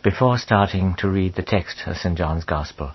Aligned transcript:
Before 0.00 0.38
starting 0.38 0.94
to 0.98 1.10
read 1.10 1.34
the 1.34 1.42
text 1.42 1.82
of 1.84 1.96
St. 1.96 2.16
John's 2.16 2.44
Gospel, 2.44 2.92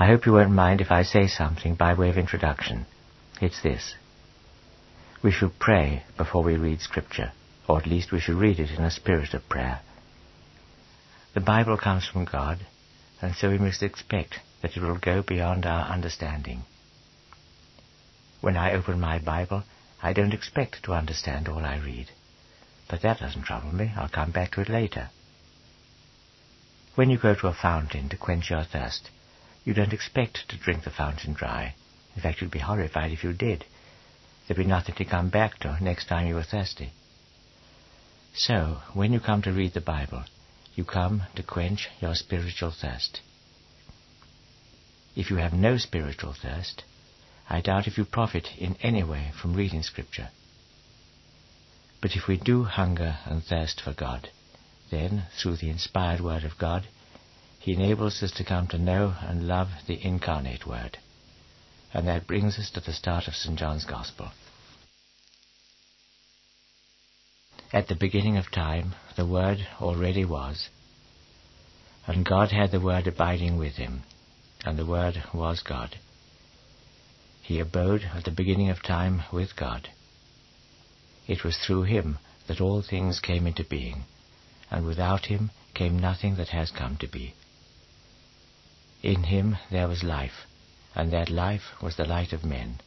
I 0.00 0.06
hope 0.06 0.24
you 0.24 0.32
won't 0.32 0.52
mind 0.52 0.80
if 0.80 0.90
I 0.90 1.02
say 1.02 1.26
something 1.26 1.74
by 1.74 1.92
way 1.92 2.08
of 2.08 2.16
introduction. 2.16 2.86
It's 3.42 3.60
this. 3.62 3.96
We 5.22 5.30
should 5.30 5.58
pray 5.58 6.04
before 6.16 6.42
we 6.42 6.56
read 6.56 6.80
Scripture, 6.80 7.32
or 7.68 7.76
at 7.76 7.86
least 7.86 8.12
we 8.12 8.18
should 8.18 8.36
read 8.36 8.58
it 8.58 8.70
in 8.70 8.82
a 8.82 8.90
spirit 8.90 9.34
of 9.34 9.46
prayer. 9.50 9.80
The 11.34 11.40
Bible 11.40 11.76
comes 11.76 12.06
from 12.06 12.24
God, 12.24 12.60
and 13.20 13.34
so 13.34 13.50
we 13.50 13.58
must 13.58 13.82
expect 13.82 14.36
that 14.62 14.74
it 14.74 14.82
will 14.82 14.96
go 14.96 15.20
beyond 15.20 15.66
our 15.66 15.84
understanding. 15.92 16.62
When 18.40 18.56
I 18.56 18.72
open 18.72 18.98
my 18.98 19.18
Bible, 19.18 19.64
I 20.02 20.14
don't 20.14 20.32
expect 20.32 20.82
to 20.84 20.94
understand 20.94 21.46
all 21.46 21.66
I 21.66 21.76
read. 21.76 22.06
But 22.88 23.02
that 23.02 23.20
doesn't 23.20 23.42
trouble 23.42 23.74
me. 23.74 23.92
I'll 23.94 24.08
come 24.08 24.30
back 24.30 24.52
to 24.52 24.62
it 24.62 24.70
later. 24.70 25.10
When 26.94 27.08
you 27.08 27.16
go 27.16 27.34
to 27.34 27.46
a 27.46 27.54
fountain 27.54 28.10
to 28.10 28.18
quench 28.18 28.50
your 28.50 28.64
thirst, 28.64 29.08
you 29.64 29.72
don't 29.72 29.94
expect 29.94 30.48
to 30.50 30.58
drink 30.58 30.84
the 30.84 30.90
fountain 30.90 31.32
dry. 31.32 31.74
In 32.14 32.22
fact, 32.22 32.40
you'd 32.40 32.50
be 32.50 32.58
horrified 32.58 33.12
if 33.12 33.24
you 33.24 33.32
did. 33.32 33.64
There'd 34.46 34.58
be 34.58 34.64
nothing 34.64 34.94
to 34.96 35.04
come 35.04 35.30
back 35.30 35.58
to 35.60 35.78
next 35.82 36.06
time 36.08 36.26
you 36.26 36.34
were 36.34 36.42
thirsty. 36.42 36.92
So, 38.34 38.82
when 38.92 39.12
you 39.12 39.20
come 39.20 39.40
to 39.42 39.52
read 39.52 39.72
the 39.72 39.80
Bible, 39.80 40.24
you 40.74 40.84
come 40.84 41.22
to 41.34 41.42
quench 41.42 41.88
your 42.00 42.14
spiritual 42.14 42.70
thirst. 42.70 43.20
If 45.16 45.30
you 45.30 45.36
have 45.36 45.52
no 45.52 45.78
spiritual 45.78 46.34
thirst, 46.34 46.84
I 47.48 47.60
doubt 47.60 47.86
if 47.86 47.96
you 47.96 48.04
profit 48.04 48.48
in 48.58 48.76
any 48.82 49.02
way 49.02 49.32
from 49.40 49.54
reading 49.54 49.82
Scripture. 49.82 50.28
But 52.00 52.16
if 52.16 52.26
we 52.26 52.36
do 52.36 52.64
hunger 52.64 53.18
and 53.24 53.42
thirst 53.42 53.80
for 53.80 53.92
God, 53.92 54.30
then, 54.92 55.24
through 55.40 55.56
the 55.56 55.70
inspired 55.70 56.20
Word 56.20 56.44
of 56.44 56.58
God, 56.58 56.86
He 57.58 57.72
enables 57.72 58.22
us 58.22 58.30
to 58.32 58.44
come 58.44 58.68
to 58.68 58.78
know 58.78 59.16
and 59.22 59.48
love 59.48 59.68
the 59.88 59.98
incarnate 60.06 60.66
Word. 60.66 60.98
And 61.92 62.06
that 62.06 62.26
brings 62.26 62.58
us 62.58 62.70
to 62.74 62.80
the 62.80 62.92
start 62.92 63.26
of 63.26 63.34
St. 63.34 63.58
John's 63.58 63.86
Gospel. 63.86 64.30
At 67.72 67.88
the 67.88 67.96
beginning 67.96 68.36
of 68.36 68.50
time, 68.52 68.94
the 69.16 69.26
Word 69.26 69.66
already 69.80 70.26
was, 70.26 70.68
and 72.06 72.26
God 72.26 72.52
had 72.52 72.70
the 72.70 72.80
Word 72.80 73.06
abiding 73.06 73.56
with 73.58 73.76
him, 73.76 74.02
and 74.64 74.78
the 74.78 74.86
Word 74.86 75.22
was 75.32 75.62
God. 75.62 75.96
He 77.40 77.60
abode 77.60 78.02
at 78.14 78.24
the 78.24 78.30
beginning 78.30 78.68
of 78.68 78.82
time 78.82 79.22
with 79.32 79.56
God. 79.56 79.88
It 81.26 81.44
was 81.44 81.56
through 81.56 81.84
him 81.84 82.18
that 82.46 82.60
all 82.60 82.82
things 82.82 83.20
came 83.20 83.46
into 83.46 83.64
being, 83.64 84.04
and 84.72 84.86
without 84.86 85.26
him 85.26 85.50
came 85.74 85.98
nothing 85.98 86.36
that 86.36 86.48
has 86.48 86.70
come 86.70 86.96
to 86.96 87.06
be. 87.06 87.34
In 89.02 89.24
him 89.24 89.58
there 89.70 89.86
was 89.86 90.02
life, 90.02 90.46
and 90.94 91.12
that 91.12 91.28
life 91.28 91.82
was 91.82 91.96
the 91.96 92.06
light 92.06 92.32
of 92.32 92.42
men. 92.42 92.80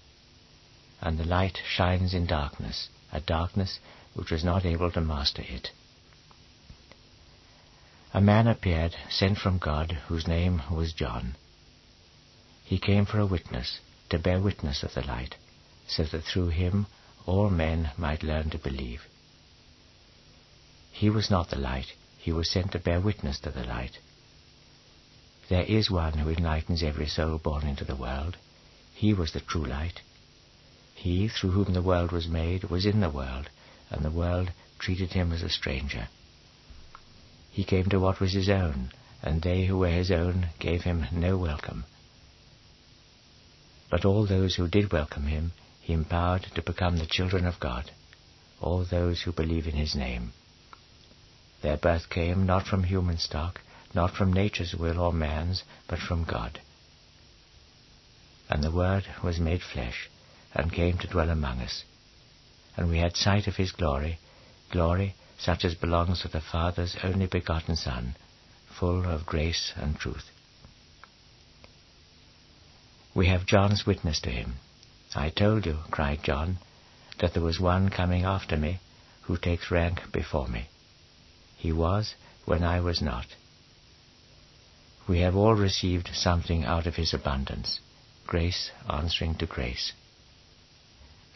And 1.00 1.20
the 1.20 1.26
light 1.26 1.60
shines 1.68 2.14
in 2.16 2.26
darkness, 2.26 2.90
a 3.14 3.22
darkness 3.22 3.80
which 4.16 4.32
was 4.32 4.44
not 4.44 4.66
able 4.66 4.92
to 4.92 5.02
master 5.02 5.44
it. 5.44 5.70
A 8.14 8.22
man 8.22 8.48
appeared, 8.48 8.96
sent 9.10 9.38
from 9.38 9.60
God, 9.60 9.92
whose 10.08 10.28
name 10.28 10.64
was 10.72 10.94
John. 10.94 11.36
He 12.64 12.80
came 12.80 13.06
for 13.06 13.20
a 13.20 13.26
witness, 13.28 13.80
to 14.10 14.18
bear 14.18 14.40
witness 14.40 14.82
of 14.82 14.96
the 14.96 15.06
light, 15.06 15.36
so 15.88 16.04
that 16.04 16.24
through 16.24 16.48
him 16.48 16.88
all 17.28 17.50
men 17.50 17.92
might 17.98 18.24
learn 18.24 18.50
to 18.52 18.58
believe. 18.58 19.02
He 20.98 21.10
was 21.10 21.30
not 21.30 21.50
the 21.50 21.58
light, 21.58 21.92
he 22.18 22.32
was 22.32 22.50
sent 22.50 22.72
to 22.72 22.80
bear 22.80 23.02
witness 23.02 23.38
to 23.40 23.52
the 23.52 23.66
light. 23.66 24.00
There 25.50 25.66
is 25.66 25.92
one 25.92 26.14
who 26.14 26.30
enlightens 26.30 26.82
every 26.82 27.08
soul 27.08 27.38
born 27.38 27.68
into 27.68 27.84
the 27.84 27.98
world. 27.98 28.38
He 28.94 29.14
was 29.14 29.34
the 29.34 29.42
true 29.42 29.66
light. 29.66 30.00
He, 30.94 31.28
through 31.28 31.52
whom 31.52 31.74
the 31.74 31.82
world 31.82 32.14
was 32.14 32.30
made, 32.30 32.64
was 32.64 32.86
in 32.86 33.02
the 33.02 33.10
world, 33.10 33.50
and 33.90 34.06
the 34.06 34.10
world 34.10 34.54
treated 34.80 35.12
him 35.12 35.34
as 35.34 35.44
a 35.44 35.50
stranger. 35.50 36.08
He 37.52 37.66
came 37.66 37.90
to 37.90 38.00
what 38.00 38.22
was 38.22 38.32
his 38.32 38.48
own, 38.48 38.94
and 39.22 39.42
they 39.42 39.66
who 39.66 39.80
were 39.80 39.90
his 39.90 40.12
own 40.12 40.52
gave 40.60 40.84
him 40.84 41.08
no 41.12 41.36
welcome. 41.36 41.84
But 43.90 44.06
all 44.06 44.26
those 44.26 44.56
who 44.56 44.70
did 44.70 44.94
welcome 44.94 45.28
him, 45.28 45.52
he 45.82 45.92
empowered 45.92 46.44
to 46.56 46.62
become 46.62 47.00
the 47.00 47.06
children 47.06 47.46
of 47.46 47.60
God, 47.60 47.92
all 48.62 48.86
those 48.86 49.24
who 49.24 49.34
believe 49.34 49.68
in 49.68 49.76
his 49.76 49.94
name. 49.94 50.32
Their 51.66 51.78
birth 51.78 52.12
came 52.12 52.46
not 52.46 52.68
from 52.68 52.84
human 52.84 53.18
stock, 53.18 53.60
not 53.92 54.14
from 54.14 54.32
nature's 54.32 54.76
will 54.76 55.00
or 55.00 55.12
man's, 55.12 55.64
but 55.88 55.98
from 55.98 56.24
God. 56.24 56.60
And 58.48 58.64
the 58.64 58.70
Word 58.70 59.08
was 59.24 59.40
made 59.40 59.64
flesh, 59.64 60.08
and 60.54 60.72
came 60.72 61.00
to 61.00 61.08
dwell 61.08 61.32
among 61.32 61.62
us. 61.62 61.84
And 62.78 62.88
we 62.88 63.00
had 63.00 63.18
sight 63.18 63.48
of 63.48 63.56
his 63.56 63.72
glory, 63.72 64.20
glory 64.70 65.16
such 65.40 65.66
as 65.66 65.74
belongs 65.74 66.22
to 66.22 66.28
the 66.28 66.40
Father's 66.40 66.98
only 67.02 67.26
begotten 67.26 67.76
Son, 67.76 68.16
full 68.68 69.04
of 69.04 69.26
grace 69.26 69.74
and 69.76 69.98
truth. 69.98 70.30
We 73.16 73.26
have 73.26 73.48
John's 73.48 73.88
witness 73.88 74.20
to 74.20 74.30
him. 74.30 74.58
I 75.16 75.32
told 75.32 75.66
you, 75.66 75.80
cried 75.90 76.22
John, 76.22 76.60
that 77.18 77.34
there 77.34 77.42
was 77.42 77.60
one 77.60 77.90
coming 77.90 78.24
after 78.24 78.56
me 78.56 78.82
who 79.24 79.36
takes 79.36 79.72
rank 79.72 80.12
before 80.12 80.48
me. 80.48 80.68
He 81.66 81.72
was 81.72 82.14
when 82.46 82.64
I 82.64 82.80
was 82.80 83.02
not. 83.02 83.26
We 85.08 85.22
have 85.22 85.36
all 85.36 85.56
received 85.56 86.12
something 86.14 86.64
out 86.64 86.86
of 86.86 86.96
his 86.96 87.12
abundance, 87.12 87.80
grace 88.28 88.70
answering 88.88 89.34
to 89.38 89.48
grace. 89.48 89.94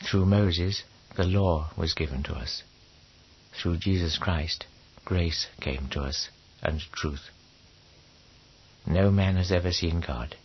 Through 0.03 0.27
Moses, 0.27 0.83
the 1.15 1.23
law 1.23 1.71
was 1.75 1.95
given 1.95 2.21
to 2.21 2.35
us. 2.35 2.61
Through 3.53 3.77
Jesus 3.77 4.19
Christ, 4.19 4.67
grace 5.03 5.47
came 5.61 5.89
to 5.93 6.01
us, 6.01 6.29
and 6.61 6.79
truth. 6.91 7.31
No 8.85 9.09
man 9.09 9.35
has 9.35 9.51
ever 9.51 9.71
seen 9.71 9.99
God. 9.99 10.35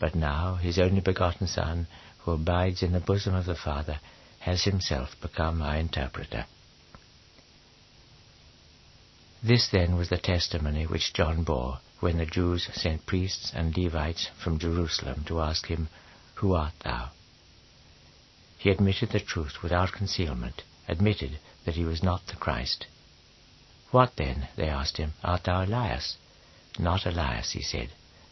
But 0.00 0.16
now 0.16 0.56
his 0.56 0.80
only 0.80 1.00
begotten 1.00 1.46
Son, 1.46 1.86
who 2.22 2.32
abides 2.32 2.82
in 2.82 2.90
the 2.90 2.98
bosom 2.98 3.36
of 3.36 3.46
the 3.46 3.54
Father, 3.54 4.00
has 4.40 4.64
himself 4.64 5.10
become 5.20 5.62
our 5.62 5.76
interpreter. 5.76 6.46
This 9.42 9.68
then 9.68 9.96
was 9.96 10.08
the 10.08 10.18
testimony 10.18 10.84
which 10.84 11.12
John 11.12 11.44
bore 11.44 11.78
when 12.00 12.18
the 12.18 12.26
Jews 12.26 12.68
sent 12.72 13.06
priests 13.06 13.52
and 13.54 13.76
Levites 13.76 14.30
from 14.42 14.58
Jerusalem 14.58 15.22
to 15.28 15.40
ask 15.40 15.66
him, 15.66 15.88
Who 16.34 16.54
art 16.54 16.74
thou? 16.80 17.10
He 18.58 18.70
admitted 18.70 19.10
the 19.10 19.20
truth 19.20 19.62
without 19.62 19.92
concealment, 19.92 20.64
admitted 20.88 21.38
that 21.64 21.76
he 21.76 21.84
was 21.84 22.02
not 22.02 22.26
the 22.26 22.34
Christ. 22.34 22.86
What 23.92 24.16
then, 24.16 24.48
they 24.56 24.68
asked 24.68 24.96
him, 24.96 25.14
art 25.22 25.44
thou 25.44 25.64
Elias? 25.64 26.16
Not 26.76 27.06
Elias, 27.06 27.52
he 27.52 27.62
said. 27.62 27.90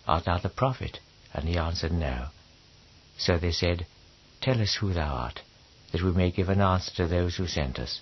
Art 0.08 0.24
thou 0.24 0.38
the 0.38 0.48
prophet? 0.48 0.98
And 1.32 1.48
he 1.48 1.56
answered, 1.56 1.92
No. 1.92 2.30
So 3.16 3.38
they 3.38 3.52
said, 3.52 3.86
Tell 4.40 4.60
us 4.60 4.74
who 4.74 4.92
thou 4.92 5.14
art, 5.14 5.42
that 5.92 6.02
we 6.02 6.10
may 6.10 6.32
give 6.32 6.48
an 6.48 6.60
answer 6.60 6.92
to 6.96 7.06
those 7.06 7.36
who 7.36 7.46
sent 7.46 7.78
us. 7.78 8.00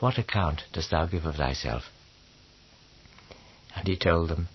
What 0.00 0.18
account 0.18 0.64
dost 0.72 0.90
thou 0.90 1.06
give 1.06 1.24
of 1.24 1.36
thyself? 1.36 1.84
And 3.74 3.88
he 3.88 3.96
told 3.96 4.28
them, 4.28 4.48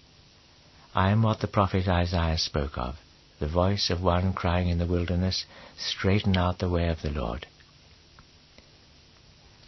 I 0.95 1.11
am 1.11 1.21
what 1.21 1.39
the 1.39 1.47
prophet 1.47 1.87
Isaiah 1.87 2.37
spoke 2.37 2.77
of, 2.77 2.95
the 3.39 3.47
voice 3.47 3.89
of 3.89 4.01
one 4.01 4.33
crying 4.33 4.69
in 4.69 4.77
the 4.77 4.85
wilderness, 4.85 5.45
Straighten 5.77 6.37
out 6.37 6.59
the 6.59 6.69
way 6.69 6.87
of 6.87 7.01
the 7.01 7.11
Lord. 7.11 7.45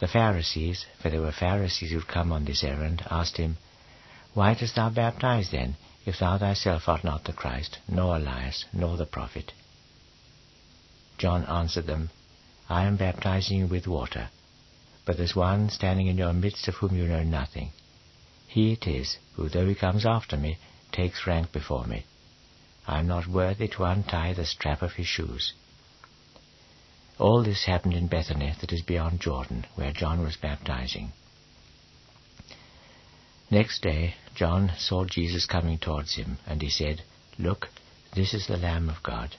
The 0.00 0.08
Pharisees, 0.08 0.86
for 1.00 1.10
there 1.10 1.20
were 1.20 1.32
Pharisees 1.32 1.90
who 1.90 1.98
had 1.98 2.08
come 2.08 2.32
on 2.32 2.46
this 2.46 2.64
errand, 2.64 3.06
asked 3.10 3.36
him, 3.36 3.58
Why 4.34 4.54
dost 4.54 4.74
thou 4.74 4.88
baptize 4.88 5.50
then, 5.50 5.76
if 6.06 6.18
thou 6.18 6.38
thyself 6.38 6.88
art 6.88 7.04
not 7.04 7.24
the 7.24 7.32
Christ, 7.32 7.78
nor 7.86 8.16
Elias, 8.16 8.64
nor 8.72 8.96
the 8.96 9.06
prophet. 9.06 9.52
John 11.18 11.44
answered 11.44 11.86
them, 11.86 12.10
I 12.68 12.84
am 12.84 12.96
baptizing 12.96 13.58
you 13.58 13.66
with 13.66 13.86
water, 13.86 14.30
but 15.04 15.18
there's 15.18 15.36
one 15.36 15.68
standing 15.68 16.06
in 16.06 16.16
your 16.16 16.32
midst 16.32 16.66
of 16.68 16.76
whom 16.76 16.96
you 16.96 17.06
know 17.06 17.22
nothing. 17.22 17.72
He 18.50 18.72
it 18.72 18.88
is 18.88 19.18
who, 19.34 19.48
though 19.48 19.68
he 19.68 19.76
comes 19.76 20.04
after 20.04 20.36
me, 20.36 20.58
takes 20.90 21.24
rank 21.24 21.52
before 21.52 21.86
me. 21.86 22.04
I 22.84 22.98
am 22.98 23.06
not 23.06 23.28
worthy 23.28 23.68
to 23.68 23.84
untie 23.84 24.32
the 24.32 24.44
strap 24.44 24.82
of 24.82 24.94
his 24.94 25.06
shoes. 25.06 25.52
All 27.16 27.44
this 27.44 27.66
happened 27.66 27.94
in 27.94 28.08
Bethany, 28.08 28.52
that 28.60 28.72
is 28.72 28.82
beyond 28.82 29.20
Jordan, 29.20 29.66
where 29.76 29.92
John 29.92 30.20
was 30.22 30.34
baptizing. 30.34 31.12
Next 33.52 33.82
day, 33.82 34.16
John 34.34 34.72
saw 34.76 35.04
Jesus 35.04 35.46
coming 35.46 35.78
towards 35.78 36.16
him, 36.16 36.38
and 36.44 36.60
he 36.60 36.70
said, 36.70 37.04
Look, 37.38 37.68
this 38.16 38.34
is 38.34 38.48
the 38.48 38.56
Lamb 38.56 38.88
of 38.88 39.00
God. 39.04 39.36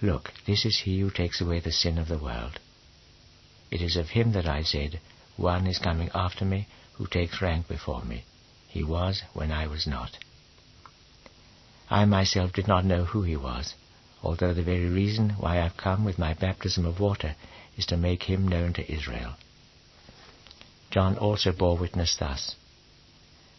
Look, 0.00 0.32
this 0.46 0.64
is 0.64 0.78
he 0.78 1.00
who 1.00 1.10
takes 1.10 1.42
away 1.42 1.60
the 1.60 1.70
sin 1.70 1.98
of 1.98 2.08
the 2.08 2.18
world. 2.18 2.60
It 3.70 3.82
is 3.82 3.96
of 3.96 4.08
him 4.08 4.32
that 4.32 4.48
I 4.48 4.62
said, 4.62 5.00
One 5.36 5.66
is 5.66 5.78
coming 5.78 6.08
after 6.14 6.46
me, 6.46 6.66
who 6.96 7.06
takes 7.06 7.42
rank 7.42 7.68
before 7.68 8.02
me. 8.04 8.24
He 8.68 8.82
was 8.82 9.22
when 9.32 9.52
I 9.52 9.66
was 9.66 9.86
not. 9.86 10.18
I 11.90 12.04
myself 12.04 12.52
did 12.52 12.66
not 12.66 12.84
know 12.84 13.04
who 13.04 13.22
he 13.22 13.36
was, 13.36 13.74
although 14.22 14.54
the 14.54 14.62
very 14.62 14.88
reason 14.88 15.30
why 15.38 15.60
I've 15.60 15.76
come 15.76 16.04
with 16.04 16.18
my 16.18 16.34
baptism 16.34 16.84
of 16.84 16.98
water 16.98 17.36
is 17.76 17.86
to 17.86 17.96
make 17.96 18.24
him 18.24 18.48
known 18.48 18.72
to 18.74 18.92
Israel. 18.92 19.34
John 20.90 21.16
also 21.18 21.52
bore 21.52 21.76
witness 21.76 22.16
thus. 22.16 22.56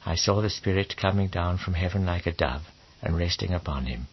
I 0.06 0.16
saw 0.16 0.42
the 0.42 0.50
Spirit 0.50 0.98
coming 0.98 1.28
down 1.28 1.58
from 1.58 1.76
heaven 1.76 2.06
like 2.06 2.26
a 2.26 2.32
dove 2.32 2.64
and 3.02 3.18
resting 3.18 3.54
upon 3.54 3.86
him. 3.86 4.08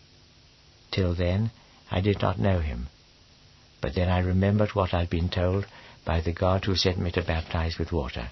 Till 0.91 1.15
then 1.15 1.51
I 1.91 2.01
did 2.01 2.21
not 2.21 2.39
know 2.39 2.61
him. 2.61 2.89
But 3.81 3.95
then 3.95 4.09
I 4.09 4.19
remembered 4.19 4.75
what 4.75 4.93
I'd 4.93 5.11
been 5.11 5.29
told 5.29 5.67
by 6.05 6.21
the 6.21 6.33
God 6.33 6.65
who 6.65 6.77
sent 6.77 6.99
me 6.99 7.11
to 7.13 7.23
baptize 7.23 7.79
with 7.79 7.93
water. 7.93 8.31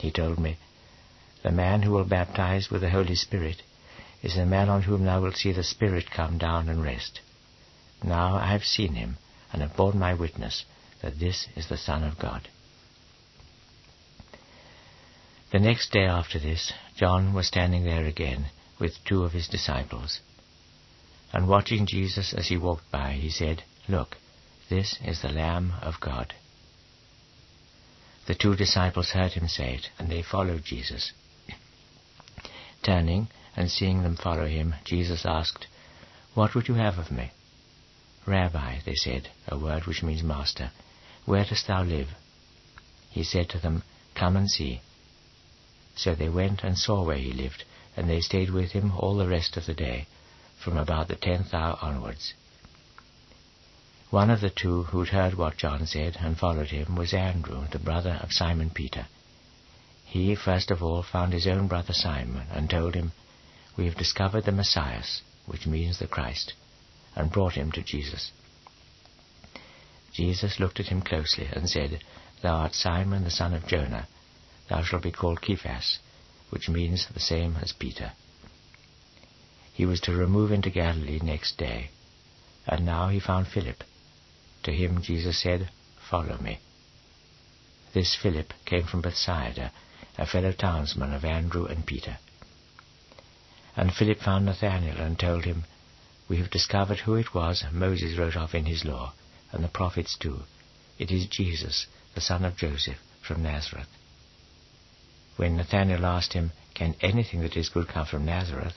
He 0.00 0.10
told 0.10 0.38
me, 0.38 0.56
The 1.42 1.52
man 1.52 1.82
who 1.82 1.92
will 1.92 2.04
baptize 2.04 2.70
with 2.70 2.80
the 2.80 2.90
Holy 2.90 3.14
Spirit 3.14 3.62
is 4.22 4.34
the 4.34 4.46
man 4.46 4.70
on 4.70 4.82
whom 4.82 5.04
thou 5.04 5.20
wilt 5.20 5.36
see 5.36 5.52
the 5.52 5.62
Spirit 5.62 6.10
come 6.10 6.38
down 6.38 6.68
and 6.70 6.82
rest. 6.82 7.20
Now 8.02 8.36
I 8.36 8.46
have 8.52 8.64
seen 8.64 8.94
him, 8.94 9.18
and 9.52 9.60
have 9.60 9.76
borne 9.76 9.98
my 9.98 10.14
witness 10.14 10.64
that 11.02 11.18
this 11.18 11.48
is 11.54 11.68
the 11.68 11.76
Son 11.76 12.02
of 12.02 12.18
God. 12.18 12.48
The 15.52 15.58
next 15.58 15.92
day 15.92 16.06
after 16.06 16.38
this, 16.38 16.72
John 16.96 17.34
was 17.34 17.48
standing 17.48 17.84
there 17.84 18.06
again 18.06 18.46
with 18.78 19.04
two 19.04 19.24
of 19.24 19.32
his 19.32 19.48
disciples. 19.48 20.20
And 21.32 21.46
watching 21.46 21.86
Jesus 21.86 22.32
as 22.32 22.48
he 22.48 22.56
walked 22.56 22.90
by, 22.90 23.12
he 23.12 23.30
said, 23.30 23.64
Look, 23.88 24.16
this 24.70 24.98
is 25.04 25.20
the 25.20 25.28
Lamb 25.28 25.72
of 25.82 26.00
God. 26.00 26.32
The 28.26 28.34
two 28.34 28.54
disciples 28.54 29.10
heard 29.10 29.32
him 29.32 29.48
say 29.48 29.74
it, 29.74 29.90
and 29.98 30.08
they 30.08 30.22
followed 30.22 30.64
Jesus. 30.64 31.12
Turning 32.82 33.28
and 33.56 33.70
seeing 33.70 34.02
them 34.02 34.16
follow 34.16 34.46
him, 34.46 34.74
Jesus 34.84 35.26
asked, 35.26 35.66
What 36.34 36.54
would 36.54 36.68
you 36.68 36.74
have 36.74 36.98
of 36.98 37.10
me? 37.10 37.32
Rabbi, 38.26 38.80
they 38.84 38.94
said, 38.94 39.30
a 39.48 39.58
word 39.58 39.86
which 39.86 40.02
means 40.02 40.22
master, 40.22 40.70
where 41.24 41.44
dost 41.44 41.66
thou 41.66 41.82
live? 41.82 42.08
He 43.10 43.24
said 43.24 43.48
to 43.50 43.58
them, 43.58 43.82
Come 44.14 44.36
and 44.36 44.50
see. 44.50 44.80
So 45.96 46.14
they 46.14 46.28
went 46.28 46.62
and 46.62 46.78
saw 46.78 47.02
where 47.02 47.16
he 47.18 47.32
lived, 47.32 47.64
and 47.96 48.08
they 48.08 48.20
stayed 48.20 48.50
with 48.50 48.72
him 48.72 48.92
all 48.92 49.16
the 49.16 49.28
rest 49.28 49.56
of 49.56 49.66
the 49.66 49.74
day, 49.74 50.06
from 50.62 50.76
about 50.76 51.08
the 51.08 51.16
tenth 51.16 51.52
hour 51.52 51.78
onwards. 51.82 52.34
One 54.10 54.28
of 54.28 54.40
the 54.40 54.50
two 54.50 54.82
who'd 54.82 55.10
heard 55.10 55.34
what 55.34 55.56
John 55.56 55.86
said 55.86 56.16
and 56.18 56.36
followed 56.36 56.70
him 56.70 56.96
was 56.96 57.14
Andrew, 57.14 57.68
the 57.70 57.78
brother 57.78 58.18
of 58.20 58.32
Simon 58.32 58.70
Peter. 58.70 59.06
He 60.04 60.34
first 60.34 60.72
of 60.72 60.82
all 60.82 61.04
found 61.04 61.32
his 61.32 61.46
own 61.46 61.68
brother 61.68 61.92
Simon 61.92 62.48
and 62.50 62.68
told 62.68 62.96
him, 62.96 63.12
We 63.76 63.84
have 63.84 63.96
discovered 63.96 64.46
the 64.46 64.52
Messiah, 64.52 65.04
which 65.46 65.64
means 65.64 66.00
the 66.00 66.08
Christ, 66.08 66.54
and 67.14 67.30
brought 67.30 67.52
him 67.54 67.70
to 67.70 67.82
Jesus. 67.82 68.32
Jesus 70.12 70.58
looked 70.58 70.80
at 70.80 70.88
him 70.88 71.02
closely 71.02 71.46
and 71.52 71.70
said, 71.70 72.02
Thou 72.42 72.56
art 72.56 72.74
Simon 72.74 73.22
the 73.22 73.30
son 73.30 73.54
of 73.54 73.68
Jonah, 73.68 74.08
thou 74.68 74.82
shalt 74.82 75.04
be 75.04 75.12
called 75.12 75.38
Cephas, 75.40 76.00
which 76.50 76.68
means 76.68 77.06
the 77.06 77.20
same 77.20 77.56
as 77.62 77.72
Peter. 77.72 78.10
He 79.72 79.86
was 79.86 80.00
to 80.00 80.12
remove 80.12 80.50
into 80.50 80.68
Galilee 80.68 81.20
next 81.22 81.58
day, 81.58 81.90
and 82.66 82.84
now 82.84 83.06
he 83.06 83.20
found 83.20 83.46
Philip. 83.46 83.84
To 84.64 84.72
him 84.72 85.02
Jesus 85.02 85.40
said, 85.40 85.70
Follow 86.08 86.38
me. 86.38 86.58
This 87.92 88.14
Philip 88.14 88.52
came 88.64 88.84
from 88.84 89.00
Bethsaida, 89.00 89.72
a 90.18 90.26
fellow 90.26 90.52
townsman 90.52 91.12
of 91.12 91.24
Andrew 91.24 91.66
and 91.66 91.86
Peter. 91.86 92.18
And 93.76 93.94
Philip 93.94 94.18
found 94.20 94.46
Nathanael 94.46 94.98
and 94.98 95.18
told 95.18 95.44
him, 95.44 95.64
We 96.28 96.36
have 96.38 96.50
discovered 96.50 97.00
who 97.00 97.14
it 97.14 97.34
was 97.34 97.64
Moses 97.72 98.18
wrote 98.18 98.36
of 98.36 98.54
in 98.54 98.66
his 98.66 98.84
law, 98.84 99.14
and 99.52 99.64
the 99.64 99.68
prophets 99.68 100.16
too. 100.16 100.42
It 100.98 101.10
is 101.10 101.26
Jesus, 101.26 101.86
the 102.14 102.20
son 102.20 102.44
of 102.44 102.56
Joseph, 102.56 102.98
from 103.22 103.42
Nazareth. 103.42 103.88
When 105.36 105.56
Nathanael 105.56 106.04
asked 106.04 106.34
him, 106.34 106.52
Can 106.74 106.94
anything 107.00 107.40
that 107.40 107.56
is 107.56 107.70
good 107.70 107.88
come 107.88 108.06
from 108.06 108.26
Nazareth? 108.26 108.76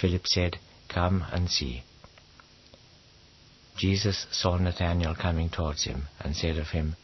Philip 0.00 0.26
said, 0.26 0.58
Come 0.88 1.24
and 1.30 1.50
see. 1.50 1.82
Jesus 3.76 4.26
saw 4.30 4.56
Nathanael 4.56 5.14
coming 5.14 5.48
towards 5.48 5.84
him, 5.84 6.08
and 6.20 6.36
said 6.36 6.58
of 6.58 6.68
him, 6.68 6.96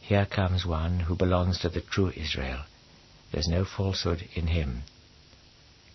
Here 0.00 0.26
comes 0.26 0.66
one 0.66 1.00
who 1.00 1.14
belongs 1.14 1.58
to 1.60 1.68
the 1.68 1.80
true 1.80 2.12
Israel. 2.16 2.64
There's 3.30 3.48
no 3.48 3.64
falsehood 3.64 4.28
in 4.34 4.48
him. 4.48 4.82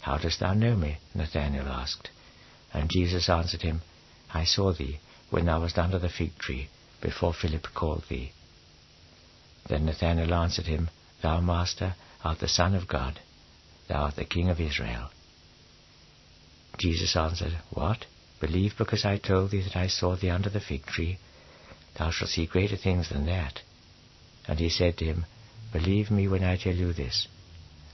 How 0.02 0.18
dost 0.18 0.40
thou 0.40 0.54
know 0.54 0.76
me? 0.76 0.98
Nathanael 1.14 1.68
asked. 1.68 2.10
And 2.74 2.90
Jesus 2.90 3.30
answered 3.30 3.62
him, 3.62 3.82
I 4.34 4.46
saw 4.46 4.72
thee 4.72 5.00
when 5.30 5.46
thou 5.46 5.62
wast 5.62 5.78
under 5.78 6.00
the 6.00 6.10
fig 6.10 6.38
tree, 6.38 6.70
before 7.02 7.34
Philip 7.34 7.68
called 7.74 8.04
thee. 8.10 8.32
Then 9.68 9.86
Nathanael 9.86 10.34
answered 10.34 10.66
him, 10.68 10.90
Thou, 11.22 11.42
Master, 11.42 11.96
art 12.24 12.40
the 12.40 12.48
Son 12.48 12.74
of 12.74 12.88
God. 12.88 13.20
Thou 13.88 14.04
art 14.04 14.16
the 14.16 14.26
King 14.26 14.50
of 14.50 14.60
Israel. 14.60 15.10
Jesus 16.78 17.16
answered, 17.16 17.58
What? 17.70 18.06
Believe 18.40 18.78
because 18.78 19.06
I 19.06 19.18
told 19.18 19.52
thee 19.52 19.62
that 19.62 19.76
I 19.76 19.88
saw 19.88 20.16
thee 20.16 20.30
under 20.30 20.50
the 20.50 20.60
fig 20.60 20.86
tree? 20.86 21.20
Thou 21.98 22.12
shalt 22.12 22.32
see 22.32 22.46
greater 22.46 22.78
things 22.78 23.10
than 23.10 23.26
that. 23.26 23.62
And 24.48 24.60
he 24.60 24.70
said 24.70 24.98
to 24.98 25.06
him, 25.06 25.26
Believe 25.74 26.10
me 26.10 26.28
when 26.28 26.44
I 26.44 26.58
tell 26.58 26.74
you 26.76 26.94
this. 26.94 27.28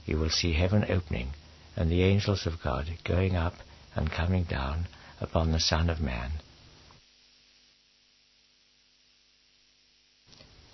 You 0.04 0.18
will 0.18 0.30
see 0.30 0.52
heaven 0.52 0.84
opening, 0.88 1.32
and 1.74 1.90
the 1.90 2.04
angels 2.04 2.46
of 2.46 2.62
God 2.62 2.86
going 3.04 3.34
up 3.34 3.54
and 3.94 4.10
coming 4.10 4.44
down 4.44 4.86
upon 5.20 5.52
the 5.52 5.60
Son 5.60 5.90
of 5.90 6.00
Man. 6.00 6.30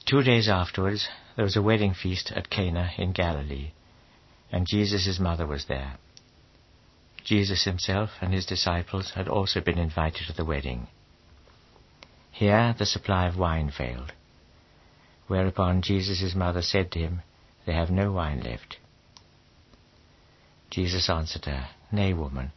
Two 0.05 0.23
days 0.23 0.49
afterwards, 0.49 1.09
there 1.37 1.45
was 1.45 1.57
a 1.57 1.63
wedding 1.63 1.95
feast 1.95 2.31
at 2.33 2.51
Cana 2.51 2.91
in 2.99 3.13
Galilee, 3.13 3.73
and 4.51 4.67
Jesus' 4.67 5.19
mother 5.19 5.47
was 5.47 5.65
there. 5.65 5.95
Jesus 7.25 7.65
himself 7.65 8.11
and 8.21 8.33
his 8.33 8.47
disciples 8.47 9.13
had 9.15 9.29
also 9.29 9.61
been 9.61 9.79
invited 9.79 10.27
to 10.27 10.33
the 10.33 10.45
wedding. 10.45 10.89
Here 12.31 12.75
the 12.77 12.87
supply 12.87 13.27
of 13.27 13.37
wine 13.39 13.71
failed, 13.71 14.13
whereupon 15.27 15.83
Jesus' 15.83 16.35
mother 16.35 16.63
said 16.63 16.91
to 16.93 16.99
him, 16.99 17.23
They 17.67 17.75
have 17.75 17.91
no 17.91 18.13
wine 18.13 18.41
left. 18.41 18.79
Jesus 20.71 21.11
answered 21.11 21.45
her, 21.45 21.69
Nay, 21.93 22.15
woman, 22.15 22.53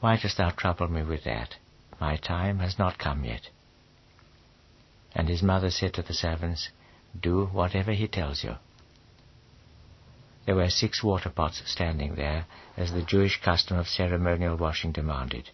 why 0.00 0.16
dost 0.16 0.36
thou 0.36 0.50
trouble 0.50 0.88
me 0.88 1.02
with 1.02 1.24
that? 1.24 1.56
My 2.00 2.16
time 2.16 2.60
has 2.60 2.78
not 2.78 2.98
come 2.98 3.24
yet. 3.24 3.48
And 5.14 5.28
his 5.28 5.42
mother 5.42 5.70
said 5.70 5.94
to 5.94 6.02
the 6.02 6.14
servants, 6.14 6.68
Do 7.18 7.46
whatever 7.46 7.92
he 7.92 8.06
tells 8.06 8.44
you. 8.44 8.56
There 10.46 10.54
were 10.54 10.70
six 10.70 11.02
water 11.02 11.28
pots 11.28 11.60
standing 11.66 12.14
there, 12.14 12.46
as 12.76 12.92
the 12.92 13.02
Jewish 13.02 13.42
custom 13.42 13.78
of 13.78 13.88
ceremonial 13.88 14.56
washing 14.56 14.92
demanded. 14.92 15.50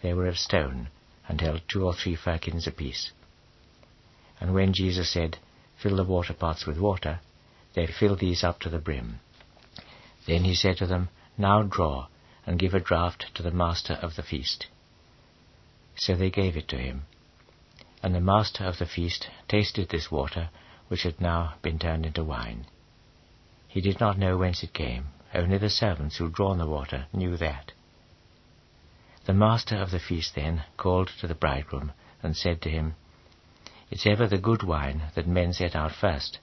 They 0.00 0.14
were 0.14 0.26
of 0.26 0.38
stone, 0.38 0.88
and 1.28 1.38
held 1.38 1.60
two 1.68 1.84
or 1.84 1.92
three 1.92 2.16
firkins 2.16 2.66
apiece. 2.66 3.12
And 4.40 4.54
when 4.54 4.72
Jesus 4.72 5.10
said, 5.10 5.36
Fill 5.76 5.96
the 5.96 6.04
water 6.04 6.32
pots 6.32 6.64
with 6.64 6.78
water, 6.78 7.20
they 7.74 7.86
filled 7.86 8.20
these 8.20 8.42
up 8.42 8.58
to 8.60 8.70
the 8.70 8.78
brim. 8.78 9.20
Then 10.26 10.44
he 10.44 10.54
said 10.54 10.78
to 10.78 10.86
them, 10.86 11.10
Now 11.36 11.62
draw, 11.62 12.06
and 12.46 12.58
give 12.58 12.72
a 12.72 12.80
draught 12.80 13.26
to 13.34 13.42
the 13.42 13.50
master 13.50 13.94
of 13.94 14.16
the 14.16 14.22
feast. 14.22 14.66
So 15.94 16.16
they 16.16 16.30
gave 16.30 16.56
it 16.56 16.68
to 16.68 16.78
him. 16.78 17.02
And 18.02 18.14
the 18.14 18.20
master 18.20 18.64
of 18.64 18.78
the 18.78 18.86
feast 18.86 19.28
tasted 19.46 19.90
this 19.90 20.10
water, 20.10 20.48
which 20.88 21.02
had 21.02 21.20
now 21.20 21.54
been 21.60 21.78
turned 21.78 22.06
into 22.06 22.24
wine. 22.24 22.66
He 23.68 23.80
did 23.80 24.00
not 24.00 24.18
know 24.18 24.36
whence 24.36 24.62
it 24.62 24.72
came, 24.72 25.08
only 25.34 25.58
the 25.58 25.70
servants 25.70 26.16
who 26.16 26.24
had 26.24 26.34
drawn 26.34 26.58
the 26.58 26.66
water 26.66 27.06
knew 27.12 27.36
that. 27.36 27.72
The 29.24 29.34
master 29.34 29.76
of 29.76 29.90
the 29.90 29.98
feast 29.98 30.34
then 30.36 30.64
called 30.76 31.08
to 31.20 31.26
the 31.26 31.34
bridegroom 31.34 31.92
and 32.22 32.36
said 32.36 32.62
to 32.62 32.70
him, 32.70 32.94
It's 33.90 34.06
ever 34.06 34.26
the 34.28 34.38
good 34.38 34.62
wine 34.62 35.10
that 35.14 35.26
men 35.26 35.52
set 35.52 35.74
out 35.74 35.92
first, 35.92 36.38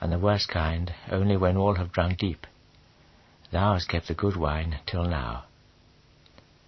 and 0.00 0.12
the 0.12 0.18
worst 0.18 0.48
kind 0.48 0.92
only 1.10 1.36
when 1.36 1.56
all 1.56 1.74
have 1.76 1.92
drunk 1.92 2.18
deep. 2.18 2.46
Thou 3.52 3.74
hast 3.74 3.88
kept 3.88 4.08
the 4.08 4.14
good 4.14 4.36
wine 4.36 4.80
till 4.86 5.04
now. 5.04 5.44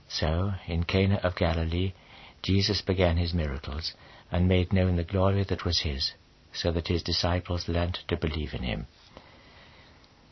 So, 0.09 0.55
in 0.67 0.85
Cana 0.85 1.17
of 1.17 1.35
Galilee, 1.35 1.93
Jesus 2.41 2.81
began 2.81 3.17
his 3.17 3.35
miracles, 3.35 3.95
and 4.31 4.47
made 4.47 4.73
known 4.73 4.97
the 4.97 5.05
glory 5.05 5.43
that 5.45 5.65
was 5.65 5.81
his, 5.81 6.13
so 6.53 6.71
that 6.71 6.89
his 6.89 7.03
disciples 7.03 7.69
learnt 7.69 8.05
to 8.09 8.17
believe 8.17 8.55
in 8.55 8.63
him. 8.63 8.87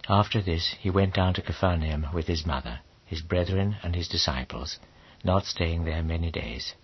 After 0.09 0.41
this 0.41 0.77
he 0.81 0.91
went 0.91 1.15
down 1.15 1.35
to 1.35 1.43
Capernaum 1.43 2.09
with 2.13 2.29
his 2.29 2.47
mother, 2.47 2.81
his 3.05 3.23
brethren, 3.23 3.77
and 3.83 3.95
his 3.95 4.09
disciples, 4.09 4.79
not 5.25 5.45
staying 5.45 5.85
there 5.85 6.03
many 6.03 6.31
days. 6.31 6.75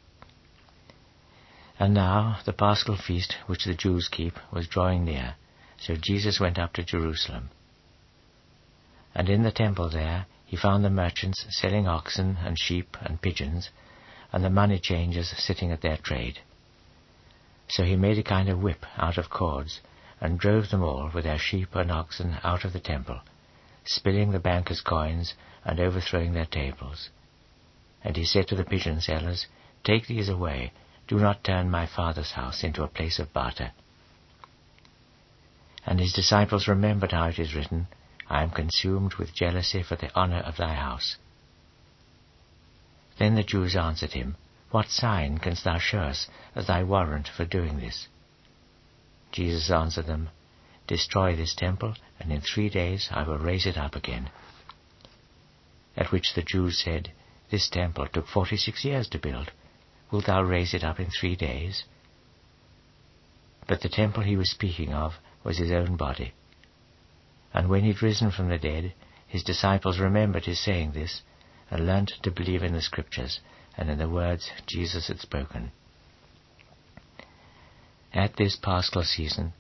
And 1.79 1.95
now 1.95 2.39
the 2.45 2.53
paschal 2.53 2.97
feast 2.97 3.37
which 3.47 3.65
the 3.65 3.75
Jews 3.75 4.09
keep 4.09 4.39
was 4.51 4.67
drawing 4.67 5.05
near, 5.05 5.37
so 5.79 5.95
Jesus 5.97 6.41
went 6.41 6.59
up 6.59 6.73
to 6.75 6.83
Jerusalem. 6.83 7.51
And 9.15 9.29
in 9.29 9.43
the 9.43 9.53
temple 9.53 9.89
there 9.89 10.27
he 10.45 10.57
found 10.57 10.85
the 10.85 10.91
merchants 10.91 11.47
selling 11.51 11.87
oxen 11.87 12.39
and 12.45 12.59
sheep 12.59 12.97
and 13.01 13.23
pigeons, 13.23 13.71
and 14.33 14.45
the 14.45 14.51
money 14.51 14.79
changers 14.79 15.29
sitting 15.37 15.71
at 15.71 15.81
their 15.81 15.97
trade. 15.97 16.41
So 17.69 17.85
he 17.85 17.97
made 17.97 18.19
a 18.19 18.23
kind 18.23 18.49
of 18.49 18.61
whip 18.63 18.85
out 18.97 19.17
of 19.17 19.31
cords, 19.31 19.81
and 20.23 20.39
drove 20.39 20.71
them 20.71 20.85
all 20.85 21.11
with 21.13 21.25
their 21.25 21.37
sheep 21.37 21.75
and 21.75 21.91
oxen 21.91 22.39
out 22.45 22.65
of 22.65 22.73
the 22.73 22.79
temple, 22.79 23.21
spilling 23.85 24.31
the 24.31 24.39
bankers' 24.39 24.81
coins 24.81 25.35
and 25.65 25.81
overthrowing 25.81 26.33
their 26.33 26.47
tables. 26.47 27.11
And 28.05 28.17
he 28.17 28.25
said 28.25 28.47
to 28.49 28.55
the 28.55 28.65
pigeon 28.65 29.01
sellers, 29.01 29.49
Take 29.83 30.07
these 30.07 30.29
away, 30.29 30.73
do 31.09 31.19
not 31.19 31.43
turn 31.43 31.73
my 31.73 31.87
father's 31.87 32.31
house 32.31 32.63
into 32.63 32.85
a 32.85 32.89
place 32.89 33.19
of 33.19 33.33
barter. 33.33 33.73
And 35.85 35.99
his 35.99 36.13
disciples 36.13 36.69
remembered 36.69 37.11
how 37.11 37.27
it 37.27 37.41
is 37.41 37.57
written, 37.57 37.89
I 38.31 38.45
am 38.45 38.51
consumed 38.51 39.15
with 39.15 39.35
jealousy 39.35 39.83
for 39.83 39.97
the 39.97 40.15
honor 40.15 40.39
of 40.39 40.57
thy 40.57 40.75
house. 40.75 41.17
Then 43.19 43.35
the 43.35 43.43
Jews 43.43 43.75
answered 43.75 44.13
him, 44.13 44.37
What 44.71 44.89
sign 44.89 45.39
canst 45.39 45.65
thou 45.65 45.79
show 45.79 45.99
us 45.99 46.29
as 46.55 46.69
thy 46.69 46.85
warrant 46.85 47.27
for 47.27 47.45
doing 47.45 47.81
this? 47.81 48.07
Jesus 49.33 49.71
answered 49.71 50.07
them, 50.07 50.29
Destroy 50.87 51.35
this 51.35 51.55
temple, 51.55 51.95
and 52.21 52.31
in 52.31 52.43
three 52.43 52.69
days 52.69 53.09
I 53.11 53.23
will 53.23 53.39
raise 53.39 53.67
it 53.67 53.79
up 53.79 53.97
again. 53.97 54.31
At 55.97 56.13
which 56.13 56.35
the 56.35 56.43
Jews 56.43 56.83
said, 56.83 57.13
This 57.51 57.69
temple 57.69 58.07
took 58.09 58.29
forty-six 58.29 58.85
years 58.85 59.09
to 59.09 59.19
build. 59.19 59.51
Wilt 60.11 60.27
thou 60.27 60.43
raise 60.43 60.75
it 60.75 60.85
up 60.85 61.01
in 61.01 61.11
three 61.11 61.35
days? 61.35 61.85
But 63.67 63.81
the 63.81 63.89
temple 63.89 64.23
he 64.23 64.37
was 64.37 64.51
speaking 64.51 64.93
of 64.93 65.15
was 65.43 65.59
his 65.59 65.73
own 65.73 65.97
body. 65.97 66.35
And 67.55 67.69
when 67.69 67.85
he'd 67.85 68.03
risen 68.03 68.31
from 68.31 68.49
the 68.49 68.59
dead, 68.59 68.93
his 69.27 69.43
disciples 69.43 69.99
remembered 69.99 70.45
his 70.45 70.61
saying 70.61 70.93
this, 70.93 71.23
and 71.71 71.87
learnt 71.87 72.13
to 72.23 72.31
believe 72.31 72.63
in 72.63 72.75
the 72.75 72.83
Scriptures 72.83 73.41
and 73.79 73.89
in 73.89 73.99
the 73.99 74.09
words 74.09 74.51
Jesus 74.67 75.09
had 75.09 75.21
spoken. 75.21 75.73
At 78.15 78.37
this 78.37 78.57
Paschal 78.57 79.05
season, 79.05 79.55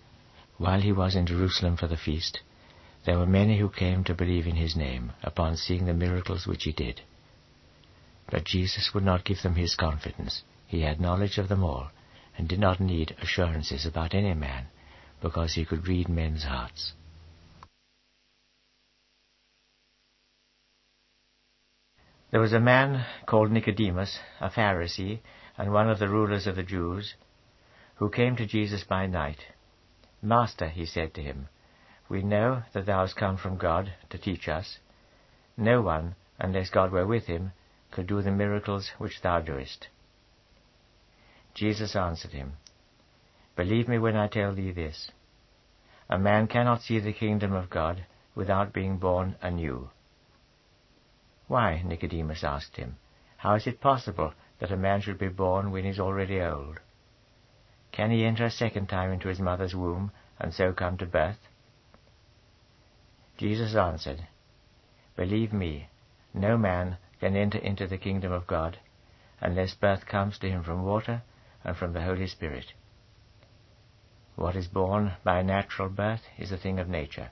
while 0.58 0.80
he 0.80 0.92
was 0.92 1.16
in 1.16 1.26
Jerusalem 1.26 1.76
for 1.78 1.86
the 1.86 1.96
feast, 1.96 2.40
there 3.04 3.18
were 3.18 3.26
many 3.26 3.58
who 3.58 3.70
came 3.70 4.04
to 4.04 4.14
believe 4.14 4.46
in 4.46 4.56
his 4.56 4.76
name 4.76 5.12
upon 5.22 5.56
seeing 5.56 5.86
the 5.86 5.94
miracles 5.94 6.46
which 6.46 6.64
he 6.64 6.72
did. 6.72 7.00
But 8.30 8.44
Jesus 8.44 8.92
would 8.92 9.04
not 9.04 9.24
give 9.24 9.42
them 9.42 9.54
his 9.54 9.74
confidence. 9.74 10.42
He 10.66 10.82
had 10.82 11.00
knowledge 11.00 11.38
of 11.38 11.48
them 11.48 11.64
all, 11.64 11.90
and 12.36 12.46
did 12.46 12.58
not 12.58 12.78
need 12.78 13.16
assurances 13.20 13.86
about 13.86 14.14
any 14.14 14.34
man, 14.34 14.66
because 15.20 15.54
he 15.54 15.64
could 15.64 15.88
read 15.88 16.08
men's 16.08 16.44
hearts. 16.44 16.92
There 22.30 22.40
was 22.40 22.52
a 22.52 22.60
man 22.60 23.04
called 23.26 23.50
Nicodemus, 23.50 24.18
a 24.40 24.48
Pharisee, 24.48 25.20
and 25.58 25.72
one 25.72 25.90
of 25.90 25.98
the 25.98 26.08
rulers 26.08 26.46
of 26.46 26.56
the 26.56 26.62
Jews, 26.62 27.14
who 28.02 28.10
came 28.10 28.34
to 28.34 28.44
Jesus 28.44 28.82
by 28.82 29.06
night. 29.06 29.38
Master, 30.20 30.66
he 30.66 30.84
said 30.84 31.14
to 31.14 31.22
him, 31.22 31.46
we 32.08 32.20
know 32.20 32.64
that 32.72 32.84
thou 32.84 33.02
hast 33.02 33.14
come 33.14 33.36
from 33.36 33.56
God 33.56 33.92
to 34.10 34.18
teach 34.18 34.48
us. 34.48 34.78
No 35.56 35.82
one, 35.82 36.16
unless 36.36 36.68
God 36.68 36.90
were 36.90 37.06
with 37.06 37.26
him, 37.26 37.52
could 37.92 38.08
do 38.08 38.20
the 38.20 38.32
miracles 38.32 38.90
which 38.98 39.20
thou 39.22 39.40
doest. 39.40 39.86
Jesus 41.54 41.94
answered 41.94 42.32
him, 42.32 42.54
Believe 43.54 43.86
me 43.86 44.00
when 44.00 44.16
I 44.16 44.26
tell 44.26 44.52
thee 44.52 44.72
this. 44.72 45.12
A 46.10 46.18
man 46.18 46.48
cannot 46.48 46.82
see 46.82 46.98
the 46.98 47.12
kingdom 47.12 47.52
of 47.52 47.70
God 47.70 48.04
without 48.34 48.72
being 48.72 48.98
born 48.98 49.36
anew. 49.40 49.90
Why, 51.46 51.82
Nicodemus 51.84 52.42
asked 52.42 52.74
him, 52.74 52.96
how 53.36 53.54
is 53.54 53.68
it 53.68 53.80
possible 53.80 54.34
that 54.58 54.72
a 54.72 54.76
man 54.76 55.02
should 55.02 55.18
be 55.18 55.28
born 55.28 55.70
when 55.70 55.84
he 55.84 55.90
is 55.90 56.00
already 56.00 56.40
old? 56.40 56.80
Can 57.92 58.10
he 58.10 58.24
enter 58.24 58.46
a 58.46 58.50
second 58.50 58.88
time 58.88 59.12
into 59.12 59.28
his 59.28 59.38
mother's 59.38 59.74
womb 59.74 60.12
and 60.40 60.52
so 60.52 60.72
come 60.72 60.96
to 60.98 61.06
birth? 61.06 61.38
Jesus 63.36 63.74
answered, 63.74 64.26
Believe 65.14 65.52
me, 65.52 65.88
no 66.32 66.56
man 66.56 66.96
can 67.20 67.36
enter 67.36 67.58
into 67.58 67.86
the 67.86 67.98
kingdom 67.98 68.32
of 68.32 68.46
God 68.46 68.78
unless 69.40 69.74
birth 69.74 70.06
comes 70.06 70.38
to 70.38 70.48
him 70.48 70.62
from 70.62 70.84
water 70.84 71.22
and 71.64 71.76
from 71.76 71.92
the 71.92 72.02
Holy 72.02 72.26
Spirit. 72.26 72.72
What 74.36 74.56
is 74.56 74.68
born 74.68 75.12
by 75.22 75.42
natural 75.42 75.90
birth 75.90 76.22
is 76.38 76.50
a 76.50 76.56
thing 76.56 76.78
of 76.78 76.88
nature. 76.88 77.30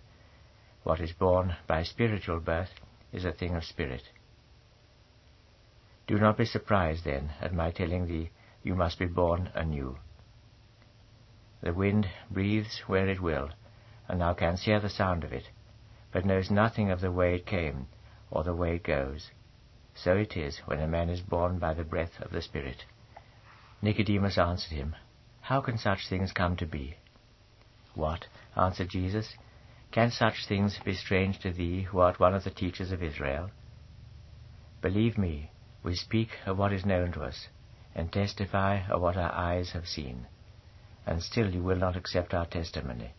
What 0.83 1.01
is 1.01 1.13
born 1.13 1.57
by 1.67 1.85
spiritual 1.85 2.41
birth 2.41 2.71
is 3.13 3.25
a 3.25 3.33
thing 3.33 3.57
of 3.57 3.65
spirit. 3.65 4.03
Do 6.07 6.19
not 6.19 6.37
be 6.37 6.45
surprised, 6.45 7.05
then, 7.05 7.31
at 7.41 7.55
my 7.55 7.71
telling 7.71 8.07
thee 8.07 8.31
you 8.63 8.75
must 8.75 8.99
be 8.99 9.07
born 9.07 9.51
anew. 9.55 9.97
The 11.63 11.75
wind 11.75 12.09
breathes 12.31 12.81
where 12.87 13.09
it 13.09 13.21
will, 13.21 13.51
and 14.09 14.21
thou 14.21 14.35
canst 14.35 14.65
hear 14.65 14.81
the 14.81 14.89
sound 14.89 15.25
of 15.25 15.33
it, 15.33 15.51
but 16.11 16.25
knows 16.25 16.51
nothing 16.51 16.91
of 16.91 17.01
the 17.01 17.13
way 17.13 17.35
it 17.35 17.47
came, 17.47 17.87
or 18.31 18.43
the 18.43 18.55
way 18.55 18.77
it 18.77 18.85
goes. 18.85 19.31
So 19.95 20.17
it 20.17 20.37
is 20.37 20.61
when 20.61 20.81
a 20.81 20.87
man 20.87 21.11
is 21.11 21.21
born 21.21 21.59
by 21.59 21.75
the 21.75 21.85
breath 21.85 22.21
of 22.21 22.31
the 22.31 22.41
Spirit. 22.41 22.85
Nicodemus 23.83 24.39
answered 24.39 24.73
him, 24.73 24.97
How 25.43 25.61
can 25.61 25.77
such 25.77 26.09
things 26.09 26.33
come 26.33 26.57
to 26.57 26.67
be? 26.67 26.97
What, 27.95 28.27
answered 28.57 28.89
Jesus, 28.89 29.37
can 29.91 30.11
such 30.11 30.47
things 30.47 30.79
be 30.85 30.95
strange 30.95 31.41
to 31.41 31.53
thee 31.53 31.83
who 31.83 31.99
art 31.99 32.21
one 32.21 32.35
of 32.35 32.45
the 32.45 32.51
teachers 32.51 32.93
of 32.93 33.03
Israel? 33.03 33.51
Believe 34.81 35.19
me, 35.19 35.51
we 35.83 35.95
speak 35.95 36.31
of 36.47 36.57
what 36.57 36.73
is 36.73 36.87
known 36.87 37.13
to 37.13 37.23
us, 37.23 37.49
and 37.95 38.13
testify 38.13 38.87
of 38.89 39.03
what 39.03 39.17
our 39.17 39.33
eyes 39.33 39.73
have 39.73 39.87
seen, 39.87 40.27
and 41.11 41.25
still 41.25 41.53
you 41.53 41.61
will 41.61 41.77
not 41.77 41.97
accept 41.97 42.33
our 42.33 42.47
testimony. 42.47 43.13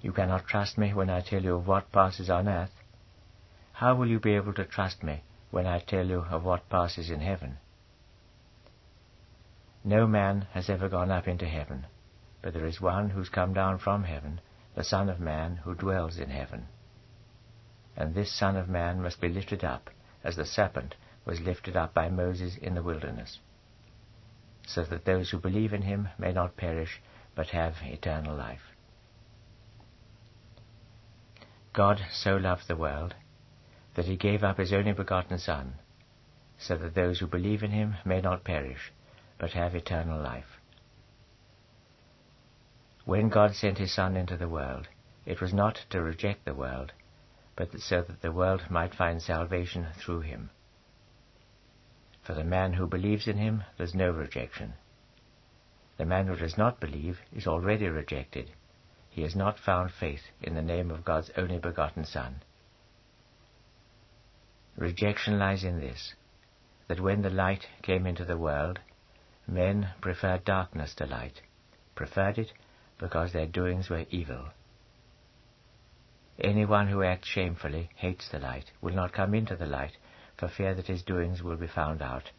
You 0.00 0.12
cannot 0.12 0.48
trust 0.48 0.76
me 0.76 0.92
when 0.92 1.08
I 1.08 1.20
tell 1.20 1.44
you 1.44 1.54
of 1.54 1.68
what 1.68 1.92
passes 1.92 2.28
on 2.28 2.48
earth, 2.48 2.72
how 3.74 3.94
will 3.94 4.08
you 4.08 4.18
be 4.18 4.34
able 4.34 4.52
to 4.54 4.64
trust 4.64 5.04
me 5.04 5.22
when 5.52 5.64
I 5.64 5.78
tell 5.78 6.04
you 6.04 6.22
of 6.28 6.42
what 6.42 6.68
passes 6.68 7.08
in 7.08 7.20
heaven? 7.20 7.58
No 9.84 10.08
man 10.08 10.48
has 10.54 10.68
ever 10.68 10.88
gone 10.88 11.12
up 11.12 11.28
into 11.28 11.46
heaven, 11.46 11.86
but 12.42 12.52
there 12.52 12.66
is 12.66 12.80
one 12.80 13.10
who's 13.10 13.28
come 13.28 13.54
down 13.54 13.78
from 13.78 14.02
heaven, 14.02 14.40
the 14.74 14.82
Son 14.82 15.08
of 15.08 15.20
Man 15.20 15.60
who 15.62 15.72
dwells 15.72 16.18
in 16.18 16.30
heaven. 16.30 16.66
And 17.96 18.12
this 18.12 18.36
Son 18.36 18.56
of 18.56 18.68
Man 18.68 19.00
must 19.00 19.20
be 19.20 19.28
lifted 19.28 19.62
up, 19.62 19.88
as 20.24 20.34
the 20.34 20.46
serpent 20.46 20.96
was 21.24 21.40
lifted 21.40 21.76
up 21.76 21.94
by 21.94 22.08
Moses 22.08 22.56
in 22.56 22.74
the 22.74 22.82
wilderness, 22.82 23.38
so 24.66 24.84
that 24.84 25.04
those 25.04 25.30
who 25.30 25.38
believe 25.38 25.72
in 25.72 25.82
him 25.82 26.08
may 26.18 26.32
not 26.32 26.56
perish, 26.56 27.00
but 27.34 27.48
have 27.48 27.74
eternal 27.82 28.36
life. 28.36 28.62
God 31.72 32.00
so 32.12 32.36
loved 32.36 32.68
the 32.68 32.76
world 32.76 33.14
that 33.94 34.04
he 34.04 34.16
gave 34.16 34.42
up 34.42 34.58
his 34.58 34.72
only 34.72 34.92
begotten 34.92 35.38
Son, 35.38 35.74
so 36.58 36.76
that 36.76 36.94
those 36.94 37.18
who 37.18 37.26
believe 37.26 37.62
in 37.62 37.70
him 37.70 37.96
may 38.04 38.20
not 38.20 38.44
perish, 38.44 38.92
but 39.38 39.52
have 39.52 39.74
eternal 39.74 40.22
life. 40.22 40.58
When 43.04 43.28
God 43.28 43.54
sent 43.54 43.78
his 43.78 43.92
Son 43.92 44.16
into 44.16 44.36
the 44.36 44.48
world, 44.48 44.88
it 45.26 45.40
was 45.40 45.52
not 45.52 45.84
to 45.90 46.00
reject 46.00 46.44
the 46.44 46.54
world, 46.54 46.92
but 47.56 47.80
so 47.80 48.02
that 48.02 48.22
the 48.22 48.32
world 48.32 48.62
might 48.70 48.94
find 48.94 49.20
salvation 49.20 49.88
through 49.98 50.20
him. 50.20 50.50
For 52.22 52.34
the 52.34 52.44
man 52.44 52.74
who 52.74 52.86
believes 52.86 53.26
in 53.26 53.38
him, 53.38 53.64
there's 53.76 53.94
no 53.94 54.10
rejection. 54.10 54.74
The 55.96 56.06
man 56.06 56.26
who 56.28 56.36
does 56.36 56.56
not 56.56 56.80
believe 56.80 57.20
is 57.32 57.46
already 57.46 57.88
rejected. 57.88 58.50
He 59.10 59.22
has 59.22 59.36
not 59.36 59.58
found 59.58 59.90
faith 59.90 60.22
in 60.40 60.54
the 60.54 60.62
name 60.62 60.90
of 60.90 61.04
God's 61.04 61.30
only 61.36 61.58
begotten 61.58 62.04
Son. 62.04 62.42
Rejection 64.76 65.38
lies 65.38 65.64
in 65.64 65.80
this, 65.80 66.14
that 66.88 67.00
when 67.00 67.22
the 67.22 67.30
light 67.30 67.66
came 67.82 68.06
into 68.06 68.24
the 68.24 68.38
world, 68.38 68.78
men 69.46 69.90
preferred 70.00 70.44
darkness 70.44 70.94
to 70.94 71.06
light, 71.06 71.42
preferred 71.94 72.38
it 72.38 72.52
because 72.98 73.32
their 73.32 73.46
doings 73.46 73.90
were 73.90 74.06
evil. 74.10 74.48
Anyone 76.38 76.88
who 76.88 77.02
acts 77.02 77.28
shamefully 77.28 77.90
hates 77.96 78.28
the 78.28 78.38
light, 78.38 78.70
will 78.80 78.94
not 78.94 79.12
come 79.12 79.34
into 79.34 79.56
the 79.56 79.66
light, 79.66 79.96
for 80.42 80.48
fear 80.48 80.74
that 80.74 80.88
his 80.88 81.04
doings 81.04 81.40
will 81.40 81.56
be 81.56 81.68
found 81.68 82.02
out. 82.02 82.32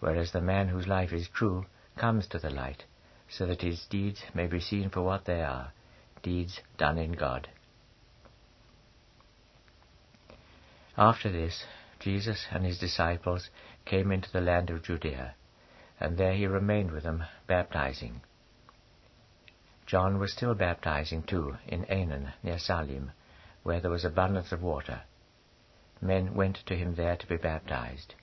Whereas 0.00 0.32
the 0.32 0.40
man 0.40 0.66
whose 0.66 0.88
life 0.88 1.12
is 1.12 1.28
true 1.28 1.66
comes 1.96 2.26
to 2.26 2.40
the 2.40 2.50
light, 2.50 2.82
so 3.28 3.46
that 3.46 3.62
his 3.62 3.86
deeds 3.88 4.24
may 4.34 4.48
be 4.48 4.58
seen 4.58 4.90
for 4.90 5.02
what 5.02 5.24
they 5.24 5.40
are, 5.40 5.72
deeds 6.20 6.58
done 6.76 6.98
in 6.98 7.12
God. 7.12 7.48
After 10.96 11.30
this, 11.30 11.62
Jesus 12.00 12.46
and 12.50 12.64
his 12.64 12.80
disciples 12.80 13.50
came 13.84 14.10
into 14.10 14.32
the 14.32 14.40
land 14.40 14.68
of 14.68 14.82
Judea, 14.82 15.36
and 16.00 16.18
there 16.18 16.34
he 16.34 16.48
remained 16.48 16.90
with 16.90 17.04
them, 17.04 17.22
baptizing. 17.46 18.20
John 19.86 20.18
was 20.18 20.32
still 20.32 20.56
baptizing 20.56 21.22
too 21.22 21.56
in 21.68 21.84
Aenon 21.84 22.32
near 22.42 22.58
Salim, 22.58 23.12
where 23.62 23.80
there 23.80 23.92
was 23.92 24.04
abundance 24.04 24.50
of 24.50 24.60
water. 24.60 25.02
Men 26.00 26.34
went 26.34 26.56
to 26.66 26.76
him 26.76 26.94
there 26.94 27.16
to 27.16 27.26
be 27.26 27.36
baptized. 27.36 28.14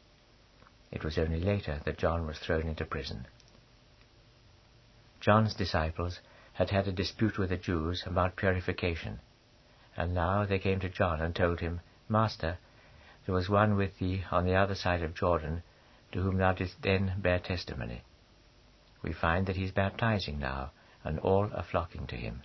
It 0.91 1.03
was 1.03 1.17
only 1.17 1.41
later 1.41 1.81
that 1.83 1.97
John 1.97 2.25
was 2.25 2.39
thrown 2.39 2.67
into 2.67 2.85
prison. 2.85 3.27
John's 5.19 5.53
disciples 5.53 6.19
had 6.53 6.69
had 6.69 6.87
a 6.87 6.91
dispute 6.91 7.37
with 7.37 7.49
the 7.49 7.57
Jews 7.57 8.03
about 8.05 8.37
purification, 8.37 9.19
and 9.97 10.13
now 10.13 10.45
they 10.45 10.59
came 10.59 10.79
to 10.79 10.89
John 10.89 11.21
and 11.21 11.35
told 11.35 11.59
him, 11.59 11.81
Master, 12.07 12.57
there 13.25 13.35
was 13.35 13.49
one 13.49 13.75
with 13.75 13.97
thee 13.97 14.23
on 14.31 14.45
the 14.45 14.55
other 14.55 14.75
side 14.75 15.01
of 15.01 15.15
Jordan, 15.15 15.63
to 16.11 16.21
whom 16.21 16.37
thou 16.37 16.53
didst 16.53 16.81
then 16.81 17.15
bear 17.17 17.39
testimony. 17.39 18.03
We 19.01 19.11
find 19.11 19.47
that 19.47 19.55
he 19.55 19.65
is 19.65 19.71
baptizing 19.71 20.39
now, 20.39 20.71
and 21.03 21.19
all 21.19 21.49
are 21.53 21.63
flocking 21.63 22.07
to 22.07 22.15
him. 22.15 22.43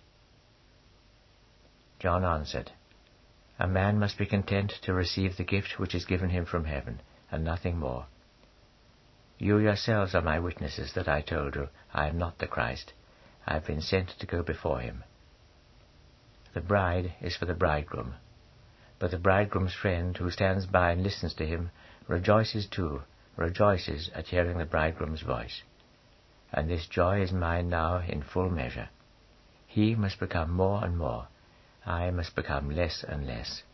John 1.99 2.25
answered, 2.25 2.73
A 3.61 3.69
man 3.69 3.99
must 3.99 4.17
be 4.17 4.25
content 4.25 4.71
to 4.83 4.95
receive 4.95 5.37
the 5.37 5.45
gift 5.45 5.79
which 5.79 5.95
is 5.95 6.07
given 6.07 6.31
him 6.31 6.47
from 6.47 6.65
heaven, 6.65 7.01
and 7.31 7.45
nothing 7.45 7.79
more. 7.79 8.07
You 9.39 9.59
yourselves 9.59 10.15
are 10.15 10.23
my 10.23 10.39
witnesses 10.39 10.95
that 10.95 11.09
I 11.09 11.21
told 11.21 11.55
you, 11.55 11.69
I 11.93 12.09
am 12.09 12.17
not 12.17 12.39
the 12.39 12.47
Christ. 12.47 12.95
I 13.47 13.53
have 13.53 13.67
been 13.67 13.83
sent 13.83 14.09
to 14.19 14.27
go 14.27 14.43
before 14.43 14.81
him. 14.81 15.05
The 16.55 16.63
bride 16.63 17.13
is 17.21 17.37
for 17.37 17.45
the 17.45 17.55
bridegroom, 17.55 18.15
but 18.99 19.11
the 19.11 19.19
bridegroom's 19.19 19.75
friend 19.75 20.17
who 20.17 20.31
stands 20.31 20.65
by 20.65 20.93
and 20.93 21.03
listens 21.03 21.35
to 21.35 21.47
him 21.47 21.71
rejoices 22.09 22.67
too, 22.67 23.03
rejoices 23.37 24.09
at 24.15 24.29
hearing 24.29 24.57
the 24.57 24.65
bridegroom's 24.65 25.21
voice 25.21 25.63
and 26.53 26.69
this 26.69 26.87
joy 26.87 27.21
is 27.23 27.33
mine 27.33 27.69
now 27.69 27.99
in 27.99 28.23
full 28.23 28.51
measure. 28.51 28.89
He 29.67 29.95
must 29.95 30.19
become 30.19 30.51
more 30.51 30.85
and 30.85 30.99
more, 30.99 31.29
I 31.91 32.13
must 32.13 32.37
become 32.37 32.71
less 32.71 33.03
and 33.03 33.27
less. 33.27 33.65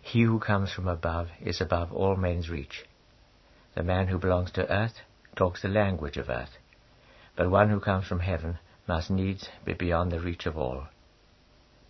He 0.00 0.22
who 0.22 0.38
comes 0.38 0.72
from 0.72 0.88
above 0.88 1.28
is 1.38 1.60
above 1.60 1.92
all 1.92 2.16
men's 2.16 2.48
reach. 2.48 2.86
The 3.74 3.82
man 3.82 4.08
who 4.08 4.16
belongs 4.18 4.50
to 4.52 4.72
earth 4.72 5.02
talks 5.36 5.60
the 5.60 5.68
language 5.68 6.16
of 6.16 6.30
earth, 6.30 6.56
but 7.36 7.50
one 7.50 7.68
who 7.68 7.78
comes 7.78 8.06
from 8.06 8.20
heaven 8.20 8.58
must 8.86 9.10
needs 9.10 9.50
be 9.66 9.74
beyond 9.74 10.12
the 10.12 10.20
reach 10.20 10.46
of 10.46 10.56
all. 10.56 10.88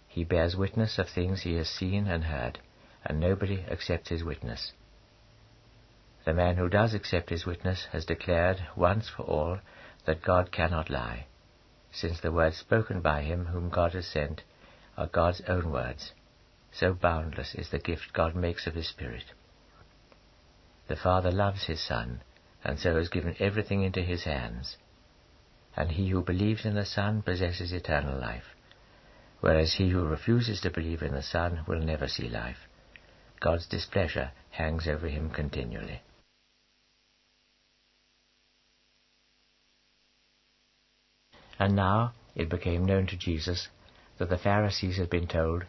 He 0.08 0.24
bears 0.24 0.56
witness 0.56 0.98
of 0.98 1.08
things 1.08 1.42
he 1.42 1.54
has 1.54 1.68
seen 1.68 2.08
and 2.08 2.24
heard, 2.24 2.58
and 3.04 3.20
nobody 3.20 3.64
accepts 3.70 4.08
his 4.08 4.24
witness. 4.24 4.72
The 6.24 6.34
man 6.34 6.56
who 6.56 6.68
does 6.68 6.92
accept 6.92 7.30
his 7.30 7.46
witness 7.46 7.84
has 7.92 8.04
declared 8.04 8.66
once 8.74 9.08
for 9.08 9.22
all 9.22 9.60
that 10.06 10.22
God 10.22 10.50
cannot 10.50 10.90
lie, 10.90 11.26
since 12.00 12.20
the 12.20 12.32
words 12.32 12.56
spoken 12.56 13.00
by 13.00 13.22
him 13.22 13.46
whom 13.46 13.68
God 13.68 13.92
has 13.92 14.06
sent 14.06 14.42
are 14.96 15.06
God's 15.06 15.40
own 15.48 15.70
words. 15.72 16.12
So 16.72 16.94
boundless 16.94 17.54
is 17.54 17.70
the 17.70 17.78
gift 17.78 18.12
God 18.12 18.36
makes 18.36 18.66
of 18.66 18.74
his 18.74 18.88
Spirit. 18.88 19.24
The 20.88 20.96
Father 20.96 21.30
loves 21.30 21.64
his 21.64 21.80
Son, 21.80 22.22
and 22.64 22.78
so 22.78 22.96
has 22.96 23.08
given 23.08 23.36
everything 23.38 23.82
into 23.82 24.02
his 24.02 24.24
hands. 24.24 24.76
And 25.76 25.92
he 25.92 26.08
who 26.08 26.22
believes 26.22 26.64
in 26.64 26.74
the 26.74 26.84
Son 26.84 27.22
possesses 27.22 27.72
eternal 27.72 28.18
life, 28.18 28.54
whereas 29.40 29.74
he 29.74 29.90
who 29.90 30.04
refuses 30.04 30.60
to 30.62 30.70
believe 30.70 31.02
in 31.02 31.14
the 31.14 31.22
Son 31.22 31.64
will 31.66 31.80
never 31.80 32.08
see 32.08 32.28
life. 32.28 32.68
God's 33.40 33.66
displeasure 33.66 34.32
hangs 34.50 34.88
over 34.88 35.08
him 35.08 35.30
continually. 35.30 36.02
And 41.58 41.74
now 41.74 42.12
it 42.36 42.48
became 42.48 42.84
known 42.84 43.06
to 43.08 43.16
Jesus 43.16 43.68
that 44.18 44.28
the 44.28 44.38
Pharisees 44.38 44.96
had 44.96 45.10
been 45.10 45.26
told, 45.26 45.64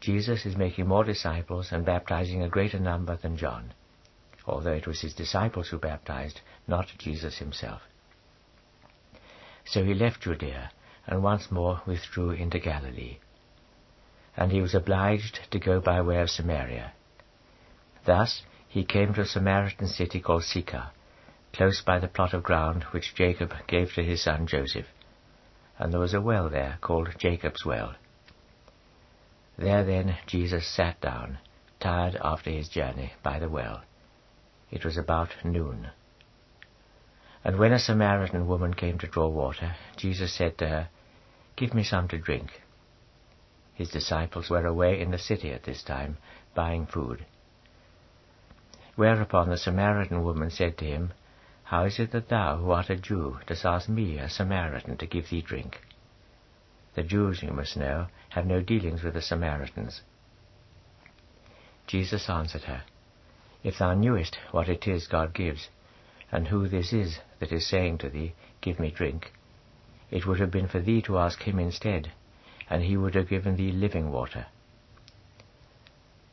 Jesus 0.00 0.46
is 0.46 0.56
making 0.56 0.86
more 0.86 1.04
disciples 1.04 1.70
and 1.70 1.84
baptizing 1.84 2.42
a 2.42 2.48
greater 2.48 2.78
number 2.78 3.16
than 3.16 3.36
John, 3.36 3.74
although 4.46 4.72
it 4.72 4.86
was 4.86 5.02
his 5.02 5.14
disciples 5.14 5.68
who 5.68 5.78
baptized, 5.78 6.40
not 6.66 6.92
Jesus 6.98 7.38
himself. 7.38 7.82
So 9.66 9.84
he 9.84 9.94
left 9.94 10.22
Judea 10.22 10.70
and 11.06 11.22
once 11.22 11.50
more 11.50 11.82
withdrew 11.86 12.30
into 12.30 12.58
Galilee. 12.58 13.18
And 14.36 14.50
he 14.50 14.60
was 14.60 14.74
obliged 14.74 15.40
to 15.50 15.58
go 15.58 15.80
by 15.80 16.00
way 16.00 16.20
of 16.20 16.30
Samaria. 16.30 16.92
Thus 18.04 18.42
he 18.66 18.84
came 18.84 19.14
to 19.14 19.22
a 19.22 19.26
Samaritan 19.26 19.88
city 19.88 20.20
called 20.20 20.44
Sychar, 20.44 20.90
close 21.52 21.82
by 21.82 21.98
the 21.98 22.08
plot 22.08 22.32
of 22.34 22.42
ground 22.42 22.84
which 22.92 23.14
Jacob 23.14 23.54
gave 23.66 23.92
to 23.94 24.02
his 24.02 24.22
son 24.22 24.46
Joseph 24.46 24.86
and 25.78 25.92
there 25.92 26.00
was 26.00 26.14
a 26.14 26.20
well 26.20 26.48
there 26.48 26.78
called 26.80 27.08
Jacob's 27.18 27.64
well. 27.64 27.94
There 29.56 29.84
then 29.84 30.16
Jesus 30.26 30.66
sat 30.66 31.00
down, 31.00 31.38
tired 31.80 32.16
after 32.22 32.50
his 32.50 32.68
journey, 32.68 33.12
by 33.22 33.38
the 33.38 33.48
well. 33.48 33.82
It 34.70 34.84
was 34.84 34.96
about 34.96 35.30
noon. 35.44 35.90
And 37.44 37.58
when 37.58 37.72
a 37.72 37.78
Samaritan 37.78 38.46
woman 38.46 38.74
came 38.74 38.98
to 38.98 39.06
draw 39.06 39.28
water, 39.28 39.76
Jesus 39.96 40.32
said 40.32 40.58
to 40.58 40.68
her, 40.68 40.88
Give 41.56 41.74
me 41.74 41.84
some 41.84 42.08
to 42.08 42.18
drink. 42.18 42.62
His 43.74 43.90
disciples 43.90 44.48
were 44.48 44.66
away 44.66 45.00
in 45.00 45.10
the 45.10 45.18
city 45.18 45.52
at 45.52 45.64
this 45.64 45.82
time, 45.82 46.16
buying 46.54 46.86
food. 46.86 47.26
Whereupon 48.96 49.50
the 49.50 49.56
Samaritan 49.56 50.22
woman 50.22 50.50
said 50.50 50.78
to 50.78 50.84
him, 50.84 51.12
how 51.64 51.84
is 51.84 51.98
it 51.98 52.12
that 52.12 52.28
thou, 52.28 52.58
who 52.58 52.70
art 52.70 52.90
a 52.90 52.96
Jew, 52.96 53.38
dost 53.46 53.64
ask 53.64 53.88
me, 53.88 54.18
a 54.18 54.28
Samaritan, 54.28 54.98
to 54.98 55.06
give 55.06 55.30
thee 55.30 55.40
drink? 55.40 55.80
The 56.94 57.02
Jews, 57.02 57.42
you 57.42 57.52
must 57.52 57.76
know, 57.76 58.08
have 58.30 58.46
no 58.46 58.60
dealings 58.60 59.02
with 59.02 59.14
the 59.14 59.22
Samaritans. 59.22 60.02
Jesus 61.86 62.28
answered 62.28 62.64
her, 62.64 62.82
If 63.62 63.78
thou 63.78 63.94
knewest 63.94 64.38
what 64.50 64.68
it 64.68 64.86
is 64.86 65.06
God 65.06 65.32
gives, 65.32 65.68
and 66.30 66.48
who 66.48 66.68
this 66.68 66.92
is 66.92 67.20
that 67.40 67.50
is 67.50 67.66
saying 67.66 67.98
to 67.98 68.10
thee, 68.10 68.34
Give 68.60 68.78
me 68.78 68.90
drink, 68.90 69.32
it 70.10 70.26
would 70.26 70.40
have 70.40 70.50
been 70.50 70.68
for 70.68 70.80
thee 70.80 71.00
to 71.02 71.18
ask 71.18 71.42
him 71.42 71.58
instead, 71.58 72.12
and 72.68 72.82
he 72.82 72.96
would 72.96 73.14
have 73.14 73.28
given 73.28 73.56
thee 73.56 73.72
living 73.72 74.12
water. 74.12 74.46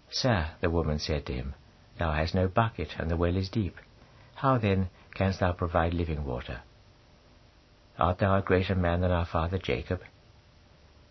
Sir, 0.09 0.51
the 0.59 0.69
woman 0.69 0.99
said 0.99 1.25
to 1.25 1.33
him, 1.33 1.55
Thou 1.97 2.11
hast 2.11 2.35
no 2.35 2.49
bucket, 2.49 2.95
and 2.99 3.09
the 3.09 3.15
well 3.15 3.37
is 3.37 3.49
deep. 3.49 3.77
How 4.35 4.57
then 4.57 4.89
canst 5.13 5.39
thou 5.39 5.51
provide 5.51 5.93
living 5.93 6.25
water? 6.25 6.61
Art 7.97 8.19
thou 8.19 8.37
a 8.37 8.41
greater 8.41 8.75
man 8.75 9.01
than 9.01 9.11
our 9.11 9.25
father 9.25 9.57
Jacob? 9.57 10.01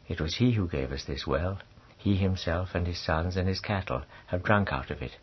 It 0.08 0.20
was 0.20 0.36
he 0.36 0.52
who 0.52 0.68
gave 0.68 0.90
us 0.90 1.04
this 1.04 1.26
well. 1.26 1.58
He 1.96 2.16
himself 2.16 2.74
and 2.74 2.86
his 2.86 2.98
sons 2.98 3.36
and 3.36 3.46
his 3.46 3.60
cattle 3.60 4.02
have 4.28 4.42
drunk 4.42 4.72
out 4.72 4.90
of 4.90 5.02
it. 5.02 5.16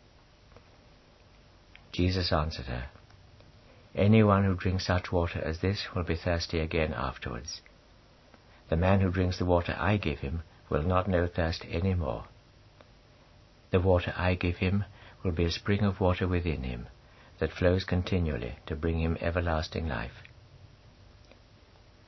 Jesus 1.92 2.32
answered 2.32 2.66
her, 2.66 2.86
Anyone 3.94 4.44
who 4.44 4.54
drinks 4.54 4.86
such 4.86 5.10
water 5.10 5.40
as 5.44 5.60
this 5.60 5.88
will 5.94 6.04
be 6.04 6.14
thirsty 6.14 6.60
again 6.60 6.94
afterwards. 6.94 7.60
The 8.68 8.76
man 8.76 9.00
who 9.00 9.10
drinks 9.10 9.38
the 9.38 9.44
water 9.44 9.74
I 9.78 9.96
give 9.96 10.20
him 10.20 10.42
will 10.70 10.82
not 10.82 11.08
know 11.08 11.26
thirst 11.26 11.64
any 11.68 11.94
more. 11.94 12.24
The 13.70 13.80
water 13.80 14.14
I 14.16 14.34
give 14.34 14.58
him 14.58 14.84
will 15.22 15.32
be 15.32 15.44
a 15.44 15.50
spring 15.50 15.82
of 15.82 16.00
water 16.00 16.28
within 16.28 16.62
him, 16.62 16.86
that 17.38 17.52
flows 17.52 17.84
continually 17.84 18.56
to 18.66 18.76
bring 18.76 19.00
him 19.00 19.16
everlasting 19.20 19.88
life. 19.88 20.22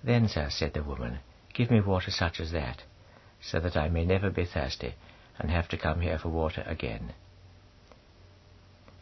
Then, 0.02 0.28
sir, 0.28 0.48
said 0.50 0.74
the 0.74 0.82
woman, 0.82 1.20
give 1.52 1.70
me 1.70 1.80
water 1.80 2.10
such 2.10 2.40
as 2.40 2.52
that, 2.52 2.84
so 3.40 3.60
that 3.60 3.76
I 3.76 3.88
may 3.88 4.04
never 4.04 4.30
be 4.30 4.44
thirsty 4.44 4.94
and 5.38 5.50
have 5.50 5.68
to 5.68 5.78
come 5.78 6.00
here 6.00 6.18
for 6.18 6.28
water 6.28 6.62
again. 6.66 7.12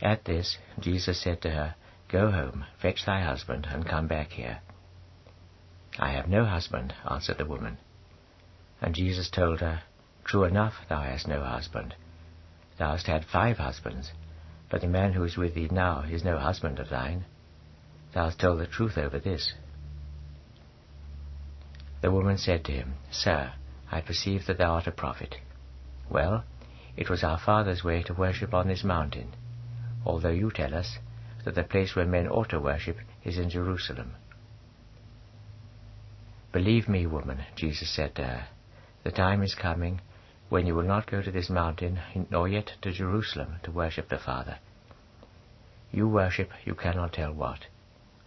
At 0.00 0.24
this, 0.24 0.58
Jesus 0.78 1.20
said 1.20 1.42
to 1.42 1.50
her, 1.50 1.74
Go 2.08 2.30
home, 2.30 2.64
fetch 2.80 3.04
thy 3.04 3.20
husband, 3.20 3.66
and 3.70 3.86
come 3.86 4.06
back 4.06 4.30
here. 4.30 4.60
I 5.98 6.12
have 6.12 6.28
no 6.28 6.44
husband, 6.44 6.94
answered 7.10 7.38
the 7.38 7.44
woman. 7.44 7.78
And 8.80 8.94
Jesus 8.94 9.28
told 9.28 9.60
her, 9.60 9.82
True 10.24 10.44
enough, 10.44 10.74
thou 10.88 11.02
hast 11.02 11.26
no 11.26 11.42
husband. 11.42 11.94
Thou 12.78 12.92
hast 12.92 13.06
had 13.08 13.24
five 13.24 13.58
husbands, 13.58 14.12
but 14.70 14.80
the 14.80 14.86
man 14.86 15.12
who 15.12 15.24
is 15.24 15.36
with 15.36 15.54
thee 15.54 15.68
now 15.70 16.04
is 16.10 16.24
no 16.24 16.38
husband 16.38 16.78
of 16.78 16.90
thine. 16.90 17.24
Thou 18.12 18.24
hast 18.26 18.40
told 18.40 18.60
the 18.60 18.66
truth 18.66 18.98
over 18.98 19.18
this. 19.18 19.54
The 22.00 22.10
woman 22.10 22.38
said 22.38 22.64
to 22.64 22.72
him, 22.72 22.94
Sir, 23.10 23.52
I 23.90 24.00
perceive 24.00 24.46
that 24.46 24.58
thou 24.58 24.74
art 24.74 24.86
a 24.86 24.92
prophet. 24.92 25.36
Well, 26.10 26.44
it 26.96 27.10
was 27.10 27.24
our 27.24 27.38
father's 27.38 27.82
way 27.82 28.02
to 28.04 28.14
worship 28.14 28.54
on 28.54 28.68
this 28.68 28.84
mountain, 28.84 29.34
although 30.04 30.30
you 30.30 30.50
tell 30.50 30.74
us 30.74 30.98
that 31.44 31.54
the 31.54 31.64
place 31.64 31.96
where 31.96 32.06
men 32.06 32.28
ought 32.28 32.50
to 32.50 32.60
worship 32.60 32.98
is 33.24 33.38
in 33.38 33.50
Jerusalem. 33.50 34.14
Believe 36.52 36.88
me, 36.88 37.06
woman, 37.06 37.44
Jesus 37.56 37.94
said 37.94 38.14
to 38.16 38.24
her, 38.24 38.48
the 39.04 39.10
time 39.10 39.42
is 39.42 39.54
coming 39.54 40.00
when 40.48 40.66
you 40.66 40.74
will 40.74 40.82
not 40.82 41.10
go 41.10 41.20
to 41.22 41.30
this 41.30 41.50
mountain, 41.50 42.00
nor 42.30 42.48
yet 42.48 42.72
to 42.82 42.92
Jerusalem, 42.92 43.56
to 43.62 43.70
worship 43.70 44.08
the 44.08 44.18
Father. 44.18 44.58
You 45.92 46.08
worship, 46.08 46.50
you 46.64 46.74
cannot 46.74 47.12
tell 47.12 47.32
what. 47.32 47.66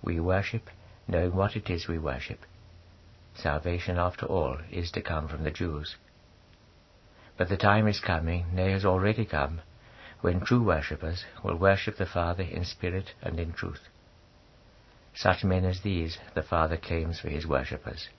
We 0.03 0.19
worship, 0.19 0.69
knowing 1.07 1.35
what 1.35 1.55
it 1.55 1.69
is 1.69 1.87
we 1.87 1.97
worship, 1.97 2.39
salvation 3.33 3.97
after 3.97 4.25
all 4.25 4.57
is 4.71 4.91
to 4.91 5.01
come 5.01 5.27
from 5.27 5.43
the 5.43 5.51
Jews. 5.51 5.95
But 7.37 7.49
the 7.49 7.57
time 7.57 7.87
is 7.87 7.99
coming, 7.99 8.45
nay 8.53 8.71
has 8.71 8.85
already 8.85 9.25
come, 9.25 9.61
when 10.21 10.41
true 10.41 10.63
worshippers 10.63 11.25
will 11.43 11.55
worship 11.55 11.97
the 11.97 12.05
Father 12.05 12.43
in 12.43 12.65
spirit 12.65 13.13
and 13.21 13.39
in 13.39 13.53
truth. 13.53 13.87
Such 15.15 15.43
men 15.43 15.65
as 15.65 15.81
these 15.81 16.19
the 16.35 16.43
Father 16.43 16.77
claims 16.77 17.19
for 17.19 17.29
his 17.29 17.47
worshippers. 17.47 18.09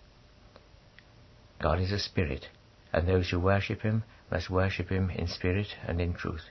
God 1.60 1.80
is 1.80 1.92
a 1.92 1.98
spirit, 1.98 2.48
and 2.92 3.08
those 3.08 3.30
who 3.30 3.40
worship 3.40 3.82
him 3.82 4.04
must 4.30 4.50
worship 4.50 4.88
him 4.88 5.10
in 5.10 5.26
spirit 5.26 5.68
and 5.86 6.00
in 6.00 6.14
truth. 6.14 6.50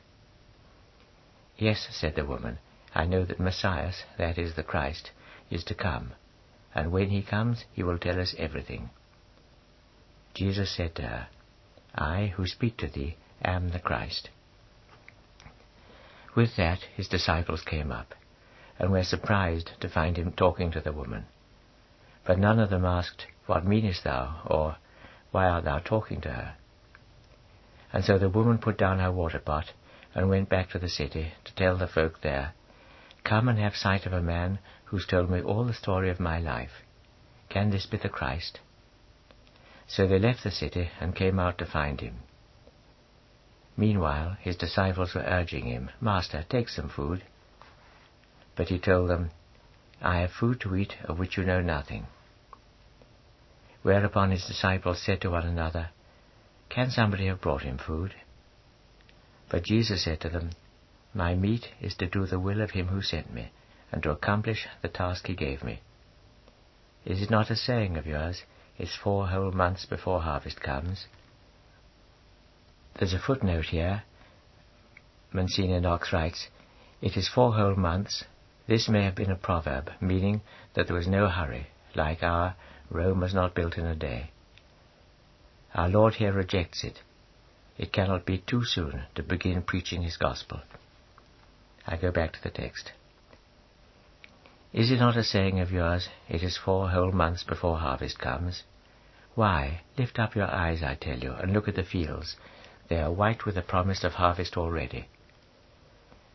Yes, 1.57 1.87
said 1.91 2.15
the 2.15 2.25
woman, 2.25 2.59
I 2.95 3.05
know 3.05 3.23
that 3.25 3.39
Messiah, 3.39 3.93
that 4.17 4.37
is 4.37 4.55
the 4.55 4.63
Christ, 4.63 5.11
is 5.49 5.63
to 5.65 5.75
come, 5.75 6.13
and 6.73 6.91
when 6.91 7.09
he 7.09 7.21
comes 7.21 7.65
he 7.71 7.83
will 7.83 7.97
tell 7.97 8.19
us 8.19 8.35
everything. 8.37 8.89
Jesus 10.33 10.75
said 10.75 10.95
to 10.95 11.03
her, 11.03 11.27
I 11.93 12.33
who 12.35 12.47
speak 12.47 12.77
to 12.77 12.87
thee 12.87 13.17
am 13.43 13.69
the 13.69 13.79
Christ. 13.79 14.29
With 16.35 16.55
that 16.55 16.79
his 16.95 17.09
disciples 17.09 17.61
came 17.61 17.91
up, 17.91 18.15
and 18.79 18.91
were 18.91 19.03
surprised 19.03 19.71
to 19.81 19.89
find 19.89 20.17
him 20.17 20.31
talking 20.31 20.71
to 20.71 20.81
the 20.81 20.93
woman. 20.93 21.25
But 22.25 22.39
none 22.39 22.59
of 22.59 22.69
them 22.69 22.85
asked, 22.85 23.27
What 23.45 23.65
meanest 23.65 24.03
thou? 24.03 24.41
or 24.45 24.77
Why 25.31 25.47
art 25.47 25.65
thou 25.65 25.79
talking 25.79 26.21
to 26.21 26.31
her? 26.31 26.55
And 27.93 28.03
so 28.03 28.17
the 28.17 28.29
woman 28.29 28.57
put 28.57 28.77
down 28.77 28.99
her 28.99 29.11
water 29.11 29.39
pot 29.39 29.73
and 30.13 30.29
went 30.29 30.49
back 30.49 30.69
to 30.69 30.79
the 30.79 30.89
city 30.89 31.33
to 31.45 31.55
tell 31.55 31.77
the 31.77 31.87
folk 31.87 32.21
there, 32.21 32.53
Come 33.23 33.47
and 33.47 33.59
have 33.59 33.75
sight 33.75 34.05
of 34.05 34.13
a 34.13 34.21
man 34.21 34.59
who's 34.85 35.05
told 35.05 35.29
me 35.29 35.41
all 35.41 35.63
the 35.63 35.73
story 35.73 36.09
of 36.09 36.19
my 36.19 36.39
life. 36.39 36.83
Can 37.49 37.69
this 37.69 37.85
be 37.85 37.97
the 37.97 38.09
Christ? 38.09 38.59
So 39.87 40.07
they 40.07 40.19
left 40.19 40.43
the 40.43 40.51
city 40.51 40.89
and 40.99 41.15
came 41.15 41.39
out 41.39 41.57
to 41.59 41.65
find 41.65 42.01
him. 42.01 42.19
Meanwhile, 43.77 44.37
his 44.39 44.57
disciples 44.57 45.13
were 45.13 45.21
urging 45.25 45.65
him, 45.65 45.91
Master, 45.99 46.45
take 46.49 46.69
some 46.69 46.89
food. 46.89 47.23
But 48.55 48.69
he 48.69 48.79
told 48.79 49.09
them, 49.09 49.31
I 50.01 50.19
have 50.19 50.31
food 50.31 50.59
to 50.61 50.75
eat 50.75 50.95
of 51.05 51.19
which 51.19 51.37
you 51.37 51.43
know 51.43 51.61
nothing. 51.61 52.07
Whereupon 53.83 54.31
his 54.31 54.45
disciples 54.45 55.01
said 55.01 55.21
to 55.21 55.31
one 55.31 55.45
another, 55.45 55.89
Can 56.69 56.91
somebody 56.91 57.27
have 57.27 57.41
brought 57.41 57.63
him 57.63 57.77
food? 57.77 58.13
But 59.49 59.63
Jesus 59.63 60.03
said 60.03 60.21
to 60.21 60.29
them, 60.29 60.51
My 61.13 61.33
meat 61.33 61.69
is 61.81 61.95
to 61.95 62.07
do 62.07 62.25
the 62.25 62.39
will 62.39 62.61
of 62.61 62.71
him 62.71 62.87
who 62.87 63.01
sent 63.01 63.33
me, 63.33 63.51
and 63.91 64.03
to 64.03 64.11
accomplish 64.11 64.67
the 64.81 64.87
task 64.87 65.27
he 65.27 65.35
gave 65.35 65.63
me. 65.63 65.81
Is 67.05 67.21
it 67.21 67.31
not 67.31 67.49
a 67.49 67.55
saying 67.55 67.97
of 67.97 68.05
yours, 68.05 68.43
It's 68.77 68.95
four 68.95 69.27
whole 69.27 69.51
months 69.51 69.85
before 69.85 70.21
harvest 70.21 70.61
comes? 70.61 71.07
There's 72.97 73.13
a 73.13 73.19
footnote 73.19 73.65
here. 73.65 74.03
Monsignor 75.33 75.81
Knox 75.81 76.13
writes, 76.13 76.47
It 77.01 77.17
is 77.17 77.27
four 77.27 77.55
whole 77.55 77.75
months. 77.75 78.25
This 78.67 78.87
may 78.87 79.03
have 79.03 79.15
been 79.15 79.31
a 79.31 79.35
proverb, 79.35 79.91
meaning 79.99 80.41
that 80.75 80.87
there 80.87 80.95
was 80.95 81.07
no 81.07 81.27
hurry, 81.27 81.67
like 81.95 82.21
our 82.21 82.55
Rome 82.91 83.21
was 83.21 83.33
not 83.33 83.55
built 83.55 83.77
in 83.77 83.85
a 83.85 83.95
day. 83.95 84.31
Our 85.73 85.89
Lord 85.89 86.15
here 86.15 86.33
rejects 86.33 86.83
it 86.83 87.01
it 87.81 87.91
cannot 87.91 88.25
be 88.25 88.37
too 88.37 88.63
soon 88.63 89.05
to 89.15 89.23
begin 89.23 89.63
preaching 89.63 90.03
his 90.03 90.15
gospel. 90.15 90.61
I 91.87 91.97
go 91.97 92.11
back 92.11 92.33
to 92.33 92.43
the 92.43 92.51
text. 92.51 92.91
Is 94.71 94.91
it 94.91 94.99
not 94.99 95.17
a 95.17 95.23
saying 95.23 95.59
of 95.59 95.71
yours, 95.71 96.09
it 96.29 96.43
is 96.43 96.57
four 96.57 96.89
whole 96.91 97.11
months 97.11 97.43
before 97.43 97.79
harvest 97.79 98.19
comes? 98.19 98.63
Why, 99.33 99.81
lift 99.97 100.19
up 100.19 100.35
your 100.35 100.45
eyes, 100.51 100.83
I 100.83 100.93
tell 100.93 101.17
you, 101.17 101.33
and 101.33 101.53
look 101.53 101.67
at 101.67 101.73
the 101.73 101.83
fields. 101.83 102.35
They 102.87 103.01
are 103.01 103.11
white 103.11 103.45
with 103.45 103.55
the 103.55 103.63
promise 103.63 104.03
of 104.03 104.13
harvest 104.13 104.57
already. 104.57 105.07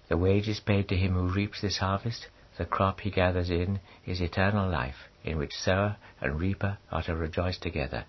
The 0.08 0.16
wages 0.16 0.58
paid 0.58 0.88
to 0.88 0.96
him 0.96 1.14
who 1.14 1.28
reaps 1.28 1.60
this 1.60 1.78
harvest, 1.78 2.26
the 2.58 2.64
crop 2.64 3.00
he 3.00 3.10
gathers 3.10 3.50
in, 3.50 3.80
is 4.06 4.20
eternal 4.20 4.68
life, 4.70 5.08
in 5.24 5.38
which 5.38 5.52
sower 5.52 5.96
and 6.20 6.40
reaper 6.40 6.78
are 6.90 7.02
to 7.02 7.14
rejoice 7.14 7.58
together. 7.58 8.04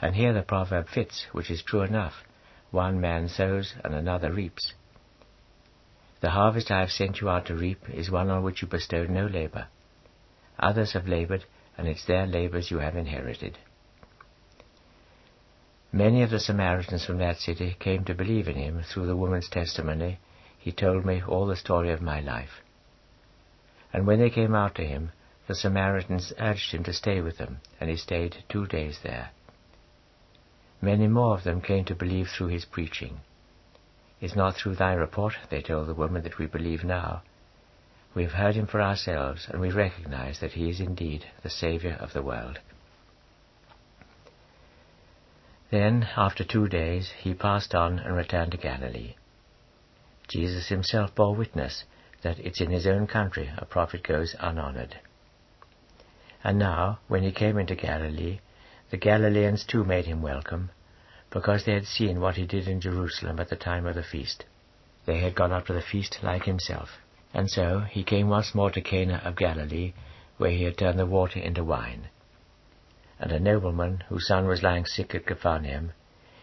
And 0.00 0.14
here 0.14 0.32
the 0.32 0.42
proverb 0.42 0.88
fits, 0.88 1.26
which 1.32 1.50
is 1.50 1.62
true 1.62 1.82
enough. 1.82 2.14
One 2.70 3.00
man 3.00 3.28
sows 3.28 3.74
and 3.82 3.94
another 3.94 4.32
reaps. 4.32 4.74
The 6.20 6.30
harvest 6.30 6.70
I 6.70 6.80
have 6.80 6.90
sent 6.90 7.20
you 7.20 7.28
out 7.28 7.46
to 7.46 7.54
reap 7.54 7.88
is 7.88 8.10
one 8.10 8.30
on 8.30 8.42
which 8.42 8.62
you 8.62 8.68
bestowed 8.68 9.10
no 9.10 9.26
labor. 9.26 9.68
Others 10.58 10.92
have 10.92 11.06
labored, 11.06 11.44
and 11.76 11.86
it's 11.86 12.04
their 12.06 12.26
labors 12.26 12.70
you 12.70 12.78
have 12.78 12.96
inherited. 12.96 13.58
Many 15.92 16.22
of 16.22 16.30
the 16.30 16.40
Samaritans 16.40 17.04
from 17.04 17.18
that 17.18 17.38
city 17.38 17.76
came 17.78 18.04
to 18.04 18.14
believe 18.14 18.48
in 18.48 18.56
him 18.56 18.82
through 18.82 19.06
the 19.06 19.16
woman's 19.16 19.48
testimony. 19.48 20.18
He 20.58 20.72
told 20.72 21.04
me 21.06 21.22
all 21.22 21.46
the 21.46 21.56
story 21.56 21.90
of 21.90 22.02
my 22.02 22.20
life. 22.20 22.60
And 23.96 24.06
when 24.06 24.18
they 24.18 24.28
came 24.28 24.54
out 24.54 24.74
to 24.74 24.84
him, 24.84 25.12
the 25.46 25.54
Samaritans 25.54 26.30
urged 26.38 26.72
him 26.72 26.84
to 26.84 26.92
stay 26.92 27.22
with 27.22 27.38
them, 27.38 27.62
and 27.80 27.88
he 27.88 27.96
stayed 27.96 28.44
two 28.46 28.66
days 28.66 28.98
there. 29.02 29.30
Many 30.82 31.06
more 31.06 31.34
of 31.34 31.44
them 31.44 31.62
came 31.62 31.86
to 31.86 31.94
believe 31.94 32.28
through 32.28 32.48
his 32.48 32.66
preaching. 32.66 33.20
It 34.20 34.26
is 34.26 34.36
not 34.36 34.54
through 34.54 34.74
thy 34.74 34.92
report, 34.92 35.38
they 35.48 35.62
told 35.62 35.88
the 35.88 35.94
woman, 35.94 36.24
that 36.24 36.36
we 36.36 36.44
believe 36.44 36.84
now. 36.84 37.22
We 38.14 38.24
have 38.24 38.32
heard 38.32 38.54
him 38.54 38.66
for 38.66 38.82
ourselves, 38.82 39.46
and 39.48 39.62
we 39.62 39.70
recognize 39.70 40.40
that 40.40 40.52
he 40.52 40.68
is 40.68 40.78
indeed 40.78 41.24
the 41.42 41.48
Saviour 41.48 41.94
of 41.94 42.12
the 42.12 42.22
world. 42.22 42.58
Then, 45.70 46.06
after 46.18 46.44
two 46.44 46.68
days, 46.68 47.12
he 47.18 47.32
passed 47.32 47.74
on 47.74 47.98
and 47.98 48.14
returned 48.14 48.52
to 48.52 48.58
Galilee. 48.58 49.14
Jesus 50.28 50.68
himself 50.68 51.14
bore 51.14 51.34
witness 51.34 51.84
that 52.22 52.38
it's 52.38 52.60
in 52.60 52.70
his 52.70 52.86
own 52.86 53.06
country 53.06 53.50
a 53.58 53.64
prophet 53.64 54.02
goes 54.02 54.34
unhonored. 54.40 54.98
And 56.42 56.58
now, 56.58 57.00
when 57.08 57.22
he 57.22 57.32
came 57.32 57.58
into 57.58 57.74
Galilee, 57.74 58.40
the 58.90 58.96
Galileans 58.96 59.64
too 59.64 59.84
made 59.84 60.06
him 60.06 60.22
welcome, 60.22 60.70
because 61.30 61.64
they 61.64 61.74
had 61.74 61.86
seen 61.86 62.20
what 62.20 62.36
he 62.36 62.46
did 62.46 62.68
in 62.68 62.80
Jerusalem 62.80 63.40
at 63.40 63.48
the 63.48 63.56
time 63.56 63.86
of 63.86 63.94
the 63.94 64.02
feast. 64.02 64.44
They 65.06 65.18
had 65.18 65.34
gone 65.34 65.52
up 65.52 65.66
to 65.66 65.72
the 65.72 65.82
feast 65.82 66.18
like 66.22 66.44
himself. 66.44 66.98
And 67.34 67.50
so 67.50 67.80
he 67.80 68.04
came 68.04 68.28
once 68.28 68.54
more 68.54 68.70
to 68.70 68.80
Cana 68.80 69.20
of 69.24 69.36
Galilee, 69.36 69.92
where 70.36 70.50
he 70.50 70.62
had 70.62 70.78
turned 70.78 70.98
the 70.98 71.06
water 71.06 71.40
into 71.40 71.64
wine. 71.64 72.08
And 73.18 73.32
a 73.32 73.40
nobleman, 73.40 74.04
whose 74.08 74.26
son 74.26 74.46
was 74.46 74.62
lying 74.62 74.86
sick 74.86 75.14
at 75.14 75.26
Capernaum, 75.26 75.92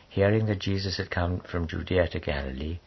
hearing 0.10 0.46
that 0.48 0.60
Jesus 0.60 0.98
had 0.98 1.10
come 1.10 1.40
from 1.40 1.68
Judea 1.68 2.08
to 2.10 2.20
Galilee, 2.20 2.80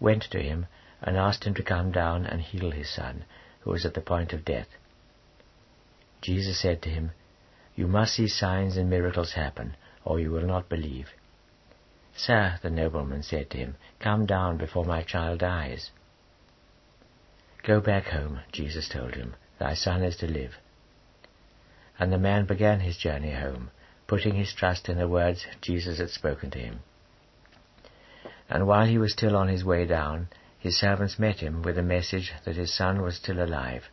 went 0.00 0.22
to 0.30 0.42
him 0.42 0.66
and 1.04 1.16
asked 1.16 1.44
him 1.44 1.54
to 1.54 1.62
come 1.62 1.92
down 1.92 2.26
and 2.26 2.40
heal 2.40 2.72
his 2.72 2.92
son, 2.92 3.24
who 3.60 3.70
was 3.70 3.86
at 3.86 3.94
the 3.94 4.00
point 4.00 4.32
of 4.32 4.44
death. 4.44 4.68
Jesus 6.22 6.58
said 6.58 6.82
to 6.82 6.88
him, 6.88 7.12
you 7.76 7.86
must 7.86 8.14
see 8.14 8.28
signs 8.28 8.76
and 8.76 8.88
miracles 8.88 9.32
happen, 9.32 9.76
or 10.04 10.20
you 10.20 10.30
will 10.30 10.46
not 10.46 10.68
believe. 10.68 11.08
Sir, 12.16 12.58
the 12.62 12.70
nobleman 12.70 13.22
said 13.22 13.50
to 13.50 13.58
him, 13.58 13.76
come 13.98 14.26
down 14.26 14.56
before 14.56 14.84
my 14.84 15.02
child 15.02 15.40
dies. 15.40 15.90
Go 17.64 17.80
back 17.80 18.04
home, 18.04 18.40
Jesus 18.52 18.88
told 18.88 19.14
him, 19.14 19.34
thy 19.58 19.74
son 19.74 20.02
is 20.02 20.16
to 20.18 20.26
live. 20.26 20.52
And 21.98 22.12
the 22.12 22.18
man 22.18 22.46
began 22.46 22.80
his 22.80 22.96
journey 22.96 23.32
home, 23.32 23.70
putting 24.06 24.34
his 24.34 24.54
trust 24.54 24.88
in 24.88 24.98
the 24.98 25.08
words 25.08 25.46
Jesus 25.60 25.98
had 25.98 26.10
spoken 26.10 26.50
to 26.52 26.58
him. 26.58 26.80
And 28.48 28.66
while 28.66 28.86
he 28.86 28.98
was 28.98 29.12
still 29.12 29.36
on 29.36 29.48
his 29.48 29.64
way 29.64 29.86
down, 29.86 30.28
his 30.64 30.78
servants 30.78 31.18
met 31.18 31.40
him 31.40 31.60
with 31.60 31.76
a 31.76 31.82
message 31.82 32.32
that 32.46 32.56
his 32.56 32.72
son 32.72 33.02
was 33.02 33.16
still 33.16 33.38
alive. 33.38 33.84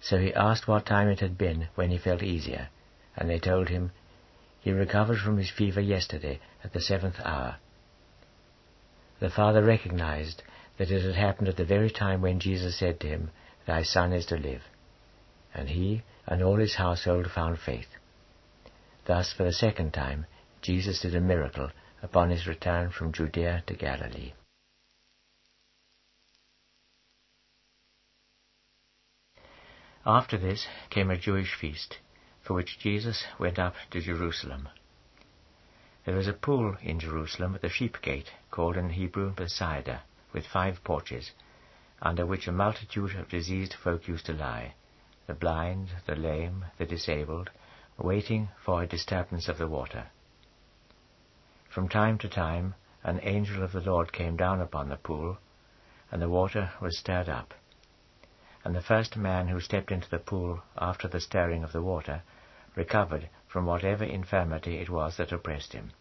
So 0.00 0.16
he 0.16 0.32
asked 0.32 0.66
what 0.66 0.86
time 0.86 1.08
it 1.08 1.20
had 1.20 1.36
been 1.36 1.68
when 1.74 1.90
he 1.90 1.98
felt 1.98 2.22
easier, 2.22 2.70
and 3.14 3.28
they 3.28 3.38
told 3.38 3.68
him, 3.68 3.92
He 4.60 4.72
recovered 4.72 5.18
from 5.18 5.36
his 5.36 5.50
fever 5.50 5.82
yesterday 5.82 6.40
at 6.64 6.72
the 6.72 6.80
seventh 6.80 7.20
hour. 7.22 7.56
The 9.20 9.28
father 9.28 9.62
recognized 9.62 10.42
that 10.78 10.90
it 10.90 11.02
had 11.02 11.16
happened 11.16 11.48
at 11.48 11.58
the 11.58 11.66
very 11.66 11.90
time 11.90 12.22
when 12.22 12.40
Jesus 12.40 12.78
said 12.78 12.98
to 13.00 13.06
him, 13.06 13.30
Thy 13.66 13.82
son 13.82 14.14
is 14.14 14.24
to 14.26 14.38
live. 14.38 14.62
And 15.52 15.68
he 15.68 16.02
and 16.26 16.42
all 16.42 16.56
his 16.56 16.76
household 16.76 17.30
found 17.30 17.58
faith. 17.58 17.90
Thus, 19.04 19.34
for 19.34 19.44
the 19.44 19.52
second 19.52 19.92
time, 19.92 20.24
Jesus 20.62 21.02
did 21.02 21.14
a 21.14 21.20
miracle 21.20 21.72
upon 22.02 22.30
his 22.30 22.46
return 22.46 22.88
from 22.88 23.12
Judea 23.12 23.64
to 23.66 23.74
Galilee. 23.74 24.32
After 30.08 30.38
this 30.38 30.68
came 30.88 31.10
a 31.10 31.16
Jewish 31.16 31.52
feast, 31.54 31.98
for 32.40 32.54
which 32.54 32.78
Jesus 32.78 33.24
went 33.40 33.58
up 33.58 33.74
to 33.90 34.00
Jerusalem. 34.00 34.68
There 36.04 36.14
was 36.14 36.28
a 36.28 36.32
pool 36.32 36.76
in 36.80 37.00
Jerusalem 37.00 37.56
at 37.56 37.62
the 37.62 37.68
sheep 37.68 38.00
gate, 38.02 38.30
called 38.52 38.76
in 38.76 38.90
Hebrew 38.90 39.32
Bethsaida, 39.32 40.02
with 40.32 40.46
five 40.46 40.84
porches, 40.84 41.32
under 42.00 42.24
which 42.24 42.46
a 42.46 42.52
multitude 42.52 43.16
of 43.16 43.28
diseased 43.28 43.74
folk 43.74 44.06
used 44.06 44.26
to 44.26 44.32
lie, 44.32 44.74
the 45.26 45.34
blind, 45.34 45.88
the 46.06 46.14
lame, 46.14 46.66
the 46.78 46.86
disabled, 46.86 47.50
waiting 47.98 48.50
for 48.64 48.84
a 48.84 48.86
disturbance 48.86 49.48
of 49.48 49.58
the 49.58 49.66
water. 49.66 50.10
From 51.68 51.88
time 51.88 52.16
to 52.18 52.28
time, 52.28 52.76
an 53.02 53.18
angel 53.24 53.60
of 53.60 53.72
the 53.72 53.80
Lord 53.80 54.12
came 54.12 54.36
down 54.36 54.60
upon 54.60 54.88
the 54.88 54.96
pool, 54.96 55.38
and 56.12 56.22
the 56.22 56.28
water 56.28 56.70
was 56.80 56.96
stirred 56.96 57.28
up. 57.28 57.54
And 58.66 58.74
the 58.74 58.82
first 58.82 59.16
man 59.16 59.46
who 59.46 59.60
stepped 59.60 59.92
into 59.92 60.10
the 60.10 60.18
pool 60.18 60.60
after 60.76 61.06
the 61.06 61.20
stirring 61.20 61.62
of 61.62 61.70
the 61.70 61.80
water 61.80 62.22
recovered 62.74 63.28
from 63.46 63.64
whatever 63.64 64.02
infirmity 64.02 64.78
it 64.78 64.90
was 64.90 65.18
that 65.18 65.30
oppressed 65.30 65.72
him. 65.72 65.92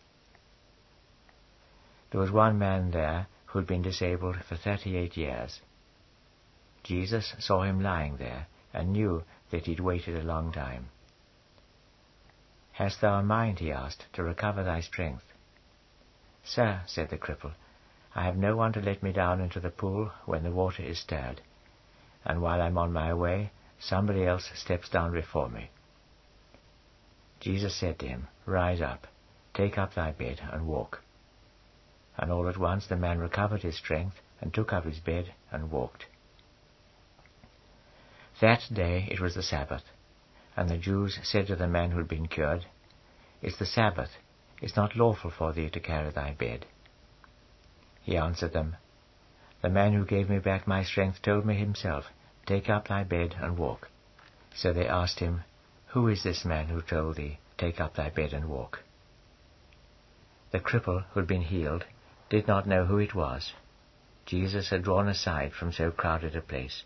There 2.10 2.20
was 2.20 2.32
one 2.32 2.58
man 2.58 2.90
there 2.90 3.28
who 3.46 3.60
had 3.60 3.68
been 3.68 3.84
disabled 3.84 4.38
for 4.38 4.56
thirty-eight 4.56 5.16
years. 5.16 5.62
Jesus 6.82 7.36
saw 7.38 7.62
him 7.62 7.82
lying 7.82 8.18
there 8.18 8.48
and 8.74 8.94
knew 8.94 9.24
that 9.52 9.68
he'd 9.68 9.80
waited 9.80 10.16
a 10.18 10.24
long 10.24 10.52
time. 10.52 10.90
Hast 12.72 13.00
thou 13.00 13.20
a 13.20 13.24
mind, 13.24 13.60
he 13.60 13.72
asked, 13.72 14.12
to 14.14 14.24
recover 14.24 14.64
thy 14.64 14.80
strength? 14.80 15.34
Sir, 16.44 16.82
said 16.88 17.12
the 17.12 17.18
cripple, 17.20 17.54
I 18.16 18.24
have 18.24 18.38
no 18.38 18.56
one 18.56 18.74
to 18.74 18.82
let 18.82 19.04
me 19.04 19.12
down 19.12 19.40
into 19.40 19.60
the 19.60 19.70
pool 19.70 20.12
when 20.26 20.42
the 20.42 20.50
water 20.50 20.82
is 20.82 20.98
stirred, 20.98 21.42
and 22.26 22.42
while 22.42 22.62
I'm 22.62 22.78
on 22.78 22.92
my 22.92 23.14
way, 23.14 23.52
somebody 23.80 24.26
else 24.26 24.50
steps 24.56 24.90
down 24.90 25.12
before 25.14 25.50
me. 25.50 25.70
Jesus 27.40 27.76
said 27.76 28.00
to 28.00 28.08
him, 28.08 28.28
Rise 28.46 28.82
up, 28.82 29.08
take 29.54 29.78
up 29.78 29.94
thy 29.94 30.12
bed, 30.12 30.42
and 30.52 30.68
walk. 30.68 31.02
And 32.18 32.32
all 32.32 32.48
at 32.50 32.58
once 32.58 32.88
the 32.88 32.96
man 32.96 33.20
recovered 33.20 33.62
his 33.62 33.78
strength, 33.78 34.16
and 34.42 34.54
took 34.54 34.74
up 34.74 34.86
his 34.86 35.00
bed, 35.00 35.34
and 35.52 35.72
walked. 35.72 36.06
That 38.42 38.64
day 38.74 39.08
it 39.12 39.22
was 39.22 39.36
the 39.36 39.44
Sabbath, 39.44 39.84
and 40.58 40.70
the 40.70 40.78
Jews 40.78 41.20
said 41.24 41.48
to 41.48 41.56
the 41.56 41.68
man 41.68 41.92
who 41.92 41.98
had 42.00 42.08
been 42.08 42.28
cured, 42.28 42.66
It's 43.42 43.58
the 43.58 43.66
Sabbath, 43.66 44.12
it's 44.62 44.76
not 44.76 44.96
lawful 44.96 45.32
for 45.32 45.54
thee 45.54 45.70
to 45.70 45.80
carry 45.80 46.12
thy 46.12 46.34
bed. 46.34 46.66
He 48.02 48.18
answered 48.18 48.54
them, 48.54 48.78
The 49.66 49.72
man 49.72 49.94
who 49.94 50.06
gave 50.06 50.30
me 50.30 50.38
back 50.38 50.68
my 50.68 50.84
strength 50.84 51.24
told 51.24 51.44
me 51.44 51.56
himself, 51.56 52.12
Take 52.46 52.70
up 52.70 52.88
thy 52.88 53.04
bed 53.04 53.36
and 53.40 53.58
walk. 53.58 53.90
So 54.54 54.72
they 54.72 54.88
asked 54.88 55.18
him, 55.18 55.44
Who 55.88 56.08
is 56.08 56.22
this 56.22 56.46
man 56.46 56.68
who 56.68 56.84
told 56.84 57.16
thee, 57.16 57.40
Take 57.58 57.82
up 57.82 57.96
thy 57.96 58.12
bed 58.12 58.32
and 58.32 58.48
walk? 58.48 58.84
The 60.52 60.60
cripple 60.60 61.06
who 61.06 61.20
had 61.20 61.26
been 61.26 61.42
healed 61.42 61.84
did 62.30 62.48
not 62.48 62.68
know 62.68 62.86
who 62.86 63.00
it 63.00 63.16
was. 63.16 63.54
Jesus 64.28 64.70
had 64.70 64.84
drawn 64.84 65.08
aside 65.08 65.52
from 65.54 65.72
so 65.72 65.90
crowded 65.90 66.36
a 66.36 66.42
place. 66.44 66.84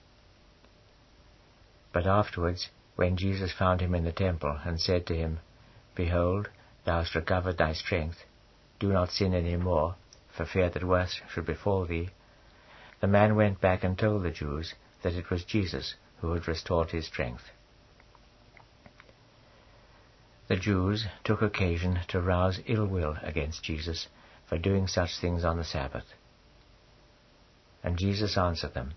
But 1.92 2.08
afterwards 2.08 2.70
when 2.96 3.18
Jesus 3.18 3.52
found 3.52 3.82
him 3.82 3.94
in 3.94 4.06
the 4.06 4.14
temple, 4.14 4.58
and 4.64 4.80
said 4.80 5.06
to 5.08 5.18
him, 5.18 5.40
Behold, 5.96 6.48
thou 6.86 7.00
hast 7.00 7.14
recovered 7.14 7.58
thy 7.58 7.74
strength, 7.74 8.24
do 8.80 8.94
not 8.94 9.12
sin 9.12 9.34
any 9.34 9.58
more, 9.58 9.96
for 10.30 10.46
fear 10.46 10.70
that 10.70 10.86
worse 10.86 11.20
should 11.28 11.46
befall 11.46 11.86
thee, 11.86 12.12
the 13.00 13.08
man 13.08 13.36
went 13.36 13.62
back 13.62 13.84
and 13.84 13.98
told 13.98 14.24
the 14.24 14.32
Jews 14.32 14.74
that 15.04 15.14
it 15.14 15.30
was 15.30 15.44
Jesus 15.44 15.96
who 16.20 16.32
had 16.34 16.48
restored 16.48 16.92
his 16.92 17.08
strength. 17.08 17.52
The 20.48 20.58
Jews 20.58 21.06
took 21.24 21.42
occasion 21.42 22.00
to 22.08 22.20
rouse 22.20 22.60
ill 22.66 22.88
will 22.88 23.16
against 23.22 23.64
Jesus 23.64 24.08
for 24.48 24.58
doing 24.58 24.88
such 24.88 25.20
things 25.20 25.46
on 25.46 25.58
the 25.58 25.64
Sabbath. 25.64 26.06
And 27.84 27.98
Jesus 27.98 28.38
answered 28.38 28.74
them, 28.74 28.94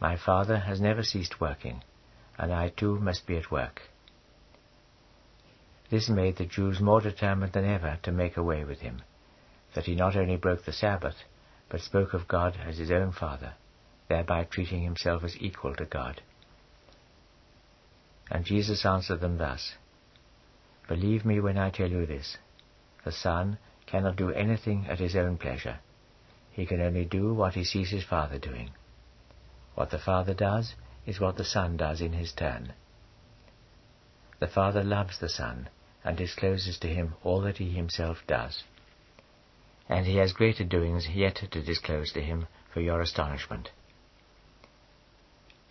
My 0.00 0.16
Father 0.16 0.58
has 0.58 0.80
never 0.80 1.02
ceased 1.02 1.40
working, 1.40 1.82
and 2.38 2.52
I 2.52 2.68
too 2.68 3.00
must 3.00 3.26
be 3.26 3.36
at 3.36 3.50
work. 3.50 3.82
This 5.88 6.08
made 6.08 6.36
the 6.36 6.44
Jews 6.44 6.78
more 6.78 7.00
determined 7.00 7.52
than 7.52 7.64
ever 7.64 7.98
to 8.02 8.12
make 8.12 8.36
away 8.36 8.64
with 8.64 8.80
him, 8.80 9.02
that 9.74 9.86
he 9.86 9.94
not 9.94 10.14
only 10.14 10.36
broke 10.36 10.64
the 10.64 10.72
Sabbath, 10.72 11.16
but 11.68 11.80
spoke 11.80 12.14
of 12.14 12.28
God 12.28 12.56
as 12.64 12.78
his 12.78 12.90
own 12.90 13.12
Father, 13.12 13.54
thereby 14.08 14.44
treating 14.44 14.82
himself 14.82 15.24
as 15.24 15.36
equal 15.40 15.74
to 15.74 15.84
God. 15.84 16.22
And 18.30 18.44
Jesus 18.44 18.84
answered 18.84 19.20
them 19.20 19.38
thus, 19.38 19.74
Believe 20.88 21.24
me 21.24 21.40
when 21.40 21.58
I 21.58 21.70
tell 21.70 21.90
you 21.90 22.06
this, 22.06 22.38
the 23.04 23.12
Son 23.12 23.58
cannot 23.86 24.16
do 24.16 24.30
anything 24.30 24.86
at 24.88 24.98
his 24.98 25.16
own 25.16 25.36
pleasure. 25.38 25.78
He 26.50 26.66
can 26.66 26.80
only 26.80 27.04
do 27.04 27.34
what 27.34 27.54
he 27.54 27.64
sees 27.64 27.90
his 27.90 28.04
Father 28.04 28.38
doing. 28.38 28.70
What 29.74 29.90
the 29.90 29.98
Father 29.98 30.34
does, 30.34 30.74
is 31.06 31.20
what 31.20 31.36
the 31.36 31.44
Son 31.44 31.76
does 31.76 32.00
in 32.00 32.12
his 32.12 32.32
turn. 32.32 32.72
The 34.40 34.48
Father 34.48 34.82
loves 34.82 35.18
the 35.18 35.28
Son 35.28 35.68
and 36.04 36.16
discloses 36.16 36.78
to 36.78 36.88
him 36.88 37.14
all 37.22 37.40
that 37.42 37.58
he 37.58 37.70
himself 37.70 38.18
does. 38.26 38.64
And 39.88 40.06
he 40.06 40.16
has 40.16 40.32
greater 40.32 40.64
doings 40.64 41.08
yet 41.08 41.36
to 41.50 41.62
disclose 41.62 42.12
to 42.12 42.22
him 42.22 42.48
for 42.72 42.80
your 42.80 43.00
astonishment. 43.00 43.70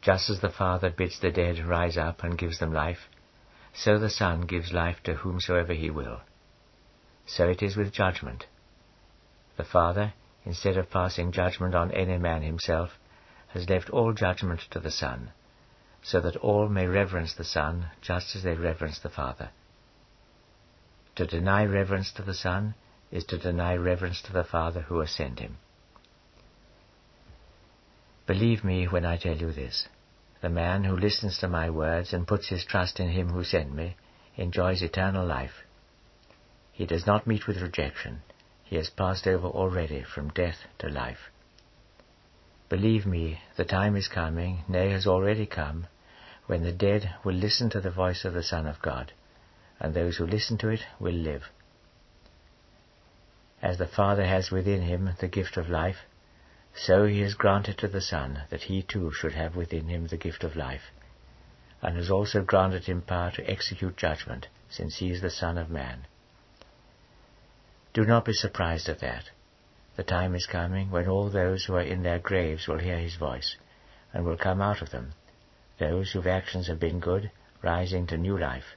Just 0.02 0.30
as 0.30 0.40
the 0.40 0.50
Father 0.50 0.90
bids 0.90 1.20
the 1.20 1.32
dead 1.32 1.60
rise 1.66 1.98
up 1.98 2.24
and 2.24 2.38
gives 2.38 2.60
them 2.60 2.72
life, 2.72 3.10
so 3.74 3.98
the 3.98 4.10
Son 4.10 4.42
gives 4.42 4.72
life 4.72 5.02
to 5.04 5.16
whomsoever 5.16 5.74
he 5.74 5.90
will. 5.90 6.22
So 7.26 7.50
it 7.50 7.62
is 7.62 7.76
with 7.76 7.92
judgment. 7.92 8.46
The 9.58 9.64
Father, 9.64 10.14
instead 10.46 10.78
of 10.78 10.90
passing 10.90 11.32
judgment 11.32 11.76
on 11.76 11.92
any 11.92 12.18
man 12.18 12.44
himself, 12.44 12.92
has 13.50 13.70
left 13.70 13.90
all 13.90 14.14
judgment 14.14 14.62
to 14.72 14.80
the 14.80 14.92
Son, 14.92 15.32
so 16.04 16.22
that 16.22 16.38
all 16.38 16.70
may 16.70 16.86
reverence 16.86 17.34
the 17.34 17.44
Son 17.44 17.88
just 18.02 18.36
as 18.36 18.44
they 18.44 18.54
reverence 18.54 19.00
the 19.00 19.10
Father. 19.10 19.50
To 21.16 21.26
deny 21.26 21.66
reverence 21.66 22.12
to 22.14 22.22
the 22.22 22.34
Son 22.34 22.76
is 23.16 23.24
to 23.24 23.38
deny 23.38 23.74
reverence 23.74 24.22
to 24.22 24.34
the 24.34 24.44
Father 24.44 24.82
who 24.82 25.00
has 25.00 25.10
sent 25.10 25.40
him. 25.40 25.58
Believe 28.28 28.62
me 28.62 28.90
when 28.90 29.06
I 29.06 29.16
tell 29.16 29.38
you 29.38 29.54
this. 29.54 29.88
The 30.42 30.50
man 30.50 30.84
who 30.84 30.98
listens 30.98 31.38
to 31.38 31.48
my 31.48 31.70
words 31.70 32.12
and 32.12 32.28
puts 32.28 32.50
his 32.50 32.66
trust 32.66 33.00
in 33.00 33.08
him 33.08 33.30
who 33.30 33.46
sent 33.46 33.74
me 33.74 33.96
enjoys 34.36 34.82
eternal 34.82 35.26
life. 35.26 35.64
He 36.74 36.86
does 36.86 37.08
not 37.08 37.26
meet 37.26 37.48
with 37.48 37.62
rejection. 37.62 38.22
He 38.66 38.76
has 38.76 38.90
passed 38.90 39.26
over 39.28 39.48
already 39.48 40.04
from 40.04 40.30
death 40.30 40.58
to 40.80 40.90
life. 40.90 41.32
Believe 42.68 43.06
me, 43.06 43.40
the 43.56 43.64
time 43.64 43.96
is 43.96 44.10
coming, 44.10 44.66
nay, 44.68 44.90
has 44.90 45.08
already 45.08 45.46
come, 45.46 45.88
when 46.48 46.64
the 46.64 46.74
dead 46.74 47.16
will 47.24 47.36
listen 47.36 47.70
to 47.70 47.80
the 47.80 47.92
voice 47.92 48.26
of 48.26 48.34
the 48.34 48.44
Son 48.44 48.68
of 48.68 48.82
God, 48.82 49.14
and 49.80 49.94
those 49.94 50.18
who 50.18 50.28
listen 50.28 50.58
to 50.58 50.68
it 50.68 50.82
will 51.00 51.14
live. 51.14 51.44
As 53.62 53.80
the 53.80 53.88
Father 53.88 54.28
has 54.28 54.52
within 54.52 54.84
him 54.84 55.16
the 55.18 55.28
gift 55.28 55.58
of 55.58 55.70
life, 55.70 56.06
so 56.76 57.08
he 57.08 57.22
has 57.22 57.34
granted 57.34 57.80
to 57.80 57.88
the 57.88 58.00
Son 58.00 58.44
that 58.52 58.62
he 58.62 58.84
too 58.84 59.12
should 59.12 59.34
have 59.34 59.56
within 59.56 59.88
him 59.88 60.06
the 60.06 60.18
gift 60.18 60.44
of 60.44 60.56
life, 60.56 60.92
and 61.82 61.98
has 61.98 62.12
also 62.12 62.44
granted 62.44 62.86
him 62.86 63.02
power 63.02 63.32
to 63.32 63.50
execute 63.50 63.98
judgment, 63.98 64.48
since 64.70 64.98
he 64.98 65.10
is 65.10 65.20
the 65.20 65.32
Son 65.32 65.58
of 65.58 65.72
Man. 65.72 66.06
Do 67.92 68.06
not 68.06 68.24
be 68.26 68.34
surprised 68.34 68.88
at 68.88 69.00
that. 69.00 69.32
The 69.96 70.04
time 70.04 70.36
is 70.36 70.46
coming 70.46 70.92
when 70.92 71.08
all 71.08 71.32
those 71.32 71.66
who 71.66 71.74
are 71.74 71.82
in 71.82 72.04
their 72.04 72.20
graves 72.20 72.68
will 72.68 72.78
hear 72.80 73.00
his 73.00 73.16
voice, 73.16 73.58
and 74.14 74.26
will 74.26 74.38
come 74.38 74.62
out 74.62 74.84
of 74.84 74.92
them, 74.92 75.14
those 75.80 76.12
whose 76.12 76.28
actions 76.28 76.68
have 76.68 76.80
been 76.80 77.00
good, 77.00 77.32
rising 77.64 78.06
to 78.08 78.18
new 78.18 78.38
life, 78.38 78.76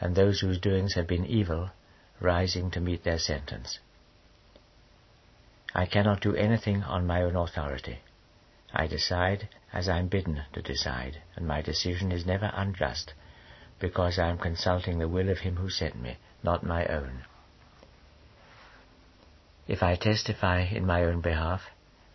and 0.00 0.14
those 0.14 0.38
whose 0.40 0.60
doings 0.60 0.94
have 0.94 1.08
been 1.08 1.26
evil, 1.26 1.70
rising 2.20 2.70
to 2.70 2.80
meet 2.80 3.02
their 3.02 3.18
sentence. 3.18 3.80
I 5.78 5.84
cannot 5.84 6.22
do 6.22 6.34
anything 6.34 6.84
on 6.84 7.06
my 7.06 7.20
own 7.20 7.36
authority. 7.36 7.98
I 8.72 8.86
decide 8.86 9.50
as 9.74 9.90
I 9.90 9.98
am 9.98 10.08
bidden 10.08 10.42
to 10.54 10.62
decide, 10.62 11.20
and 11.36 11.46
my 11.46 11.60
decision 11.60 12.10
is 12.12 12.24
never 12.24 12.50
unjust, 12.54 13.12
because 13.78 14.18
I 14.18 14.28
am 14.30 14.38
consulting 14.38 14.98
the 14.98 15.06
will 15.06 15.28
of 15.28 15.40
him 15.40 15.56
who 15.56 15.68
sent 15.68 16.00
me, 16.00 16.16
not 16.42 16.64
my 16.64 16.86
own. 16.86 17.26
If 19.68 19.82
I 19.82 19.96
testify 19.96 20.60
in 20.60 20.86
my 20.86 21.04
own 21.04 21.20
behalf, 21.20 21.68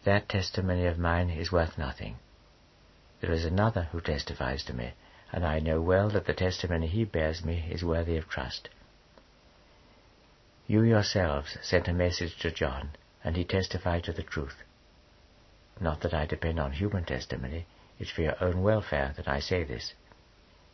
that 0.05 0.27
testimony 0.27 0.87
of 0.87 0.97
mine 0.97 1.29
is 1.29 1.51
worth 1.51 1.77
nothing. 1.77 2.15
There 3.19 3.31
is 3.31 3.45
another 3.45 3.89
who 3.91 4.01
testifies 4.01 4.63
to 4.63 4.73
me, 4.73 4.93
and 5.31 5.45
I 5.45 5.59
know 5.59 5.81
well 5.81 6.09
that 6.09 6.25
the 6.25 6.33
testimony 6.33 6.87
he 6.87 7.03
bears 7.05 7.45
me 7.45 7.67
is 7.69 7.83
worthy 7.83 8.17
of 8.17 8.27
trust. 8.27 8.69
You 10.65 10.81
yourselves 10.81 11.59
sent 11.61 11.87
a 11.87 11.93
message 11.93 12.39
to 12.39 12.49
John, 12.49 12.95
and 13.23 13.35
he 13.35 13.43
testified 13.43 14.03
to 14.03 14.13
the 14.13 14.23
truth. 14.23 14.63
Not 15.79 16.01
that 16.01 16.13
I 16.13 16.25
depend 16.25 16.59
on 16.59 16.73
human 16.73 17.05
testimony, 17.05 17.65
it's 17.99 18.11
for 18.11 18.21
your 18.21 18.43
own 18.43 18.61
welfare 18.61 19.13
that 19.17 19.27
I 19.27 19.39
say 19.39 19.63
this. 19.63 19.93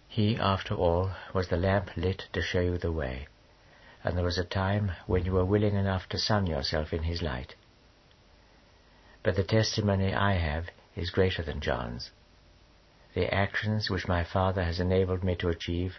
He, 0.07 0.37
after 0.37 0.75
all, 0.75 1.11
was 1.33 1.49
the 1.49 1.57
lamp 1.57 1.95
lit 1.97 2.27
to 2.33 2.41
show 2.41 2.61
you 2.61 2.77
the 2.77 2.91
way 2.91 3.27
and 4.07 4.15
there 4.15 4.23
was 4.23 4.37
a 4.37 4.43
time 4.45 4.91
when 5.05 5.25
you 5.25 5.33
were 5.33 5.43
willing 5.43 5.75
enough 5.75 6.07
to 6.07 6.17
sun 6.17 6.47
yourself 6.47 6.93
in 6.93 7.03
his 7.03 7.21
light. 7.21 7.55
But 9.21 9.35
the 9.35 9.43
testimony 9.43 10.13
I 10.13 10.35
have 10.35 10.69
is 10.95 11.09
greater 11.09 11.43
than 11.43 11.59
John's. 11.59 12.11
The 13.15 13.33
actions 13.33 13.89
which 13.89 14.07
my 14.07 14.23
Father 14.23 14.63
has 14.63 14.79
enabled 14.79 15.25
me 15.25 15.35
to 15.35 15.49
achieve, 15.49 15.95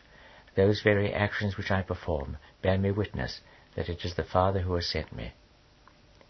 those 0.55 0.81
very 0.81 1.13
actions 1.13 1.59
which 1.59 1.71
I 1.71 1.83
perform 1.83 2.39
bear 2.63 2.79
me 2.79 2.91
witness 2.93 3.43
that 3.75 3.91
it 3.91 4.05
is 4.05 4.15
the 4.15 4.25
Father 4.25 4.61
who 4.61 4.75
has 4.77 4.87
sent 4.87 5.13
me. 5.15 5.33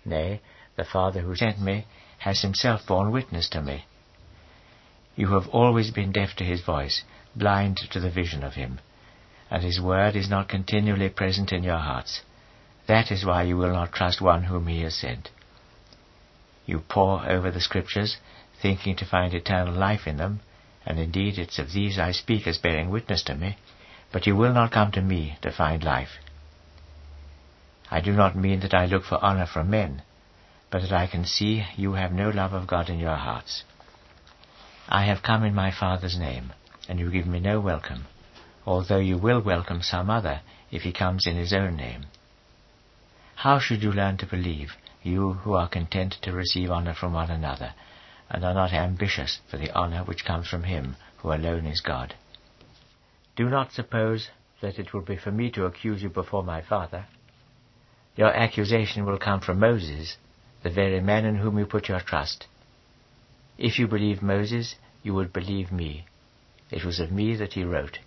Nay, 0.05 0.41
the 0.77 0.85
Father 0.85 1.21
who 1.21 1.35
sent 1.35 1.61
me 1.61 1.87
has 2.19 2.43
himself 2.43 2.87
borne 2.87 3.11
witness 3.11 3.49
to 3.51 3.63
me. 3.63 3.85
You 5.17 5.33
have 5.35 5.49
always 5.49 5.91
been 5.91 6.13
deaf 6.13 6.35
to 6.37 6.45
his 6.45 6.61
voice, 6.61 7.03
blind 7.35 7.79
to 7.91 8.01
the 8.01 8.11
vision 8.11 8.45
of 8.45 8.55
him, 8.55 8.81
and 9.51 9.63
his 9.63 9.81
word 9.81 10.15
is 10.15 10.31
not 10.31 10.49
continually 10.49 11.09
present 11.09 11.53
in 11.53 11.65
your 11.65 11.79
hearts. 11.79 12.23
That 12.87 13.11
is 13.11 13.25
why 13.25 13.43
you 13.43 13.57
will 13.57 13.73
not 13.73 13.93
trust 13.93 14.21
one 14.21 14.45
whom 14.45 14.67
he 14.67 14.83
has 14.83 14.95
sent. 14.95 15.31
You 16.67 16.81
pore 16.81 17.29
over 17.29 17.51
the 17.51 17.61
Scriptures, 17.61 18.19
thinking 18.61 18.97
to 18.97 19.05
find 19.05 19.35
eternal 19.35 19.75
life 19.75 20.07
in 20.07 20.17
them, 20.17 20.41
and 20.87 20.99
indeed 20.99 21.39
it's 21.39 21.59
of 21.59 21.73
these 21.73 21.99
I 21.99 22.13
speak 22.13 22.47
as 22.47 22.59
bearing 22.59 22.91
witness 22.91 23.23
to 23.25 23.35
me, 23.35 23.57
but 24.13 24.27
you 24.27 24.37
will 24.37 24.53
not 24.53 24.73
come 24.73 24.93
to 24.93 25.03
me 25.03 25.39
to 25.43 25.51
find 25.51 25.83
life. 25.83 26.19
I 27.91 28.01
do 28.01 28.13
not 28.13 28.37
mean 28.37 28.61
that 28.61 28.75
I 28.75 28.87
look 28.87 29.05
for 29.05 29.23
honor 29.25 29.47
from 29.47 29.71
men, 29.71 30.03
but 30.71 30.83
that 30.83 30.93
I 30.93 31.07
can 31.07 31.25
see 31.25 31.65
you 31.77 31.95
have 31.95 32.13
no 32.13 32.29
love 32.29 32.53
of 32.53 32.67
God 32.67 32.91
in 32.91 32.99
your 32.99 33.17
hearts. 33.17 33.65
I 34.89 35.05
have 35.05 35.23
come 35.23 35.43
in 35.45 35.55
my 35.55 35.71
Father's 35.71 36.19
name, 36.19 36.53
and 36.89 36.99
you 36.99 37.11
give 37.11 37.27
me 37.27 37.41
no 37.41 37.61
welcome, 37.61 38.07
although 38.67 38.99
you 38.99 39.17
will 39.17 39.41
welcome 39.41 39.83
some 39.83 40.11
other 40.11 40.41
if 40.71 40.83
he 40.83 40.93
comes 40.93 41.27
in 41.27 41.37
his 41.37 41.53
own 41.53 41.77
name. 41.77 42.07
How 43.37 43.59
should 43.59 43.83
you 43.83 43.93
learn 43.93 44.17
to 44.19 44.27
believe, 44.27 44.73
you 45.03 45.35
who 45.35 45.55
are 45.55 45.69
content 45.69 46.17
to 46.23 46.33
receive 46.33 46.71
honor 46.71 46.95
from 46.95 47.13
one 47.13 47.31
another, 47.31 47.73
and 48.29 48.45
are 48.45 48.55
not 48.55 48.73
ambitious 48.73 49.41
for 49.49 49.57
the 49.57 49.71
honor 49.73 50.05
which 50.05 50.25
comes 50.25 50.49
from 50.49 50.65
him 50.65 50.97
who 51.19 51.33
alone 51.33 51.67
is 51.67 51.81
God? 51.81 52.15
Do 53.37 53.49
not 53.49 53.73
suppose 53.73 54.29
that 54.61 54.79
it 54.79 54.93
will 54.93 55.03
be 55.03 55.17
for 55.17 55.31
me 55.31 55.51
to 55.53 55.67
accuse 55.67 56.03
you 56.03 56.11
before 56.11 56.43
my 56.43 56.61
Father. 56.61 57.07
Your 58.19 58.35
accusation 58.35 59.07
will 59.07 59.17
come 59.17 59.41
from 59.41 59.61
Moses, 59.61 60.17
the 60.65 60.71
very 60.71 61.01
man 61.01 61.25
in 61.25 61.37
whom 61.37 61.57
you 61.57 61.67
put 61.67 61.89
your 61.89 62.01
trust. 62.01 62.49
If 63.57 63.79
you 63.79 63.87
believe 63.87 64.23
Moses, 64.23 64.75
you 65.05 65.15
would 65.15 65.33
believe 65.33 65.71
me. 65.71 66.05
It 66.69 66.85
was 66.85 66.99
of 66.99 67.13
me 67.13 67.37
that 67.37 67.53
he 67.53 67.63
wrote. 67.63 68.01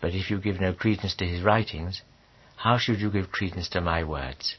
But 0.00 0.12
if 0.12 0.28
you 0.28 0.40
give 0.40 0.60
no 0.60 0.72
credence 0.72 1.14
to 1.14 1.24
his 1.24 1.40
writings, 1.40 2.02
how 2.56 2.78
should 2.78 3.00
you 3.00 3.12
give 3.12 3.30
credence 3.30 3.68
to 3.68 3.80
my 3.80 4.02
words? 4.02 4.56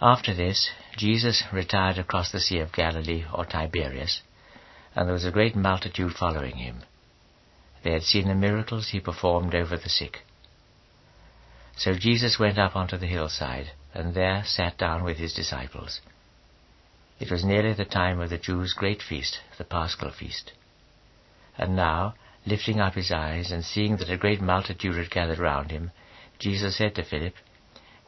After 0.00 0.32
this, 0.32 0.70
Jesus 0.96 1.42
retired 1.52 1.98
across 1.98 2.30
the 2.30 2.38
Sea 2.38 2.60
of 2.60 2.72
Galilee 2.72 3.24
or 3.34 3.44
Tiberias, 3.44 4.22
and 4.94 5.08
there 5.08 5.14
was 5.14 5.24
a 5.24 5.32
great 5.32 5.56
multitude 5.56 6.12
following 6.12 6.58
him. 6.58 6.84
They 7.82 7.92
had 7.92 8.04
seen 8.04 8.28
the 8.28 8.34
miracles 8.34 8.88
he 8.88 9.00
performed 9.00 9.54
over 9.54 9.76
the 9.76 9.88
sick. 9.88 10.20
So 11.76 11.94
Jesus 11.94 12.38
went 12.38 12.58
up 12.58 12.76
onto 12.76 12.96
the 12.96 13.06
hillside, 13.06 13.72
and 13.94 14.14
there 14.14 14.44
sat 14.44 14.78
down 14.78 15.02
with 15.04 15.16
his 15.18 15.34
disciples. 15.34 16.00
It 17.18 17.30
was 17.30 17.44
nearly 17.44 17.72
the 17.72 17.84
time 17.84 18.20
of 18.20 18.30
the 18.30 18.38
Jews' 18.38 18.74
great 18.74 19.02
feast, 19.02 19.40
the 19.58 19.64
Paschal 19.64 20.10
feast. 20.10 20.52
And 21.56 21.76
now, 21.76 22.14
lifting 22.46 22.80
up 22.80 22.94
his 22.94 23.10
eyes, 23.10 23.50
and 23.50 23.64
seeing 23.64 23.96
that 23.96 24.10
a 24.10 24.16
great 24.16 24.40
multitude 24.40 24.96
had 24.96 25.10
gathered 25.10 25.38
round 25.38 25.70
him, 25.70 25.92
Jesus 26.38 26.76
said 26.76 26.94
to 26.96 27.04
Philip, 27.04 27.34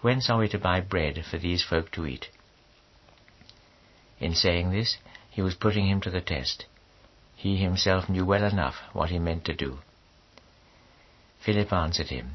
Whence 0.01 0.29
are 0.29 0.39
we 0.39 0.49
to 0.49 0.59
buy 0.59 0.81
bread 0.81 1.25
for 1.25 1.39
these 1.39 1.63
folk 1.63 1.91
to 1.93 2.07
eat? 2.07 2.29
In 4.19 4.35
saying 4.35 4.71
this, 4.71 4.99
he 5.31 5.43
was 5.43 5.55
putting 5.55 5.89
him 5.89 6.01
to 6.03 6.11
the 6.11 6.21
test. 6.21 6.67
He 7.45 7.59
himself 7.59 8.09
knew 8.09 8.25
well 8.25 8.43
enough 8.43 8.77
what 8.95 9.11
he 9.11 9.19
meant 9.19 9.45
to 9.45 9.53
do. 9.53 9.81
Philip 11.41 11.71
answered 11.75 12.07
him, 12.07 12.33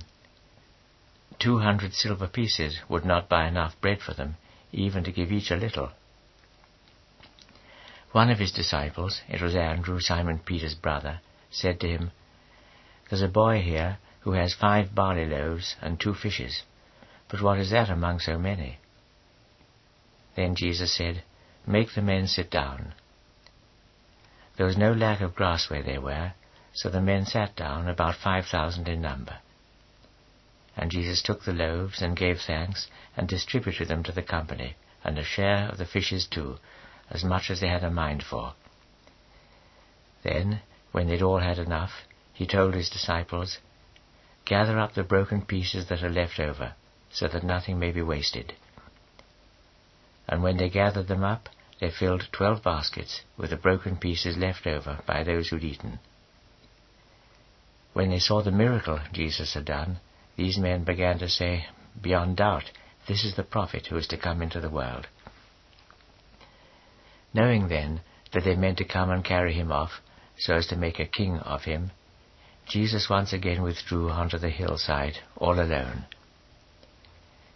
Two 1.39 1.58
hundred 1.58 1.95
silver 1.95 2.28
pieces 2.28 2.78
would 2.88 3.06
not 3.06 3.28
buy 3.28 3.48
enough 3.48 3.82
bread 3.82 4.04
for 4.04 4.13
them, 4.13 4.38
even 4.72 5.04
to 5.06 5.12
give 5.12 5.32
each 5.32 5.50
a 5.50 5.56
little. 5.56 5.93
One 8.12 8.30
of 8.30 8.38
his 8.38 8.52
disciples, 8.52 9.22
it 9.28 9.41
was 9.41 9.56
Andrew, 9.56 10.00
Simon 10.00 10.38
Peter's 10.45 10.76
brother, 10.76 11.22
said 11.50 11.80
to 11.80 11.88
him, 11.88 12.12
There's 13.10 13.24
a 13.24 13.28
boy 13.28 13.63
here 13.63 13.98
who 14.19 14.34
has 14.34 14.54
five 14.54 14.93
barley 14.93 15.26
loaves 15.26 15.76
and 15.82 16.00
two 16.00 16.13
fishes, 16.13 16.62
but 17.30 17.41
what 17.41 17.58
is 17.58 17.72
that 17.72 17.89
among 17.89 18.19
so 18.19 18.38
many? 18.38 18.78
Then 20.36 20.54
Jesus 20.54 20.93
said, 20.93 21.24
Make 21.65 21.95
the 21.95 22.04
men 22.04 22.28
sit 22.28 22.52
down. 22.52 22.93
There 24.60 24.67
was 24.67 24.78
no 24.78 24.91
lack 24.91 25.22
of 25.22 25.36
grass 25.36 25.69
where 25.69 25.82
they 25.82 25.98
were, 25.98 26.34
so 26.74 26.89
the 26.89 27.00
men 27.00 27.26
sat 27.26 27.56
down, 27.56 27.88
about 27.88 28.15
five 28.15 28.45
thousand 28.45 28.89
in 28.89 29.02
number. 29.02 29.38
And 30.76 30.91
Jesus 30.91 31.22
took 31.22 31.45
the 31.45 31.54
loaves 31.54 32.02
and 32.02 32.13
gave 32.13 32.41
thanks, 32.41 32.89
and 33.15 33.26
distributed 33.26 33.88
them 33.88 34.04
to 34.04 34.12
the 34.12 34.22
company, 34.22 34.76
and 35.02 35.17
a 35.17 35.24
share 35.24 35.69
of 35.69 35.78
the 35.78 35.86
fishes 35.86 36.28
too, 36.28 36.58
as 37.10 37.24
much 37.24 37.50
as 37.50 37.62
they 37.62 37.69
had 37.69 37.86
a 37.86 37.89
mind 37.89 38.22
for. 38.22 38.54
Then, 40.24 40.60
when 40.91 41.08
they'd 41.08 41.22
all 41.22 41.39
had 41.39 41.58
enough, 41.58 42.06
he 42.34 42.45
told 42.45 42.74
his 42.74 42.89
disciples, 42.89 43.60
Gather 44.43 44.78
up 44.78 44.93
the 44.93 45.04
broken 45.04 45.41
pieces 45.45 45.88
that 45.88 46.04
are 46.04 46.10
left 46.10 46.38
over, 46.38 46.74
so 47.10 47.30
that 47.30 47.43
nothing 47.43 47.80
may 47.80 47.91
be 47.93 48.02
wasted. 48.02 48.56
And 50.28 50.43
when 50.43 50.58
they 50.58 50.69
gathered 50.69 51.08
them 51.08 51.24
up, 51.24 51.48
they 51.79 51.89
filled 51.89 52.27
twelve 52.31 52.61
baskets 52.61 53.21
with 53.37 53.49
the 53.51 53.57
broken 53.57 53.95
pieces 53.95 54.37
left 54.37 54.67
over 54.67 54.99
by 55.05 55.23
those 55.23 55.49
who'd 55.49 55.63
eaten. 55.63 55.99
When 57.93 58.09
they 58.09 58.19
saw 58.19 58.41
the 58.41 58.51
miracle 58.51 58.99
Jesus 59.13 59.53
had 59.53 59.65
done, 59.65 59.99
these 60.35 60.57
men 60.57 60.83
began 60.83 61.19
to 61.19 61.29
say, 61.29 61.65
beyond 62.01 62.37
doubt, 62.37 62.71
this 63.07 63.23
is 63.23 63.35
the 63.35 63.43
prophet 63.43 63.87
who 63.87 63.97
is 63.97 64.07
to 64.07 64.17
come 64.17 64.41
into 64.41 64.59
the 64.59 64.69
world. 64.69 65.07
Knowing 67.33 67.67
then 67.67 68.01
that 68.33 68.43
they 68.43 68.55
meant 68.55 68.77
to 68.77 68.85
come 68.85 69.09
and 69.09 69.23
carry 69.23 69.53
him 69.53 69.71
off, 69.71 70.01
so 70.37 70.55
as 70.55 70.67
to 70.67 70.75
make 70.75 70.99
a 70.99 71.05
king 71.05 71.39
of 71.39 71.63
him, 71.63 71.91
Jesus 72.67 73.09
once 73.09 73.33
again 73.33 73.61
withdrew 73.61 74.09
onto 74.09 74.37
the 74.37 74.49
hillside, 74.49 75.17
all 75.35 75.59
alone. 75.59 76.05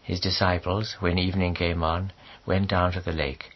His 0.01 0.19
disciples, 0.19 0.97
when 0.99 1.17
evening 1.17 1.53
came 1.53 1.83
on, 1.83 2.11
went 2.45 2.69
down 2.69 2.91
to 2.93 3.01
the 3.01 3.11
lake, 3.11 3.51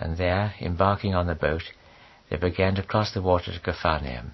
and 0.00 0.16
there, 0.16 0.54
embarking 0.60 1.14
on 1.14 1.26
the 1.26 1.34
boat, 1.34 1.62
they 2.30 2.36
began 2.36 2.74
to 2.74 2.82
cross 2.82 3.12
the 3.12 3.22
water 3.22 3.52
to 3.52 3.60
Capharnaum. 3.60 4.32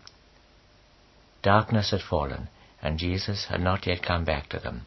Darkness 1.42 1.90
had 1.90 2.00
fallen, 2.00 2.48
and 2.80 2.98
Jesus 2.98 3.46
had 3.46 3.60
not 3.60 3.86
yet 3.86 4.02
come 4.02 4.24
back 4.24 4.48
to 4.48 4.58
them. 4.58 4.82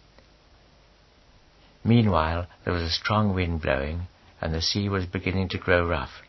Meanwhile, 1.84 2.48
there 2.64 2.74
was 2.74 2.84
a 2.84 2.90
strong 2.90 3.34
wind 3.34 3.62
blowing, 3.62 4.08
and 4.42 4.54
the 4.54 4.62
sea 4.62 4.90
was 4.90 5.06
beginning 5.06 5.50
to 5.50 5.58
grow 5.58 5.88
rough. 5.88 6.22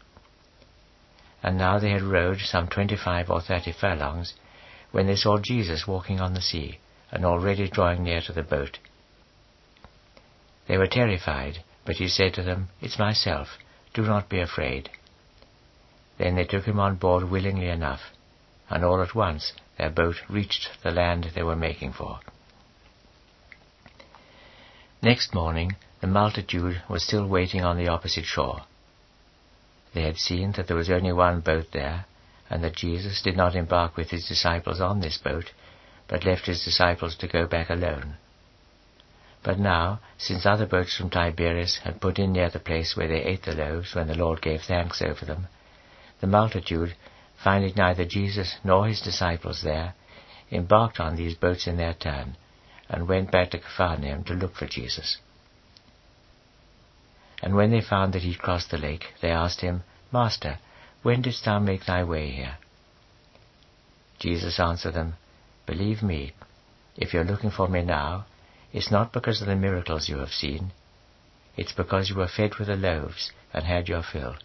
And 1.42 1.56
now 1.56 1.78
they 1.78 1.90
had 1.90 2.02
rowed 2.02 2.40
some 2.40 2.68
twenty-five 2.68 3.30
or 3.30 3.40
thirty 3.40 3.72
furlongs, 3.72 4.34
when 4.90 5.06
they 5.06 5.16
saw 5.16 5.38
Jesus 5.38 5.86
walking 5.86 6.20
on 6.20 6.34
the 6.34 6.40
sea, 6.40 6.78
and 7.12 7.24
already 7.24 7.68
drawing 7.68 8.02
near 8.02 8.20
to 8.22 8.32
the 8.32 8.42
boat. 8.42 8.78
They 10.66 10.78
were 10.78 10.86
terrified, 10.86 11.64
but 11.84 11.96
he 11.96 12.08
said 12.08 12.34
to 12.34 12.42
them, 12.42 12.68
It's 12.80 12.98
myself, 12.98 13.48
do 13.94 14.02
not 14.02 14.28
be 14.28 14.40
afraid. 14.40 14.90
Then 16.18 16.36
they 16.36 16.44
took 16.44 16.64
him 16.64 16.78
on 16.78 16.96
board 16.96 17.30
willingly 17.30 17.68
enough, 17.68 18.00
and 18.68 18.84
all 18.84 19.02
at 19.02 19.14
once 19.14 19.52
their 19.78 19.90
boat 19.90 20.16
reached 20.28 20.68
the 20.82 20.90
land 20.90 21.30
they 21.34 21.42
were 21.42 21.56
making 21.56 21.92
for. 21.92 22.20
Next 25.02 25.34
morning, 25.34 25.76
the 26.00 26.06
multitude 26.06 26.82
was 26.88 27.02
still 27.02 27.26
waiting 27.26 27.62
on 27.62 27.78
the 27.78 27.88
opposite 27.88 28.26
shore. 28.26 28.62
They 29.94 30.02
had 30.02 30.18
seen 30.18 30.52
that 30.52 30.68
there 30.68 30.76
was 30.76 30.90
only 30.90 31.12
one 31.12 31.40
boat 31.40 31.68
there, 31.72 32.04
and 32.50 32.62
that 32.62 32.76
Jesus 32.76 33.22
did 33.22 33.36
not 33.36 33.54
embark 33.54 33.96
with 33.96 34.10
his 34.10 34.26
disciples 34.26 34.80
on 34.80 35.00
this 35.00 35.18
boat, 35.18 35.52
but 36.06 36.24
left 36.24 36.46
his 36.46 36.64
disciples 36.64 37.16
to 37.16 37.28
go 37.28 37.46
back 37.46 37.70
alone. 37.70 38.16
But 39.42 39.58
now, 39.58 40.00
since 40.18 40.44
other 40.44 40.66
boats 40.66 40.96
from 40.96 41.08
Tiberias 41.08 41.78
had 41.78 42.00
put 42.00 42.18
in 42.18 42.32
near 42.32 42.50
the 42.50 42.58
place 42.58 42.94
where 42.94 43.08
they 43.08 43.22
ate 43.22 43.44
the 43.44 43.54
loaves 43.54 43.94
when 43.94 44.06
the 44.06 44.14
Lord 44.14 44.42
gave 44.42 44.62
thanks 44.62 45.00
over 45.00 45.24
them, 45.24 45.48
the 46.20 46.26
multitude, 46.26 46.94
finding 47.42 47.74
neither 47.74 48.04
Jesus 48.04 48.56
nor 48.62 48.86
his 48.86 49.00
disciples 49.00 49.62
there, 49.62 49.94
embarked 50.50 51.00
on 51.00 51.16
these 51.16 51.34
boats 51.34 51.66
in 51.66 51.78
their 51.78 51.94
turn, 51.94 52.36
and 52.88 53.08
went 53.08 53.30
back 53.30 53.50
to 53.52 53.58
Capharnaum 53.58 54.24
to 54.24 54.34
look 54.34 54.54
for 54.54 54.66
Jesus. 54.66 55.16
And 57.42 57.54
when 57.54 57.70
they 57.70 57.80
found 57.80 58.12
that 58.12 58.22
he 58.22 58.32
had 58.32 58.42
crossed 58.42 58.70
the 58.70 58.76
lake, 58.78 59.06
they 59.22 59.30
asked 59.30 59.62
him, 59.62 59.84
Master, 60.12 60.58
when 61.02 61.22
didst 61.22 61.46
thou 61.46 61.58
make 61.58 61.86
thy 61.86 62.04
way 62.04 62.30
here? 62.30 62.58
Jesus 64.18 64.60
answered 64.60 64.92
them, 64.92 65.14
Believe 65.64 66.02
me, 66.02 66.34
if 66.96 67.14
you're 67.14 67.24
looking 67.24 67.50
for 67.50 67.68
me 67.68 67.82
now, 67.82 68.26
it's 68.72 68.90
not 68.90 69.12
because 69.12 69.40
of 69.40 69.48
the 69.48 69.56
miracles 69.56 70.08
you 70.08 70.18
have 70.18 70.30
seen. 70.30 70.72
It's 71.56 71.72
because 71.72 72.08
you 72.08 72.16
were 72.16 72.28
fed 72.28 72.56
with 72.58 72.68
the 72.68 72.76
loaves 72.76 73.32
and 73.52 73.64
had 73.64 73.88
your 73.88 74.02
fill. 74.02 74.36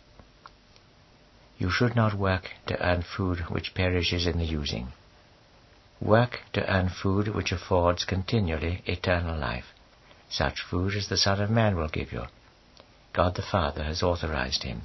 You 1.57 1.69
should 1.69 1.95
not 1.95 2.17
work 2.17 2.51
to 2.67 2.85
earn 2.85 3.03
food 3.03 3.41
which 3.49 3.73
perishes 3.73 4.25
in 4.27 4.39
the 4.39 4.45
using. 4.45 4.89
Work 6.01 6.39
to 6.53 6.69
earn 6.69 6.89
food 6.89 7.29
which 7.29 7.51
affords 7.51 8.03
continually 8.03 8.81
eternal 8.85 9.37
life, 9.37 9.73
such 10.29 10.61
food 10.61 10.95
as 10.95 11.07
the 11.07 11.17
Son 11.17 11.39
of 11.39 11.49
Man 11.49 11.75
will 11.75 11.87
give 11.87 12.11
you. 12.11 12.23
God 13.13 13.35
the 13.35 13.41
Father 13.41 13.83
has 13.83 14.03
authorized 14.03 14.63
him. 14.63 14.81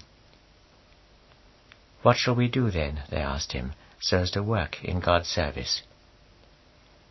What 2.02 2.16
shall 2.16 2.36
we 2.36 2.48
do 2.48 2.70
then, 2.70 3.02
they 3.10 3.16
asked 3.16 3.52
him, 3.52 3.72
so 4.00 4.18
as 4.18 4.30
to 4.30 4.42
work 4.42 4.84
in 4.84 5.00
God's 5.00 5.28
service? 5.28 5.82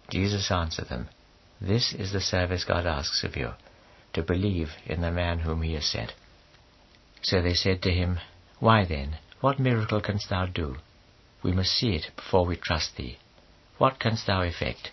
Jesus 0.10 0.50
answered 0.50 0.88
them, 0.88 1.10
This 1.62 1.94
is 1.94 2.14
the 2.14 2.22
service 2.22 2.64
God 2.64 2.86
asks 2.86 3.24
of 3.24 3.36
you, 3.36 3.52
to 4.14 4.24
believe 4.24 4.72
in 4.86 5.02
the 5.02 5.12
man 5.12 5.40
whom 5.40 5.62
he 5.62 5.74
has 5.74 5.86
sent. 5.86 6.14
So 7.22 7.42
they 7.42 7.54
said 7.54 7.82
to 7.82 7.92
him, 7.92 8.20
Why 8.60 8.86
then, 8.86 9.18
what 9.42 9.60
miracle 9.60 10.02
canst 10.02 10.30
thou 10.30 10.46
do? 10.46 10.78
We 11.44 11.52
must 11.52 11.72
see 11.72 11.96
it 11.96 12.12
before 12.16 12.46
we 12.46 12.56
trust 12.56 12.96
thee. 12.96 13.18
What 13.78 14.00
canst 14.00 14.28
thou 14.28 14.42
effect? 14.42 14.92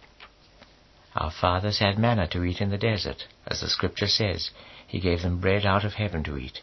Our 1.14 1.30
fathers 1.30 1.78
had 1.78 1.98
manna 1.98 2.26
to 2.28 2.44
eat 2.44 2.60
in 2.60 2.70
the 2.70 2.78
desert, 2.78 3.26
as 3.46 3.60
the 3.60 3.68
scripture 3.68 4.08
says, 4.08 4.50
He 4.86 5.00
gave 5.00 5.22
them 5.22 5.40
bread 5.40 5.64
out 5.64 5.84
of 5.84 5.94
heaven 5.94 6.22
to 6.24 6.36
eat. 6.36 6.60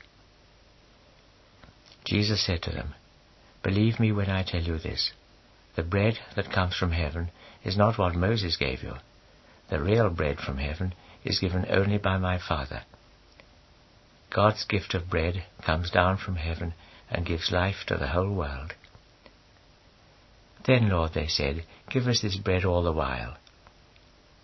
Jesus 2.06 2.46
said 2.46 2.62
to 2.64 2.72
them, 2.72 2.94
Believe 3.64 4.00
me 4.00 4.12
when 4.12 4.30
I 4.30 4.44
tell 4.44 4.62
you 4.62 4.78
this. 4.78 5.14
The 5.76 5.84
bread 5.84 6.20
that 6.36 6.52
comes 6.52 6.76
from 6.76 6.92
heaven 6.92 7.32
is 7.64 7.78
not 7.78 7.98
what 7.98 8.16
Moses 8.16 8.58
gave 8.58 8.84
you. 8.84 8.96
The 9.70 9.82
real 9.82 10.10
bread 10.10 10.40
from 10.40 10.58
heaven 10.58 10.94
is 11.24 11.40
given 11.40 11.66
only 11.70 11.98
by 11.98 12.18
my 12.18 12.38
Father. 12.38 12.84
God's 14.30 14.66
gift 14.66 14.94
of 14.94 15.10
bread 15.10 15.44
comes 15.64 15.92
down 15.92 16.18
from 16.18 16.36
heaven 16.36 16.74
and 17.10 17.26
gives 17.26 17.52
life 17.52 17.86
to 17.88 17.98
the 17.98 18.08
whole 18.08 18.34
world. 18.34 18.74
Then, 20.66 20.90
Lord, 20.90 21.14
they 21.14 21.28
said, 21.28 21.66
give 21.90 22.08
us 22.08 22.22
this 22.22 22.38
bread 22.38 22.66
all 22.66 22.84
the 22.84 22.92
while. 22.92 23.38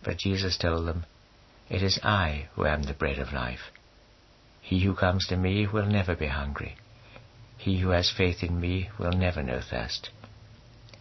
But 0.04 0.18
Jesus 0.18 0.58
told 0.58 0.88
them, 0.88 1.06
It 1.70 1.82
is 1.82 2.00
I 2.04 2.50
who 2.56 2.66
am 2.66 2.84
the 2.84 2.94
bread 2.94 3.20
of 3.20 3.34
life. 3.34 3.72
He 4.62 4.84
who 4.84 4.94
comes 4.94 5.28
to 5.28 5.38
me 5.38 5.66
will 5.68 5.86
never 5.86 6.16
be 6.16 6.28
hungry. 6.28 6.76
He 7.58 7.80
who 7.80 7.90
has 7.90 8.12
faith 8.12 8.44
in 8.44 8.60
me 8.60 8.90
will 8.98 9.12
never 9.12 9.42
know 9.42 9.62
thirst. 9.62 10.10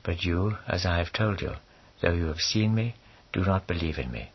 But 0.03 0.25
you, 0.25 0.59
as 0.67 0.87
I 0.87 0.99
have 0.99 1.13
told 1.13 1.43
you, 1.43 1.57
though 2.01 2.15
you 2.15 2.27
have 2.27 2.41
seen 2.41 2.75
me, 2.75 2.95
do 3.33 3.45
not 3.45 3.67
believe 3.67 3.99
in 3.99 4.11
me. 4.11 4.31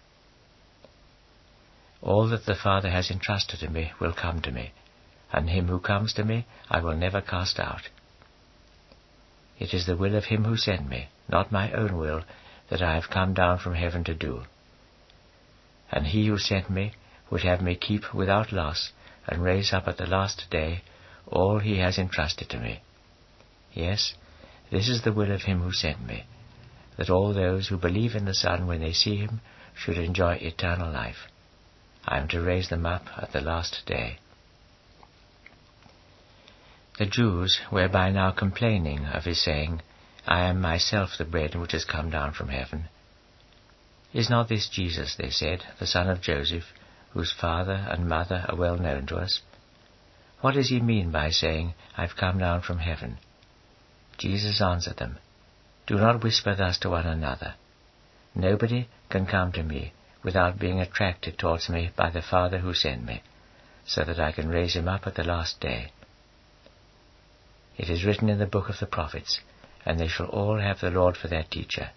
All 2.01 2.27
that 2.29 2.45
the 2.45 2.55
Father 2.55 2.89
has 2.89 3.09
entrusted 3.09 3.59
to 3.61 3.69
me 3.69 3.93
will 3.99 4.13
come 4.13 4.41
to 4.41 4.51
me, 4.51 4.73
and 5.31 5.49
him 5.49 5.67
who 5.67 5.79
comes 5.79 6.13
to 6.13 6.23
me 6.23 6.45
I 6.69 6.81
will 6.81 6.95
never 6.95 7.21
cast 7.21 7.59
out. 7.59 7.89
It 9.59 9.73
is 9.73 9.85
the 9.85 9.95
will 9.95 10.15
of 10.15 10.25
him 10.25 10.43
who 10.43 10.57
sent 10.57 10.89
me, 10.89 11.07
not 11.29 11.51
my 11.51 11.71
own 11.71 11.97
will, 11.97 12.23
that 12.69 12.81
I 12.81 12.95
have 12.95 13.09
come 13.09 13.33
down 13.33 13.59
from 13.59 13.75
heaven 13.75 14.03
to 14.05 14.13
do. 14.13 14.43
And 15.91 16.07
he 16.07 16.27
who 16.27 16.37
sent 16.37 16.69
me 16.69 16.93
would 17.29 17.43
have 17.43 17.61
me 17.61 17.75
keep 17.75 18.13
without 18.13 18.51
loss 18.51 18.91
and 19.27 19.43
raise 19.43 19.71
up 19.71 19.87
at 19.87 19.97
the 19.97 20.05
last 20.05 20.47
day 20.49 20.81
all 21.27 21.59
he 21.59 21.77
has 21.77 21.97
entrusted 21.97 22.49
to 22.49 22.59
me. 22.59 22.81
Yes, 23.73 24.13
this 24.71 24.89
is 24.89 25.03
the 25.03 25.13
will 25.13 25.31
of 25.31 25.43
him 25.43 25.61
who 25.61 25.71
sent 25.71 26.05
me, 26.05 26.25
that 26.97 27.09
all 27.09 27.33
those 27.33 27.67
who 27.67 27.77
believe 27.77 28.15
in 28.15 28.25
the 28.25 28.33
Son 28.33 28.67
when 28.67 28.81
they 28.81 28.93
see 28.93 29.17
him 29.17 29.41
should 29.73 29.97
enjoy 29.97 30.35
eternal 30.35 30.91
life. 30.91 31.27
I 32.05 32.19
am 32.19 32.27
to 32.29 32.41
raise 32.41 32.69
them 32.69 32.85
up 32.85 33.05
at 33.17 33.31
the 33.31 33.41
last 33.41 33.83
day. 33.85 34.19
The 36.99 37.05
Jews 37.05 37.59
were 37.71 37.89
by 37.89 38.11
now 38.11 38.31
complaining 38.31 39.05
of 39.05 39.25
his 39.25 39.41
saying, 39.41 39.81
I 40.27 40.41
am 40.41 40.61
myself 40.61 41.17
the 41.17 41.25
bread 41.25 41.55
which 41.55 41.71
has 41.71 41.85
come 41.85 42.09
down 42.09 42.33
from 42.33 42.49
heaven. 42.49 42.89
Is 44.13 44.29
not 44.29 44.47
this 44.47 44.69
Jesus, 44.69 45.15
they 45.15 45.31
said, 45.31 45.63
the 45.79 45.87
son 45.87 46.07
of 46.07 46.21
Joseph, 46.21 46.65
whose 47.11 47.33
father 47.33 47.87
and 47.89 48.07
mother 48.07 48.45
are 48.47 48.55
well 48.55 48.77
known 48.77 49.07
to 49.07 49.17
us? 49.17 49.41
What 50.41 50.53
does 50.53 50.69
he 50.69 50.79
mean 50.79 51.09
by 51.09 51.31
saying, 51.31 51.73
I've 51.97 52.15
come 52.15 52.37
down 52.37 52.61
from 52.61 52.77
heaven? 52.77 53.17
Jesus 54.17 54.61
answered 54.61 54.97
them, 54.97 55.17
Do 55.85 55.95
not 55.95 56.23
whisper 56.23 56.55
thus 56.55 56.77
to 56.79 56.89
one 56.89 57.05
another. 57.05 57.55
Nobody 58.35 58.87
can 59.09 59.25
come 59.25 59.51
to 59.51 59.63
me 59.63 59.93
without 60.23 60.57
being 60.57 60.79
attracted 60.79 61.37
towards 61.37 61.69
me 61.69 61.91
by 61.95 62.09
the 62.09 62.21
Father 62.21 62.59
who 62.59 62.73
sent 62.73 63.03
me, 63.05 63.21
so 63.85 64.03
that 64.03 64.19
I 64.19 64.31
can 64.31 64.47
raise 64.47 64.75
him 64.75 64.87
up 64.87 65.05
at 65.05 65.15
the 65.15 65.23
last 65.23 65.59
day. 65.59 65.91
It 67.77 67.89
is 67.89 68.05
written 68.05 68.29
in 68.29 68.39
the 68.39 68.45
book 68.45 68.69
of 68.69 68.79
the 68.79 68.85
prophets, 68.85 69.41
and 69.85 69.99
they 69.99 70.07
shall 70.07 70.27
all 70.27 70.59
have 70.59 70.79
the 70.79 70.89
Lord 70.89 71.17
for 71.17 71.27
their 71.27 71.43
teacher. 71.43 71.89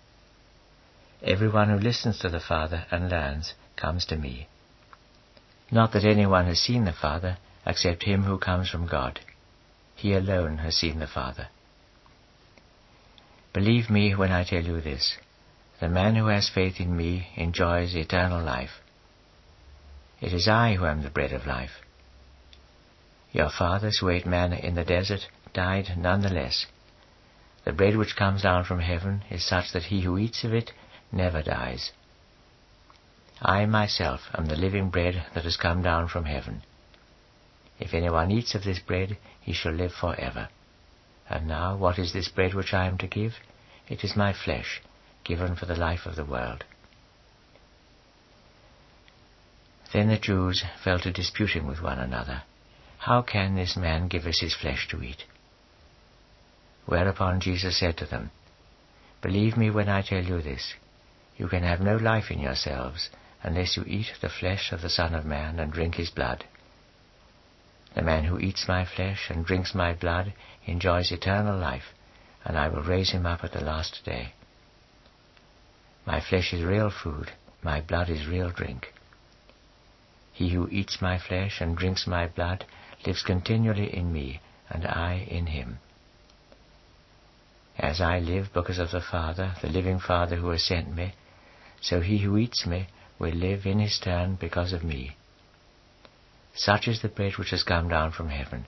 Everyone 1.22 1.68
who 1.68 1.78
listens 1.78 2.18
to 2.18 2.28
the 2.28 2.40
Father 2.40 2.86
and 2.90 3.08
learns 3.08 3.54
comes 3.76 4.04
to 4.06 4.16
me. 4.16 4.48
Not 5.70 5.92
that 5.92 6.04
anyone 6.04 6.46
has 6.46 6.60
seen 6.60 6.84
the 6.84 6.92
Father, 6.92 7.38
except 7.64 8.04
him 8.04 8.24
who 8.24 8.38
comes 8.38 8.68
from 8.68 8.86
God. 8.86 9.20
He 9.94 10.12
alone 10.12 10.58
has 10.58 10.76
seen 10.76 10.98
the 10.98 11.06
Father. 11.06 11.48
Believe 13.56 13.88
me 13.88 14.14
when 14.14 14.32
I 14.32 14.44
tell 14.44 14.62
you 14.62 14.82
this. 14.82 15.16
The 15.80 15.88
man 15.88 16.14
who 16.14 16.26
has 16.26 16.46
faith 16.46 16.78
in 16.78 16.94
me 16.94 17.28
enjoys 17.36 17.94
eternal 17.94 18.44
life. 18.44 18.82
It 20.20 20.34
is 20.34 20.46
I 20.46 20.74
who 20.74 20.84
am 20.84 21.02
the 21.02 21.08
bread 21.08 21.32
of 21.32 21.46
life. 21.46 21.80
Your 23.32 23.48
fathers 23.48 23.96
who 23.96 24.10
ate 24.10 24.26
manna 24.26 24.56
in 24.56 24.74
the 24.74 24.84
desert 24.84 25.28
died 25.54 25.94
none 25.96 26.20
the 26.20 26.28
less. 26.28 26.66
The 27.64 27.72
bread 27.72 27.96
which 27.96 28.14
comes 28.14 28.42
down 28.42 28.64
from 28.64 28.80
heaven 28.80 29.22
is 29.30 29.42
such 29.42 29.72
that 29.72 29.84
he 29.84 30.02
who 30.02 30.18
eats 30.18 30.44
of 30.44 30.52
it 30.52 30.72
never 31.10 31.40
dies. 31.40 31.92
I 33.40 33.64
myself 33.64 34.20
am 34.34 34.48
the 34.48 34.56
living 34.56 34.90
bread 34.90 35.24
that 35.34 35.44
has 35.44 35.56
come 35.56 35.80
down 35.82 36.08
from 36.08 36.26
heaven. 36.26 36.60
If 37.80 37.94
anyone 37.94 38.30
eats 38.30 38.54
of 38.54 38.64
this 38.64 38.80
bread, 38.80 39.16
he 39.40 39.54
shall 39.54 39.72
live 39.72 39.94
for 39.94 40.14
ever. 40.20 40.50
And 41.28 41.46
now, 41.46 41.76
what 41.76 41.98
is 41.98 42.12
this 42.12 42.28
bread 42.28 42.54
which 42.54 42.72
I 42.72 42.86
am 42.86 42.98
to 42.98 43.06
give? 43.06 43.34
It 43.88 44.04
is 44.04 44.16
my 44.16 44.32
flesh, 44.32 44.80
given 45.24 45.56
for 45.56 45.66
the 45.66 45.76
life 45.76 46.06
of 46.06 46.16
the 46.16 46.24
world. 46.24 46.64
Then 49.92 50.08
the 50.08 50.18
Jews 50.18 50.64
fell 50.82 50.98
to 51.00 51.12
disputing 51.12 51.66
with 51.66 51.80
one 51.80 51.98
another. 51.98 52.42
How 52.98 53.22
can 53.22 53.54
this 53.54 53.76
man 53.76 54.08
give 54.08 54.26
us 54.26 54.40
his 54.40 54.54
flesh 54.54 54.88
to 54.88 55.02
eat? 55.02 55.24
Whereupon 56.86 57.40
Jesus 57.40 57.78
said 57.78 57.96
to 57.98 58.06
them, 58.06 58.30
Believe 59.22 59.56
me 59.56 59.70
when 59.70 59.88
I 59.88 60.02
tell 60.02 60.22
you 60.22 60.40
this. 60.40 60.74
You 61.36 61.48
can 61.48 61.62
have 61.62 61.80
no 61.80 61.96
life 61.96 62.30
in 62.30 62.40
yourselves 62.40 63.10
unless 63.42 63.76
you 63.76 63.84
eat 63.86 64.12
the 64.20 64.28
flesh 64.28 64.72
of 64.72 64.82
the 64.82 64.90
Son 64.90 65.14
of 65.14 65.24
Man 65.24 65.58
and 65.58 65.72
drink 65.72 65.96
his 65.96 66.10
blood. 66.10 66.44
The 67.96 68.02
man 68.02 68.24
who 68.24 68.38
eats 68.38 68.68
my 68.68 68.84
flesh 68.84 69.30
and 69.30 69.46
drinks 69.46 69.74
my 69.74 69.94
blood 69.94 70.34
enjoys 70.66 71.10
eternal 71.10 71.58
life, 71.58 71.94
and 72.44 72.58
I 72.58 72.68
will 72.68 72.82
raise 72.82 73.12
him 73.12 73.24
up 73.24 73.42
at 73.42 73.52
the 73.52 73.64
last 73.64 74.04
day. 74.04 74.34
My 76.04 76.20
flesh 76.20 76.52
is 76.52 76.62
real 76.62 76.90
food, 76.90 77.32
my 77.62 77.80
blood 77.80 78.10
is 78.10 78.26
real 78.26 78.50
drink. 78.50 78.92
He 80.30 80.50
who 80.50 80.68
eats 80.68 81.00
my 81.00 81.18
flesh 81.18 81.62
and 81.62 81.74
drinks 81.74 82.06
my 82.06 82.26
blood 82.26 82.66
lives 83.06 83.22
continually 83.22 83.96
in 83.96 84.12
me, 84.12 84.40
and 84.68 84.86
I 84.86 85.26
in 85.30 85.46
him. 85.46 85.78
As 87.78 88.02
I 88.02 88.18
live 88.18 88.52
because 88.52 88.78
of 88.78 88.90
the 88.90 89.00
Father, 89.00 89.54
the 89.62 89.70
living 89.70 90.00
Father 90.00 90.36
who 90.36 90.50
has 90.50 90.62
sent 90.62 90.94
me, 90.94 91.14
so 91.80 92.02
he 92.02 92.18
who 92.18 92.36
eats 92.36 92.66
me 92.66 92.88
will 93.18 93.32
live 93.32 93.64
in 93.64 93.78
his 93.78 93.98
turn 93.98 94.34
because 94.34 94.74
of 94.74 94.84
me. 94.84 95.16
Such 96.56 96.88
is 96.88 97.02
the 97.02 97.08
bread 97.08 97.36
which 97.36 97.50
has 97.50 97.62
come 97.62 97.88
down 97.88 98.12
from 98.12 98.30
heaven. 98.30 98.66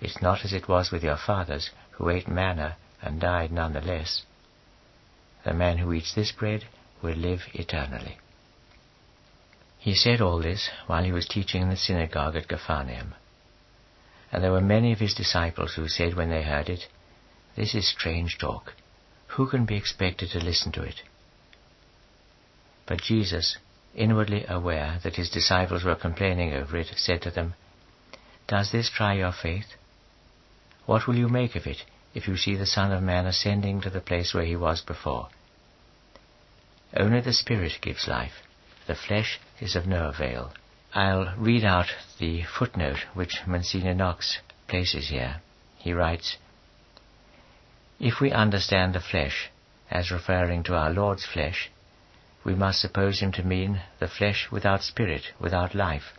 It's 0.00 0.22
not 0.22 0.44
as 0.44 0.52
it 0.52 0.68
was 0.68 0.90
with 0.90 1.02
your 1.02 1.16
fathers, 1.16 1.70
who 1.92 2.08
ate 2.08 2.28
manna 2.28 2.76
and 3.02 3.20
died 3.20 3.50
none 3.50 3.72
the 3.72 3.80
less. 3.80 4.22
The 5.44 5.54
man 5.54 5.78
who 5.78 5.92
eats 5.92 6.14
this 6.14 6.32
bread 6.32 6.64
will 7.02 7.16
live 7.16 7.42
eternally. 7.52 8.18
He 9.78 9.94
said 9.94 10.20
all 10.20 10.40
this 10.40 10.70
while 10.86 11.04
he 11.04 11.12
was 11.12 11.26
teaching 11.26 11.62
in 11.62 11.70
the 11.70 11.76
synagogue 11.76 12.36
at 12.36 12.48
Capharnaum. 12.48 13.14
And 14.32 14.42
there 14.42 14.52
were 14.52 14.60
many 14.60 14.92
of 14.92 14.98
his 14.98 15.14
disciples 15.14 15.74
who 15.74 15.88
said 15.88 16.14
when 16.14 16.30
they 16.30 16.42
heard 16.42 16.68
it, 16.68 16.86
this 17.56 17.74
is 17.74 17.88
strange 17.88 18.38
talk. 18.38 18.74
Who 19.28 19.48
can 19.48 19.64
be 19.64 19.76
expected 19.76 20.30
to 20.30 20.44
listen 20.44 20.72
to 20.72 20.82
it? 20.82 21.02
But 22.86 23.00
Jesus, 23.00 23.56
inwardly 23.96 24.44
aware 24.48 25.00
that 25.02 25.16
his 25.16 25.30
disciples 25.30 25.82
were 25.82 25.96
complaining 25.96 26.52
over 26.52 26.76
it, 26.76 26.88
said 26.96 27.22
to 27.22 27.30
them, 27.30 27.54
Does 28.46 28.70
this 28.70 28.90
try 28.90 29.14
your 29.14 29.32
faith? 29.32 29.74
What 30.84 31.06
will 31.06 31.16
you 31.16 31.28
make 31.28 31.56
of 31.56 31.66
it 31.66 31.82
if 32.14 32.28
you 32.28 32.36
see 32.36 32.54
the 32.54 32.66
Son 32.66 32.92
of 32.92 33.02
Man 33.02 33.26
ascending 33.26 33.80
to 33.80 33.90
the 33.90 34.00
place 34.00 34.32
where 34.32 34.44
he 34.44 34.54
was 34.54 34.80
before? 34.82 35.28
Only 36.96 37.20
the 37.20 37.32
Spirit 37.32 37.78
gives 37.80 38.06
life. 38.06 38.42
The 38.86 38.94
flesh 38.94 39.40
is 39.60 39.74
of 39.74 39.86
no 39.86 40.08
avail. 40.08 40.52
I'll 40.94 41.34
read 41.36 41.64
out 41.64 41.86
the 42.18 42.44
footnote 42.44 43.04
which 43.14 43.42
Monsignor 43.46 43.94
Knox 43.94 44.38
places 44.68 45.08
here. 45.08 45.40
he 45.78 45.92
writes, 45.92 46.36
If 47.98 48.20
we 48.20 48.30
understand 48.30 48.94
the 48.94 49.00
flesh 49.00 49.50
as 49.90 50.10
referring 50.10 50.62
to 50.64 50.74
our 50.74 50.90
Lord's 50.90 51.24
flesh, 51.26 51.70
we 52.46 52.54
must 52.54 52.80
suppose 52.80 53.18
him 53.18 53.32
to 53.32 53.42
mean 53.42 53.82
the 53.98 54.06
flesh 54.06 54.46
without 54.52 54.80
spirit, 54.80 55.32
without 55.40 55.74
life, 55.74 56.14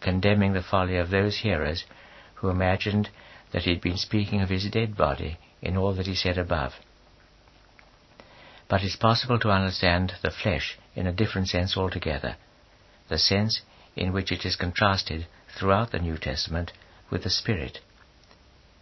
condemning 0.00 0.52
the 0.52 0.62
folly 0.62 0.96
of 0.96 1.10
those 1.10 1.38
hearers 1.38 1.84
who 2.34 2.48
imagined 2.48 3.08
that 3.52 3.62
he 3.62 3.70
had 3.70 3.80
been 3.80 3.96
speaking 3.96 4.40
of 4.40 4.48
his 4.48 4.68
dead 4.68 4.96
body 4.96 5.38
in 5.62 5.76
all 5.76 5.94
that 5.94 6.08
he 6.08 6.14
said 6.14 6.36
above. 6.36 6.72
But 8.68 8.82
it's 8.82 8.96
possible 8.96 9.38
to 9.38 9.50
understand 9.50 10.14
the 10.22 10.32
flesh 10.32 10.76
in 10.96 11.06
a 11.06 11.12
different 11.12 11.46
sense 11.46 11.76
altogether, 11.76 12.34
the 13.08 13.18
sense 13.18 13.62
in 13.94 14.12
which 14.12 14.32
it 14.32 14.44
is 14.44 14.56
contrasted 14.56 15.28
throughout 15.56 15.92
the 15.92 16.00
New 16.00 16.18
Testament 16.18 16.72
with 17.10 17.22
the 17.22 17.30
Spirit. 17.30 17.78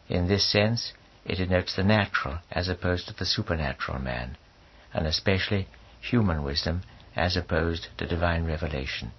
In 0.09 0.27
this 0.27 0.51
sense, 0.51 0.95
it 1.27 1.35
denotes 1.35 1.77
the 1.77 1.85
natural 1.85 2.39
as 2.51 2.70
opposed 2.70 3.09
to 3.09 3.14
the 3.14 3.27
supernatural 3.27 3.99
man, 3.99 4.39
and 4.95 5.07
especially 5.07 5.68
human 6.03 6.42
wisdom 6.42 6.82
as 7.16 7.36
opposed 7.36 7.88
to 7.96 8.07
divine 8.07 8.44
revelation. 8.44 9.12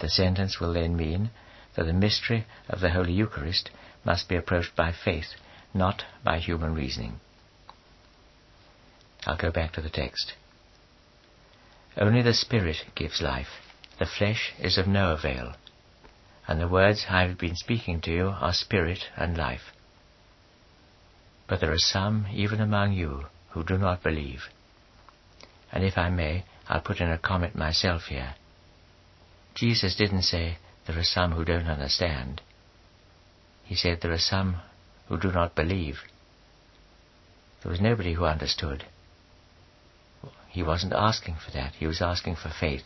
The 0.00 0.08
sentence 0.08 0.60
will 0.60 0.72
then 0.72 0.96
mean 0.96 1.30
that 1.74 1.86
the 1.86 1.92
mystery 1.92 2.46
of 2.68 2.80
the 2.80 2.90
Holy 2.90 3.12
Eucharist 3.12 3.70
must 4.04 4.28
be 4.28 4.36
approached 4.36 4.76
by 4.76 4.92
faith, 4.92 5.34
not 5.72 6.04
by 6.24 6.38
human 6.38 6.74
reasoning. 6.74 7.20
I'll 9.26 9.36
go 9.36 9.50
back 9.50 9.72
to 9.72 9.80
the 9.80 9.90
text. 9.90 10.34
Only 11.96 12.22
the 12.22 12.34
Spirit 12.34 12.78
gives 12.94 13.22
life. 13.22 13.60
The 13.98 14.06
flesh 14.06 14.52
is 14.58 14.78
of 14.78 14.86
no 14.86 15.12
avail. 15.12 15.54
And 16.48 16.60
the 16.60 16.68
words 16.68 17.06
I 17.08 17.22
have 17.22 17.38
been 17.38 17.54
speaking 17.54 18.00
to 18.02 18.10
you 18.10 18.28
are 18.28 18.52
spirit 18.52 19.04
and 19.16 19.36
life. 19.36 19.72
But 21.46 21.60
there 21.60 21.72
are 21.72 21.78
some, 21.78 22.26
even 22.32 22.60
among 22.60 22.94
you, 22.94 23.26
who 23.50 23.62
do 23.62 23.78
not 23.78 24.02
believe. 24.02 24.48
And 25.72 25.84
if 25.84 25.96
I 25.96 26.10
may, 26.10 26.44
I'll 26.68 26.80
put 26.80 27.00
in 27.00 27.10
a 27.10 27.18
comment 27.18 27.56
myself 27.56 28.02
here. 28.08 28.34
Jesus 29.54 29.96
didn't 29.96 30.22
say, 30.22 30.58
there 30.86 30.98
are 30.98 31.04
some 31.04 31.32
who 31.32 31.44
don't 31.44 31.66
understand. 31.66 32.42
He 33.64 33.74
said, 33.74 34.00
there 34.00 34.12
are 34.12 34.18
some 34.18 34.56
who 35.08 35.18
do 35.18 35.32
not 35.32 35.54
believe. 35.54 36.00
There 37.62 37.70
was 37.70 37.80
nobody 37.80 38.14
who 38.14 38.24
understood. 38.24 38.84
He 40.48 40.62
wasn't 40.62 40.92
asking 40.92 41.36
for 41.44 41.50
that. 41.52 41.74
He 41.74 41.86
was 41.86 42.02
asking 42.02 42.36
for 42.36 42.50
faith. 42.50 42.84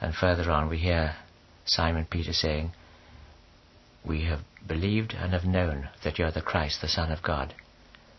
And 0.00 0.14
further 0.14 0.50
on 0.50 0.68
we 0.68 0.78
hear 0.78 1.16
Simon 1.64 2.06
Peter 2.08 2.32
saying, 2.32 2.72
We 4.04 4.24
have 4.24 4.40
believed 4.66 5.14
and 5.14 5.32
have 5.32 5.44
known 5.44 5.88
that 6.04 6.18
you 6.18 6.24
are 6.24 6.30
the 6.30 6.40
Christ, 6.40 6.80
the 6.80 6.88
Son 6.88 7.10
of 7.10 7.22
God. 7.22 7.54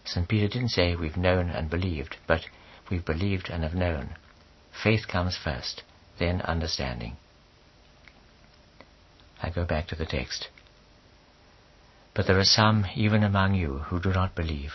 St. 0.05 0.27
Peter 0.27 0.47
didn't 0.47 0.69
say 0.69 0.95
we've 0.95 1.17
known 1.17 1.49
and 1.49 1.69
believed, 1.69 2.17
but 2.27 2.41
we've 2.89 3.05
believed 3.05 3.49
and 3.49 3.63
have 3.63 3.73
known. 3.73 4.15
Faith 4.83 5.07
comes 5.07 5.37
first, 5.37 5.83
then 6.19 6.41
understanding. 6.41 7.17
I 9.41 9.49
go 9.49 9.65
back 9.65 9.87
to 9.87 9.95
the 9.95 10.05
text. 10.05 10.49
But 12.13 12.27
there 12.27 12.39
are 12.39 12.43
some 12.43 12.85
even 12.95 13.23
among 13.23 13.55
you 13.55 13.79
who 13.89 13.99
do 13.99 14.11
not 14.11 14.35
believe. 14.35 14.73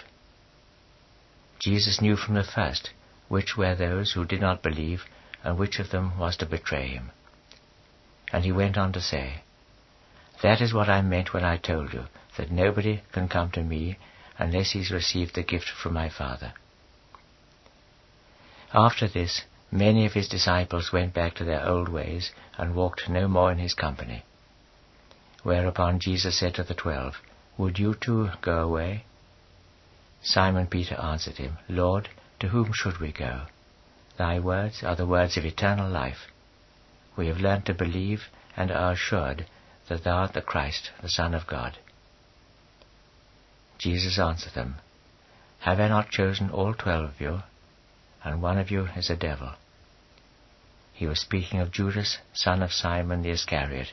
Jesus 1.59 2.01
knew 2.01 2.17
from 2.17 2.35
the 2.35 2.45
first 2.45 2.91
which 3.29 3.57
were 3.57 3.75
those 3.75 4.13
who 4.13 4.25
did 4.25 4.41
not 4.41 4.63
believe 4.63 5.05
and 5.43 5.59
which 5.59 5.79
of 5.79 5.91
them 5.91 6.19
was 6.19 6.37
to 6.37 6.47
betray 6.47 6.89
him. 6.89 7.11
And 8.33 8.45
he 8.45 8.53
went 8.53 8.79
on 8.79 8.93
to 8.93 9.01
say, 9.01 9.43
That 10.43 10.61
is 10.61 10.73
what 10.73 10.89
I 10.89 11.03
meant 11.03 11.33
when 11.33 11.45
I 11.45 11.57
told 11.57 11.93
you 11.93 12.05
that 12.37 12.51
nobody 12.51 13.03
can 13.13 13.29
come 13.29 13.51
to 13.53 13.63
me 13.63 13.99
unless 14.39 14.73
he's 14.73 14.91
received 14.91 15.35
the 15.35 15.43
gift 15.43 15.69
from 15.69 15.95
my 15.95 16.09
Father. 16.09 16.55
After 18.75 19.07
this, 19.07 19.43
many 19.71 20.07
of 20.07 20.15
his 20.15 20.29
disciples 20.29 20.93
went 20.93 21.13
back 21.13 21.35
to 21.35 21.45
their 21.45 21.67
old 21.67 21.89
ways 21.89 22.31
and 22.57 22.75
walked 22.75 23.09
no 23.09 23.29
more 23.29 23.53
in 23.53 23.59
his 23.59 23.75
company. 23.75 24.25
Whereupon 25.43 25.99
Jesus 25.99 26.39
said 26.39 26.55
to 26.55 26.63
the 26.63 26.75
twelve, 26.75 27.17
Would 27.59 27.79
you 27.79 27.95
too 27.95 28.31
go 28.41 28.61
away? 28.61 29.05
Simon 30.23 30.69
Peter 30.69 30.95
answered 30.95 31.37
him, 31.37 31.59
Lord, 31.69 32.09
to 32.41 32.49
whom 32.49 32.73
should 32.73 32.99
we 32.99 33.13
go? 33.13 33.43
Thy 34.17 34.39
words 34.39 34.83
are 34.83 34.97
the 34.97 35.07
words 35.07 35.37
of 35.37 35.45
eternal 35.45 35.91
life. 35.91 36.31
We 37.17 37.27
have 37.27 37.39
learned 37.39 37.67
to 37.67 37.75
believe 37.75 38.25
and 38.57 38.71
are 38.71 38.93
assured 38.93 39.47
that 39.89 40.05
thou 40.05 40.19
art 40.19 40.33
the 40.33 40.41
Christ, 40.41 40.91
the 41.03 41.09
Son 41.09 41.35
of 41.35 41.47
God. 41.47 41.77
Jesus 43.79 44.19
answered 44.19 44.55
them, 44.55 44.77
Have 45.61 45.81
I 45.81 45.89
not 45.89 46.11
chosen 46.11 46.51
all 46.51 46.73
twelve 46.73 47.11
of 47.11 47.21
you, 47.21 47.43
and 48.25 48.43
one 48.43 48.59
of 48.59 48.71
you 48.71 48.89
is 48.97 49.11
a 49.11 49.17
devil? 49.17 49.53
He 50.93 51.07
was 51.07 51.21
speaking 51.21 51.61
of 51.61 51.73
Judas, 51.73 52.19
son 52.33 52.63
of 52.63 52.73
Simon 52.73 53.23
the 53.23 53.31
Iscariot, 53.31 53.89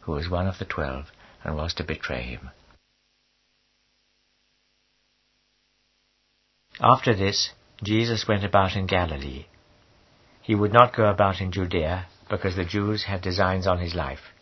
who 0.00 0.12
was 0.12 0.28
one 0.28 0.46
of 0.46 0.58
the 0.58 0.64
twelve 0.64 1.06
and 1.44 1.56
was 1.56 1.74
to 1.74 1.84
betray 1.84 2.22
him. 2.22 2.50
After 6.80 7.14
this, 7.14 7.50
Jesus 7.82 8.26
went 8.26 8.44
about 8.44 8.76
in 8.76 8.86
Galilee. 8.86 9.46
He 10.42 10.54
would 10.54 10.72
not 10.72 10.96
go 10.96 11.06
about 11.06 11.40
in 11.40 11.52
Judea, 11.52 12.06
because 12.30 12.56
the 12.56 12.64
Jews 12.64 13.04
had 13.04 13.20
designs 13.20 13.66
on 13.66 13.78
his 13.78 13.94
life. 13.94 14.32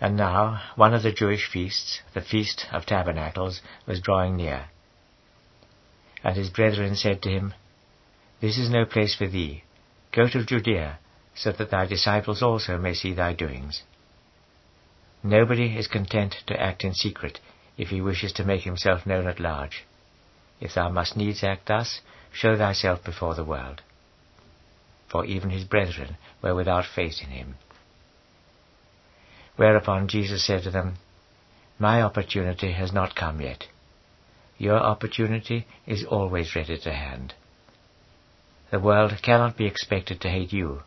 And 0.00 0.16
now, 0.16 0.62
one 0.76 0.94
of 0.94 1.02
the 1.02 1.12
Jewish 1.12 1.48
feasts, 1.50 2.00
the 2.14 2.20
Feast 2.20 2.66
of 2.72 2.86
Tabernacles, 2.86 3.60
was 3.86 4.00
drawing 4.00 4.36
near. 4.36 4.66
And 6.22 6.36
his 6.36 6.50
brethren 6.50 6.94
said 6.94 7.22
to 7.22 7.30
him, 7.30 7.54
This 8.40 8.56
is 8.56 8.70
no 8.70 8.84
place 8.84 9.14
for 9.14 9.26
thee. 9.26 9.64
Go 10.12 10.28
to 10.28 10.44
Judea, 10.44 10.98
so 11.34 11.52
that 11.52 11.70
thy 11.70 11.86
disciples 11.86 12.42
also 12.42 12.78
may 12.78 12.94
see 12.94 13.12
thy 13.12 13.32
doings. 13.32 13.82
Nobody 15.22 15.76
is 15.76 15.88
content 15.88 16.36
to 16.46 16.60
act 16.60 16.84
in 16.84 16.94
secret 16.94 17.40
if 17.76 17.88
he 17.88 18.00
wishes 18.00 18.32
to 18.34 18.44
make 18.44 18.62
himself 18.62 19.06
known 19.06 19.26
at 19.26 19.40
large. 19.40 19.84
If 20.60 20.74
thou 20.74 20.88
must 20.88 21.16
needs 21.16 21.42
act 21.42 21.66
thus, 21.66 22.00
show 22.32 22.56
thyself 22.56 23.04
before 23.04 23.34
the 23.34 23.44
world. 23.44 23.82
For 25.08 25.24
even 25.24 25.50
his 25.50 25.64
brethren 25.64 26.16
were 26.42 26.54
without 26.54 26.84
faith 26.84 27.22
in 27.22 27.30
him. 27.30 27.56
Whereupon 29.56 30.06
Jesus 30.06 30.44
said 30.44 30.62
to 30.62 30.70
them, 30.70 30.98
My 31.78 32.02
opportunity 32.02 32.72
has 32.72 32.92
not 32.92 33.16
come 33.16 33.40
yet. 33.40 33.66
Your 34.58 34.78
opportunity 34.78 35.66
is 35.86 36.04
always 36.04 36.54
ready 36.54 36.78
to 36.78 36.92
hand. 36.92 37.34
The 38.70 38.78
world 38.78 39.22
cannot 39.22 39.56
be 39.56 39.64
expected 39.64 40.20
to 40.20 40.28
hate 40.28 40.52
you, 40.52 40.82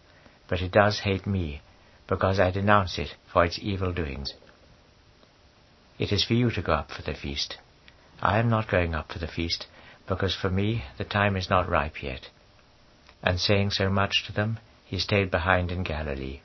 but 0.48 0.62
it 0.62 0.72
does 0.72 1.00
hate 1.00 1.26
me, 1.26 1.62
because 2.08 2.40
I 2.40 2.52
denounce 2.52 3.00
it 3.00 3.16
for 3.32 3.44
its 3.44 3.58
evil 3.60 3.92
doings. 3.92 4.34
It 5.98 6.12
is 6.12 6.24
for 6.24 6.34
you 6.34 6.52
to 6.52 6.62
go 6.62 6.74
up 6.74 6.92
for 6.92 7.02
the 7.02 7.16
feast. 7.16 7.58
I 8.22 8.38
am 8.38 8.50
not 8.50 8.68
going 8.70 8.94
up 8.94 9.12
for 9.12 9.20
the 9.20 9.28
feast, 9.28 9.66
because 10.08 10.36
for 10.36 10.50
me 10.50 10.84
the 10.98 11.04
time 11.04 11.36
is 11.36 11.50
not 11.50 11.70
ripe 11.70 12.04
yet. 12.04 12.30
And 13.24 13.40
saying 13.40 13.72
so 13.72 13.90
much 13.90 14.26
to 14.26 14.32
them, 14.32 14.60
he 14.86 15.00
stayed 15.00 15.32
behind 15.32 15.72
in 15.72 15.84
Galilee. 15.84 16.42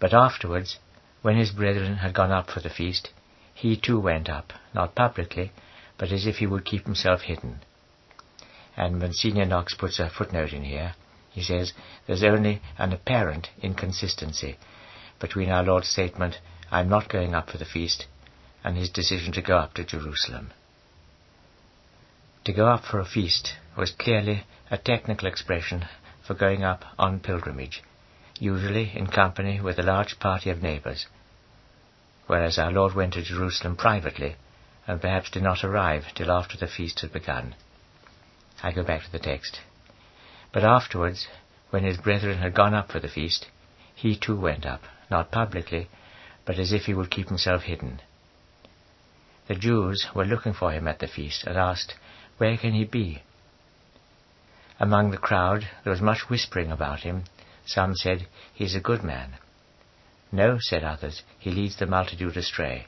But 0.00 0.14
afterwards, 0.14 0.78
when 1.20 1.36
his 1.36 1.52
brethren 1.52 1.98
had 1.98 2.14
gone 2.14 2.32
up 2.32 2.50
for 2.50 2.60
the 2.60 2.70
feast, 2.70 3.10
he 3.54 3.76
too 3.76 4.00
went 4.00 4.28
up, 4.28 4.52
not 4.74 4.96
publicly, 4.96 5.52
but 5.96 6.10
as 6.10 6.26
if 6.26 6.36
he 6.38 6.46
would 6.46 6.64
keep 6.64 6.86
himself 6.86 7.22
hidden. 7.22 7.60
And 8.76 8.98
Monsignor 8.98 9.44
Knox 9.44 9.74
puts 9.74 9.98
a 9.98 10.08
footnote 10.10 10.52
in 10.52 10.64
here. 10.64 10.94
He 11.30 11.42
says, 11.42 11.72
there's 12.06 12.22
only 12.22 12.62
an 12.78 12.92
apparent 12.92 13.50
inconsistency 13.60 14.58
between 15.22 15.50
our 15.50 15.62
Lord's 15.62 15.88
statement, 15.88 16.40
I'm 16.70 16.88
not 16.88 17.08
going 17.08 17.32
up 17.32 17.48
for 17.48 17.56
the 17.56 17.64
feast, 17.64 18.06
and 18.64 18.76
his 18.76 18.90
decision 18.90 19.32
to 19.34 19.40
go 19.40 19.56
up 19.56 19.74
to 19.74 19.84
Jerusalem. 19.84 20.50
To 22.44 22.52
go 22.52 22.66
up 22.66 22.84
for 22.84 22.98
a 22.98 23.04
feast 23.04 23.52
was 23.76 23.92
clearly 23.92 24.44
a 24.68 24.76
technical 24.76 25.28
expression 25.28 25.84
for 26.26 26.34
going 26.34 26.64
up 26.64 26.84
on 26.98 27.20
pilgrimage, 27.20 27.82
usually 28.40 28.90
in 28.96 29.06
company 29.06 29.60
with 29.60 29.78
a 29.78 29.84
large 29.84 30.18
party 30.18 30.50
of 30.50 30.60
neighbours, 30.60 31.06
whereas 32.26 32.58
our 32.58 32.72
Lord 32.72 32.94
went 32.94 33.12
to 33.14 33.22
Jerusalem 33.22 33.76
privately 33.76 34.34
and 34.88 35.00
perhaps 35.00 35.30
did 35.30 35.44
not 35.44 35.62
arrive 35.62 36.06
till 36.16 36.32
after 36.32 36.56
the 36.56 36.66
feast 36.66 37.00
had 37.00 37.12
begun. 37.12 37.54
I 38.62 38.72
go 38.72 38.84
back 38.84 39.02
to 39.04 39.10
the 39.10 39.18
text. 39.18 39.60
But 40.52 40.64
afterwards, 40.64 41.26
when 41.70 41.84
his 41.84 41.96
brethren 41.96 42.38
had 42.38 42.54
gone 42.54 42.74
up 42.74 42.92
for 42.92 43.00
the 43.00 43.08
feast, 43.08 43.48
he 43.94 44.16
too 44.16 44.36
went 44.36 44.64
up, 44.64 44.82
not 45.10 45.32
publicly, 45.32 45.88
but 46.44 46.58
as 46.58 46.72
if 46.72 46.82
he 46.84 46.94
would 46.94 47.10
keep 47.10 47.28
himself 47.28 47.62
hidden. 47.62 48.00
The 49.48 49.54
Jews 49.56 50.06
were 50.14 50.24
looking 50.24 50.52
for 50.52 50.70
him 50.72 50.86
at 50.86 51.00
the 51.00 51.08
feast 51.08 51.44
and 51.44 51.56
asked, 51.56 51.94
Where 52.38 52.56
can 52.56 52.72
he 52.72 52.84
be? 52.84 53.22
Among 54.78 55.10
the 55.10 55.18
crowd 55.18 55.68
there 55.82 55.90
was 55.92 56.00
much 56.00 56.28
whispering 56.30 56.70
about 56.70 57.00
him. 57.00 57.24
Some 57.66 57.96
said, 57.96 58.26
He 58.54 58.64
is 58.64 58.74
a 58.74 58.80
good 58.80 59.02
man. 59.02 59.34
No, 60.30 60.58
said 60.60 60.84
others, 60.84 61.22
he 61.38 61.50
leads 61.50 61.76
the 61.76 61.86
multitude 61.86 62.36
astray. 62.36 62.86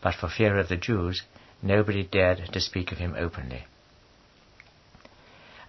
But 0.00 0.14
for 0.14 0.28
fear 0.28 0.58
of 0.58 0.68
the 0.68 0.76
Jews, 0.76 1.22
nobody 1.62 2.04
dared 2.04 2.52
to 2.52 2.60
speak 2.60 2.92
of 2.92 2.98
him 2.98 3.14
openly. 3.18 3.64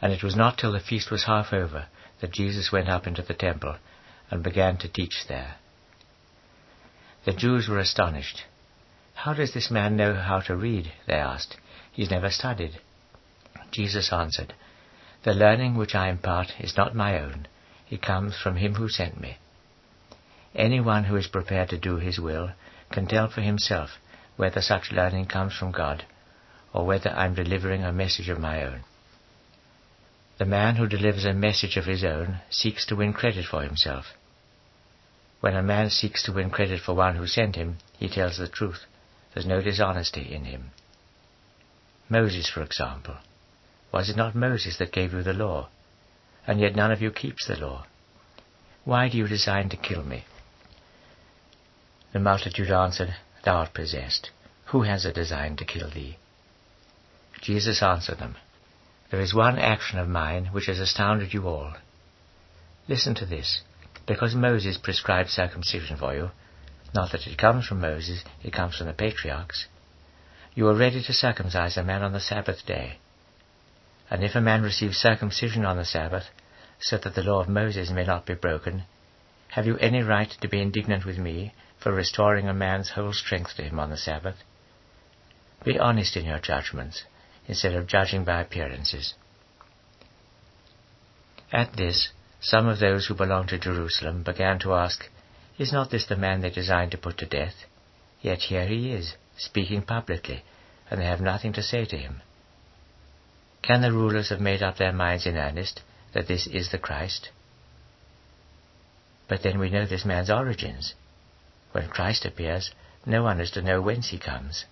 And 0.02 0.14
it 0.14 0.24
was 0.24 0.36
not 0.36 0.58
till 0.58 0.72
the 0.72 0.80
feast 0.80 1.10
was 1.12 1.26
half 1.26 1.54
over 1.54 1.88
that 2.22 2.32
Jesus 2.32 2.72
went 2.72 2.89
up 2.89 3.08
into 3.08 3.22
the 3.22 3.34
temple 3.34 3.78
and 4.30 4.43
began 4.43 4.78
to 4.78 4.88
teach 4.88 5.26
there. 5.28 5.56
The 7.26 7.34
Jews 7.34 7.68
were 7.68 7.80
astonished. 7.80 8.43
How 9.14 9.34
does 9.34 9.54
this 9.54 9.72
man 9.72 9.95
know 9.95 10.14
how 10.14 10.39
to 10.41 10.56
read? 10.56 10.91
they 11.08 11.16
asked. 11.16 11.58
He's 11.91 12.12
never 12.12 12.30
studied. 12.30 12.80
Jesus 13.72 14.14
answered, 14.14 14.54
The 15.24 15.34
learning 15.34 15.76
which 15.76 15.95
I 15.95 16.10
impart 16.10 16.54
is 16.60 16.78
not 16.78 16.95
my 16.95 17.20
own. 17.20 17.48
It 17.89 18.02
comes 18.02 18.38
from 18.38 18.58
him 18.58 18.76
who 18.76 18.89
sent 18.89 19.20
me. 19.20 19.38
Anyone 20.56 21.06
who 21.06 21.16
is 21.16 21.28
prepared 21.28 21.70
to 21.70 21.78
do 21.78 21.98
his 21.98 22.20
will 22.20 22.52
can 22.91 23.08
tell 23.08 23.28
for 23.28 23.41
himself 23.41 23.98
whether 24.36 24.62
such 24.62 24.91
learning 24.91 25.26
comes 25.26 25.54
from 25.54 25.72
God 25.72 26.06
or 26.74 26.86
whether 26.86 27.10
I'm 27.10 27.34
delivering 27.34 27.84
a 27.84 27.91
message 27.91 28.30
of 28.30 28.39
my 28.39 28.64
own. 28.64 28.84
The 30.38 30.46
man 30.46 30.76
who 30.76 30.88
delivers 30.88 31.26
a 31.26 31.34
message 31.34 31.78
of 31.78 31.86
his 31.86 32.04
own 32.04 32.42
seeks 32.50 32.86
to 32.88 32.96
win 32.96 33.14
credit 33.14 33.46
for 33.46 33.64
himself. 33.64 34.14
When 35.40 35.56
a 35.56 35.64
man 35.64 35.90
seeks 35.90 36.24
to 36.24 36.32
win 36.32 36.52
credit 36.52 36.82
for 36.82 36.94
one 36.94 37.16
who 37.16 37.26
sent 37.26 37.56
him, 37.56 37.78
he 37.98 38.08
tells 38.08 38.38
the 38.38 38.48
truth. 38.48 38.86
There's 39.34 39.46
no 39.46 39.62
dishonesty 39.62 40.34
in 40.34 40.46
him. 40.46 40.72
Moses, 42.10 42.50
for 42.50 42.62
example. 42.62 43.18
Was 43.92 44.10
it 44.10 44.16
not 44.16 44.36
Moses 44.36 44.78
that 44.78 44.92
gave 44.92 45.14
you 45.14 45.24
the 45.24 45.34
law? 45.34 45.70
And 46.46 46.60
yet 46.60 46.76
none 46.76 46.92
of 46.92 47.02
you 47.02 47.12
keeps 47.12 47.48
the 47.48 47.56
law. 47.56 47.86
Why 48.86 49.10
do 49.10 49.18
you 49.18 49.28
design 49.28 49.70
to 49.70 49.78
kill 49.78 50.04
me? 50.04 50.26
The 52.14 52.20
multitude 52.20 52.72
answered, 52.72 53.16
Thou 53.44 53.58
art 53.58 53.74
possessed. 53.74 54.30
Who 54.66 54.84
has 54.84 55.04
a 55.04 55.12
design 55.12 55.56
to 55.58 55.66
kill 55.66 55.90
thee? 55.90 56.18
Jesus 57.42 57.82
answered 57.82 58.20
them, 58.20 58.36
there 59.10 59.22
is 59.22 59.34
one 59.34 59.58
action 59.58 59.99
of 59.99 60.08
mine 60.08 60.47
which 60.47 60.66
has 60.66 60.80
astounded 60.80 61.34
you 61.34 61.47
all. 61.47 61.74
Listen 62.88 63.16
to 63.16 63.26
this. 63.26 63.62
Because 64.05 64.36
Moses 64.36 64.78
prescribed 64.78 65.30
circumcision 65.30 65.97
for 65.97 66.14
you, 66.14 66.32
not 66.93 67.12
that 67.12 67.28
it 67.28 67.38
comes 67.38 67.66
from 67.66 67.82
Moses, 67.82 68.24
it 68.43 68.53
comes 68.53 68.76
from 68.78 68.88
the 68.88 68.93
patriarchs, 68.93 69.68
you 70.55 70.68
are 70.68 70.76
ready 70.76 71.03
to 71.03 71.14
circumcise 71.14 71.78
a 71.78 71.84
man 71.84 72.01
on 72.01 72.14
the 72.14 72.20
Sabbath 72.20 72.66
day. 72.66 72.97
And 74.10 74.24
if 74.24 74.36
a 74.36 74.41
man 74.41 74.64
receives 74.64 74.97
circumcision 74.97 75.66
on 75.66 75.78
the 75.78 75.86
Sabbath, 75.86 76.30
so 76.80 76.97
that 76.97 77.16
the 77.16 77.24
law 77.24 77.41
of 77.41 77.49
Moses 77.49 77.91
may 77.91 78.05
not 78.05 78.26
be 78.26 78.34
broken, 78.34 78.84
have 79.49 79.66
you 79.66 79.78
any 79.78 80.01
right 80.01 80.30
to 80.41 80.47
be 80.47 80.62
indignant 80.62 81.05
with 81.05 81.18
me 81.18 81.53
for 81.78 81.91
restoring 81.91 82.47
a 82.47 82.53
man's 82.53 82.91
whole 82.91 83.14
strength 83.14 83.55
to 83.55 83.64
him 83.64 83.80
on 83.80 83.89
the 83.89 83.97
Sabbath? 83.97 84.38
Be 85.64 85.78
honest 85.78 86.18
in 86.18 86.26
your 86.26 86.39
judgments 86.39 87.03
instead 87.48 87.74
of 87.74 87.88
judging 87.88 88.24
by 88.24 88.41
appearances. 88.41 89.14
At 91.52 91.78
this, 91.78 92.10
some 92.41 92.68
of 92.68 92.80
those 92.80 93.08
who 93.08 93.16
belonged 93.16 93.50
to 93.50 93.58
Jerusalem 93.58 94.24
began 94.24 94.60
to 94.60 94.74
ask, 94.74 95.10
Is 95.58 95.72
not 95.72 95.89
this 95.89 96.06
the 96.06 96.18
man 96.18 96.41
they 96.41 96.50
designed 96.50 96.91
to 96.91 96.98
put 96.98 97.18
to 97.20 97.26
death? 97.26 97.66
Yet 98.22 98.39
here 98.43 98.68
he 98.68 98.91
is, 98.91 99.16
speaking 99.38 99.82
publicly, 99.82 100.43
and 100.89 101.00
they 101.00 101.06
have 101.06 101.22
nothing 101.22 101.54
to 101.54 101.64
say 101.64 101.86
to 101.86 101.98
him. 101.98 102.22
Can 103.62 103.82
the 103.82 103.91
rulers 103.91 104.30
have 104.30 104.39
made 104.39 104.62
up 104.62 104.78
their 104.78 104.93
minds 104.93 105.26
in 105.26 105.38
earnest 105.38 105.82
that 106.14 106.28
this 106.28 106.48
is 106.48 106.72
the 106.72 106.78
Christ? 106.78 107.30
But 109.28 109.43
then 109.43 109.60
we 109.60 109.70
know 109.70 109.86
this 109.86 110.06
man's 110.06 110.30
origins. 110.30 110.93
When 111.72 111.89
Christ 111.89 112.26
appears, 112.26 112.72
no 113.06 113.24
one 113.24 113.41
is 113.41 113.52
to 113.52 113.62
know 113.62 113.82
whence 113.82 114.10
he 114.10 114.18
comes. 114.18 114.66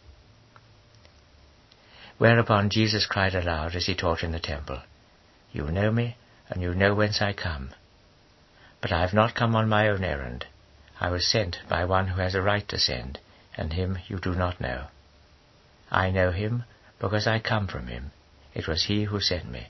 Whereupon 2.18 2.70
Jesus 2.70 3.06
cried 3.06 3.36
aloud 3.36 3.76
as 3.76 3.88
he 3.88 3.96
taught 3.96 4.24
in 4.24 4.32
the 4.32 4.40
temple, 4.40 4.82
You 5.52 5.70
know 5.72 5.92
me, 5.92 6.16
and 6.50 6.62
you 6.62 6.74
know 6.74 6.96
whence 6.96 7.22
I 7.22 7.34
come. 7.34 7.72
But 8.80 8.92
I 8.92 9.02
have 9.02 9.14
not 9.14 9.36
come 9.36 9.56
on 9.56 9.68
my 9.68 9.90
own 9.90 10.04
errand. 10.04 10.46
I 11.00 11.10
was 11.10 11.28
sent 11.28 11.60
by 11.68 11.84
one 11.84 12.08
who 12.08 12.22
has 12.22 12.34
a 12.34 12.42
right 12.42 12.66
to 12.70 12.80
send, 12.80 13.20
and 13.58 13.74
him 13.74 13.98
you 14.08 14.18
do 14.18 14.34
not 14.34 14.62
know. 14.62 14.86
I 15.92 16.10
know 16.10 16.32
him 16.32 16.64
because 17.00 17.28
I 17.28 17.40
come 17.40 17.68
from 17.68 17.88
him. 17.88 18.12
It 18.54 18.68
was 18.68 18.84
he 18.84 19.04
who 19.04 19.20
sent 19.20 19.50
me. 19.52 19.68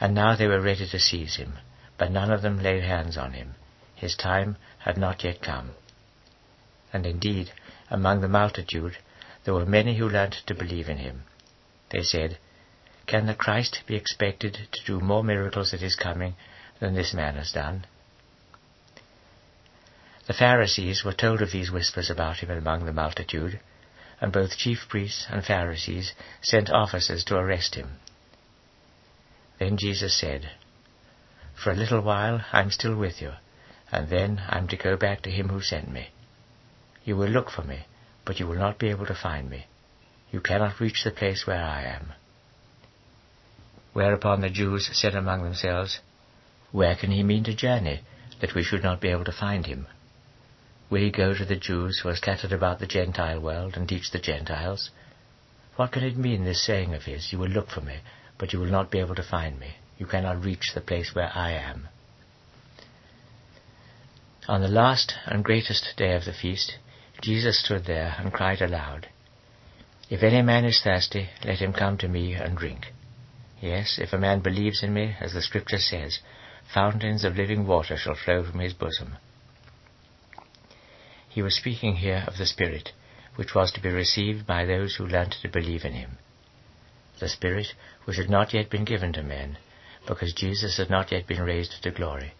And 0.00 0.14
now 0.14 0.36
they 0.36 0.46
were 0.46 0.60
ready 0.60 0.86
to 0.88 0.98
seize 1.00 1.34
him, 1.34 1.54
but 1.96 2.12
none 2.12 2.30
of 2.30 2.42
them 2.42 2.62
laid 2.62 2.84
hands 2.84 3.18
on 3.18 3.32
him. 3.32 3.56
His 3.96 4.14
time 4.14 4.56
had 4.78 4.96
not 4.96 5.24
yet 5.24 5.42
come. 5.42 5.70
And 6.92 7.04
indeed, 7.04 7.50
among 7.90 8.20
the 8.20 8.28
multitude 8.28 8.96
there 9.48 9.54
were 9.54 9.64
many 9.64 9.96
who 9.96 10.06
learned 10.06 10.36
to 10.44 10.54
believe 10.54 10.90
in 10.90 10.98
him. 10.98 11.22
They 11.88 12.02
said, 12.02 12.36
Can 13.06 13.24
the 13.24 13.34
Christ 13.34 13.82
be 13.86 13.96
expected 13.96 14.58
to 14.72 14.84
do 14.84 15.00
more 15.00 15.24
miracles 15.24 15.72
at 15.72 15.80
his 15.80 15.96
coming 15.96 16.34
than 16.80 16.92
this 16.92 17.14
man 17.14 17.36
has 17.36 17.50
done? 17.50 17.86
The 20.26 20.34
Pharisees 20.34 21.02
were 21.02 21.14
told 21.14 21.40
of 21.40 21.50
these 21.50 21.70
whispers 21.70 22.10
about 22.10 22.40
him 22.40 22.50
among 22.50 22.84
the 22.84 22.92
multitude, 22.92 23.58
and 24.20 24.34
both 24.34 24.58
chief 24.58 24.86
priests 24.86 25.26
and 25.30 25.42
Pharisees 25.42 26.12
sent 26.42 26.68
officers 26.68 27.24
to 27.24 27.38
arrest 27.38 27.74
him. 27.74 27.92
Then 29.58 29.78
Jesus 29.78 30.12
said, 30.12 30.50
For 31.54 31.70
a 31.70 31.74
little 31.74 32.02
while 32.02 32.44
I 32.52 32.60
am 32.60 32.70
still 32.70 32.96
with 32.96 33.22
you, 33.22 33.32
and 33.90 34.10
then 34.10 34.42
I 34.46 34.58
am 34.58 34.68
to 34.68 34.76
go 34.76 34.98
back 34.98 35.22
to 35.22 35.30
him 35.30 35.48
who 35.48 35.62
sent 35.62 35.90
me. 35.90 36.10
You 37.02 37.16
will 37.16 37.30
look 37.30 37.48
for 37.48 37.62
me, 37.62 37.86
but 38.28 38.38
you 38.38 38.46
will 38.46 38.58
not 38.58 38.78
be 38.78 38.90
able 38.90 39.06
to 39.06 39.14
find 39.14 39.48
me. 39.48 39.64
You 40.30 40.42
cannot 40.42 40.80
reach 40.80 41.02
the 41.02 41.10
place 41.10 41.46
where 41.46 41.64
I 41.64 41.84
am. 41.84 42.12
Whereupon 43.94 44.42
the 44.42 44.50
Jews 44.50 44.90
said 44.92 45.14
among 45.14 45.42
themselves, 45.42 46.00
Where 46.70 46.94
can 46.94 47.10
he 47.10 47.22
mean 47.22 47.44
to 47.44 47.54
journey, 47.54 48.02
that 48.42 48.54
we 48.54 48.62
should 48.62 48.82
not 48.82 49.00
be 49.00 49.08
able 49.08 49.24
to 49.24 49.32
find 49.32 49.64
him? 49.64 49.86
Will 50.90 51.00
he 51.00 51.10
go 51.10 51.32
to 51.34 51.46
the 51.46 51.56
Jews 51.56 52.00
who 52.00 52.10
are 52.10 52.16
scattered 52.16 52.52
about 52.52 52.80
the 52.80 52.86
Gentile 52.86 53.40
world 53.40 53.78
and 53.78 53.88
teach 53.88 54.10
the 54.10 54.18
Gentiles? 54.18 54.90
What 55.76 55.92
can 55.92 56.04
it 56.04 56.18
mean, 56.18 56.44
this 56.44 56.62
saying 56.62 56.92
of 56.92 57.04
his, 57.04 57.32
You 57.32 57.38
will 57.38 57.48
look 57.48 57.70
for 57.70 57.80
me, 57.80 58.00
but 58.36 58.52
you 58.52 58.60
will 58.60 58.66
not 58.66 58.90
be 58.90 58.98
able 58.98 59.14
to 59.14 59.22
find 59.22 59.58
me. 59.58 59.76
You 59.96 60.04
cannot 60.04 60.44
reach 60.44 60.72
the 60.74 60.82
place 60.82 61.14
where 61.14 61.32
I 61.34 61.52
am. 61.52 61.88
On 64.46 64.60
the 64.60 64.68
last 64.68 65.14
and 65.24 65.42
greatest 65.42 65.94
day 65.96 66.14
of 66.14 66.26
the 66.26 66.34
feast, 66.34 66.76
Jesus 67.20 67.58
stood 67.58 67.84
there 67.84 68.14
and 68.18 68.32
cried 68.32 68.62
aloud, 68.62 69.08
If 70.08 70.22
any 70.22 70.42
man 70.42 70.64
is 70.64 70.80
thirsty, 70.80 71.30
let 71.44 71.58
him 71.58 71.72
come 71.72 71.98
to 71.98 72.08
me 72.08 72.34
and 72.34 72.56
drink. 72.56 72.92
Yes, 73.60 73.98
if 73.98 74.12
a 74.12 74.18
man 74.18 74.40
believes 74.40 74.82
in 74.82 74.94
me, 74.94 75.16
as 75.20 75.32
the 75.32 75.42
Scripture 75.42 75.78
says, 75.78 76.20
fountains 76.72 77.24
of 77.24 77.36
living 77.36 77.66
water 77.66 77.96
shall 77.96 78.14
flow 78.14 78.44
from 78.44 78.60
his 78.60 78.72
bosom. 78.72 79.16
He 81.28 81.42
was 81.42 81.56
speaking 81.56 81.96
here 81.96 82.24
of 82.26 82.38
the 82.38 82.46
Spirit, 82.46 82.92
which 83.34 83.54
was 83.54 83.72
to 83.72 83.80
be 83.80 83.90
received 83.90 84.46
by 84.46 84.64
those 84.64 84.96
who 84.96 85.06
learnt 85.06 85.34
to 85.42 85.48
believe 85.48 85.84
in 85.84 85.92
him. 85.92 86.18
The 87.18 87.28
Spirit 87.28 87.74
which 88.04 88.16
had 88.16 88.30
not 88.30 88.54
yet 88.54 88.70
been 88.70 88.84
given 88.84 89.12
to 89.14 89.22
men, 89.22 89.58
because 90.06 90.32
Jesus 90.32 90.76
had 90.76 90.88
not 90.88 91.10
yet 91.10 91.26
been 91.26 91.42
raised 91.42 91.82
to 91.82 91.90
glory. 91.90 92.32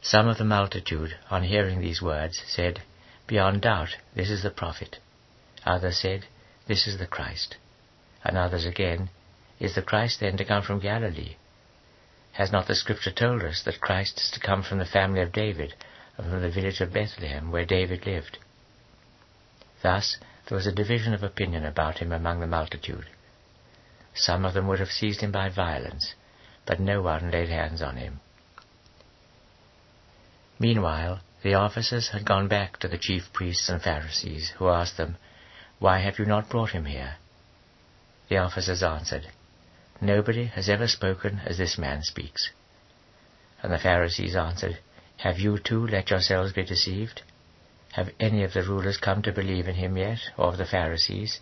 Some 0.00 0.28
of 0.28 0.38
the 0.38 0.44
multitude, 0.44 1.16
on 1.30 1.42
hearing 1.42 1.80
these 1.80 2.00
words, 2.00 2.42
said, 2.46 2.82
Beyond 3.26 3.62
doubt, 3.62 3.96
this 4.14 4.30
is 4.30 4.42
the 4.42 4.50
prophet. 4.50 4.98
Others 5.66 5.98
said, 5.98 6.26
This 6.66 6.86
is 6.86 6.98
the 6.98 7.06
Christ. 7.06 7.56
And 8.24 8.36
others 8.36 8.64
again, 8.64 9.10
Is 9.58 9.74
the 9.74 9.82
Christ 9.82 10.20
then 10.20 10.36
to 10.36 10.44
come 10.44 10.62
from 10.62 10.78
Galilee? 10.78 11.36
Has 12.32 12.52
not 12.52 12.68
the 12.68 12.76
Scripture 12.76 13.10
told 13.10 13.42
us 13.42 13.62
that 13.64 13.80
Christ 13.80 14.18
is 14.18 14.30
to 14.30 14.40
come 14.40 14.62
from 14.62 14.78
the 14.78 14.86
family 14.86 15.20
of 15.20 15.32
David, 15.32 15.74
and 16.16 16.30
from 16.30 16.42
the 16.42 16.50
village 16.50 16.80
of 16.80 16.92
Bethlehem, 16.92 17.50
where 17.50 17.64
David 17.64 18.06
lived? 18.06 18.38
Thus 19.82 20.16
there 20.46 20.56
was 20.56 20.66
a 20.66 20.72
division 20.72 21.12
of 21.12 21.24
opinion 21.24 21.64
about 21.64 21.98
him 21.98 22.12
among 22.12 22.38
the 22.38 22.46
multitude. 22.46 23.06
Some 24.14 24.44
of 24.44 24.54
them 24.54 24.68
would 24.68 24.78
have 24.78 24.90
seized 24.90 25.20
him 25.20 25.32
by 25.32 25.48
violence, 25.48 26.14
but 26.64 26.78
no 26.78 27.02
one 27.02 27.30
laid 27.30 27.48
hands 27.48 27.82
on 27.82 27.96
him. 27.96 28.20
Meanwhile, 30.58 31.20
the 31.42 31.54
officers 31.54 32.08
had 32.08 32.24
gone 32.24 32.48
back 32.48 32.78
to 32.78 32.88
the 32.88 32.98
chief 32.98 33.32
priests 33.32 33.68
and 33.68 33.80
Pharisees, 33.80 34.50
who 34.58 34.68
asked 34.68 34.96
them, 34.96 35.16
Why 35.78 35.98
have 35.98 36.18
you 36.18 36.24
not 36.24 36.48
brought 36.48 36.70
him 36.70 36.86
here? 36.86 37.16
The 38.28 38.38
officers 38.38 38.82
answered, 38.82 39.28
Nobody 40.00 40.46
has 40.46 40.68
ever 40.68 40.88
spoken 40.88 41.40
as 41.44 41.58
this 41.58 41.78
man 41.78 42.02
speaks. 42.02 42.50
And 43.62 43.72
the 43.72 43.78
Pharisees 43.78 44.34
answered, 44.34 44.78
Have 45.18 45.38
you 45.38 45.58
too 45.58 45.86
let 45.86 46.10
yourselves 46.10 46.52
be 46.52 46.64
deceived? 46.64 47.22
Have 47.92 48.10
any 48.18 48.42
of 48.42 48.52
the 48.52 48.62
rulers 48.62 48.96
come 48.96 49.22
to 49.22 49.32
believe 49.32 49.68
in 49.68 49.76
him 49.76 49.96
yet, 49.96 50.18
or 50.36 50.48
of 50.48 50.58
the 50.58 50.66
Pharisees? 50.66 51.40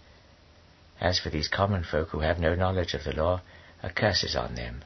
As 1.01 1.19
for 1.19 1.31
these 1.31 1.49
common 1.49 1.85
folk 1.85 2.11
who 2.11 2.21
have 2.21 2.39
no 2.39 2.55
knowledge 2.55 2.95
of 2.95 3.05
the 3.05 3.13
law, 3.15 3.41
a 3.83 3.91
curse 3.91 4.25
is 4.25 4.37
on 4.37 4.55
them. 4.55 4.85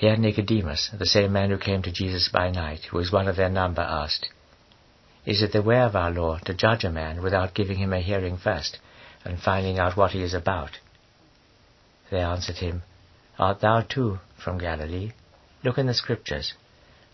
Here 0.00 0.16
Nicodemus, 0.16 0.88
the 0.98 1.04
same 1.04 1.32
man 1.32 1.50
who 1.50 1.58
came 1.58 1.82
to 1.82 1.92
Jesus 1.92 2.30
by 2.30 2.50
night, 2.50 2.86
who 2.86 2.96
was 2.96 3.12
one 3.12 3.28
of 3.28 3.36
their 3.36 3.50
number, 3.50 3.82
asked, 3.82 4.30
Is 5.26 5.42
it 5.42 5.52
the 5.52 5.60
way 5.60 5.78
of 5.78 5.94
our 5.94 6.10
law 6.10 6.38
to 6.38 6.54
judge 6.54 6.84
a 6.84 6.90
man 6.90 7.20
without 7.20 7.52
giving 7.52 7.76
him 7.76 7.92
a 7.92 8.00
hearing 8.00 8.38
first, 8.38 8.78
and 9.26 9.38
finding 9.38 9.78
out 9.78 9.98
what 9.98 10.12
he 10.12 10.22
is 10.22 10.32
about? 10.32 10.78
They 12.10 12.20
answered 12.20 12.56
him, 12.56 12.82
Art 13.38 13.60
thou 13.60 13.82
too 13.82 14.20
from 14.42 14.56
Galilee? 14.56 15.12
Look 15.62 15.76
in 15.76 15.86
the 15.86 15.92
Scriptures. 15.92 16.54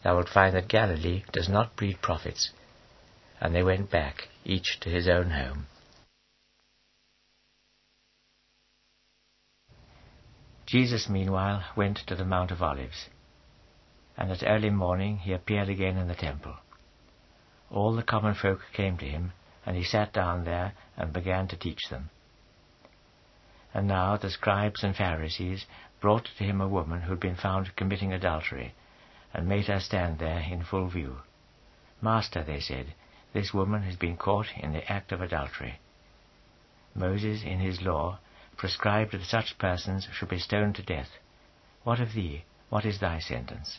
Thou 0.05 0.15
wilt 0.15 0.29
find 0.29 0.55
that 0.55 0.69
Galilee 0.69 1.25
does 1.33 1.49
not 1.49 1.75
breed 1.75 2.01
prophets. 2.01 2.51
And 3.41 3.53
they 3.53 3.65
went 3.65 3.91
back, 3.91 4.29
each 4.45 4.79
to 4.83 4.91
his 4.91 5.09
own 5.09 5.31
home. 5.31 5.67
Jesus, 10.67 11.09
meanwhile, 11.09 11.63
went 11.77 11.99
to 12.09 12.17
the 12.17 12.25
Mount 12.25 12.51
of 12.51 12.61
Olives, 12.61 13.09
and 14.17 14.33
at 14.33 14.43
early 14.45 14.71
morning 14.71 15.19
he 15.19 15.33
appeared 15.33 15.69
again 15.69 15.97
in 15.97 16.09
the 16.09 16.15
temple. 16.15 16.57
All 17.71 17.95
the 17.95 18.03
common 18.03 18.35
folk 18.35 18.61
came 18.73 18.97
to 18.99 19.05
him, 19.05 19.33
and 19.65 19.77
he 19.77 19.85
sat 19.85 20.13
down 20.13 20.45
there 20.45 20.73
and 20.97 21.13
began 21.13 21.47
to 21.49 21.57
teach 21.57 21.89
them. 21.89 22.11
And 23.73 23.87
now 23.87 24.17
the 24.17 24.31
scribes 24.31 24.83
and 24.83 24.97
Pharisees 24.97 25.67
brought 26.01 26.29
to 26.39 26.45
him 26.45 26.61
a 26.61 26.69
woman 26.69 27.03
who 27.03 27.11
had 27.11 27.21
been 27.21 27.37
found 27.37 27.77
committing 27.77 28.13
adultery, 28.13 28.75
and 29.33 29.49
made 29.49 29.67
her 29.67 29.81
stand 29.81 30.19
there 30.19 30.41
in 30.41 30.65
full 30.65 30.89
view. 30.89 31.19
Master, 32.01 32.43
they 32.43 32.61
said, 32.61 32.95
this 33.33 33.55
woman 33.55 33.83
has 33.83 33.97
been 33.97 34.17
caught 34.17 34.47
in 34.57 34.73
the 34.73 34.91
act 34.91 35.13
of 35.13 35.21
adultery. 35.21 35.79
Moses, 36.95 37.43
in 37.45 37.61
his 37.61 37.83
law, 37.83 38.19
prescribed 38.57 39.13
that 39.13 39.23
such 39.25 39.59
persons 39.59 40.09
should 40.13 40.29
be 40.29 40.39
stoned 40.39 40.75
to 40.77 40.83
death. 40.83 41.11
What 41.85 42.01
of 42.01 42.15
thee? 42.15 42.45
What 42.69 42.85
is 42.85 42.99
thy 42.99 43.21
sentence? 43.21 43.79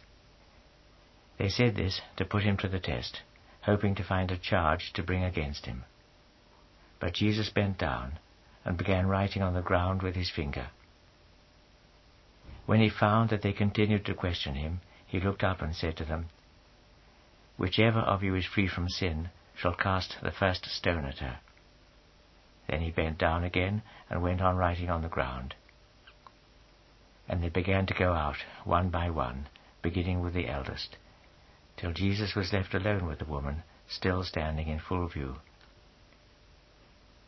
They 1.38 1.50
said 1.50 1.76
this 1.76 2.02
to 2.16 2.26
put 2.26 2.44
him 2.44 2.58
to 2.58 2.68
the 2.68 2.80
test, 2.80 3.22
hoping 3.62 3.96
to 3.96 4.04
find 4.04 4.32
a 4.32 4.38
charge 4.38 4.94
to 4.94 5.04
bring 5.04 5.24
against 5.24 5.66
him. 5.66 5.84
But 7.00 7.14
Jesus 7.14 7.50
bent 7.50 7.78
down 7.78 8.20
and 8.66 8.78
began 8.78 9.08
writing 9.08 9.42
on 9.44 9.54
the 9.54 9.62
ground 9.62 10.02
with 10.02 10.16
his 10.16 10.30
finger. 10.30 10.70
When 12.66 12.82
he 12.82 12.90
found 12.90 13.30
that 13.30 13.42
they 13.42 13.54
continued 13.54 14.06
to 14.06 14.14
question 14.14 14.56
him, 14.56 14.82
he 15.06 15.20
looked 15.20 15.44
up 15.44 15.62
and 15.62 15.76
said 15.76 15.96
to 15.98 16.06
them, 16.06 16.28
Whichever 17.58 18.00
of 18.00 18.24
you 18.24 18.36
is 18.36 18.46
free 18.46 18.68
from 18.68 18.90
sin 18.90 19.30
shall 19.56 19.74
cast 19.74 20.18
the 20.22 20.32
first 20.32 20.66
stone 20.66 21.06
at 21.06 21.20
her. 21.20 21.40
Then 22.68 22.82
he 22.82 22.92
bent 22.92 23.18
down 23.18 23.44
again 23.44 23.82
and 24.10 24.22
went 24.22 24.42
on 24.42 24.58
writing 24.58 24.90
on 24.90 25.02
the 25.02 25.08
ground. 25.08 25.56
And 27.28 27.44
they 27.44 27.50
began 27.50 27.86
to 27.88 27.94
go 27.94 28.14
out, 28.14 28.38
one 28.64 28.90
by 28.90 29.10
one, 29.10 29.48
beginning 29.82 30.22
with 30.22 30.34
the 30.34 30.48
eldest, 30.48 30.98
till 31.78 31.94
Jesus 31.94 32.36
was 32.36 32.54
left 32.54 32.74
alone 32.74 33.06
with 33.06 33.20
the 33.20 33.26
woman, 33.26 33.64
still 33.88 34.24
standing 34.24 34.68
in 34.68 34.80
full 34.80 35.08
view. 35.08 35.38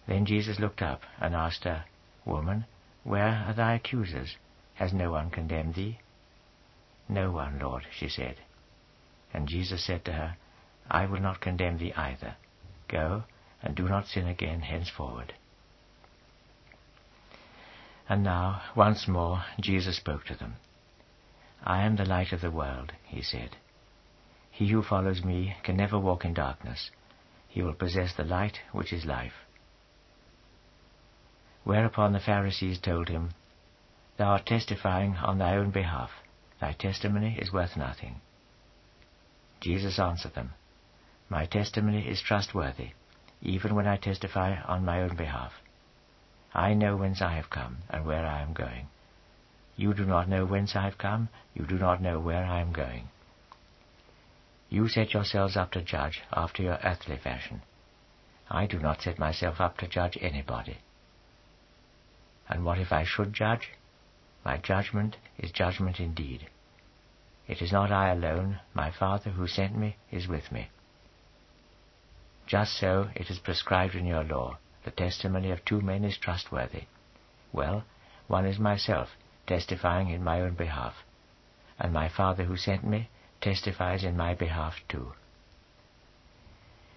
Then 0.08 0.26
Jesus 0.26 0.60
looked 0.60 0.82
up 0.82 1.04
and 1.20 1.36
asked 1.36 1.64
her, 1.64 1.86
Woman, 2.26 2.66
where 3.04 3.46
are 3.48 3.54
thy 3.54 3.76
accusers? 3.76 4.36
Has 4.76 4.94
no 4.94 5.12
one 5.12 5.30
condemned 5.30 5.76
thee? 5.76 6.00
No 7.08 7.32
one, 7.32 7.60
Lord, 7.60 7.84
she 7.92 8.10
said. 8.10 8.38
And 9.34 9.48
Jesus 9.48 9.84
said 9.86 10.06
to 10.06 10.14
her, 10.14 10.38
I 10.90 11.06
will 11.06 11.20
not 11.20 11.42
condemn 11.42 11.78
thee 11.78 11.94
either. 11.94 12.36
Go, 12.88 13.24
and 13.62 13.76
do 13.76 13.88
not 13.88 14.08
sin 14.08 14.28
again 14.28 14.62
henceforward. 14.62 15.34
And 18.08 18.24
now, 18.24 18.62
once 18.76 19.08
more, 19.08 19.44
Jesus 19.60 19.98
spoke 19.98 20.26
to 20.26 20.36
them. 20.36 20.56
I 21.64 21.84
am 21.84 21.96
the 21.96 22.06
light 22.06 22.32
of 22.32 22.42
the 22.42 22.52
world, 22.52 22.94
he 23.06 23.22
said. 23.22 23.58
He 24.50 24.70
who 24.70 24.82
follows 24.82 25.24
me 25.24 25.56
can 25.64 25.78
never 25.78 26.00
walk 26.00 26.26
in 26.26 26.34
darkness. 26.34 26.92
He 27.48 27.62
will 27.62 27.74
possess 27.74 28.14
the 28.14 28.24
light 28.24 28.60
which 28.72 28.92
is 28.92 29.06
life. 29.06 29.46
Whereupon 31.64 32.14
the 32.14 32.20
Pharisees 32.20 32.80
told 32.80 33.10
him, 33.10 33.32
Thou 34.18 34.32
art 34.32 34.46
testifying 34.46 35.16
on 35.18 35.38
thy 35.38 35.56
own 35.56 35.72
behalf. 35.72 36.10
Thy 36.60 36.74
testimony 36.74 37.38
is 37.40 37.54
worth 37.54 37.78
nothing. 37.78 38.22
Jesus 39.62 40.00
answered 40.00 40.34
them, 40.34 40.54
My 41.30 41.46
testimony 41.46 42.08
is 42.08 42.22
trustworthy, 42.22 42.92
even 43.42 43.76
when 43.76 43.88
I 43.88 43.98
testify 43.98 44.62
on 44.62 44.86
my 44.86 45.02
own 45.02 45.16
behalf. 45.16 45.54
I 46.54 46.74
know 46.74 46.98
whence 46.98 47.22
I 47.22 47.36
have 47.36 47.50
come 47.50 47.78
and 47.90 48.06
where 48.06 48.26
I 48.26 48.42
am 48.42 48.54
going. 48.54 48.88
You 49.76 49.94
do 49.94 50.06
not 50.06 50.28
know 50.28 50.46
whence 50.46 50.76
I 50.76 50.84
have 50.84 50.98
come, 50.98 51.30
you 51.54 51.66
do 51.66 51.78
not 51.78 52.02
know 52.02 52.20
where 52.20 52.44
I 52.44 52.60
am 52.60 52.74
going. 52.74 53.10
You 54.70 54.88
set 54.88 55.14
yourselves 55.14 55.56
up 55.56 55.72
to 55.72 55.82
judge 55.82 56.22
after 56.32 56.62
your 56.62 56.80
earthly 56.84 57.18
fashion. 57.18 57.62
I 58.50 58.66
do 58.66 58.80
not 58.80 59.02
set 59.02 59.18
myself 59.20 59.62
up 59.62 59.78
to 59.78 59.88
judge 59.88 60.18
anybody. 60.22 60.80
And 62.50 62.66
what 62.66 62.80
if 62.80 62.92
I 62.92 63.04
should 63.04 63.34
judge? 63.34 63.72
My 64.44 64.58
judgment 64.58 65.18
is 65.38 65.52
judgment 65.52 66.00
indeed. 66.00 66.48
It 67.48 67.62
is 67.62 67.72
not 67.72 67.92
I 67.92 68.10
alone, 68.10 68.60
my 68.74 68.92
Father 68.92 69.32
who 69.32 69.48
sent 69.48 69.78
me 69.78 69.98
is 70.12 70.28
with 70.28 70.52
me. 70.52 70.70
Just 72.50 72.78
so 72.78 73.10
it 73.16 73.30
is 73.30 73.40
prescribed 73.40 73.96
in 73.96 74.06
your 74.06 74.26
law, 74.26 74.58
the 74.84 74.92
testimony 74.92 75.52
of 75.52 75.64
two 75.64 75.80
men 75.80 76.04
is 76.04 76.18
trustworthy. 76.18 76.84
Well, 77.54 77.86
one 78.28 78.46
is 78.46 78.60
myself, 78.60 79.10
testifying 79.48 80.10
in 80.10 80.22
my 80.22 80.42
own 80.42 80.56
behalf, 80.56 80.96
and 81.80 81.94
my 81.94 82.10
Father 82.10 82.44
who 82.44 82.58
sent 82.58 82.84
me 82.84 83.08
testifies 83.40 84.04
in 84.04 84.18
my 84.18 84.34
behalf 84.34 84.74
too. 84.90 85.14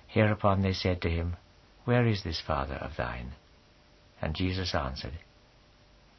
Hereupon 0.09 0.62
they 0.62 0.72
said 0.72 1.00
to 1.03 1.11
him, 1.11 1.36
Where 1.84 2.05
is 2.05 2.24
this 2.24 2.40
Father 2.40 2.74
of 2.74 2.96
thine? 2.96 3.32
And 4.20 4.34
Jesus 4.34 4.74
answered, 4.74 5.18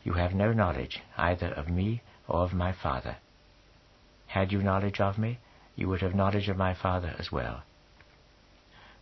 you 0.04 0.14
have 0.14 0.34
no 0.34 0.52
knowledge 0.52 1.02
either 1.18 1.48
of 1.48 1.70
me 1.70 2.02
or 2.28 2.42
of 2.42 2.54
my 2.54 2.74
Father. 2.74 3.18
Had 4.28 4.52
you 4.52 4.62
knowledge 4.62 5.00
of 5.00 5.18
me, 5.18 5.40
you 5.76 5.88
would 5.88 6.02
have 6.02 6.14
knowledge 6.14 6.50
of 6.50 6.58
my 6.58 6.74
Father 6.74 7.16
as 7.18 7.32
well. 7.32 7.64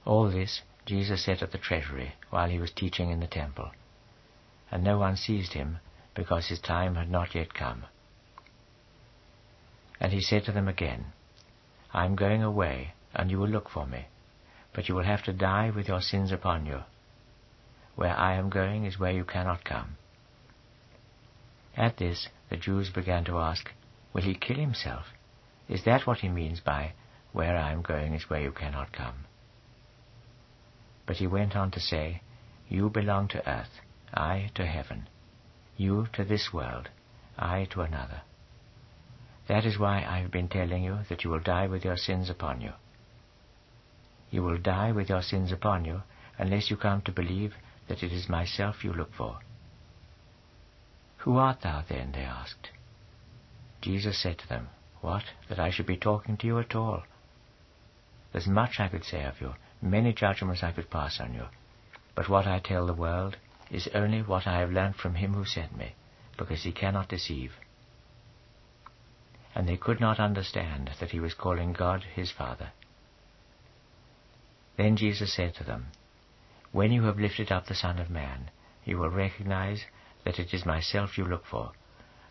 All 0.06 0.30
this 0.30 0.62
Jesus 0.86 1.24
said 1.24 1.43
at 1.43 1.52
the 1.52 1.58
treasury 1.58 2.14
while 2.30 2.49
he 2.49 2.60
was 2.60 2.72
teaching 2.72 3.12
in 3.12 3.20
the 3.20 3.28
temple, 3.28 3.72
and 4.72 4.84
no 4.84 4.97
one 4.97 5.16
seized 5.16 5.54
him 5.54 5.80
because 6.16 6.47
his 6.47 6.60
time 6.60 6.95
had 6.95 7.10
not 7.10 7.36
yet 7.36 7.54
come. 7.54 7.86
And 9.99 10.12
he 10.12 10.22
said 10.22 10.45
to 10.45 10.52
them 10.52 10.68
again, 10.68 11.14
I 11.93 12.06
am 12.06 12.16
going 12.16 12.41
away, 12.41 12.93
and 13.14 13.30
you 13.30 13.38
will 13.38 13.47
look 13.47 13.70
for 13.70 13.86
me, 13.86 14.08
but 14.74 14.89
you 14.89 14.95
will 14.95 15.04
have 15.04 15.24
to 15.26 15.34
die 15.34 15.70
with 15.70 15.88
your 15.88 16.02
sins 16.02 16.32
upon 16.32 16.66
you. 16.66 16.82
Where 17.95 18.18
I 18.18 18.36
am 18.36 18.49
going 18.49 18.86
is 18.86 18.99
where 18.99 19.12
you 19.12 19.24
cannot 19.24 19.64
come. 19.64 19.97
At 21.78 21.97
this, 21.97 22.28
the 22.49 22.58
Jews 22.58 22.89
began 22.89 23.24
to 23.26 23.38
ask, 23.38 23.72
Will 24.14 24.24
he 24.24 24.34
kill 24.34 24.58
himself? 24.58 25.06
Is 25.70 25.86
that 25.86 26.08
what 26.08 26.20
he 26.20 26.30
means 26.30 26.60
by, 26.60 26.93
Where 27.32 27.56
I 27.56 27.72
am 27.72 27.82
going 27.82 28.14
is 28.14 28.30
where 28.30 28.41
you 28.41 28.52
cannot 28.52 28.91
come? 28.91 29.26
But 31.12 31.18
he 31.18 31.28
went 31.28 31.57
on 31.57 31.72
to 31.72 31.82
say, 31.82 32.22
You 32.70 32.89
belong 32.89 33.28
to 33.28 33.45
earth, 33.45 33.82
I 34.14 34.49
to 34.55 34.66
heaven. 34.66 35.09
You 35.76 36.07
to 36.14 36.24
this 36.24 36.53
world, 36.53 36.88
I 37.38 37.66
to 37.72 37.82
another. 37.82 38.22
That 39.49 39.66
is 39.66 39.78
why 39.78 40.05
I 40.07 40.20
have 40.20 40.32
been 40.32 40.47
telling 40.47 40.86
you 40.86 40.99
that 41.09 41.26
you 41.26 41.30
will 41.30 41.41
die 41.41 41.68
with 41.68 41.84
your 41.84 41.97
sins 41.97 42.30
upon 42.30 42.62
you. 42.62 42.72
You 44.30 44.41
will 44.43 44.57
die 44.57 44.93
with 44.93 45.09
your 45.09 45.22
sins 45.22 45.51
upon 45.51 45.84
you 45.84 46.03
unless 46.38 46.72
you 46.72 46.78
come 46.78 47.01
to 47.01 47.12
believe 47.12 47.55
that 47.89 48.03
it 48.03 48.14
is 48.14 48.30
myself 48.30 48.86
you 48.86 48.93
look 48.93 49.14
for. 49.14 49.39
Who 51.26 51.36
art 51.36 51.59
thou 51.59 51.84
then? 51.89 52.14
they 52.14 52.22
asked. 52.24 52.70
Jesus 53.82 54.18
said 54.18 54.39
to 54.39 54.47
them, 54.47 54.70
What, 55.01 55.26
that 55.49 55.59
I 55.59 55.72
should 55.72 55.88
be 55.88 55.97
talking 55.97 56.38
to 56.38 56.47
you 56.47 56.57
at 56.59 56.74
all? 56.74 57.03
There's 58.32 58.47
much 58.47 58.80
I 58.80 58.88
could 58.88 59.03
say 59.03 59.26
of 59.26 59.41
you, 59.41 59.55
many 59.82 60.14
judgments 60.14 60.64
I 60.64 60.72
could 60.72 60.90
pass 60.90 61.20
on 61.20 61.34
you, 61.34 61.46
but 62.16 62.30
what 62.30 62.46
I 62.46 62.60
tell 62.60 62.86
the 62.86 62.94
world 62.94 63.38
is 63.72 63.88
only 63.94 64.22
what 64.22 64.46
I 64.46 64.60
have 64.60 64.72
learnt 64.72 64.98
from 64.98 65.16
him 65.16 65.34
who 65.34 65.46
sent 65.46 65.76
me, 65.76 65.96
because 66.38 66.64
he 66.64 66.72
cannot 66.72 67.10
deceive. 67.10 67.54
And 69.56 69.68
they 69.68 69.78
could 69.78 70.00
not 70.00 70.20
understand 70.20 70.92
that 71.00 71.12
he 71.12 71.20
was 71.20 71.34
calling 71.34 71.74
God 71.74 72.04
his 72.04 72.32
Father. 72.32 72.72
Then 74.78 74.96
Jesus 74.96 75.34
said 75.34 75.56
to 75.56 75.64
them, 75.64 75.88
When 76.72 76.92
you 76.92 77.04
have 77.04 77.20
lifted 77.20 77.52
up 77.52 77.66
the 77.66 77.76
Son 77.76 78.00
of 78.00 78.10
Man, 78.10 78.52
you 78.86 78.98
will 78.98 79.10
recognize 79.10 79.86
that 80.26 80.40
it 80.40 80.54
is 80.54 80.66
myself 80.66 81.18
you 81.18 81.26
look 81.26 81.46
for, 81.46 81.72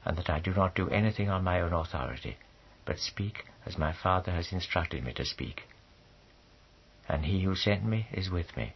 and 0.05 0.17
that 0.17 0.31
I 0.31 0.41
do 0.41 0.53
not 0.53 0.75
do 0.75 0.89
anything 0.89 1.29
on 1.29 1.45
my 1.45 1.61
own 1.61 1.73
authority, 1.73 2.39
but 2.85 2.99
speak 2.99 3.45
as 3.67 3.79
my 3.79 3.93
Father 3.93 4.33
has 4.33 4.53
instructed 4.53 5.05
me 5.05 5.13
to 5.15 5.25
speak. 5.25 5.65
And 7.11 7.27
he 7.27 7.43
who 7.43 7.57
sent 7.57 7.85
me 7.85 8.07
is 8.13 8.31
with 8.31 8.57
me. 8.57 8.75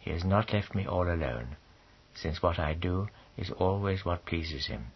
He 0.00 0.10
has 0.10 0.24
not 0.24 0.52
left 0.52 0.74
me 0.74 0.84
all 0.84 1.08
alone, 1.08 1.56
since 2.12 2.42
what 2.42 2.58
I 2.58 2.74
do 2.74 3.08
is 3.36 3.52
always 3.52 4.04
what 4.04 4.26
pleases 4.26 4.66
him. 4.66 4.86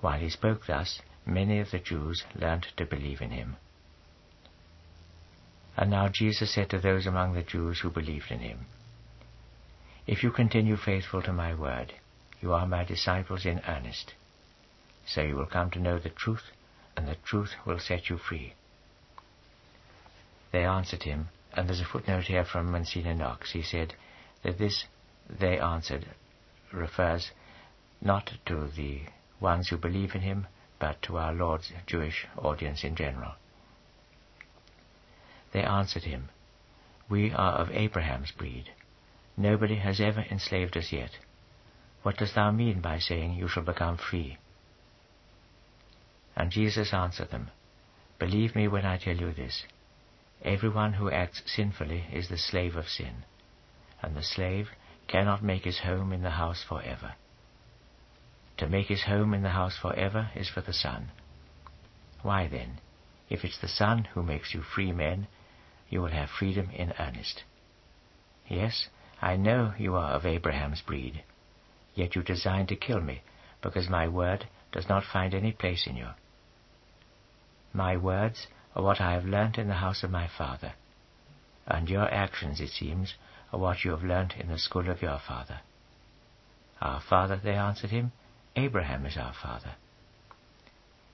While 0.00 0.18
he 0.18 0.28
spoke 0.28 0.66
thus, 0.66 1.00
many 1.24 1.60
of 1.60 1.70
the 1.70 1.78
Jews 1.78 2.24
learnt 2.34 2.66
to 2.76 2.84
believe 2.84 3.22
in 3.22 3.30
him. 3.30 3.58
And 5.76 5.88
now 5.88 6.08
Jesus 6.08 6.52
said 6.52 6.68
to 6.70 6.80
those 6.80 7.06
among 7.06 7.34
the 7.34 7.44
Jews 7.44 7.78
who 7.78 7.88
believed 7.88 8.32
in 8.32 8.40
him, 8.40 8.66
If 10.08 10.24
you 10.24 10.32
continue 10.32 10.76
faithful 10.76 11.22
to 11.22 11.32
my 11.32 11.54
word, 11.54 11.94
you 12.40 12.52
are 12.52 12.66
my 12.66 12.82
disciples 12.82 13.46
in 13.46 13.62
earnest. 13.68 14.14
So 15.06 15.22
you 15.22 15.36
will 15.36 15.46
come 15.46 15.70
to 15.70 15.78
know 15.78 16.00
the 16.00 16.10
truth, 16.10 16.50
and 16.96 17.06
the 17.06 17.14
truth 17.24 17.54
will 17.64 17.78
set 17.78 18.10
you 18.10 18.18
free. 18.18 18.54
They 20.52 20.64
answered 20.66 21.02
him, 21.02 21.30
and 21.54 21.66
there's 21.66 21.80
a 21.80 21.84
footnote 21.84 22.24
here 22.24 22.44
from 22.44 22.70
Monsignor 22.70 23.14
Knox. 23.14 23.52
He 23.52 23.62
said 23.62 23.94
that 24.42 24.58
this, 24.58 24.84
they 25.28 25.58
answered, 25.58 26.06
refers 26.70 27.30
not 28.00 28.30
to 28.46 28.68
the 28.68 29.00
ones 29.40 29.68
who 29.68 29.76
believe 29.76 30.14
in 30.14 30.20
him, 30.20 30.46
but 30.78 31.00
to 31.02 31.16
our 31.16 31.32
Lord's 31.32 31.72
Jewish 31.86 32.26
audience 32.36 32.84
in 32.84 32.96
general. 32.96 33.32
They 35.52 35.62
answered 35.62 36.04
him, 36.04 36.28
We 37.08 37.32
are 37.32 37.52
of 37.52 37.70
Abraham's 37.70 38.30
breed. 38.30 38.70
Nobody 39.36 39.76
has 39.76 40.00
ever 40.00 40.24
enslaved 40.30 40.76
us 40.76 40.92
yet. 40.92 41.10
What 42.02 42.18
dost 42.18 42.34
thou 42.34 42.50
mean 42.50 42.80
by 42.80 42.98
saying, 42.98 43.34
You 43.34 43.48
shall 43.48 43.62
become 43.62 43.96
free? 43.96 44.38
And 46.36 46.50
Jesus 46.50 46.92
answered 46.92 47.30
them, 47.30 47.50
Believe 48.18 48.54
me 48.54 48.68
when 48.68 48.84
I 48.84 48.98
tell 48.98 49.16
you 49.16 49.32
this. 49.32 49.64
Everyone 50.44 50.94
who 50.94 51.10
acts 51.10 51.42
sinfully 51.46 52.06
is 52.12 52.28
the 52.28 52.36
slave 52.36 52.74
of 52.74 52.88
sin, 52.88 53.24
and 54.02 54.16
the 54.16 54.24
slave 54.24 54.70
cannot 55.06 55.42
make 55.42 55.64
his 55.64 55.80
home 55.80 56.12
in 56.12 56.22
the 56.22 56.30
house 56.30 56.64
forever. 56.68 57.14
To 58.56 58.68
make 58.68 58.88
his 58.88 59.04
home 59.04 59.34
in 59.34 59.42
the 59.42 59.50
house 59.50 59.76
forever 59.76 60.30
is 60.34 60.48
for 60.48 60.60
the 60.60 60.72
Son. 60.72 61.12
Why 62.22 62.48
then, 62.48 62.80
if 63.30 63.44
it's 63.44 63.58
the 63.58 63.68
Son 63.68 64.04
who 64.14 64.22
makes 64.22 64.52
you 64.52 64.62
free 64.62 64.92
men, 64.92 65.28
you 65.88 66.00
will 66.02 66.10
have 66.10 66.30
freedom 66.30 66.70
in 66.70 66.92
earnest. 66.98 67.44
Yes, 68.48 68.88
I 69.20 69.36
know 69.36 69.74
you 69.78 69.94
are 69.94 70.12
of 70.12 70.26
Abraham's 70.26 70.80
breed, 70.80 71.22
yet 71.94 72.16
you 72.16 72.22
design 72.22 72.66
to 72.66 72.76
kill 72.76 73.00
me, 73.00 73.22
because 73.62 73.88
my 73.88 74.08
word 74.08 74.48
does 74.72 74.88
not 74.88 75.04
find 75.04 75.34
any 75.34 75.52
place 75.52 75.86
in 75.86 75.96
you. 75.96 76.08
My 77.72 77.96
words 77.96 78.48
are 78.74 78.82
what 78.82 79.00
I 79.00 79.12
have 79.12 79.24
learnt 79.24 79.58
in 79.58 79.68
the 79.68 79.74
house 79.74 80.02
of 80.02 80.10
my 80.10 80.28
father, 80.28 80.74
and 81.66 81.88
your 81.88 82.12
actions, 82.12 82.60
it 82.60 82.70
seems, 82.70 83.14
are 83.52 83.58
what 83.58 83.84
you 83.84 83.90
have 83.90 84.02
learnt 84.02 84.34
in 84.38 84.48
the 84.48 84.58
school 84.58 84.88
of 84.90 85.02
your 85.02 85.20
father. 85.26 85.60
Our 86.80 87.00
father, 87.00 87.40
they 87.42 87.54
answered 87.54 87.90
him, 87.90 88.12
Abraham 88.56 89.06
is 89.06 89.16
our 89.16 89.34
father. 89.40 89.74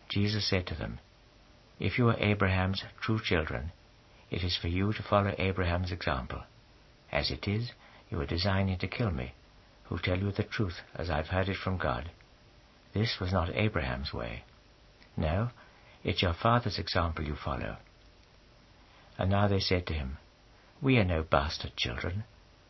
Jesus 0.08 0.48
said 0.48 0.66
to 0.68 0.74
them, 0.74 0.98
If 1.78 1.98
you 1.98 2.08
are 2.08 2.18
Abraham's 2.18 2.82
true 3.00 3.20
children, 3.22 3.72
it 4.30 4.42
is 4.42 4.56
for 4.56 4.68
you 4.68 4.92
to 4.92 5.02
follow 5.02 5.34
Abraham's 5.38 5.92
example. 5.92 6.42
As 7.12 7.30
it 7.30 7.46
is, 7.46 7.72
you 8.10 8.20
are 8.20 8.26
designing 8.26 8.78
to 8.78 8.88
kill 8.88 9.10
me, 9.10 9.34
who 9.84 9.98
tell 9.98 10.18
you 10.18 10.32
the 10.32 10.42
truth 10.42 10.80
as 10.94 11.10
I've 11.10 11.28
heard 11.28 11.48
it 11.48 11.56
from 11.56 11.76
God. 11.78 12.10
This 12.94 13.18
was 13.20 13.32
not 13.32 13.54
Abraham's 13.54 14.12
way. 14.12 14.44
No, 15.16 15.50
it's 16.04 16.22
your 16.22 16.34
father's 16.34 16.78
example 16.78 17.24
you 17.24 17.34
follow. 17.34 17.76
And 19.18 19.30
now 19.30 19.48
they 19.48 19.60
said 19.60 19.86
to 19.88 19.94
him, 19.94 20.18
We 20.80 20.98
are 20.98 21.04
no 21.04 21.22
bastard 21.22 21.76
children. 21.76 22.24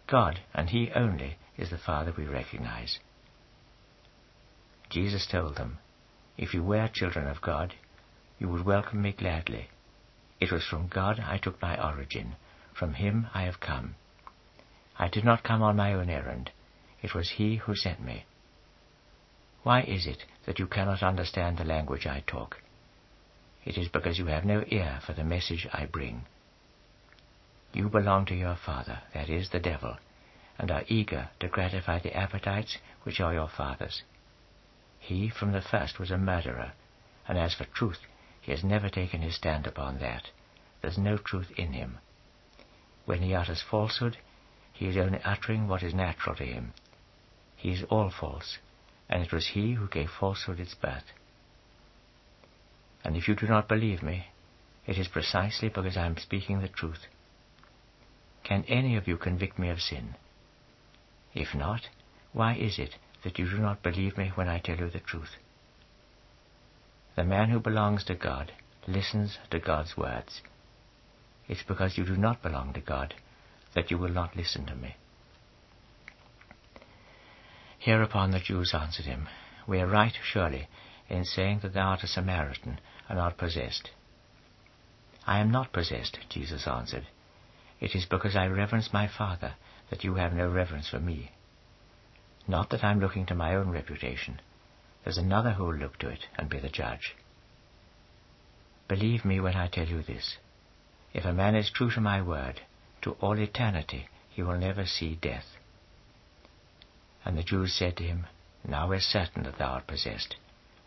God, 0.06 0.40
and 0.54 0.70
He 0.70 0.90
only, 0.94 1.36
is 1.58 1.70
the 1.70 1.78
Father 1.78 2.14
we 2.16 2.24
recognize. 2.24 2.98
Jesus 4.88 5.26
told 5.30 5.56
them, 5.56 5.78
If 6.38 6.54
you 6.54 6.62
were 6.62 6.88
children 6.88 7.26
of 7.28 7.42
God, 7.42 7.74
you 8.38 8.48
would 8.48 8.64
welcome 8.64 9.02
me 9.02 9.12
gladly. 9.12 9.68
It 10.40 10.52
was 10.52 10.64
from 10.64 10.88
God 10.88 11.20
I 11.20 11.38
took 11.38 11.60
my 11.60 11.76
origin. 11.82 12.36
From 12.72 12.94
him 12.94 13.26
I 13.34 13.42
have 13.42 13.60
come. 13.60 13.96
I 14.96 15.08
did 15.08 15.24
not 15.24 15.42
come 15.42 15.62
on 15.62 15.76
my 15.76 15.92
own 15.92 16.08
errand. 16.08 16.52
It 17.02 17.14
was 17.14 17.30
he 17.30 17.56
who 17.56 17.74
sent 17.74 18.00
me. 18.00 18.24
Why 19.64 19.82
is 19.82 20.06
it 20.06 20.24
that 20.46 20.58
you 20.58 20.66
cannot 20.66 21.02
understand 21.02 21.58
the 21.58 21.64
language 21.64 22.06
I 22.06 22.22
talk? 22.26 22.62
It 23.68 23.76
is 23.76 23.88
because 23.88 24.18
you 24.18 24.24
have 24.28 24.46
no 24.46 24.64
ear 24.68 24.98
for 25.04 25.12
the 25.12 25.22
message 25.22 25.68
I 25.74 25.84
bring. 25.84 26.24
You 27.74 27.90
belong 27.90 28.24
to 28.24 28.34
your 28.34 28.56
father, 28.56 29.02
that 29.12 29.28
is, 29.28 29.50
the 29.50 29.60
devil, 29.60 29.98
and 30.58 30.70
are 30.70 30.84
eager 30.88 31.28
to 31.40 31.48
gratify 31.48 31.98
the 31.98 32.16
appetites 32.16 32.78
which 33.02 33.20
are 33.20 33.34
your 33.34 33.50
father's. 33.50 34.04
He 34.98 35.28
from 35.28 35.52
the 35.52 35.60
first 35.60 35.98
was 35.98 36.10
a 36.10 36.16
murderer, 36.16 36.72
and 37.28 37.36
as 37.36 37.52
for 37.52 37.66
truth, 37.66 38.00
he 38.40 38.52
has 38.52 38.64
never 38.64 38.88
taken 38.88 39.20
his 39.20 39.34
stand 39.34 39.66
upon 39.66 39.98
that. 39.98 40.30
There's 40.80 40.96
no 40.96 41.18
truth 41.18 41.50
in 41.50 41.74
him. 41.74 41.98
When 43.04 43.20
he 43.20 43.34
utters 43.34 43.60
falsehood, 43.60 44.16
he 44.72 44.86
is 44.86 44.96
only 44.96 45.20
uttering 45.24 45.68
what 45.68 45.82
is 45.82 45.92
natural 45.92 46.34
to 46.36 46.46
him. 46.46 46.72
He 47.54 47.72
is 47.72 47.82
all 47.90 48.08
false, 48.08 48.56
and 49.10 49.22
it 49.22 49.30
was 49.30 49.48
he 49.48 49.74
who 49.74 49.88
gave 49.88 50.08
falsehood 50.08 50.58
its 50.58 50.74
birth. 50.74 51.12
And 53.08 53.16
if 53.16 53.26
you 53.26 53.34
do 53.34 53.46
not 53.46 53.68
believe 53.68 54.02
me, 54.02 54.26
it 54.86 54.98
is 54.98 55.08
precisely 55.08 55.70
because 55.70 55.96
I 55.96 56.04
am 56.04 56.18
speaking 56.18 56.60
the 56.60 56.68
truth. 56.68 57.06
Can 58.44 58.64
any 58.68 58.98
of 58.98 59.08
you 59.08 59.16
convict 59.16 59.58
me 59.58 59.70
of 59.70 59.80
sin? 59.80 60.14
If 61.32 61.54
not, 61.54 61.88
why 62.34 62.54
is 62.56 62.78
it 62.78 62.96
that 63.24 63.38
you 63.38 63.48
do 63.48 63.56
not 63.56 63.82
believe 63.82 64.18
me 64.18 64.32
when 64.34 64.46
I 64.46 64.58
tell 64.58 64.76
you 64.76 64.90
the 64.90 65.00
truth? 65.00 65.36
The 67.16 67.24
man 67.24 67.48
who 67.48 67.60
belongs 67.60 68.04
to 68.04 68.14
God 68.14 68.52
listens 68.86 69.38
to 69.52 69.58
God's 69.58 69.96
words. 69.96 70.42
It's 71.48 71.62
because 71.62 71.96
you 71.96 72.04
do 72.04 72.14
not 72.18 72.42
belong 72.42 72.74
to 72.74 72.80
God 72.82 73.14
that 73.74 73.90
you 73.90 73.96
will 73.96 74.10
not 74.10 74.36
listen 74.36 74.66
to 74.66 74.74
me. 74.74 74.96
Hereupon 77.78 78.32
the 78.32 78.40
Jews 78.40 78.74
answered 78.74 79.06
him, 79.06 79.28
We 79.66 79.80
are 79.80 79.86
right, 79.86 80.12
surely, 80.22 80.68
in 81.08 81.24
saying 81.24 81.60
that 81.62 81.74
thou 81.74 81.88
art 81.88 82.02
a 82.02 82.06
Samaritan 82.06 82.80
and 83.08 83.18
art 83.18 83.36
possessed. 83.36 83.90
I 85.26 85.40
am 85.40 85.50
not 85.50 85.72
possessed, 85.72 86.18
Jesus 86.28 86.66
answered. 86.66 87.06
It 87.80 87.94
is 87.94 88.06
because 88.06 88.36
I 88.36 88.46
reverence 88.46 88.92
my 88.92 89.08
Father 89.08 89.54
that 89.90 90.04
you 90.04 90.14
have 90.14 90.32
no 90.32 90.50
reverence 90.50 90.88
for 90.88 90.98
me. 90.98 91.32
Not 92.46 92.70
that 92.70 92.82
I 92.82 92.90
am 92.90 93.00
looking 93.00 93.26
to 93.26 93.34
my 93.34 93.54
own 93.54 93.70
reputation, 93.70 94.40
there's 95.04 95.18
another 95.18 95.52
who 95.52 95.64
will 95.64 95.74
look 95.74 95.98
to 95.98 96.08
it 96.08 96.26
and 96.36 96.50
be 96.50 96.58
the 96.58 96.68
judge. 96.68 97.14
Believe 98.88 99.24
me 99.24 99.38
when 99.38 99.54
I 99.54 99.68
tell 99.68 99.86
you 99.86 100.02
this. 100.02 100.38
If 101.12 101.24
a 101.24 101.32
man 101.32 101.54
is 101.54 101.70
true 101.70 101.90
to 101.90 102.00
my 102.00 102.20
word, 102.20 102.60
to 103.02 103.12
all 103.20 103.38
eternity 103.38 104.08
he 104.30 104.42
will 104.42 104.58
never 104.58 104.86
see 104.86 105.14
death. 105.14 105.56
And 107.24 107.36
the 107.36 107.42
Jews 107.42 107.74
said 107.74 107.96
to 107.96 108.04
him, 108.04 108.26
Now 108.66 108.88
we're 108.88 109.00
certain 109.00 109.42
that 109.44 109.58
thou 109.58 109.72
art 109.72 109.86
possessed. 109.86 110.36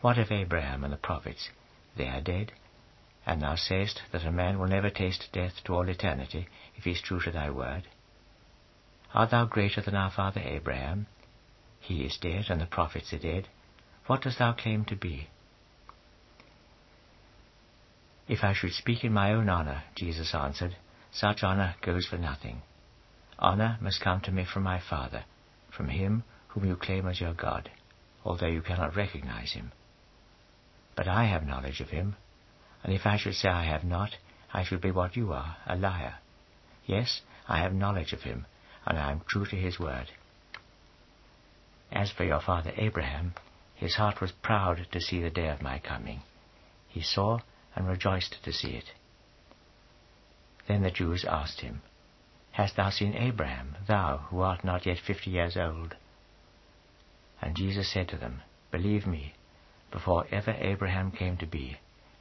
What 0.02 0.18
of 0.18 0.32
Abraham 0.32 0.84
and 0.84 0.92
the 0.92 0.98
prophets? 0.98 1.50
They 1.96 2.08
are 2.08 2.22
dead. 2.22 2.52
And 3.26 3.42
thou 3.42 3.56
sayest 3.56 4.02
that 4.12 4.26
a 4.26 4.32
man 4.32 4.58
will 4.58 4.68
never 4.68 4.90
taste 4.90 5.30
death 5.32 5.54
to 5.66 5.74
all 5.74 5.88
eternity 5.88 6.48
if 6.76 6.86
he 6.86 6.92
is 6.92 7.02
true 7.02 7.22
to 7.22 7.32
thy 7.32 7.52
word. 7.52 7.84
Art 9.14 9.30
thou 9.30 9.46
greater 9.46 9.82
than 9.82 9.96
our 9.96 10.10
father 10.10 10.42
Abraham? 10.44 11.06
He 11.80 12.04
is 12.04 12.18
dead, 12.18 12.46
and 12.50 12.60
the 12.60 12.66
prophets 12.66 13.14
are 13.14 13.20
dead. 13.20 13.48
What 14.08 14.22
dost 14.22 14.40
thou 14.40 14.54
claim 14.54 14.86
to 14.86 14.96
be? 14.96 15.28
If 18.28 18.44
I 18.44 18.54
should 18.54 18.74
speak 18.74 19.04
in 19.04 19.14
my 19.14 19.34
own 19.34 19.50
honor, 19.50 19.84
Jesus 19.96 20.34
answered, 20.34 20.78
such 21.12 21.44
honor 21.44 21.76
goes 21.82 22.08
for 22.08 22.18
nothing. 22.18 22.62
Honor 23.38 23.78
must 23.82 24.02
come 24.02 24.22
to 24.22 24.32
me 24.32 24.46
from 24.46 24.64
my 24.64 24.80
Father, 24.80 25.26
from 25.76 25.90
him 25.90 26.24
whom 26.50 26.66
you 26.66 26.76
claim 26.76 27.08
as 27.08 27.20
your 27.20 27.34
God, 27.34 27.70
although 28.24 28.48
you 28.48 28.62
cannot 28.62 28.96
recognize 28.96 29.52
him. 29.54 29.72
But 31.02 31.08
I 31.08 31.26
have 31.26 31.48
knowledge 31.48 31.82
of 31.82 31.90
him, 31.90 32.16
and 32.84 32.94
if 32.94 33.08
I 33.08 33.18
should 33.18 33.34
say 33.34 33.50
I 33.50 33.64
have 33.64 33.84
not, 33.84 34.18
I 34.54 34.64
should 34.64 34.82
be 34.82 34.92
what 34.92 35.18
you 35.18 35.34
are, 35.34 35.58
a 35.66 35.76
liar. 35.76 36.18
Yes, 36.86 37.22
I 37.48 37.58
have 37.58 37.74
knowledge 37.74 38.14
of 38.14 38.22
him, 38.22 38.46
and 38.86 39.00
I 39.00 39.12
am 39.12 39.24
true 39.28 39.48
to 39.48 39.56
his 39.56 39.80
word. 39.80 40.12
As 41.92 42.12
for 42.12 42.24
your 42.24 42.40
father 42.40 42.72
Abraham, 42.78 43.34
his 43.74 43.96
heart 43.96 44.22
was 44.22 44.32
proud 44.32 44.86
to 44.92 45.02
see 45.02 45.20
the 45.20 45.32
day 45.32 45.48
of 45.48 45.64
my 45.64 45.80
coming. 45.80 46.22
He 46.88 47.02
saw 47.02 47.40
and 47.76 47.88
rejoiced 47.88 48.36
to 48.44 48.54
see 48.54 48.76
it. 48.76 48.92
Then 50.68 50.84
the 50.84 50.92
Jews 50.92 51.26
asked 51.28 51.62
him, 51.62 51.82
Hast 52.52 52.76
thou 52.76 52.92
seen 52.92 53.16
Abraham, 53.16 53.76
thou 53.88 54.18
who 54.30 54.42
art 54.42 54.64
not 54.64 54.86
yet 54.86 55.00
fifty 55.00 55.32
years 55.32 55.58
old? 55.58 55.96
And 57.42 57.56
Jesus 57.56 57.92
said 57.92 58.08
to 58.10 58.18
them, 58.18 58.44
Believe 58.70 59.08
me, 59.08 59.34
before 59.92 60.26
ever 60.32 60.56
Abraham 60.60 61.12
came 61.12 61.38
to 61.38 61.46
be, 61.46 61.78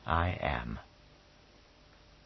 I 0.06 0.30
am. 0.40 0.78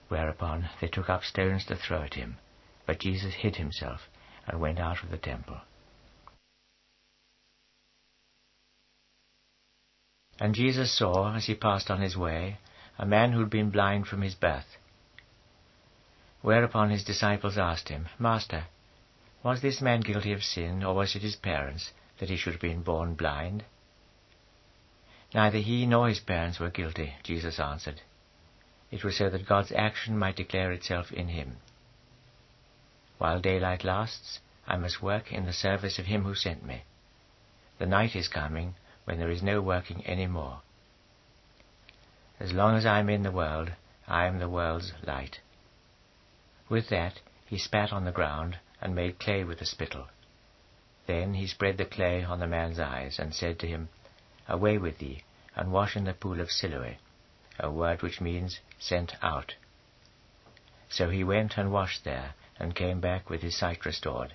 Whereupon 0.09 0.69
they 0.81 0.89
took 0.89 1.09
up 1.09 1.23
stones 1.25 1.65
to 1.67 1.77
throw 1.77 2.03
at 2.03 2.15
him, 2.15 2.39
but 2.87 3.01
Jesus 3.01 3.35
hid 3.35 3.57
himself 3.57 4.09
and 4.47 4.61
went 4.61 4.79
out 4.79 5.03
of 5.03 5.11
the 5.11 5.19
temple. 5.19 5.61
And 10.41 10.55
Jesus 10.55 10.97
saw, 10.97 11.35
as 11.35 11.47
he 11.47 11.55
passed 11.55 11.91
on 11.91 12.01
his 12.01 12.17
way, 12.17 12.59
a 12.99 13.07
man 13.07 13.33
who 13.33 13.41
had 13.41 13.51
been 13.51 13.71
blind 13.71 14.07
from 14.07 14.23
his 14.23 14.35
birth. 14.35 14.77
Whereupon 16.43 16.91
his 16.91 17.05
disciples 17.05 17.57
asked 17.57 17.89
him, 17.89 18.07
Master, 18.19 18.65
was 19.43 19.63
this 19.63 19.81
man 19.81 20.01
guilty 20.01 20.33
of 20.33 20.43
sin, 20.43 20.83
or 20.83 20.95
was 20.95 21.15
it 21.15 21.23
his 21.23 21.37
parents, 21.37 21.93
that 22.19 22.29
he 22.29 22.37
should 22.37 22.55
have 22.55 22.61
been 22.61 22.83
born 22.83 23.15
blind? 23.15 23.65
Neither 25.35 25.59
he 25.59 25.85
nor 25.85 26.09
his 26.09 26.21
parents 26.21 26.61
were 26.61 26.71
guilty, 26.71 27.15
Jesus 27.25 27.59
answered. 27.59 28.01
It 28.93 29.03
was 29.03 29.17
so 29.17 29.29
that 29.31 29.47
God's 29.47 29.73
action 29.73 30.17
might 30.17 30.37
declare 30.37 30.71
itself 30.71 31.11
in 31.11 31.29
him. 31.29 31.57
While 33.19 33.41
daylight 33.41 33.83
lasts, 33.83 34.39
I 34.67 34.77
must 34.77 35.03
work 35.03 35.33
in 35.33 35.45
the 35.45 35.53
service 35.53 35.99
of 35.99 36.07
him 36.07 36.23
who 36.23 36.37
sent 36.37 36.65
me. 36.65 36.85
The 37.79 37.87
night 37.87 38.15
is 38.15 38.29
coming 38.29 38.77
when 39.05 39.19
there 39.19 39.31
is 39.31 39.43
no 39.43 39.61
working 39.61 40.07
any 40.07 40.29
more. 40.29 40.61
As 42.39 42.53
long 42.53 42.77
as 42.77 42.87
I 42.87 43.01
am 43.01 43.09
in 43.09 43.25
the 43.25 43.33
world, 43.33 43.73
I 44.07 44.27
am 44.27 44.39
the 44.39 44.49
world's 44.49 44.93
light. 45.05 45.41
With 46.69 46.89
that, 46.91 47.21
he 47.47 47.59
spat 47.59 47.93
on 47.93 48.05
the 48.05 48.13
ground 48.13 48.59
and 48.81 48.95
made 48.95 49.19
clay 49.19 49.43
with 49.43 49.59
the 49.59 49.67
spittle. 49.67 50.07
Then 51.07 51.35
he 51.35 51.47
spread 51.49 51.77
the 51.77 51.85
clay 51.85 52.23
on 52.23 52.39
the 52.39 52.47
man's 52.47 52.79
eyes 52.79 53.19
and 53.19 53.35
said 53.35 53.59
to 53.59 53.67
him, 53.67 53.89
Away 54.49 54.79
with 54.79 54.99
thee, 54.99 55.25
and 55.57 55.73
wash 55.73 55.97
in 55.97 56.05
the 56.05 56.15
pool 56.15 56.41
of 56.41 56.51
Siloe, 56.51 56.97
a 57.59 57.71
word 57.71 58.03
which 58.03 58.21
means 58.21 58.61
sent 58.79 59.15
out. 59.23 59.55
So 60.89 61.09
he 61.11 61.25
went 61.25 61.57
and 61.57 61.73
washed 61.73 62.05
there, 62.05 62.35
and 62.59 62.75
came 62.75 63.01
back 63.01 63.31
with 63.31 63.43
his 63.43 63.57
sight 63.57 63.85
restored. 63.85 64.35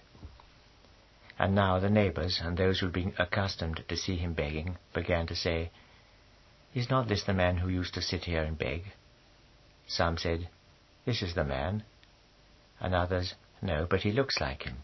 And 1.37 1.55
now 1.55 1.79
the 1.79 1.89
neighbors 1.89 2.41
and 2.43 2.57
those 2.57 2.79
who 2.79 2.87
had 2.87 2.93
been 2.93 3.13
accustomed 3.17 3.85
to 3.87 3.95
see 3.95 4.17
him 4.17 4.33
begging 4.33 4.77
began 4.93 5.25
to 5.27 5.35
say, 5.35 5.71
Is 6.73 6.89
not 6.89 7.07
this 7.07 7.23
the 7.23 7.33
man 7.33 7.57
who 7.57 7.69
used 7.69 7.93
to 7.93 8.01
sit 8.01 8.25
here 8.25 8.43
and 8.43 8.57
beg? 8.57 8.91
Some 9.87 10.17
said, 10.17 10.49
This 11.05 11.21
is 11.21 11.35
the 11.35 11.45
man. 11.45 11.83
And 12.79 12.93
others, 12.93 13.35
No, 13.61 13.87
but 13.89 14.01
he 14.01 14.11
looks 14.11 14.41
like 14.41 14.63
him. 14.63 14.79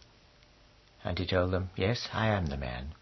And 1.04 1.18
he 1.18 1.26
told 1.26 1.50
them, 1.50 1.70
Yes, 1.76 2.08
I 2.12 2.28
am 2.28 2.46
the 2.46 2.56
man. 2.56 2.94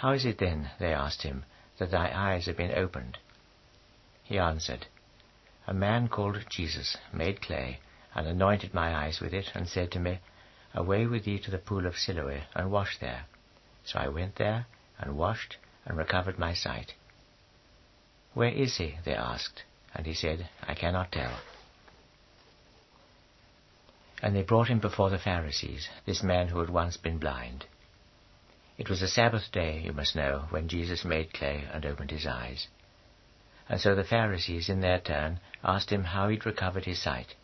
How 0.00 0.12
is 0.12 0.24
it 0.24 0.38
then, 0.38 0.70
they 0.78 0.94
asked 0.94 1.24
him, 1.24 1.44
that 1.76 1.90
thy 1.90 2.10
eyes 2.10 2.46
have 2.46 2.56
been 2.56 2.72
opened? 2.72 3.18
He 4.24 4.38
answered, 4.38 4.86
A 5.66 5.74
man 5.74 6.08
called 6.08 6.42
Jesus 6.48 6.96
made 7.12 7.42
clay, 7.42 7.80
and 8.14 8.26
anointed 8.26 8.72
my 8.72 8.96
eyes 8.96 9.20
with 9.20 9.34
it, 9.34 9.50
and 9.54 9.68
said 9.68 9.92
to 9.92 9.98
me, 9.98 10.20
Away 10.72 11.04
with 11.04 11.26
thee 11.26 11.38
to 11.40 11.50
the 11.50 11.58
pool 11.58 11.84
of 11.84 11.98
Siloe, 11.98 12.44
and 12.54 12.72
wash 12.72 12.98
there. 12.98 13.26
So 13.84 13.98
I 13.98 14.08
went 14.08 14.36
there, 14.36 14.64
and 14.98 15.18
washed, 15.18 15.58
and 15.84 15.98
recovered 15.98 16.38
my 16.38 16.54
sight. 16.54 16.94
Where 18.32 18.48
is 18.48 18.78
he? 18.78 18.96
they 19.04 19.14
asked. 19.14 19.64
And 19.94 20.06
he 20.06 20.14
said, 20.14 20.48
I 20.62 20.72
cannot 20.72 21.12
tell. 21.12 21.40
And 24.22 24.34
they 24.34 24.44
brought 24.44 24.68
him 24.68 24.78
before 24.78 25.10
the 25.10 25.18
Pharisees, 25.18 25.90
this 26.06 26.22
man 26.22 26.48
who 26.48 26.60
had 26.60 26.70
once 26.70 26.96
been 26.96 27.18
blind. 27.18 27.66
It 28.80 28.88
was 28.88 29.02
a 29.02 29.08
Sabbath 29.08 29.52
day, 29.52 29.82
you 29.84 29.92
must 29.92 30.16
know, 30.16 30.46
when 30.48 30.66
Jesus 30.66 31.04
made 31.04 31.34
clay 31.34 31.68
and 31.70 31.84
opened 31.84 32.10
his 32.10 32.26
eyes. 32.26 32.66
And 33.68 33.78
so 33.78 33.94
the 33.94 34.04
Pharisees, 34.04 34.70
in 34.70 34.80
their 34.80 34.98
turn, 34.98 35.38
asked 35.62 35.90
him 35.90 36.02
how 36.02 36.30
he'd 36.30 36.46
recovered 36.46 36.86
his 36.86 36.98
sight. 36.98 37.34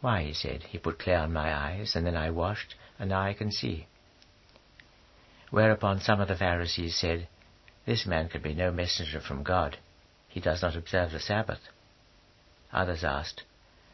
Why, 0.00 0.24
he 0.24 0.34
said, 0.34 0.64
he 0.64 0.78
put 0.78 0.98
clay 0.98 1.14
on 1.14 1.32
my 1.32 1.54
eyes, 1.54 1.94
and 1.94 2.04
then 2.04 2.16
I 2.16 2.32
washed, 2.32 2.74
and 2.98 3.10
now 3.10 3.20
I 3.20 3.34
can 3.34 3.52
see. 3.52 3.86
Whereupon 5.50 6.00
some 6.00 6.20
of 6.20 6.26
the 6.26 6.34
Pharisees 6.34 6.96
said, 6.96 7.28
This 7.86 8.04
man 8.04 8.28
can 8.28 8.42
be 8.42 8.52
no 8.52 8.72
messenger 8.72 9.20
from 9.20 9.44
God. 9.44 9.78
He 10.26 10.40
does 10.40 10.60
not 10.60 10.74
observe 10.74 11.12
the 11.12 11.20
Sabbath. 11.20 11.60
Others 12.72 13.04
asked, 13.04 13.44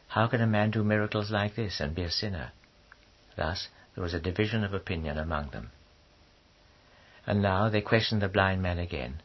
How 0.06 0.28
can 0.28 0.40
a 0.40 0.46
man 0.46 0.70
do 0.70 0.82
miracles 0.82 1.30
like 1.30 1.56
this 1.56 1.78
and 1.78 1.94
be 1.94 2.04
a 2.04 2.10
sinner? 2.10 2.52
Thus 3.36 3.68
there 3.94 4.02
was 4.02 4.14
a 4.14 4.18
division 4.18 4.64
of 4.64 4.72
opinion 4.72 5.18
among 5.18 5.50
them. 5.50 5.72
And 7.28 7.42
now 7.42 7.68
they 7.68 7.82
questioned 7.82 8.22
the 8.22 8.28
blind 8.28 8.62
man 8.62 8.78
again. 8.78 9.20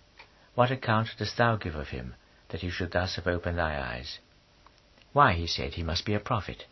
What 0.55 0.71
account 0.71 1.15
dost 1.17 1.37
thou 1.37 1.55
give 1.55 1.75
of 1.75 1.87
him, 1.87 2.15
that 2.49 2.59
he 2.59 2.69
should 2.69 2.91
thus 2.91 3.15
have 3.15 3.27
opened 3.27 3.57
thy 3.57 3.79
eyes? 3.79 4.19
Why, 5.13 5.31
he 5.31 5.47
said, 5.47 5.75
he 5.75 5.83
must 5.83 6.03
be 6.03 6.13
a 6.13 6.19
prophet. 6.19 6.65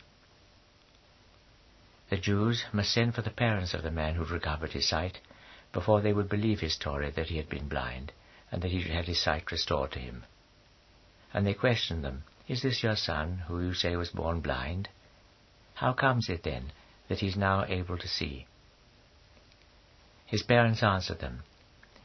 The 2.10 2.18
Jews 2.18 2.66
must 2.74 2.92
send 2.92 3.16
for 3.16 3.22
the 3.22 3.30
parents 3.30 3.74
of 3.74 3.82
the 3.82 3.92
man 3.92 4.16
who 4.16 4.26
had 4.26 4.34
recovered 4.34 4.74
his 4.74 4.90
sight, 4.90 5.22
before 5.72 6.02
they 6.02 6.12
would 6.12 6.28
believe 6.28 6.60
his 6.60 6.74
story 6.74 7.10
that 7.12 7.28
he 7.28 7.38
had 7.38 7.48
been 7.48 7.70
blind, 7.70 8.12
and 8.52 8.62
that 8.62 8.72
he 8.72 8.82
should 8.82 8.92
have 8.92 9.06
his 9.06 9.22
sight 9.22 9.52
restored 9.52 9.94
to 9.94 10.00
him. 10.00 10.26
And 11.34 11.48
they 11.48 11.54
questioned 11.54 12.04
them, 12.04 12.26
Is 12.50 12.62
this 12.62 12.84
your 12.84 12.98
son, 12.98 13.46
who 13.48 13.62
you 13.62 13.74
say 13.74 13.96
was 13.96 14.10
born 14.10 14.42
blind? 14.42 14.90
How 15.76 15.94
comes 15.94 16.28
it, 16.28 16.44
then, 16.44 16.74
that 17.08 17.20
he 17.20 17.28
is 17.28 17.38
now 17.38 17.64
able 17.64 17.98
to 17.98 18.08
see? 18.10 18.48
His 20.32 20.44
parents 20.44 20.82
answered 20.82 21.20
them, 21.20 21.44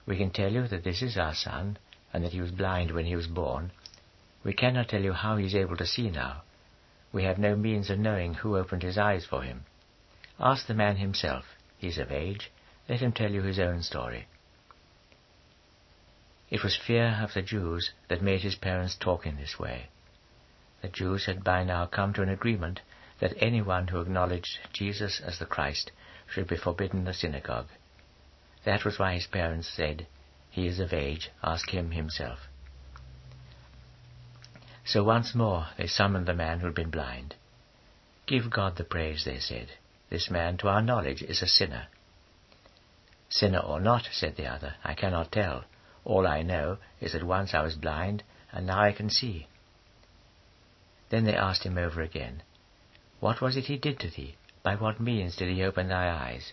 We 0.05 0.17
can 0.17 0.31
tell 0.31 0.53
you 0.53 0.67
that 0.67 0.83
this 0.83 1.01
is 1.01 1.17
our 1.17 1.33
son, 1.33 1.79
and 2.13 2.25
that 2.25 2.33
he 2.33 2.41
was 2.41 2.51
blind 2.51 2.91
when 2.91 3.07
he 3.07 3.15
was 3.15 3.29
born. 3.29 3.71
We 4.43 4.53
cannot 4.53 4.89
tell 4.89 5.01
you 5.01 5.13
how 5.13 5.37
he 5.37 5.47
is 5.47 5.55
able 5.55 5.77
to 5.77 5.87
see 5.87 6.11
now. 6.11 6.43
We 7.13 7.23
have 7.23 7.39
no 7.39 7.55
means 7.55 7.89
of 7.89 8.01
knowing 8.01 8.35
who 8.35 8.57
opened 8.57 8.83
his 8.83 8.99
eyes 8.99 9.25
for 9.25 9.43
him. 9.43 9.65
Ask 10.41 10.67
the 10.67 10.75
man 10.75 10.97
himself. 10.97 11.55
He 11.79 11.87
is 11.87 11.99
of 11.99 12.11
age. 12.11 12.51
Let 12.89 12.99
him 12.99 13.13
tell 13.13 13.31
you 13.31 13.43
his 13.43 13.61
own 13.61 13.85
story. 13.85 14.27
It 16.51 16.65
was 16.65 16.75
fear 16.75 17.21
of 17.23 17.33
the 17.33 17.43
Jews 17.43 17.93
that 18.09 18.23
made 18.23 18.41
his 18.41 18.57
parents 18.57 18.97
talk 18.97 19.25
in 19.25 19.37
this 19.37 19.57
way. 19.57 19.87
The 20.83 20.89
Jews 20.89 21.27
had 21.27 21.45
by 21.45 21.63
now 21.63 21.87
come 21.87 22.13
to 22.15 22.23
an 22.23 22.29
agreement 22.29 22.81
that 23.21 23.35
anyone 23.37 23.87
who 23.87 24.01
acknowledged 24.01 24.59
Jesus 24.73 25.21
as 25.21 25.39
the 25.39 25.47
Christ 25.47 25.93
should 26.27 26.49
be 26.49 26.57
forbidden 26.57 27.05
the 27.05 27.15
synagogue. 27.15 27.69
That 28.67 28.85
was 28.85 28.99
why 28.99 29.15
his 29.15 29.29
parents 29.29 29.69
said, 29.69 30.09
He 30.51 30.67
is 30.67 30.81
of 30.81 30.93
age, 30.93 31.31
ask 31.41 31.71
him 31.71 31.93
himself. 31.93 32.49
So 34.85 35.05
once 35.05 35.37
more 35.37 35.69
they 35.79 35.87
summoned 35.87 36.27
the 36.27 36.35
man 36.35 36.59
who 36.59 36.67
had 36.67 36.75
been 36.75 36.91
blind. 36.91 37.37
Give 38.27 38.51
God 38.51 38.77
the 38.77 38.83
praise, 38.83 39.25
they 39.25 39.39
said. 39.39 39.69
This 40.11 40.31
man, 40.31 40.57
to 40.59 40.69
our 40.69 40.83
knowledge, 40.83 41.23
is 41.23 41.43
a 41.43 41.47
sinner. 41.47 41.87
Sinner 43.29 43.61
or 43.61 43.81
not, 43.81 44.09
said 44.11 44.35
the 44.37 44.49
other, 44.49 44.75
I 44.83 44.95
cannot 44.95 45.31
tell. 45.31 45.65
All 46.05 46.27
I 46.27 46.43
know 46.43 46.79
is 47.01 47.13
that 47.13 47.23
once 47.23 47.55
I 47.55 47.63
was 47.63 47.77
blind, 47.77 48.25
and 48.51 48.67
now 48.67 48.81
I 48.81 48.91
can 48.91 49.11
see. 49.11 49.47
Then 51.11 51.25
they 51.25 51.37
asked 51.37 51.63
him 51.63 51.79
over 51.79 52.03
again, 52.03 52.43
What 53.21 53.41
was 53.41 53.57
it 53.57 53.67
he 53.67 53.77
did 53.77 54.01
to 54.01 54.11
thee? 54.11 54.35
By 54.65 54.75
what 54.75 54.99
means 54.99 55.37
did 55.37 55.55
he 55.55 55.63
open 55.63 55.89
thy 55.89 56.11
eyes? 56.11 56.53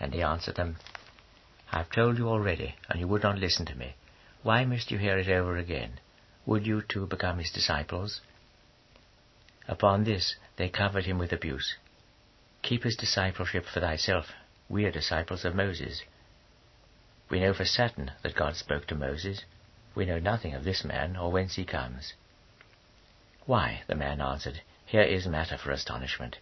And 0.00 0.12
he 0.12 0.22
answered 0.22 0.56
them, 0.56 0.76
I 1.72 1.78
have 1.78 1.90
told 1.90 2.18
you 2.18 2.28
already, 2.28 2.76
and 2.88 3.00
you 3.00 3.08
would 3.08 3.22
not 3.22 3.38
listen 3.38 3.66
to 3.66 3.74
me. 3.74 3.94
Why 4.42 4.64
must 4.64 4.90
you 4.90 4.98
hear 4.98 5.18
it 5.18 5.28
over 5.28 5.56
again? 5.56 6.00
Would 6.46 6.66
you 6.66 6.82
too 6.82 7.06
become 7.06 7.38
his 7.38 7.50
disciples? 7.50 8.20
Upon 9.66 10.04
this 10.04 10.36
they 10.56 10.68
covered 10.68 11.06
him 11.06 11.18
with 11.18 11.32
abuse. 11.32 11.76
Keep 12.62 12.84
his 12.84 12.96
discipleship 12.96 13.64
for 13.66 13.80
thyself. 13.80 14.32
We 14.68 14.84
are 14.84 14.90
disciples 14.90 15.44
of 15.44 15.54
Moses. 15.54 16.02
We 17.30 17.40
know 17.40 17.54
for 17.54 17.64
certain 17.64 18.12
that 18.22 18.34
God 18.34 18.56
spoke 18.56 18.86
to 18.88 18.94
Moses. 18.94 19.44
We 19.94 20.04
know 20.04 20.18
nothing 20.18 20.54
of 20.54 20.64
this 20.64 20.84
man 20.84 21.16
or 21.16 21.32
whence 21.32 21.54
he 21.54 21.64
comes. 21.64 22.14
Why, 23.46 23.82
the 23.86 23.94
man 23.94 24.20
answered, 24.20 24.62
here 24.84 25.02
is 25.02 25.26
matter 25.26 25.56
for 25.56 25.70
astonishment. 25.70 26.38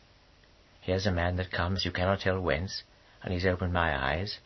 Here's 0.81 1.07
a 1.07 1.13
man 1.13 1.37
that 1.37 1.53
comes 1.53 1.85
you 1.85 1.93
cannot 1.93 2.21
tell 2.21 2.41
whence, 2.41 2.83
and 3.23 3.33
he's 3.33 3.47
opened 3.47 3.73
my 3.73 3.97
eyes. 3.97 4.39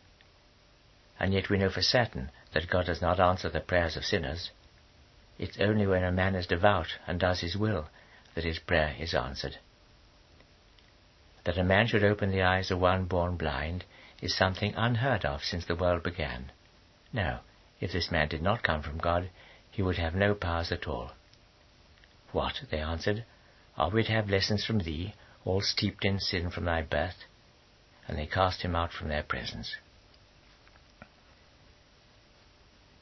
And 1.19 1.33
yet 1.33 1.49
we 1.49 1.57
know 1.57 1.69
for 1.69 1.81
certain 1.81 2.29
that 2.53 2.69
God 2.69 2.85
does 2.85 3.01
not 3.01 3.19
answer 3.19 3.49
the 3.49 3.59
prayers 3.59 3.97
of 3.97 4.05
sinners. 4.05 4.51
It's 5.39 5.59
only 5.59 5.85
when 5.85 6.03
a 6.03 6.11
man 6.11 6.35
is 6.35 6.47
devout 6.47 6.87
and 7.05 7.19
does 7.19 7.41
his 7.41 7.55
will 7.55 7.89
that 8.35 8.43
his 8.43 8.59
prayer 8.59 8.95
is 8.99 9.13
answered. 9.13 9.57
That 11.43 11.57
a 11.57 11.63
man 11.63 11.87
should 11.87 12.03
open 12.03 12.31
the 12.31 12.41
eyes 12.41 12.71
of 12.71 12.79
one 12.79 13.05
born 13.05 13.35
blind 13.35 13.85
is 14.21 14.35
something 14.35 14.73
unheard 14.75 15.25
of 15.25 15.43
since 15.43 15.65
the 15.65 15.75
world 15.75 16.03
began. 16.03 16.51
No, 17.13 17.39
if 17.79 17.91
this 17.91 18.11
man 18.11 18.27
did 18.27 18.41
not 18.41 18.63
come 18.63 18.81
from 18.81 18.97
God, 18.97 19.29
he 19.71 19.81
would 19.81 19.97
have 19.97 20.15
no 20.15 20.33
powers 20.33 20.71
at 20.71 20.87
all. 20.87 21.11
What, 22.31 22.61
they 22.69 22.79
answered, 22.79 23.25
ah, 23.77 23.85
are 23.85 23.89
we 23.91 24.03
to 24.03 24.11
have 24.11 24.29
lessons 24.29 24.65
from 24.65 24.79
thee, 24.79 25.13
all 25.45 25.61
steeped 25.61 26.03
in 26.03 26.19
sin 26.19 26.49
from 26.49 26.65
thy 26.65 26.81
birth? 26.81 27.25
And 28.07 28.17
they 28.17 28.25
cast 28.25 28.61
him 28.61 28.75
out 28.75 28.91
from 28.93 29.09
their 29.09 29.23
presence. 29.23 29.75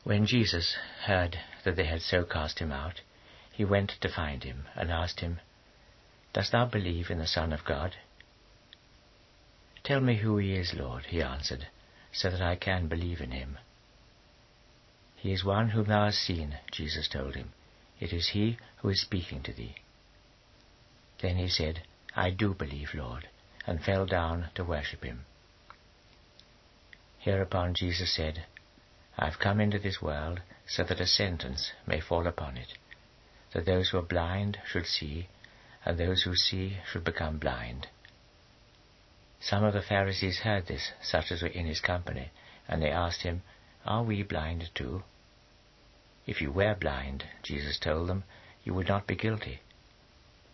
When 0.03 0.26
Jesus 0.26 0.76
heard 1.06 1.39
that 1.64 1.76
they 1.76 1.86
had 1.86 2.01
so 2.01 2.24
cast 2.24 2.60
him 2.60 2.72
out, 2.72 3.01
he 3.51 3.66
went 3.66 3.93
to 4.01 4.10
find 4.10 4.43
him, 4.43 4.66
and 4.76 4.91
asked 4.91 5.20
him, 5.20 5.39
Dost 6.34 6.51
thou 6.51 6.66
believe 6.66 7.10
in 7.10 7.20
the 7.20 7.28
Son 7.28 7.53
of 7.53 7.66
God? 7.66 7.95
Tell 9.84 10.01
me 10.01 10.18
who 10.18 10.38
he 10.38 10.53
is, 10.53 10.74
Lord, 10.74 11.06
he 11.06 11.22
answered, 11.22 11.68
so 12.12 12.30
that 12.30 12.41
I 12.41 12.56
can 12.56 12.88
believe 12.88 13.22
in 13.22 13.32
him. 13.32 13.58
He 15.16 15.32
is 15.32 15.43
one 15.43 15.70
whom 15.70 15.86
thou 15.86 16.06
hast 16.06 16.20
seen, 16.20 16.58
Jesus 16.72 17.08
told 17.08 17.36
him. 17.36 17.53
It 17.99 18.12
is 18.12 18.30
he 18.30 18.58
who 18.78 18.89
is 18.89 19.01
speaking 19.01 19.41
to 19.43 19.53
thee. 19.53 19.76
Then 21.22 21.38
he 21.38 21.47
said, 21.47 21.84
I 22.16 22.30
do 22.30 22.53
believe, 22.53 22.93
Lord, 22.93 23.28
and 23.68 23.84
fell 23.84 24.05
down 24.05 24.49
to 24.55 24.63
worship 24.63 25.03
him. 25.03 25.26
Hereupon 27.20 27.74
Jesus 27.74 28.13
said, 28.13 28.45
I 29.18 29.26
have 29.26 29.39
come 29.39 29.59
into 29.59 29.80
this 29.80 30.01
world 30.01 30.41
so 30.68 30.84
that 30.84 30.99
a 30.99 31.07
sentence 31.07 31.72
may 31.88 31.99
fall 31.99 32.28
upon 32.28 32.57
it, 32.57 32.78
that 33.53 33.66
those 33.66 33.89
who 33.89 33.97
are 33.97 34.03
blind 34.03 34.59
should 34.66 34.86
see, 34.86 35.28
and 35.84 35.97
those 35.97 36.24
who 36.24 36.36
see 36.36 36.78
should 36.91 37.03
become 37.03 37.38
blind. 37.38 37.88
Some 39.39 39.63
of 39.63 39.74
the 39.74 39.82
Pharisees 39.82 40.39
heard 40.39 40.68
this, 40.68 40.91
such 41.01 41.32
as 41.32 41.41
were 41.41 41.47
in 41.47 41.66
his 41.66 41.80
company, 41.80 42.32
and 42.68 42.82
they 42.82 42.91
asked 42.91 43.22
him, 43.22 43.43
Are 43.86 44.03
we 44.03 44.24
blind 44.24 44.70
too? 44.76 45.03
If 46.26 46.41
you 46.41 46.51
were 46.51 46.76
blind, 46.76 47.26
Jesus 47.43 47.78
told 47.78 48.09
them, 48.09 48.24
you 48.63 48.74
would 48.74 48.88
not 48.88 49.05
be 49.05 49.16
guilty. 49.16 49.61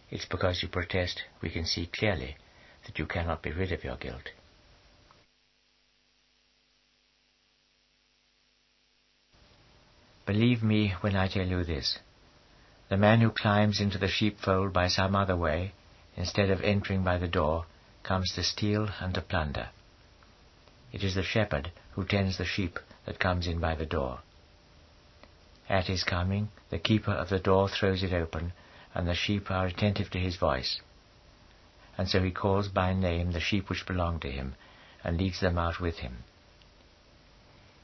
It's 0.09 0.26
because 0.26 0.62
you 0.62 0.68
protest 0.68 1.24
we 1.41 1.49
can 1.49 1.66
see 1.66 1.86
clearly 1.88 2.36
that 2.92 3.00
you 3.00 3.06
cannot 3.06 3.42
be 3.42 3.52
rid 3.52 3.72
of 3.72 3.86
your 3.86 3.96
guilt. 3.96 4.32
Believe 10.26 10.62
me 10.62 10.94
when 11.00 11.16
I 11.16 11.30
tell 11.30 11.48
you 11.48 11.64
this. 11.64 12.00
The 12.89 12.98
man 12.98 13.22
who 13.22 13.30
climbs 13.30 13.80
into 13.80 13.98
the 13.98 14.10
sheepfold 14.10 14.74
by 14.74 14.89
some 14.89 15.16
other 15.16 15.38
way, 15.38 15.72
instead 16.18 16.50
of 16.50 16.62
entering 16.62 17.04
by 17.04 17.18
the 17.18 17.30
door, 17.30 17.66
comes 18.04 18.34
to 18.34 18.44
steal 18.44 18.89
and 19.00 19.14
to 19.14 19.22
plunder. 19.22 19.70
It 20.92 21.02
is 21.02 21.16
the 21.16 21.24
shepherd 21.24 21.72
who 21.94 22.04
tends 22.04 22.38
the 22.38 22.46
sheep 22.46 22.78
that 23.06 23.20
comes 23.20 23.48
in 23.48 23.60
by 23.62 23.76
the 23.76 23.86
door. 23.86 24.20
At 25.70 25.86
his 25.86 26.04
coming, 26.04 26.50
the 26.70 26.80
keeper 26.80 27.12
of 27.12 27.30
the 27.30 27.39
door 27.39 27.70
throws 27.70 28.04
it 28.04 28.12
open, 28.12 28.52
and 28.94 29.08
the 29.08 29.16
sheep 29.16 29.50
are 29.50 29.68
attentive 29.68 30.10
to 30.10 30.20
his 30.20 30.36
voice. 30.36 30.82
And 31.98 32.10
so 32.10 32.22
he 32.22 32.32
calls 32.32 32.68
by 32.68 32.94
name 32.94 33.32
the 33.32 33.39
sheep 33.39 33.70
which 33.70 33.86
belong 33.86 34.20
to 34.22 34.32
him, 34.32 34.56
and 35.04 35.18
leads 35.18 35.39
them 35.39 35.58
out 35.58 35.80
with 35.80 35.98
him. 36.00 36.24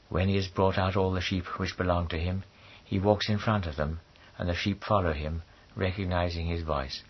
When 0.08 0.28
he 0.28 0.36
has 0.36 0.48
brought 0.48 0.78
out 0.78 0.96
all 0.96 1.12
the 1.12 1.20
sheep 1.20 1.44
which 1.58 1.76
belong 1.76 2.08
to 2.08 2.18
him, 2.18 2.44
he 2.84 2.98
walks 2.98 3.28
in 3.28 3.38
front 3.38 3.66
of 3.66 3.76
them, 3.76 4.00
and 4.38 4.48
the 4.48 4.54
sheep 4.54 4.82
follow 4.82 5.12
him, 5.12 5.42
recognizing 5.76 6.46
his 6.46 6.62
voice. 6.62 7.02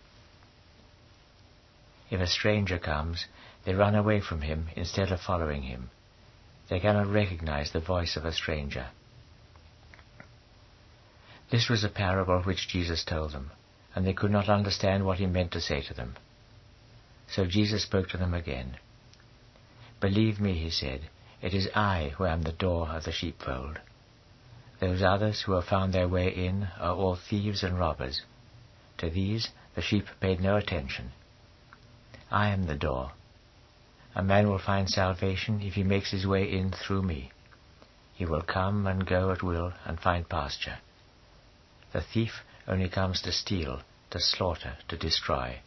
If 2.10 2.20
a 2.20 2.26
stranger 2.26 2.78
comes, 2.78 3.26
they 3.64 3.74
run 3.74 3.94
away 3.94 4.20
from 4.20 4.40
him 4.40 4.68
instead 4.74 5.12
of 5.12 5.20
following 5.20 5.62
him. 5.62 5.90
They 6.68 6.80
cannot 6.80 7.06
recognize 7.06 7.70
the 7.70 7.80
voice 7.80 8.16
of 8.16 8.24
a 8.24 8.32
stranger. 8.32 8.88
This 11.50 11.68
was 11.68 11.84
a 11.84 11.88
parable 11.88 12.42
which 12.42 12.68
Jesus 12.68 13.04
told 13.04 13.32
them, 13.32 13.50
and 13.94 14.06
they 14.06 14.12
could 14.12 14.30
not 14.30 14.48
understand 14.48 15.06
what 15.06 15.18
he 15.18 15.26
meant 15.26 15.52
to 15.52 15.60
say 15.60 15.82
to 15.82 15.94
them. 15.94 16.16
So 17.30 17.44
Jesus 17.44 17.82
spoke 17.82 18.08
to 18.08 18.16
them 18.16 18.34
again. 18.34 18.78
Believe 20.00 20.40
me, 20.40 20.54
he 20.54 20.70
said, 20.70 21.08
it 21.40 21.54
is 21.54 21.68
I 21.74 22.14
who 22.16 22.24
am 22.24 22.42
the 22.42 22.52
door 22.52 22.88
of 22.88 23.04
the 23.04 23.12
sheepfold. 23.12 23.78
Those 24.80 25.02
others 25.02 25.42
who 25.42 25.52
have 25.52 25.64
found 25.64 25.92
their 25.92 26.08
way 26.08 26.28
in 26.28 26.68
are 26.78 26.94
all 26.94 27.16
thieves 27.16 27.62
and 27.62 27.78
robbers. 27.78 28.22
To 28.98 29.10
these 29.10 29.48
the 29.74 29.82
sheep 29.82 30.06
paid 30.20 30.40
no 30.40 30.56
attention. 30.56 31.12
I 32.30 32.48
am 32.48 32.66
the 32.66 32.74
door. 32.74 33.12
A 34.14 34.22
man 34.22 34.48
will 34.48 34.58
find 34.58 34.88
salvation 34.88 35.60
if 35.60 35.74
he 35.74 35.84
makes 35.84 36.10
his 36.10 36.26
way 36.26 36.50
in 36.50 36.72
through 36.72 37.02
me. 37.02 37.30
He 38.14 38.26
will 38.26 38.42
come 38.42 38.86
and 38.86 39.06
go 39.06 39.30
at 39.30 39.42
will 39.42 39.72
and 39.84 40.00
find 40.00 40.28
pasture. 40.28 40.78
The 41.92 42.00
thief 42.02 42.42
only 42.66 42.88
comes 42.88 43.22
to 43.22 43.32
steal, 43.32 43.82
to 44.10 44.18
slaughter, 44.18 44.76
to 44.88 44.96
destroy. 44.96 45.60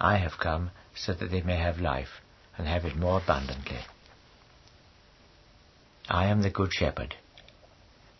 I 0.00 0.18
have 0.18 0.38
come 0.38 0.70
so 0.94 1.12
that 1.12 1.30
they 1.30 1.42
may 1.42 1.56
have 1.56 1.80
life, 1.80 2.20
and 2.56 2.66
have 2.66 2.84
it 2.84 2.96
more 2.96 3.18
abundantly. 3.18 3.80
I 6.08 6.26
am 6.26 6.42
the 6.42 6.50
good 6.50 6.72
shepherd. 6.72 7.16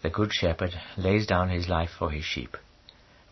The 0.02 0.10
good 0.10 0.32
shepherd 0.32 0.80
lays 0.96 1.26
down 1.26 1.48
his 1.48 1.68
life 1.68 1.90
for 1.90 2.10
his 2.10 2.24
sheep, 2.24 2.56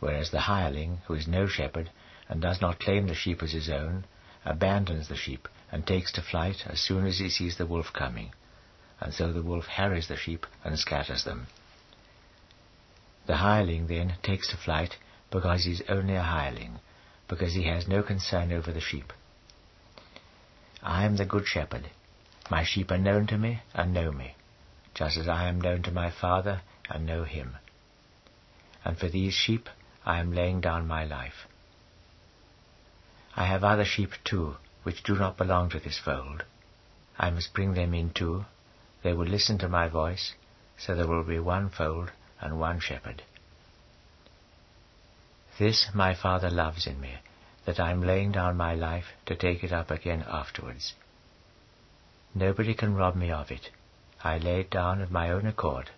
whereas 0.00 0.30
the 0.30 0.40
hireling, 0.40 1.00
who 1.06 1.14
is 1.14 1.28
no 1.28 1.46
shepherd, 1.46 1.90
and 2.28 2.40
does 2.40 2.60
not 2.60 2.80
claim 2.80 3.06
the 3.06 3.14
sheep 3.14 3.42
as 3.42 3.52
his 3.52 3.68
own, 3.68 4.04
abandons 4.44 5.08
the 5.08 5.16
sheep, 5.16 5.48
and 5.70 5.86
takes 5.86 6.12
to 6.12 6.22
flight 6.22 6.64
as 6.66 6.80
soon 6.80 7.06
as 7.06 7.18
he 7.18 7.28
sees 7.28 7.56
the 7.56 7.66
wolf 7.66 7.92
coming, 7.92 8.32
and 9.00 9.12
so 9.12 9.32
the 9.32 9.42
wolf 9.42 9.66
harries 9.66 10.08
the 10.08 10.16
sheep 10.16 10.46
and 10.64 10.78
scatters 10.78 11.24
them. 11.24 11.46
The 13.26 13.36
hireling 13.36 13.88
then 13.88 14.14
takes 14.22 14.48
to 14.50 14.56
flight 14.56 14.96
because 15.30 15.64
he 15.64 15.72
is 15.72 15.82
only 15.88 16.14
a 16.14 16.22
hireling, 16.22 16.78
because 17.28 17.54
he 17.54 17.64
has 17.64 17.88
no 17.88 18.02
concern 18.02 18.52
over 18.52 18.72
the 18.72 18.80
sheep. 18.80 19.12
I 20.82 21.04
am 21.04 21.16
the 21.16 21.24
good 21.24 21.46
shepherd. 21.46 21.90
My 22.50 22.62
sheep 22.62 22.90
are 22.90 22.98
known 22.98 23.26
to 23.28 23.38
me 23.38 23.62
and 23.74 23.92
know 23.92 24.12
me, 24.12 24.36
just 24.94 25.16
as 25.16 25.28
I 25.28 25.48
am 25.48 25.60
known 25.60 25.82
to 25.82 25.90
my 25.90 26.10
Father 26.10 26.62
and 26.88 27.04
know 27.04 27.24
him. 27.24 27.56
And 28.84 28.96
for 28.96 29.08
these 29.08 29.34
sheep 29.34 29.68
I 30.04 30.20
am 30.20 30.32
laying 30.32 30.60
down 30.60 30.86
my 30.86 31.04
life. 31.04 31.48
I 33.34 33.46
have 33.46 33.64
other 33.64 33.84
sheep 33.84 34.12
too, 34.24 34.56
which 34.84 35.02
do 35.02 35.16
not 35.16 35.36
belong 35.36 35.70
to 35.70 35.80
this 35.80 35.98
fold. 35.98 36.44
I 37.18 37.30
must 37.30 37.52
bring 37.52 37.74
them 37.74 37.92
in 37.92 38.10
too. 38.10 38.44
They 39.02 39.12
will 39.12 39.26
listen 39.26 39.58
to 39.58 39.68
my 39.68 39.88
voice, 39.88 40.34
so 40.78 40.94
there 40.94 41.06
will 41.06 41.24
be 41.24 41.38
one 41.38 41.68
fold 41.70 42.12
and 42.40 42.60
one 42.60 42.78
shepherd. 42.80 43.22
This 45.58 45.88
my 45.94 46.14
Father 46.14 46.50
loves 46.50 46.86
in 46.86 47.00
me, 47.00 47.14
that 47.64 47.80
I 47.80 47.90
am 47.90 48.02
laying 48.02 48.32
down 48.32 48.56
my 48.58 48.74
life 48.74 49.06
to 49.24 49.34
take 49.34 49.64
it 49.64 49.72
up 49.72 49.90
again 49.90 50.22
afterwards. 50.28 50.92
Nobody 52.34 52.74
can 52.74 52.94
rob 52.94 53.16
me 53.16 53.30
of 53.30 53.50
it. 53.50 53.70
I 54.22 54.36
lay 54.36 54.60
it 54.60 54.70
down 54.70 55.00
of 55.00 55.10
my 55.10 55.30
own 55.30 55.46
accord. 55.46 55.90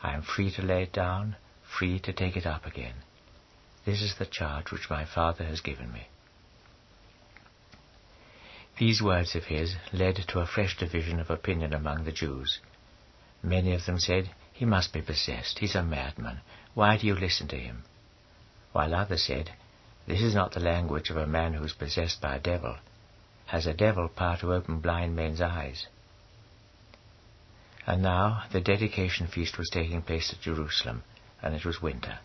I 0.00 0.14
am 0.14 0.22
free 0.22 0.52
to 0.52 0.62
lay 0.62 0.84
it 0.84 0.92
down, 0.92 1.34
free 1.62 1.98
to 2.00 2.12
take 2.12 2.36
it 2.36 2.46
up 2.46 2.66
again. 2.66 2.94
This 3.84 4.00
is 4.00 4.14
the 4.16 4.26
charge 4.26 4.70
which 4.70 4.90
my 4.90 5.04
Father 5.04 5.44
has 5.44 5.60
given 5.60 5.92
me. 5.92 6.06
These 8.78 9.02
words 9.02 9.34
of 9.34 9.46
his 9.46 9.74
led 9.92 10.16
to 10.28 10.38
a 10.38 10.46
fresh 10.46 10.76
division 10.76 11.18
of 11.18 11.30
opinion 11.30 11.72
among 11.72 12.04
the 12.04 12.12
Jews. 12.12 12.60
Many 13.42 13.74
of 13.74 13.86
them 13.86 13.98
said, 13.98 14.30
he 14.52 14.64
must 14.64 14.92
be 14.92 15.02
possessed. 15.02 15.58
He's 15.58 15.74
a 15.74 15.82
madman. 15.82 16.42
Why 16.74 16.96
do 16.96 17.08
you 17.08 17.16
listen 17.16 17.48
to 17.48 17.56
him? 17.56 17.82
While 18.72 18.94
others 18.94 19.22
said, 19.22 19.52
This 20.06 20.20
is 20.20 20.34
not 20.34 20.52
the 20.52 20.60
language 20.60 21.10
of 21.10 21.16
a 21.16 21.26
man 21.26 21.54
who 21.54 21.64
is 21.64 21.72
possessed 21.72 22.20
by 22.20 22.36
a 22.36 22.40
devil. 22.40 22.76
Has 23.46 23.66
a 23.66 23.74
devil 23.74 24.08
power 24.08 24.36
to 24.38 24.52
open 24.52 24.80
blind 24.80 25.16
men's 25.16 25.40
eyes? 25.40 25.86
And 27.86 28.02
now 28.02 28.44
the 28.52 28.60
dedication 28.60 29.26
feast 29.26 29.56
was 29.56 29.70
taking 29.70 30.02
place 30.02 30.32
at 30.32 30.42
Jerusalem, 30.42 31.04
and 31.40 31.54
it 31.54 31.64
was 31.64 31.80
winter. 31.80 32.18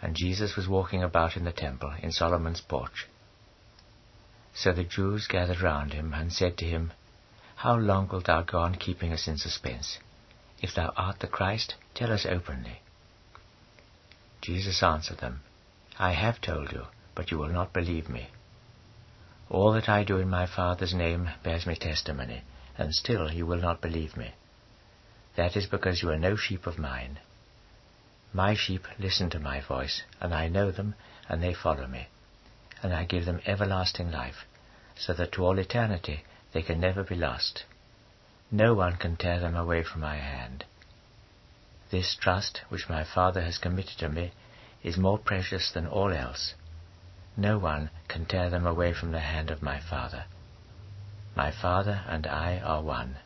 And 0.00 0.14
Jesus 0.14 0.54
was 0.56 0.68
walking 0.68 1.02
about 1.02 1.36
in 1.36 1.44
the 1.44 1.52
temple 1.52 1.92
in 2.00 2.12
Solomon's 2.12 2.60
porch. 2.60 3.08
So 4.54 4.72
the 4.72 4.84
Jews 4.84 5.26
gathered 5.26 5.60
round 5.60 5.92
him 5.92 6.14
and 6.14 6.32
said 6.32 6.56
to 6.58 6.64
him, 6.64 6.92
How 7.56 7.76
long 7.76 8.08
wilt 8.08 8.26
thou 8.26 8.42
go 8.42 8.60
on 8.60 8.76
keeping 8.76 9.12
us 9.12 9.26
in 9.26 9.36
suspense? 9.36 9.98
If 10.62 10.74
thou 10.74 10.92
art 10.96 11.18
the 11.20 11.26
Christ, 11.26 11.74
tell 11.94 12.12
us 12.12 12.24
openly. 12.24 12.80
Jesus 14.40 14.82
answered 14.82 15.18
them, 15.18 15.42
I 15.98 16.12
have 16.12 16.40
told 16.40 16.72
you, 16.72 16.86
but 17.14 17.30
you 17.30 17.38
will 17.38 17.48
not 17.48 17.72
believe 17.72 18.08
me. 18.08 18.28
All 19.50 19.72
that 19.72 19.88
I 19.88 20.04
do 20.04 20.16
in 20.18 20.30
my 20.30 20.46
Father's 20.46 20.94
name 20.94 21.30
bears 21.42 21.66
me 21.66 21.74
testimony, 21.74 22.42
and 22.78 22.94
still 22.94 23.32
you 23.32 23.44
will 23.44 23.60
not 23.60 23.80
believe 23.80 24.16
me. 24.16 24.32
That 25.36 25.56
is 25.56 25.66
because 25.66 26.02
you 26.02 26.10
are 26.10 26.18
no 26.18 26.36
sheep 26.36 26.66
of 26.66 26.78
mine. 26.78 27.18
My 28.32 28.54
sheep 28.54 28.86
listen 28.98 29.28
to 29.30 29.40
my 29.40 29.60
voice, 29.60 30.04
and 30.20 30.32
I 30.32 30.48
know 30.48 30.70
them, 30.70 30.94
and 31.28 31.42
they 31.42 31.52
follow 31.52 31.86
me. 31.86 32.08
And 32.82 32.94
I 32.94 33.04
give 33.04 33.26
them 33.26 33.42
everlasting 33.44 34.10
life, 34.10 34.46
so 34.96 35.12
that 35.14 35.32
to 35.32 35.44
all 35.44 35.58
eternity 35.58 36.24
they 36.52 36.62
can 36.62 36.80
never 36.80 37.02
be 37.02 37.14
lost. 37.14 37.64
No 38.50 38.74
one 38.74 38.96
can 38.96 39.16
tear 39.16 39.38
them 39.40 39.56
away 39.56 39.82
from 39.82 40.00
my 40.00 40.16
hand. 40.16 40.64
This 41.90 42.14
trust 42.14 42.62
which 42.68 42.88
my 42.88 43.02
Father 43.02 43.42
has 43.42 43.58
committed 43.58 43.98
to 43.98 44.08
me 44.08 44.32
is 44.82 44.96
more 44.96 45.18
precious 45.18 45.70
than 45.72 45.86
all 45.86 46.12
else. 46.12 46.54
No 47.36 47.58
one 47.58 47.90
can 48.06 48.26
tear 48.26 48.48
them 48.48 48.66
away 48.66 48.92
from 48.92 49.12
the 49.12 49.20
hand 49.20 49.50
of 49.50 49.62
my 49.62 49.80
Father. 49.80 50.24
My 51.34 51.50
Father 51.50 52.02
and 52.06 52.26
I 52.26 52.58
are 52.58 52.82
one. 52.82 53.16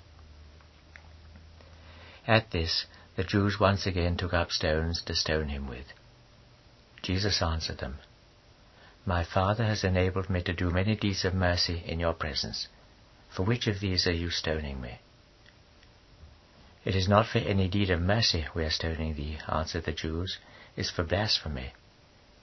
At 2.27 2.51
this, 2.53 2.86
the 3.16 3.24
Jews 3.24 3.61
once 3.61 3.86
again 3.86 4.16
took 4.16 4.32
up 4.32 4.51
stones 4.51 5.03
to 5.03 5.15
stone 5.15 5.49
him 5.49 5.69
with. 5.69 5.93
Jesus 7.03 7.43
answered 7.43 7.78
them, 7.78 7.99
My 9.05 9.24
Father 9.24 9.65
has 9.65 9.85
enabled 9.85 10.31
me 10.31 10.43
to 10.43 10.55
do 10.55 10.70
many 10.70 10.97
deeds 10.97 11.24
of 11.24 11.35
mercy 11.35 11.82
in 11.85 12.01
your 12.01 12.15
presence. 12.15 12.69
For 13.28 13.43
which 13.43 13.66
of 13.66 13.81
these 13.81 14.07
are 14.07 14.12
you 14.12 14.31
stoning 14.31 14.81
me? 14.81 15.01
It 16.85 16.94
is 16.94 17.09
not 17.09 17.27
for 17.27 17.39
any 17.39 17.66
deed 17.66 17.89
of 17.89 18.02
mercy 18.02 18.47
we 18.55 18.62
are 18.62 18.70
stoning 18.70 19.15
thee, 19.15 19.39
answered 19.48 19.85
the 19.85 19.93
Jews, 19.93 20.39
it 20.77 20.82
is 20.82 20.90
for 20.90 21.02
blasphemy. 21.02 21.73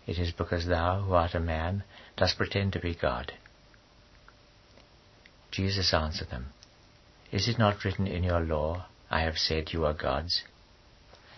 It 0.07 0.18
is 0.18 0.31
because 0.31 0.65
thou, 0.65 1.01
who 1.01 1.13
art 1.13 1.35
a 1.35 1.39
man, 1.39 1.84
dost 2.18 2.38
pretend 2.38 2.73
to 2.73 2.80
be 2.80 2.95
God. 2.95 3.34
Jesus 5.51 5.93
answered 5.93 6.31
them, 6.31 6.53
Is 7.31 7.47
it 7.47 7.59
not 7.59 7.84
written 7.84 8.07
in 8.07 8.23
your 8.23 8.39
law, 8.39 8.85
I 9.11 9.22
have 9.22 9.38
said 9.38 9.73
you 9.73 9.85
are 9.85 9.93
gods? 9.93 10.43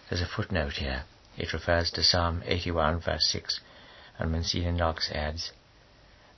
There's 0.09 0.21
a 0.21 0.25
footnote 0.27 0.73
here. 0.73 1.03
It 1.38 1.51
refers 1.51 1.91
to 1.91 2.03
Psalm 2.03 2.41
81 2.45 3.01
verse 3.01 3.27
6, 3.31 3.59
and 4.17 4.31
Monsignor 4.31 4.71
Knox 4.71 5.11
adds, 5.11 5.51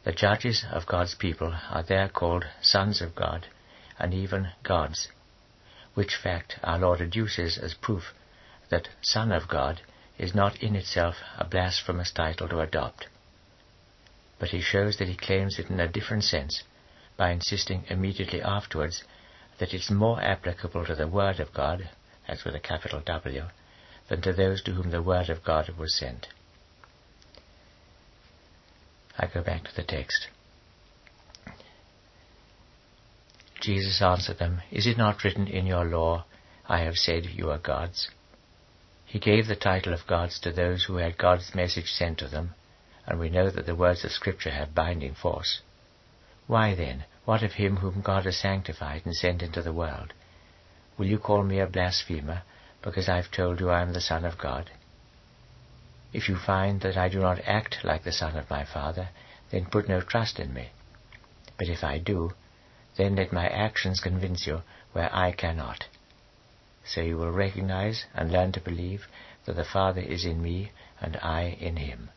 The 0.04 0.14
judges 0.14 0.66
of 0.72 0.88
God's 0.88 1.14
people 1.14 1.54
are 1.70 1.84
there 1.84 2.10
called 2.10 2.46
sons 2.62 3.02
of 3.02 3.14
God, 3.14 3.46
and 4.00 4.16
even 4.16 4.50
gods 4.64 5.10
which 5.96 6.16
fact 6.16 6.60
our 6.64 6.78
Lord 6.78 7.00
adduces 7.00 7.58
as 7.58 7.74
proof 7.74 8.14
that 8.70 8.90
Son 9.02 9.32
of 9.32 9.48
God 9.48 9.82
is 10.18 10.36
not 10.36 10.62
in 10.62 10.76
itself 10.76 11.16
a 11.38 11.46
blasphemous 11.46 12.12
title 12.12 12.48
to 12.50 12.60
adopt. 12.60 13.08
But 14.38 14.50
he 14.50 14.62
shows 14.62 14.98
that 14.98 15.08
he 15.08 15.16
claims 15.16 15.58
it 15.58 15.70
in 15.70 15.80
a 15.80 15.88
different 15.88 16.24
sense 16.24 16.64
by 17.18 17.32
insisting 17.32 17.86
immediately 17.90 18.42
afterwards 18.42 19.04
that 19.60 19.74
it's 19.74 19.90
more 19.90 20.22
applicable 20.22 20.86
to 20.86 20.96
the 20.96 21.08
Word 21.08 21.40
of 21.40 21.54
God, 21.54 21.90
as 22.28 22.44
with 22.44 22.56
a 22.56 22.60
capital 22.60 23.02
W, 23.06 23.46
than 24.10 24.22
to 24.22 24.34
those 24.34 24.62
to 24.64 24.74
whom 24.74 24.92
the 24.92 25.02
Word 25.02 25.30
of 25.30 25.44
God 25.44 25.70
was 25.78 25.98
sent. 25.98 26.28
I 29.18 29.28
go 29.28 29.42
back 29.42 29.64
to 29.64 29.76
the 29.76 29.84
text. 29.84 30.28
Jesus 33.62 34.02
answered 34.02 34.38
them, 34.38 34.62
Is 34.72 34.86
it 34.86 34.98
not 34.98 35.24
written 35.24 35.48
in 35.48 35.66
your 35.66 35.86
law, 35.86 36.26
I 36.68 36.80
have 36.80 36.96
said 36.96 37.26
you 37.26 37.50
are 37.52 37.58
gods? 37.58 38.10
He 39.06 39.20
gave 39.20 39.48
the 39.48 39.56
title 39.56 39.94
of 39.94 40.08
gods 40.08 40.40
to 40.40 40.52
those 40.52 40.84
who 40.84 40.98
had 40.98 41.18
God's 41.18 41.56
message 41.56 41.92
sent 41.92 42.18
to 42.20 42.28
them, 42.28 42.54
and 43.06 43.20
we 43.20 43.30
know 43.30 43.50
that 43.50 43.66
the 43.66 43.76
words 43.76 44.04
of 44.04 44.12
Scripture 44.12 44.52
have 44.52 44.76
binding 44.76 45.14
force. 45.14 45.62
Why 46.48 46.76
then, 46.76 47.06
what 47.24 47.44
of 47.44 47.54
him 47.54 47.78
whom 47.78 48.02
God 48.02 48.26
has 48.26 48.38
sanctified 48.38 49.04
and 49.06 49.16
sent 49.16 49.42
into 49.42 49.62
the 49.62 49.74
world? 49.74 50.14
Will 50.98 51.08
you 51.08 51.18
call 51.18 51.44
me 51.44 51.60
a 51.60 51.68
blasphemer, 51.68 52.44
because 52.82 53.08
I 53.08 53.16
have 53.16 53.32
told 53.32 53.60
you 53.60 53.70
I 53.70 53.82
am 53.82 53.94
the 53.94 54.02
Son 54.02 54.26
of 54.26 54.38
God? 54.38 54.70
If 56.14 56.30
you 56.30 56.36
find 56.36 56.82
that 56.82 56.98
I 56.98 57.10
do 57.10 57.20
not 57.20 57.40
act 57.46 57.84
like 57.84 58.04
the 58.04 58.12
Son 58.12 58.38
of 58.38 58.50
my 58.50 58.64
Father, 58.64 59.10
then 59.50 59.66
put 59.66 59.90
no 59.90 60.02
trust 60.02 60.40
in 60.40 60.54
me. 60.54 60.70
But 61.58 61.68
if 61.68 61.84
I 61.84 62.00
do, 62.00 62.34
then 62.98 63.16
let 63.16 63.34
my 63.34 63.48
actions 63.48 64.00
convince 64.00 64.48
you 64.48 64.62
where 64.94 65.14
I 65.14 65.32
cannot. 65.32 65.86
So 66.86 67.02
you 67.02 67.18
will 67.18 67.32
recognize 67.32 68.06
and 68.14 68.32
learn 68.32 68.52
to 68.54 68.62
believe 68.62 69.08
that 69.46 69.56
the 69.56 69.66
Father 69.66 70.02
is 70.02 70.26
in 70.26 70.42
me 70.42 70.72
and 71.02 71.18
I 71.18 71.58
in 71.60 71.78
him. 71.78 72.10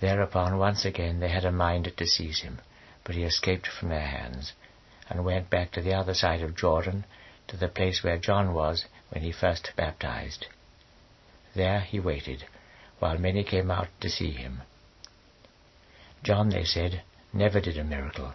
Thereupon 0.00 0.58
once 0.58 0.84
again 0.84 1.20
they 1.20 1.28
had 1.28 1.44
a 1.44 1.52
mind 1.52 1.92
to 1.94 2.06
seize 2.06 2.40
him, 2.40 2.60
but 3.04 3.14
he 3.14 3.24
escaped 3.24 3.66
from 3.66 3.88
their 3.88 4.06
hands, 4.06 4.52
and 5.08 5.24
went 5.24 5.50
back 5.50 5.72
to 5.72 5.82
the 5.82 5.94
other 5.94 6.14
side 6.14 6.42
of 6.42 6.56
Jordan, 6.56 7.04
to 7.48 7.56
the 7.56 7.68
place 7.68 8.02
where 8.02 8.16
John 8.16 8.54
was 8.54 8.84
when 9.10 9.22
he 9.22 9.32
first 9.32 9.72
baptized. 9.76 10.46
There 11.54 11.80
he 11.80 11.98
waited, 11.98 12.44
while 12.98 13.18
many 13.18 13.42
came 13.42 13.70
out 13.70 13.88
to 14.00 14.08
see 14.08 14.30
him. 14.30 14.62
John, 16.22 16.50
they 16.50 16.64
said, 16.64 17.02
never 17.32 17.60
did 17.60 17.76
a 17.76 17.84
miracle, 17.84 18.34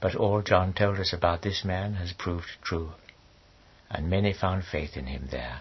but 0.00 0.14
all 0.14 0.40
John 0.40 0.72
told 0.72 0.98
us 0.98 1.12
about 1.12 1.42
this 1.42 1.64
man 1.64 1.94
has 1.94 2.12
proved 2.14 2.48
true, 2.62 2.92
and 3.90 4.08
many 4.08 4.32
found 4.32 4.64
faith 4.64 4.96
in 4.96 5.06
him 5.06 5.28
there. 5.30 5.60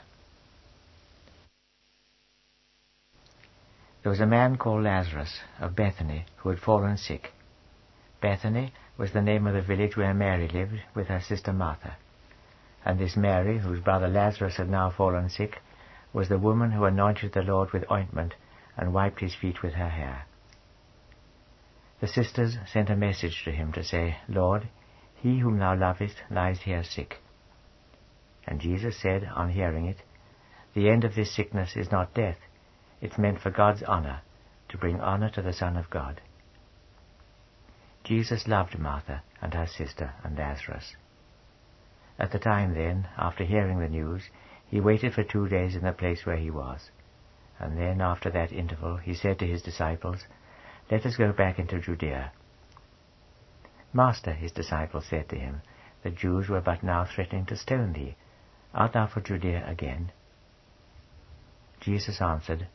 There 4.02 4.10
was 4.10 4.22
a 4.22 4.26
man 4.26 4.58
called 4.58 4.84
Lazarus 4.84 5.42
of 5.60 5.76
Bethany 5.76 6.26
who 6.38 6.50
had 6.50 6.60
fallen 6.60 6.96
sick. 6.96 7.34
Bethany 8.22 8.74
was 8.98 9.12
the 9.12 9.22
name 9.22 9.46
of 9.46 9.54
the 9.54 9.62
village 9.62 9.98
where 9.98 10.14
Mary 10.14 10.48
lived 10.48 10.82
with 10.94 11.08
her 11.08 11.20
sister 11.20 11.52
Martha. 11.52 11.98
And 12.86 12.98
this 12.98 13.18
Mary, 13.18 13.60
whose 13.60 13.82
brother 13.82 14.08
Lazarus 14.08 14.56
had 14.56 14.70
now 14.70 14.90
fallen 14.90 15.30
sick, 15.30 15.62
was 16.14 16.30
the 16.30 16.38
woman 16.38 16.72
who 16.72 16.86
anointed 16.86 17.34
the 17.34 17.44
Lord 17.44 17.72
with 17.74 17.92
ointment 17.92 18.36
and 18.78 18.94
wiped 18.94 19.20
his 19.20 19.36
feet 19.36 19.62
with 19.62 19.74
her 19.74 19.90
hair. 19.90 20.26
The 22.00 22.08
sisters 22.08 22.58
sent 22.66 22.90
a 22.90 22.96
message 22.96 23.44
to 23.44 23.52
him 23.52 23.74
to 23.74 23.84
say, 23.84 24.18
Lord, 24.28 24.70
he 25.16 25.40
whom 25.40 25.60
thou 25.60 25.76
lovest 25.76 26.24
lies 26.30 26.62
here 26.62 26.84
sick. 26.84 27.18
And 28.48 28.62
Jesus 28.62 28.98
said, 29.02 29.30
on 29.36 29.50
hearing 29.50 29.86
it, 29.86 29.98
The 30.74 30.90
end 30.90 31.04
of 31.04 31.16
this 31.16 31.36
sickness 31.36 31.76
is 31.76 31.92
not 31.92 32.14
death, 32.14 32.38
it's 33.02 33.18
meant 33.18 33.42
for 33.42 33.50
God's 33.50 33.84
honor, 33.84 34.22
to 34.70 34.78
bring 34.78 35.00
honor 35.02 35.30
to 35.32 35.42
the 35.42 35.54
Son 35.54 35.76
of 35.76 35.90
God. 35.90 36.22
Jesus 38.04 38.48
loved 38.48 38.80
Martha 38.80 39.24
and 39.42 39.54
her 39.54 39.68
sister 39.68 40.14
and 40.24 40.38
Lazarus. 40.38 40.96
At 42.18 42.32
the 42.32 42.40
time 42.40 42.74
then, 42.74 43.08
after 43.18 43.44
hearing 43.44 43.80
the 43.80 43.90
news, 43.90 44.24
he 44.68 44.80
waited 44.80 45.14
for 45.14 45.24
two 45.24 45.48
days 45.48 45.76
in 45.76 45.84
the 45.84 45.92
place 45.92 46.26
where 46.26 46.38
he 46.38 46.50
was. 46.50 46.92
And 47.60 47.78
then, 47.78 48.02
after 48.02 48.30
that 48.30 48.54
interval, 48.54 48.98
he 48.98 49.14
said 49.14 49.40
to 49.40 49.48
his 49.48 49.62
disciples, 49.62 50.26
let 50.90 51.06
us 51.06 51.16
go 51.18 51.32
back 51.32 51.60
into 51.60 51.80
Judea. 51.80 52.32
Master, 53.94 54.34
his 54.34 54.52
disciples 54.52 55.06
said 55.10 55.30
to 55.30 55.36
him, 55.36 55.62
the 56.02 56.10
Jews 56.10 56.48
were 56.48 56.62
but 56.62 56.82
now 56.82 57.04
threatening 57.04 57.46
to 57.48 57.58
stone 57.58 57.94
thee. 57.94 58.16
Art 58.74 58.94
thou 58.94 59.08
for 59.08 59.20
Judea 59.20 59.66
again? 59.68 60.12
Jesus 61.82 62.22
answered, 62.22 62.68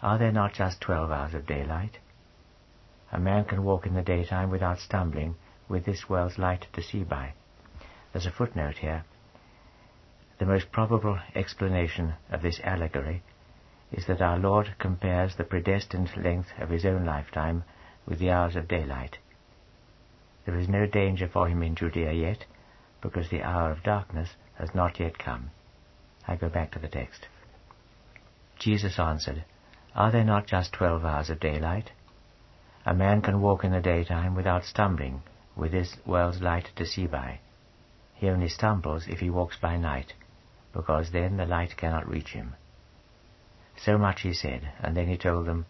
Are 0.00 0.18
there 0.18 0.32
not 0.32 0.54
just 0.54 0.80
twelve 0.80 1.10
hours 1.10 1.34
of 1.34 1.46
daylight? 1.46 1.98
A 3.12 3.18
man 3.18 3.44
can 3.44 3.64
walk 3.64 3.86
in 3.86 3.94
the 3.94 4.02
daytime 4.02 4.50
without 4.50 4.78
stumbling, 4.78 5.36
with 5.68 5.84
this 5.84 6.08
world's 6.08 6.38
light 6.38 6.66
to 6.72 6.82
see 6.82 7.04
by. 7.04 7.34
There's 8.12 8.26
a 8.26 8.30
footnote 8.30 8.78
here. 8.78 9.04
The 10.38 10.46
most 10.46 10.72
probable 10.72 11.18
explanation 11.34 12.14
of 12.30 12.42
this 12.42 12.60
allegory 12.64 13.22
is 13.96 14.06
that 14.06 14.20
our 14.20 14.38
Lord 14.38 14.74
compares 14.78 15.36
the 15.36 15.44
predestined 15.44 16.10
length 16.16 16.48
of 16.58 16.70
his 16.70 16.84
own 16.84 17.04
lifetime 17.04 17.62
with 18.06 18.18
the 18.18 18.30
hours 18.30 18.56
of 18.56 18.66
daylight. 18.66 19.18
There 20.44 20.58
is 20.58 20.68
no 20.68 20.86
danger 20.86 21.28
for 21.28 21.48
him 21.48 21.62
in 21.62 21.76
Judea 21.76 22.12
yet, 22.12 22.44
because 23.00 23.30
the 23.30 23.42
hour 23.42 23.70
of 23.70 23.82
darkness 23.82 24.30
has 24.54 24.74
not 24.74 24.98
yet 24.98 25.16
come. 25.16 25.50
I 26.26 26.36
go 26.36 26.48
back 26.48 26.72
to 26.72 26.78
the 26.78 26.88
text. 26.88 27.28
Jesus 28.58 28.98
answered, 28.98 29.44
Are 29.94 30.10
there 30.10 30.24
not 30.24 30.46
just 30.46 30.72
twelve 30.72 31.04
hours 31.04 31.30
of 31.30 31.38
daylight? 31.38 31.92
A 32.84 32.94
man 32.94 33.22
can 33.22 33.40
walk 33.40 33.64
in 33.64 33.72
the 33.72 33.80
daytime 33.80 34.34
without 34.34 34.64
stumbling, 34.64 35.22
with 35.56 35.72
this 35.72 35.96
world's 36.04 36.42
light 36.42 36.70
to 36.76 36.84
see 36.84 37.06
by. 37.06 37.38
He 38.14 38.28
only 38.28 38.48
stumbles 38.48 39.06
if 39.06 39.20
he 39.20 39.30
walks 39.30 39.56
by 39.56 39.76
night, 39.76 40.14
because 40.72 41.12
then 41.12 41.36
the 41.36 41.46
light 41.46 41.76
cannot 41.76 42.08
reach 42.08 42.30
him. 42.30 42.54
So 43.76 43.98
much 43.98 44.22
he 44.22 44.32
said, 44.32 44.72
and 44.80 44.96
then 44.96 45.08
he 45.08 45.16
told 45.16 45.46
them, 45.46 45.66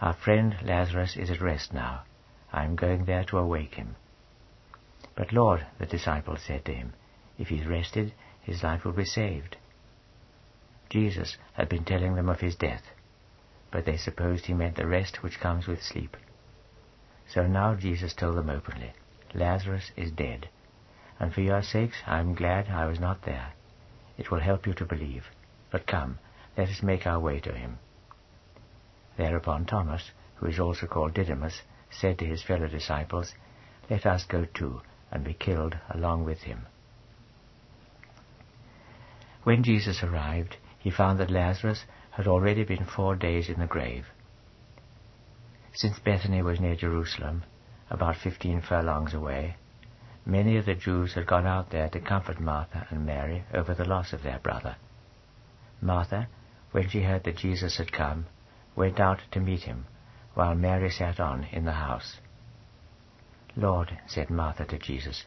Our 0.00 0.14
friend 0.14 0.56
Lazarus 0.62 1.16
is 1.16 1.30
at 1.30 1.40
rest 1.40 1.72
now. 1.72 2.02
I 2.52 2.64
am 2.64 2.76
going 2.76 3.04
there 3.04 3.24
to 3.24 3.38
awake 3.38 3.74
him. 3.74 3.96
But 5.14 5.32
Lord, 5.32 5.66
the 5.78 5.86
disciples 5.86 6.42
said 6.42 6.64
to 6.66 6.74
him, 6.74 6.92
If 7.38 7.48
he's 7.48 7.66
rested, 7.66 8.12
his 8.42 8.62
life 8.62 8.84
will 8.84 8.92
be 8.92 9.04
saved. 9.04 9.56
Jesus 10.88 11.36
had 11.54 11.68
been 11.68 11.84
telling 11.84 12.14
them 12.14 12.28
of 12.28 12.40
his 12.40 12.54
death, 12.54 12.92
but 13.70 13.84
they 13.84 13.96
supposed 13.96 14.46
he 14.46 14.54
meant 14.54 14.76
the 14.76 14.86
rest 14.86 15.22
which 15.22 15.40
comes 15.40 15.66
with 15.66 15.82
sleep. 15.82 16.16
So 17.28 17.46
now 17.46 17.74
Jesus 17.74 18.14
told 18.14 18.36
them 18.36 18.48
openly, 18.48 18.92
Lazarus 19.34 19.90
is 19.96 20.12
dead, 20.12 20.48
and 21.18 21.34
for 21.34 21.40
your 21.40 21.62
sakes 21.62 22.02
I 22.06 22.20
am 22.20 22.34
glad 22.34 22.68
I 22.68 22.86
was 22.86 23.00
not 23.00 23.22
there. 23.22 23.52
It 24.16 24.30
will 24.30 24.40
help 24.40 24.66
you 24.66 24.74
to 24.74 24.84
believe. 24.84 25.24
But 25.70 25.86
come, 25.86 26.18
let 26.56 26.68
us 26.68 26.82
make 26.82 27.06
our 27.06 27.20
way 27.20 27.40
to 27.40 27.52
him. 27.52 27.78
Thereupon 29.16 29.66
Thomas, 29.66 30.10
who 30.36 30.46
is 30.46 30.58
also 30.58 30.86
called 30.86 31.14
Didymus, 31.14 31.62
said 31.90 32.18
to 32.18 32.26
his 32.26 32.42
fellow 32.42 32.68
disciples, 32.68 33.32
Let 33.90 34.06
us 34.06 34.24
go 34.24 34.46
too, 34.54 34.80
and 35.10 35.24
be 35.24 35.34
killed 35.34 35.76
along 35.90 36.24
with 36.24 36.42
him. 36.42 36.66
When 39.44 39.62
Jesus 39.62 40.02
arrived, 40.02 40.56
he 40.78 40.90
found 40.90 41.18
that 41.20 41.30
Lazarus 41.30 41.84
had 42.10 42.26
already 42.26 42.64
been 42.64 42.84
four 42.84 43.14
days 43.16 43.48
in 43.48 43.60
the 43.60 43.66
grave. 43.66 44.06
Since 45.74 45.98
Bethany 45.98 46.42
was 46.42 46.58
near 46.58 46.74
Jerusalem, 46.74 47.44
about 47.90 48.16
fifteen 48.16 48.62
furlongs 48.62 49.14
away, 49.14 49.56
many 50.24 50.56
of 50.56 50.66
the 50.66 50.74
Jews 50.74 51.14
had 51.14 51.26
gone 51.26 51.46
out 51.46 51.70
there 51.70 51.88
to 51.90 52.00
comfort 52.00 52.40
Martha 52.40 52.86
and 52.90 53.06
Mary 53.06 53.44
over 53.54 53.74
the 53.74 53.84
loss 53.84 54.12
of 54.12 54.22
their 54.22 54.38
brother. 54.38 54.76
Martha 55.80 56.28
when 56.72 56.88
she 56.88 57.02
heard 57.02 57.24
that 57.24 57.36
Jesus 57.36 57.78
had 57.78 57.92
come, 57.92 58.26
went 58.74 59.00
out 59.00 59.20
to 59.32 59.40
meet 59.40 59.62
him, 59.62 59.86
while 60.34 60.54
Mary 60.54 60.90
sat 60.90 61.18
on 61.18 61.44
in 61.44 61.64
the 61.64 61.72
house. 61.72 62.18
Lord, 63.56 63.98
said 64.06 64.28
Martha 64.28 64.64
to 64.66 64.78
Jesus, 64.78 65.24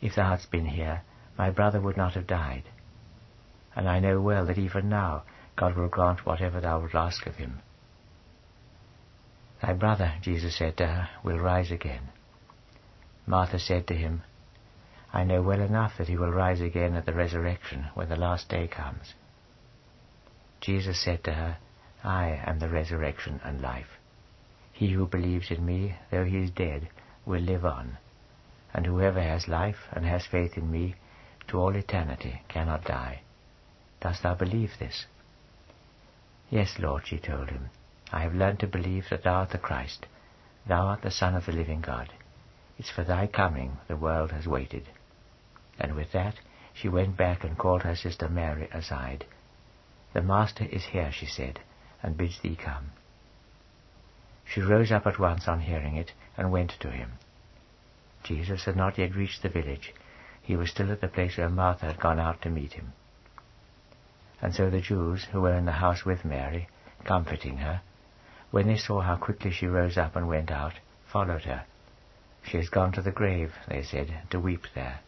if 0.00 0.14
thou 0.14 0.30
hadst 0.30 0.50
been 0.50 0.66
here, 0.66 1.02
my 1.36 1.50
brother 1.50 1.80
would 1.80 1.96
not 1.96 2.14
have 2.14 2.26
died. 2.26 2.64
And 3.74 3.88
I 3.88 3.98
know 3.98 4.20
well 4.20 4.46
that 4.46 4.58
even 4.58 4.88
now 4.88 5.24
God 5.56 5.76
will 5.76 5.88
grant 5.88 6.24
whatever 6.24 6.60
thou 6.60 6.80
wilt 6.80 6.94
ask 6.94 7.26
of 7.26 7.34
him. 7.34 7.60
Thy 9.60 9.72
brother, 9.72 10.14
Jesus 10.20 10.56
said 10.56 10.76
to 10.76 10.86
her, 10.86 11.08
will 11.24 11.38
rise 11.38 11.70
again. 11.70 12.10
Martha 13.26 13.58
said 13.58 13.86
to 13.88 13.94
him, 13.94 14.22
I 15.12 15.24
know 15.24 15.42
well 15.42 15.60
enough 15.60 15.92
that 15.98 16.08
he 16.08 16.16
will 16.16 16.30
rise 16.30 16.60
again 16.60 16.94
at 16.94 17.06
the 17.06 17.14
resurrection 17.14 17.86
when 17.94 18.08
the 18.08 18.16
last 18.16 18.48
day 18.48 18.68
comes. 18.68 19.14
Jesus 20.64 20.98
said 20.98 21.22
to 21.24 21.32
her, 21.34 21.58
I 22.02 22.40
am 22.46 22.58
the 22.58 22.70
resurrection 22.70 23.38
and 23.44 23.60
life. 23.60 23.98
He 24.72 24.92
who 24.92 25.06
believes 25.06 25.50
in 25.50 25.64
me, 25.64 25.96
though 26.10 26.24
he 26.24 26.38
is 26.38 26.50
dead, 26.50 26.88
will 27.26 27.42
live 27.42 27.66
on. 27.66 27.98
And 28.72 28.86
whoever 28.86 29.20
has 29.20 29.46
life 29.46 29.88
and 29.92 30.06
has 30.06 30.24
faith 30.26 30.56
in 30.56 30.70
me, 30.70 30.94
to 31.48 31.58
all 31.58 31.76
eternity 31.76 32.40
cannot 32.48 32.84
die. 32.84 33.20
Dost 34.00 34.22
thou 34.22 34.34
believe 34.34 34.70
this? 34.78 35.04
Yes, 36.48 36.78
Lord, 36.78 37.06
she 37.06 37.18
told 37.18 37.50
him. 37.50 37.68
I 38.10 38.22
have 38.22 38.34
learned 38.34 38.60
to 38.60 38.66
believe 38.66 39.04
that 39.10 39.24
thou 39.24 39.34
art 39.40 39.50
the 39.50 39.58
Christ. 39.58 40.06
Thou 40.66 40.86
art 40.86 41.02
the 41.02 41.10
Son 41.10 41.34
of 41.34 41.44
the 41.44 41.52
living 41.52 41.82
God. 41.82 42.10
It's 42.78 42.90
for 42.90 43.04
thy 43.04 43.26
coming 43.26 43.76
the 43.86 43.96
world 43.96 44.32
has 44.32 44.46
waited. 44.46 44.88
And 45.78 45.94
with 45.94 46.12
that, 46.12 46.36
she 46.72 46.88
went 46.88 47.18
back 47.18 47.44
and 47.44 47.58
called 47.58 47.82
her 47.82 47.94
sister 47.94 48.28
Mary 48.28 48.68
aside. 48.72 49.26
The 50.14 50.22
Master 50.22 50.64
is 50.64 50.84
here, 50.86 51.10
she 51.12 51.26
said, 51.26 51.60
and 52.02 52.16
bids 52.16 52.40
thee 52.40 52.56
come. 52.56 52.92
She 54.44 54.60
rose 54.60 54.92
up 54.92 55.06
at 55.06 55.18
once 55.18 55.48
on 55.48 55.60
hearing 55.60 55.96
it, 55.96 56.12
and 56.36 56.52
went 56.52 56.70
to 56.80 56.90
him. 56.90 57.12
Jesus 58.22 58.64
had 58.64 58.76
not 58.76 58.96
yet 58.96 59.14
reached 59.14 59.42
the 59.42 59.48
village. 59.48 59.92
He 60.40 60.56
was 60.56 60.70
still 60.70 60.92
at 60.92 61.00
the 61.00 61.08
place 61.08 61.36
where 61.36 61.48
Martha 61.48 61.86
had 61.86 62.00
gone 62.00 62.20
out 62.20 62.40
to 62.42 62.50
meet 62.50 62.74
him. 62.74 62.92
And 64.40 64.54
so 64.54 64.70
the 64.70 64.80
Jews, 64.80 65.24
who 65.32 65.40
were 65.40 65.54
in 65.54 65.64
the 65.64 65.72
house 65.72 66.04
with 66.04 66.24
Mary, 66.24 66.68
comforting 67.04 67.58
her, 67.58 67.80
when 68.50 68.68
they 68.68 68.76
saw 68.76 69.00
how 69.00 69.16
quickly 69.16 69.50
she 69.50 69.66
rose 69.66 69.98
up 69.98 70.14
and 70.14 70.28
went 70.28 70.50
out, 70.50 70.74
followed 71.06 71.42
her. 71.42 71.64
She 72.44 72.58
has 72.58 72.68
gone 72.68 72.92
to 72.92 73.02
the 73.02 73.10
grave, 73.10 73.52
they 73.66 73.82
said, 73.82 74.22
to 74.30 74.38
weep 74.38 74.66
there. 74.74 75.00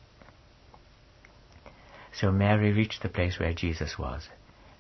So 2.13 2.33
Mary 2.33 2.73
reached 2.73 3.03
the 3.03 3.09
place 3.09 3.39
where 3.39 3.53
Jesus 3.53 3.99
was, 3.99 4.29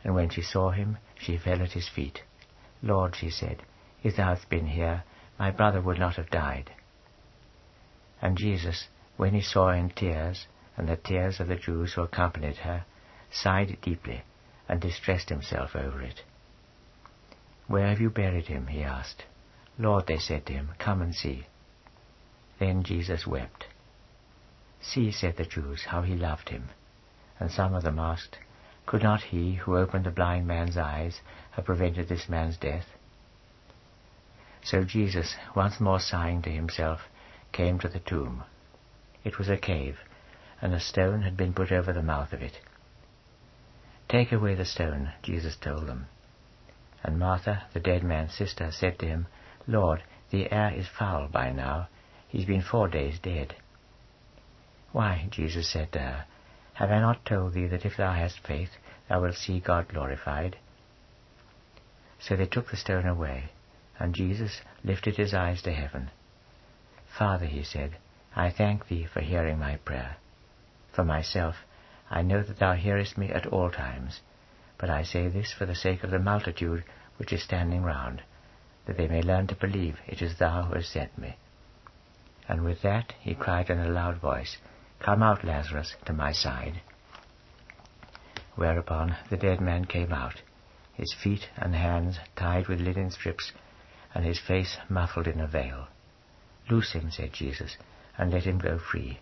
and 0.06 0.14
when 0.14 0.28
she 0.28 0.40
saw 0.40 0.70
him, 0.70 0.98
she 1.18 1.36
fell 1.36 1.60
at 1.60 1.72
his 1.72 1.88
feet. 1.88 2.22
Lord, 2.80 3.16
she 3.16 3.28
said, 3.28 3.64
if 4.04 4.14
thou 4.14 4.28
hadst 4.28 4.48
been 4.48 4.68
here, 4.68 5.02
my 5.36 5.50
brother 5.50 5.80
would 5.80 5.98
not 5.98 6.14
have 6.14 6.30
died. 6.30 6.70
And 8.22 8.38
Jesus, 8.38 8.86
when 9.16 9.34
he 9.34 9.40
saw 9.40 9.66
her 9.66 9.74
in 9.74 9.90
tears, 9.90 10.46
and 10.76 10.88
the 10.88 10.96
tears 10.96 11.40
of 11.40 11.48
the 11.48 11.56
Jews 11.56 11.94
who 11.94 12.02
accompanied 12.02 12.58
her, 12.58 12.84
sighed 13.32 13.76
deeply, 13.82 14.22
and 14.68 14.80
distressed 14.80 15.28
himself 15.28 15.74
over 15.74 16.00
it. 16.02 16.22
Where 17.66 17.88
have 17.88 18.00
you 18.00 18.08
buried 18.08 18.46
him? 18.46 18.68
he 18.68 18.84
asked. 18.84 19.24
Lord, 19.76 20.06
they 20.06 20.18
said 20.18 20.46
to 20.46 20.52
him, 20.52 20.70
come 20.78 21.02
and 21.02 21.16
see. 21.16 21.46
Then 22.60 22.84
Jesus 22.84 23.26
wept. 23.26 23.66
See, 24.80 25.10
said 25.10 25.36
the 25.36 25.46
Jews, 25.46 25.86
how 25.88 26.02
he 26.02 26.14
loved 26.14 26.50
him. 26.50 26.68
And 27.40 27.50
some 27.50 27.74
of 27.74 27.82
them 27.82 27.98
asked, 27.98 28.38
Could 28.86 29.02
not 29.02 29.20
he 29.20 29.54
who 29.54 29.76
opened 29.76 30.06
the 30.06 30.10
blind 30.10 30.46
man's 30.46 30.76
eyes 30.76 31.20
have 31.52 31.64
prevented 31.64 32.08
this 32.08 32.28
man's 32.28 32.56
death? 32.56 32.86
So 34.62 34.84
Jesus, 34.84 35.34
once 35.54 35.80
more 35.80 36.00
sighing 36.00 36.42
to 36.42 36.50
himself, 36.50 37.02
came 37.52 37.78
to 37.80 37.88
the 37.88 38.00
tomb. 38.00 38.44
It 39.24 39.38
was 39.38 39.48
a 39.48 39.56
cave, 39.56 39.98
and 40.60 40.72
a 40.72 40.80
stone 40.80 41.22
had 41.22 41.36
been 41.36 41.52
put 41.52 41.72
over 41.72 41.92
the 41.92 42.02
mouth 42.02 42.32
of 42.32 42.42
it. 42.42 42.60
Take 44.08 44.30
away 44.30 44.54
the 44.54 44.64
stone, 44.64 45.12
Jesus 45.22 45.56
told 45.56 45.86
them. 45.86 46.06
And 47.02 47.18
Martha, 47.18 47.64
the 47.72 47.80
dead 47.80 48.04
man's 48.04 48.34
sister, 48.34 48.70
said 48.70 48.98
to 49.00 49.06
him, 49.06 49.26
Lord, 49.66 50.02
the 50.30 50.50
air 50.52 50.72
is 50.72 50.86
foul 50.88 51.28
by 51.28 51.50
now. 51.50 51.88
He's 52.28 52.44
been 52.44 52.62
four 52.62 52.88
days 52.88 53.18
dead. 53.18 53.56
Why, 54.92 55.26
Jesus 55.30 55.68
said 55.68 55.92
to 55.92 55.98
her, 55.98 56.24
have 56.76 56.90
I 56.90 57.00
not 57.00 57.24
told 57.24 57.54
thee 57.54 57.66
that 57.68 57.86
if 57.86 57.96
thou 57.96 58.12
hast 58.12 58.46
faith, 58.46 58.68
thou 59.08 59.22
wilt 59.22 59.36
see 59.36 59.60
God 59.60 59.88
glorified? 59.88 60.58
So 62.18 62.36
they 62.36 62.44
took 62.44 62.70
the 62.70 62.76
stone 62.76 63.06
away, 63.06 63.44
and 63.98 64.14
Jesus 64.14 64.60
lifted 64.84 65.16
his 65.16 65.32
eyes 65.32 65.62
to 65.62 65.72
heaven. 65.72 66.10
Father, 67.18 67.46
he 67.46 67.64
said, 67.64 67.96
I 68.34 68.50
thank 68.50 68.88
thee 68.88 69.06
for 69.06 69.22
hearing 69.22 69.58
my 69.58 69.76
prayer. 69.76 70.16
For 70.92 71.02
myself, 71.02 71.56
I 72.10 72.20
know 72.20 72.42
that 72.42 72.58
thou 72.58 72.74
hearest 72.74 73.16
me 73.16 73.30
at 73.30 73.46
all 73.46 73.70
times, 73.70 74.20
but 74.76 74.90
I 74.90 75.02
say 75.02 75.28
this 75.28 75.54
for 75.54 75.64
the 75.64 75.74
sake 75.74 76.04
of 76.04 76.10
the 76.10 76.18
multitude 76.18 76.84
which 77.16 77.32
is 77.32 77.42
standing 77.42 77.84
round, 77.84 78.22
that 78.84 78.98
they 78.98 79.08
may 79.08 79.22
learn 79.22 79.46
to 79.46 79.54
believe 79.54 79.96
it 80.06 80.20
is 80.20 80.36
thou 80.36 80.64
who 80.64 80.74
hast 80.74 80.92
sent 80.92 81.16
me. 81.16 81.36
And 82.46 82.64
with 82.64 82.82
that 82.82 83.14
he 83.18 83.34
cried 83.34 83.70
in 83.70 83.78
a 83.78 83.88
loud 83.88 84.20
voice, 84.20 84.58
Come 85.00 85.22
out, 85.22 85.44
Lazarus, 85.44 85.94
to 86.06 86.12
my 86.12 86.32
side. 86.32 86.80
Whereupon 88.54 89.16
the 89.30 89.36
dead 89.36 89.60
man 89.60 89.84
came 89.84 90.12
out, 90.12 90.40
his 90.94 91.14
feet 91.22 91.48
and 91.56 91.74
hands 91.74 92.18
tied 92.36 92.68
with 92.68 92.80
linen 92.80 93.10
strips, 93.10 93.52
and 94.14 94.24
his 94.24 94.40
face 94.40 94.78
muffled 94.88 95.26
in 95.26 95.40
a 95.40 95.46
veil. 95.46 95.88
Loose 96.70 96.92
him, 96.92 97.10
said 97.10 97.32
Jesus, 97.32 97.76
and 98.16 98.32
let 98.32 98.44
him 98.44 98.58
go 98.58 98.78
free. 98.78 99.20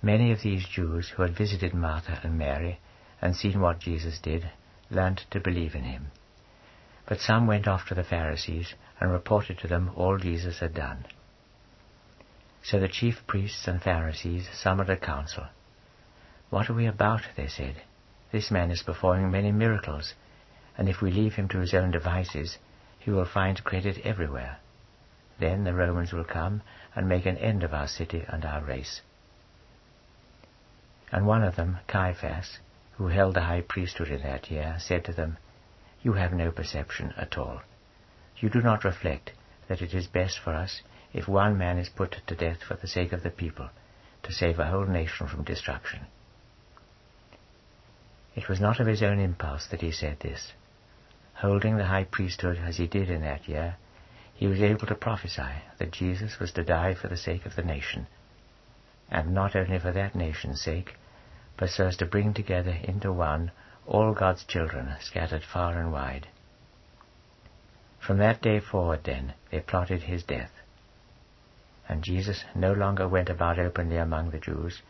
Many 0.00 0.32
of 0.32 0.42
these 0.42 0.66
Jews 0.66 1.10
who 1.10 1.22
had 1.22 1.36
visited 1.36 1.74
Martha 1.74 2.20
and 2.22 2.38
Mary 2.38 2.78
and 3.20 3.36
seen 3.36 3.60
what 3.60 3.80
Jesus 3.80 4.18
did 4.20 4.50
learned 4.90 5.22
to 5.30 5.40
believe 5.40 5.74
in 5.74 5.84
him. 5.84 6.10
But 7.06 7.20
some 7.20 7.46
went 7.46 7.68
off 7.68 7.86
to 7.88 7.94
the 7.94 8.04
Pharisees 8.04 8.74
and 9.00 9.12
reported 9.12 9.58
to 9.58 9.68
them 9.68 9.90
all 9.96 10.18
Jesus 10.18 10.60
had 10.60 10.74
done. 10.74 11.06
So 12.62 12.78
the 12.78 12.88
chief 12.88 13.26
priests 13.26 13.66
and 13.66 13.82
Pharisees 13.82 14.48
summoned 14.52 14.88
a 14.88 14.96
council. 14.96 15.46
What 16.50 16.70
are 16.70 16.74
we 16.74 16.86
about? 16.86 17.22
they 17.36 17.48
said. 17.48 17.82
This 18.30 18.50
man 18.50 18.70
is 18.70 18.82
performing 18.82 19.30
many 19.30 19.50
miracles, 19.50 20.14
and 20.78 20.88
if 20.88 21.02
we 21.02 21.10
leave 21.10 21.34
him 21.34 21.48
to 21.48 21.58
his 21.58 21.74
own 21.74 21.90
devices, 21.90 22.58
he 22.98 23.10
will 23.10 23.24
find 23.24 23.64
credit 23.64 23.98
everywhere. 24.04 24.58
Then 25.38 25.64
the 25.64 25.74
Romans 25.74 26.12
will 26.12 26.24
come 26.24 26.62
and 26.94 27.08
make 27.08 27.26
an 27.26 27.36
end 27.36 27.64
of 27.64 27.74
our 27.74 27.88
city 27.88 28.24
and 28.28 28.44
our 28.44 28.62
race. 28.62 29.00
And 31.10 31.26
one 31.26 31.42
of 31.42 31.56
them, 31.56 31.80
Caiaphas, 31.88 32.60
who 32.92 33.08
held 33.08 33.34
the 33.34 33.42
high 33.42 33.62
priesthood 33.62 34.08
in 34.08 34.22
that 34.22 34.50
year, 34.50 34.76
said 34.78 35.04
to 35.06 35.12
them, 35.12 35.36
You 36.02 36.12
have 36.12 36.32
no 36.32 36.52
perception 36.52 37.12
at 37.16 37.36
all. 37.36 37.62
You 38.38 38.48
do 38.48 38.62
not 38.62 38.84
reflect 38.84 39.32
that 39.68 39.82
it 39.82 39.92
is 39.92 40.06
best 40.06 40.38
for 40.38 40.54
us 40.54 40.82
if 41.12 41.28
one 41.28 41.58
man 41.58 41.78
is 41.78 41.88
put 41.88 42.16
to 42.26 42.34
death 42.34 42.62
for 42.62 42.74
the 42.74 42.86
sake 42.86 43.12
of 43.12 43.22
the 43.22 43.30
people, 43.30 43.68
to 44.22 44.32
save 44.32 44.58
a 44.58 44.66
whole 44.66 44.86
nation 44.86 45.26
from 45.26 45.44
destruction. 45.44 46.00
It 48.34 48.48
was 48.48 48.60
not 48.60 48.80
of 48.80 48.86
his 48.86 49.02
own 49.02 49.18
impulse 49.18 49.66
that 49.66 49.82
he 49.82 49.92
said 49.92 50.20
this. 50.20 50.52
Holding 51.34 51.76
the 51.76 51.86
high 51.86 52.04
priesthood 52.04 52.58
as 52.58 52.76
he 52.76 52.86
did 52.86 53.10
in 53.10 53.20
that 53.22 53.48
year, 53.48 53.76
he 54.34 54.46
was 54.46 54.60
able 54.60 54.86
to 54.86 54.94
prophesy 54.94 55.62
that 55.78 55.92
Jesus 55.92 56.38
was 56.40 56.52
to 56.52 56.64
die 56.64 56.94
for 56.94 57.08
the 57.08 57.16
sake 57.16 57.44
of 57.44 57.56
the 57.56 57.62
nation, 57.62 58.06
and 59.10 59.34
not 59.34 59.54
only 59.54 59.78
for 59.78 59.92
that 59.92 60.14
nation's 60.14 60.62
sake, 60.62 60.96
but 61.56 61.68
so 61.68 61.86
as 61.86 61.96
to 61.98 62.06
bring 62.06 62.32
together 62.32 62.78
into 62.84 63.12
one 63.12 63.50
all 63.86 64.14
God's 64.14 64.44
children 64.44 64.94
scattered 65.00 65.42
far 65.44 65.78
and 65.78 65.92
wide. 65.92 66.28
From 68.00 68.18
that 68.18 68.40
day 68.40 68.60
forward, 68.60 69.04
then, 69.04 69.34
they 69.50 69.60
plotted 69.60 70.02
his 70.02 70.22
death. 70.22 70.50
And 71.92 72.02
Jesus 72.02 72.46
no 72.54 72.72
longer 72.72 73.06
went 73.06 73.28
about 73.28 73.58
openly 73.58 73.98
among 73.98 74.30
the 74.30 74.38
Jews, 74.38 74.80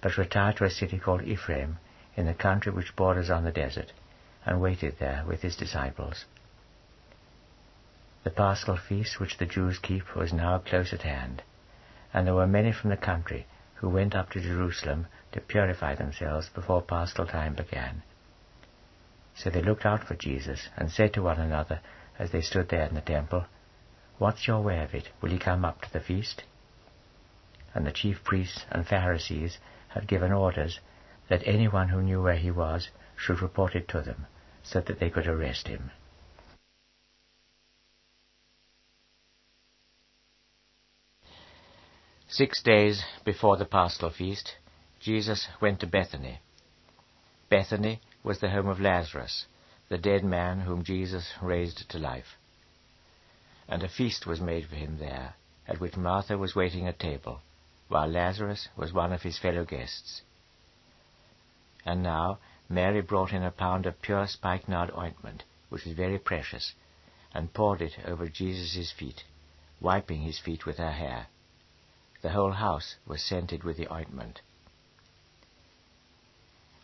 but 0.00 0.16
retired 0.16 0.58
to 0.58 0.64
a 0.64 0.70
city 0.70 1.00
called 1.00 1.22
Ephraim, 1.22 1.80
in 2.14 2.26
the 2.26 2.32
country 2.32 2.70
which 2.70 2.94
borders 2.94 3.28
on 3.28 3.42
the 3.42 3.50
desert, 3.50 3.92
and 4.46 4.60
waited 4.60 5.00
there 5.00 5.24
with 5.26 5.42
his 5.42 5.56
disciples. 5.56 6.26
The 8.22 8.30
Paschal 8.30 8.76
feast 8.76 9.18
which 9.18 9.38
the 9.38 9.46
Jews 9.46 9.80
keep 9.80 10.14
was 10.14 10.32
now 10.32 10.58
close 10.58 10.92
at 10.92 11.02
hand, 11.02 11.42
and 12.12 12.24
there 12.24 12.36
were 12.36 12.46
many 12.46 12.70
from 12.70 12.90
the 12.90 12.96
country 12.96 13.48
who 13.74 13.88
went 13.88 14.14
up 14.14 14.30
to 14.30 14.40
Jerusalem 14.40 15.08
to 15.32 15.40
purify 15.40 15.96
themselves 15.96 16.50
before 16.50 16.82
Paschal 16.82 17.26
time 17.26 17.54
began. 17.54 18.04
So 19.34 19.50
they 19.50 19.60
looked 19.60 19.84
out 19.84 20.04
for 20.04 20.14
Jesus 20.14 20.68
and 20.76 20.88
said 20.88 21.14
to 21.14 21.22
one 21.22 21.40
another 21.40 21.80
as 22.16 22.30
they 22.30 22.42
stood 22.42 22.68
there 22.68 22.86
in 22.86 22.94
the 22.94 23.00
temple, 23.00 23.46
What's 24.18 24.46
your 24.46 24.60
way 24.60 24.82
of 24.82 24.94
it? 24.94 25.08
Will 25.20 25.30
he 25.30 25.38
come 25.38 25.64
up 25.64 25.82
to 25.82 25.92
the 25.92 26.00
feast? 26.00 26.44
And 27.74 27.86
the 27.86 27.92
chief 27.92 28.22
priests 28.22 28.64
and 28.70 28.86
Pharisees 28.86 29.58
had 29.88 30.06
given 30.06 30.32
orders 30.32 30.80
that 31.28 31.42
anyone 31.46 31.88
who 31.88 32.02
knew 32.02 32.22
where 32.22 32.36
he 32.36 32.50
was 32.50 32.88
should 33.16 33.42
report 33.42 33.74
it 33.74 33.88
to 33.88 34.00
them, 34.02 34.26
so 34.62 34.80
that 34.80 35.00
they 35.00 35.10
could 35.10 35.26
arrest 35.26 35.68
him. 35.68 35.90
Six 42.28 42.62
days 42.62 43.04
before 43.24 43.56
the 43.56 43.64
Paschal 43.64 44.10
feast, 44.10 44.56
Jesus 45.00 45.48
went 45.60 45.80
to 45.80 45.86
Bethany. 45.86 46.40
Bethany 47.48 48.00
was 48.22 48.40
the 48.40 48.50
home 48.50 48.66
of 48.66 48.80
Lazarus, 48.80 49.46
the 49.88 49.98
dead 49.98 50.24
man 50.24 50.60
whom 50.60 50.82
Jesus 50.82 51.32
raised 51.40 51.88
to 51.90 51.98
life. 51.98 52.36
And 53.68 53.82
a 53.82 53.88
feast 53.88 54.26
was 54.26 54.40
made 54.40 54.66
for 54.68 54.76
him 54.76 54.98
there, 54.98 55.34
at 55.66 55.80
which 55.80 55.96
Martha 55.96 56.36
was 56.36 56.54
waiting 56.54 56.86
at 56.86 56.98
table, 56.98 57.40
while 57.88 58.06
Lazarus 58.06 58.68
was 58.76 58.92
one 58.92 59.12
of 59.12 59.22
his 59.22 59.38
fellow 59.38 59.64
guests. 59.64 60.22
And 61.84 62.02
now 62.02 62.38
Mary 62.68 63.00
brought 63.00 63.32
in 63.32 63.42
a 63.42 63.50
pound 63.50 63.86
of 63.86 64.00
pure 64.02 64.26
spikenard 64.26 64.90
ointment, 64.96 65.44
which 65.68 65.84
was 65.84 65.94
very 65.94 66.18
precious, 66.18 66.74
and 67.32 67.52
poured 67.52 67.82
it 67.82 67.98
over 68.04 68.28
Jesus' 68.28 68.92
feet, 68.92 69.24
wiping 69.80 70.22
his 70.22 70.38
feet 70.38 70.66
with 70.66 70.78
her 70.78 70.92
hair. 70.92 71.26
The 72.22 72.30
whole 72.30 72.52
house 72.52 72.96
was 73.06 73.22
scented 73.22 73.64
with 73.64 73.76
the 73.76 73.92
ointment. 73.92 74.40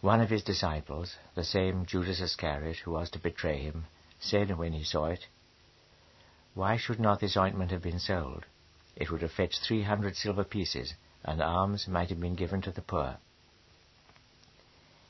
One 0.00 0.20
of 0.20 0.30
his 0.30 0.42
disciples, 0.42 1.16
the 1.34 1.44
same 1.44 1.84
Judas 1.84 2.20
Iscariot 2.20 2.78
who 2.78 2.92
was 2.92 3.10
to 3.10 3.18
betray 3.18 3.62
him, 3.62 3.86
said 4.18 4.56
when 4.56 4.72
he 4.72 4.84
saw 4.84 5.06
it, 5.06 5.26
Why 6.54 6.76
should 6.76 7.00
not 7.00 7.20
this 7.20 7.36
ointment 7.36 7.70
have 7.70 7.82
been 7.82 7.98
sold? 7.98 8.44
It 8.96 9.10
would 9.10 9.22
have 9.22 9.32
fetched 9.32 9.60
three 9.60 9.82
hundred 9.82 10.16
silver 10.16 10.44
pieces, 10.44 10.94
and 11.24 11.40
alms 11.40 11.86
might 11.86 12.08
have 12.08 12.20
been 12.20 12.34
given 12.34 12.60
to 12.62 12.72
the 12.72 12.82
poor. 12.82 13.18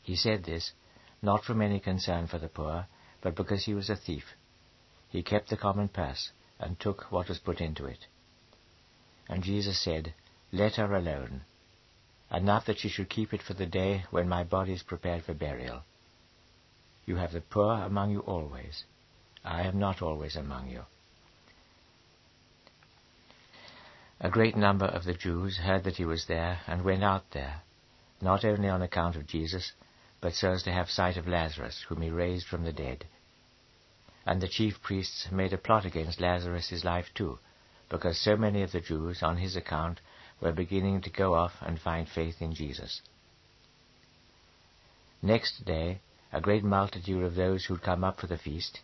He 0.02 0.16
said 0.16 0.44
this, 0.44 0.72
not 1.22 1.44
from 1.44 1.62
any 1.62 1.80
concern 1.80 2.26
for 2.26 2.38
the 2.38 2.48
poor, 2.48 2.86
but 3.20 3.34
because 3.34 3.64
he 3.64 3.74
was 3.74 3.90
a 3.90 3.96
thief. 3.96 4.24
He 5.08 5.22
kept 5.22 5.50
the 5.50 5.56
common 5.56 5.88
purse, 5.88 6.30
and 6.58 6.78
took 6.78 7.10
what 7.10 7.28
was 7.28 7.38
put 7.38 7.60
into 7.60 7.86
it. 7.86 8.06
And 9.28 9.42
Jesus 9.42 9.78
said, 9.80 10.14
Let 10.52 10.76
her 10.76 10.94
alone. 10.94 11.42
Enough 12.30 12.66
that 12.66 12.78
she 12.78 12.88
should 12.88 13.08
keep 13.08 13.32
it 13.32 13.42
for 13.42 13.54
the 13.54 13.66
day 13.66 14.04
when 14.10 14.28
my 14.28 14.44
body 14.44 14.72
is 14.72 14.82
prepared 14.82 15.24
for 15.24 15.34
burial. 15.34 15.82
You 17.06 17.16
have 17.16 17.32
the 17.32 17.40
poor 17.40 17.74
among 17.74 18.10
you 18.10 18.20
always. 18.20 18.84
I 19.44 19.62
am 19.62 19.78
not 19.78 20.02
always 20.02 20.36
among 20.36 20.70
you. 20.70 20.84
A 24.22 24.28
great 24.28 24.54
number 24.54 24.84
of 24.84 25.04
the 25.04 25.14
Jews 25.14 25.56
heard 25.56 25.84
that 25.84 25.96
he 25.96 26.04
was 26.04 26.26
there, 26.26 26.60
and 26.66 26.84
went 26.84 27.02
out 27.02 27.30
there, 27.30 27.62
not 28.20 28.44
only 28.44 28.68
on 28.68 28.82
account 28.82 29.16
of 29.16 29.26
Jesus, 29.26 29.72
but 30.20 30.34
so 30.34 30.52
as 30.52 30.62
to 30.64 30.72
have 30.72 30.90
sight 30.90 31.16
of 31.16 31.26
Lazarus, 31.26 31.86
whom 31.88 32.02
he 32.02 32.10
raised 32.10 32.46
from 32.46 32.64
the 32.64 32.72
dead. 32.72 33.06
And 34.26 34.42
the 34.42 34.48
chief 34.48 34.82
priests 34.82 35.30
made 35.32 35.54
a 35.54 35.58
plot 35.58 35.86
against 35.86 36.20
Lazarus' 36.20 36.84
life 36.84 37.06
too, 37.14 37.38
because 37.88 38.18
so 38.18 38.36
many 38.36 38.62
of 38.62 38.72
the 38.72 38.80
Jews, 38.82 39.22
on 39.22 39.38
his 39.38 39.56
account, 39.56 40.02
were 40.38 40.52
beginning 40.52 41.00
to 41.00 41.10
go 41.10 41.34
off 41.34 41.54
and 41.62 41.80
find 41.80 42.06
faith 42.06 42.42
in 42.42 42.52
Jesus. 42.54 43.00
Next 45.22 45.64
day, 45.64 46.02
a 46.30 46.42
great 46.42 46.62
multitude 46.62 47.24
of 47.24 47.36
those 47.36 47.64
who 47.64 47.74
had 47.74 47.82
come 47.82 48.04
up 48.04 48.20
for 48.20 48.26
the 48.26 48.36
feast, 48.36 48.80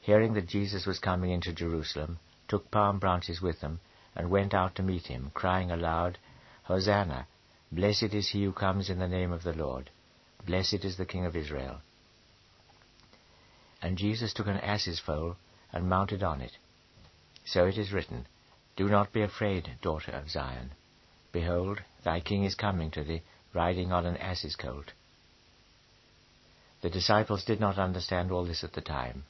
hearing 0.00 0.34
that 0.34 0.46
Jesus 0.46 0.86
was 0.86 1.00
coming 1.00 1.32
into 1.32 1.52
Jerusalem, 1.52 2.20
took 2.46 2.70
palm 2.70 3.00
branches 3.00 3.42
with 3.42 3.60
them, 3.60 3.80
and 4.14 4.30
went 4.30 4.54
out 4.54 4.74
to 4.74 4.82
meet 4.82 5.06
him, 5.06 5.30
crying 5.34 5.70
aloud, 5.70 6.18
Hosanna! 6.64 7.26
Blessed 7.70 8.14
is 8.14 8.30
he 8.30 8.44
who 8.44 8.52
comes 8.52 8.88
in 8.88 8.98
the 8.98 9.08
name 9.08 9.32
of 9.32 9.42
the 9.42 9.52
Lord. 9.52 9.90
Blessed 10.44 10.84
is 10.84 10.96
the 10.96 11.06
King 11.06 11.26
of 11.26 11.36
Israel. 11.36 11.82
And 13.82 13.98
Jesus 13.98 14.32
took 14.32 14.46
an 14.46 14.56
ass's 14.56 14.98
foal, 14.98 15.36
and 15.72 15.88
mounted 15.88 16.22
on 16.22 16.40
it. 16.40 16.56
So 17.44 17.66
it 17.66 17.78
is 17.78 17.92
written, 17.92 18.26
Do 18.76 18.88
not 18.88 19.12
be 19.12 19.22
afraid, 19.22 19.70
daughter 19.82 20.12
of 20.12 20.30
Zion. 20.30 20.72
Behold, 21.30 21.82
thy 22.04 22.20
king 22.20 22.44
is 22.44 22.54
coming 22.54 22.90
to 22.92 23.04
thee, 23.04 23.22
riding 23.52 23.92
on 23.92 24.06
an 24.06 24.16
ass's 24.16 24.56
colt. 24.56 24.92
The 26.80 26.90
disciples 26.90 27.44
did 27.44 27.60
not 27.60 27.78
understand 27.78 28.30
all 28.30 28.44
this 28.44 28.64
at 28.64 28.72
the 28.72 28.80
time. 28.80 29.24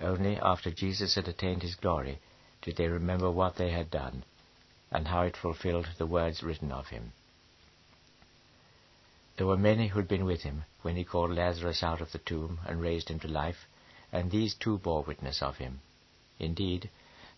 Only 0.00 0.38
after 0.38 0.70
Jesus 0.70 1.16
had 1.16 1.28
attained 1.28 1.62
his 1.62 1.74
glory 1.74 2.20
did 2.62 2.76
they 2.76 2.88
remember 2.88 3.30
what 3.30 3.56
they 3.56 3.70
had 3.70 3.90
done, 3.90 4.24
and 4.90 5.08
how 5.08 5.22
it 5.22 5.36
fulfilled 5.36 5.88
the 5.98 6.06
words 6.06 6.42
written 6.42 6.72
of 6.72 6.88
him. 6.88 7.12
There 9.36 9.46
were 9.46 9.56
many 9.56 9.88
who 9.88 9.98
had 10.00 10.08
been 10.08 10.24
with 10.24 10.42
him 10.42 10.64
when 10.82 10.96
he 10.96 11.04
called 11.04 11.30
Lazarus 11.30 11.82
out 11.82 12.00
of 12.00 12.10
the 12.10 12.18
tomb 12.18 12.58
and 12.66 12.80
raised 12.80 13.08
him 13.08 13.20
to 13.20 13.28
life, 13.28 13.68
and 14.10 14.30
these 14.30 14.54
too 14.54 14.78
bore 14.78 15.02
witness 15.02 15.42
of 15.42 15.58
him. 15.58 15.80
Indeed, 16.40 16.90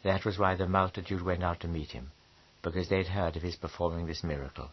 that 0.03 0.25
was 0.25 0.39
why 0.39 0.55
the 0.55 0.67
multitude 0.67 1.21
went 1.21 1.45
out 1.45 1.61
to 1.61 1.69
meet 1.69 1.91
him, 1.91 2.13
because 2.63 2.89
they 2.89 2.99
had 2.99 3.09
heard 3.09 3.37
of 3.37 3.43
his 3.43 3.57
performing 3.57 4.07
this 4.07 4.25
miracle. 4.25 4.71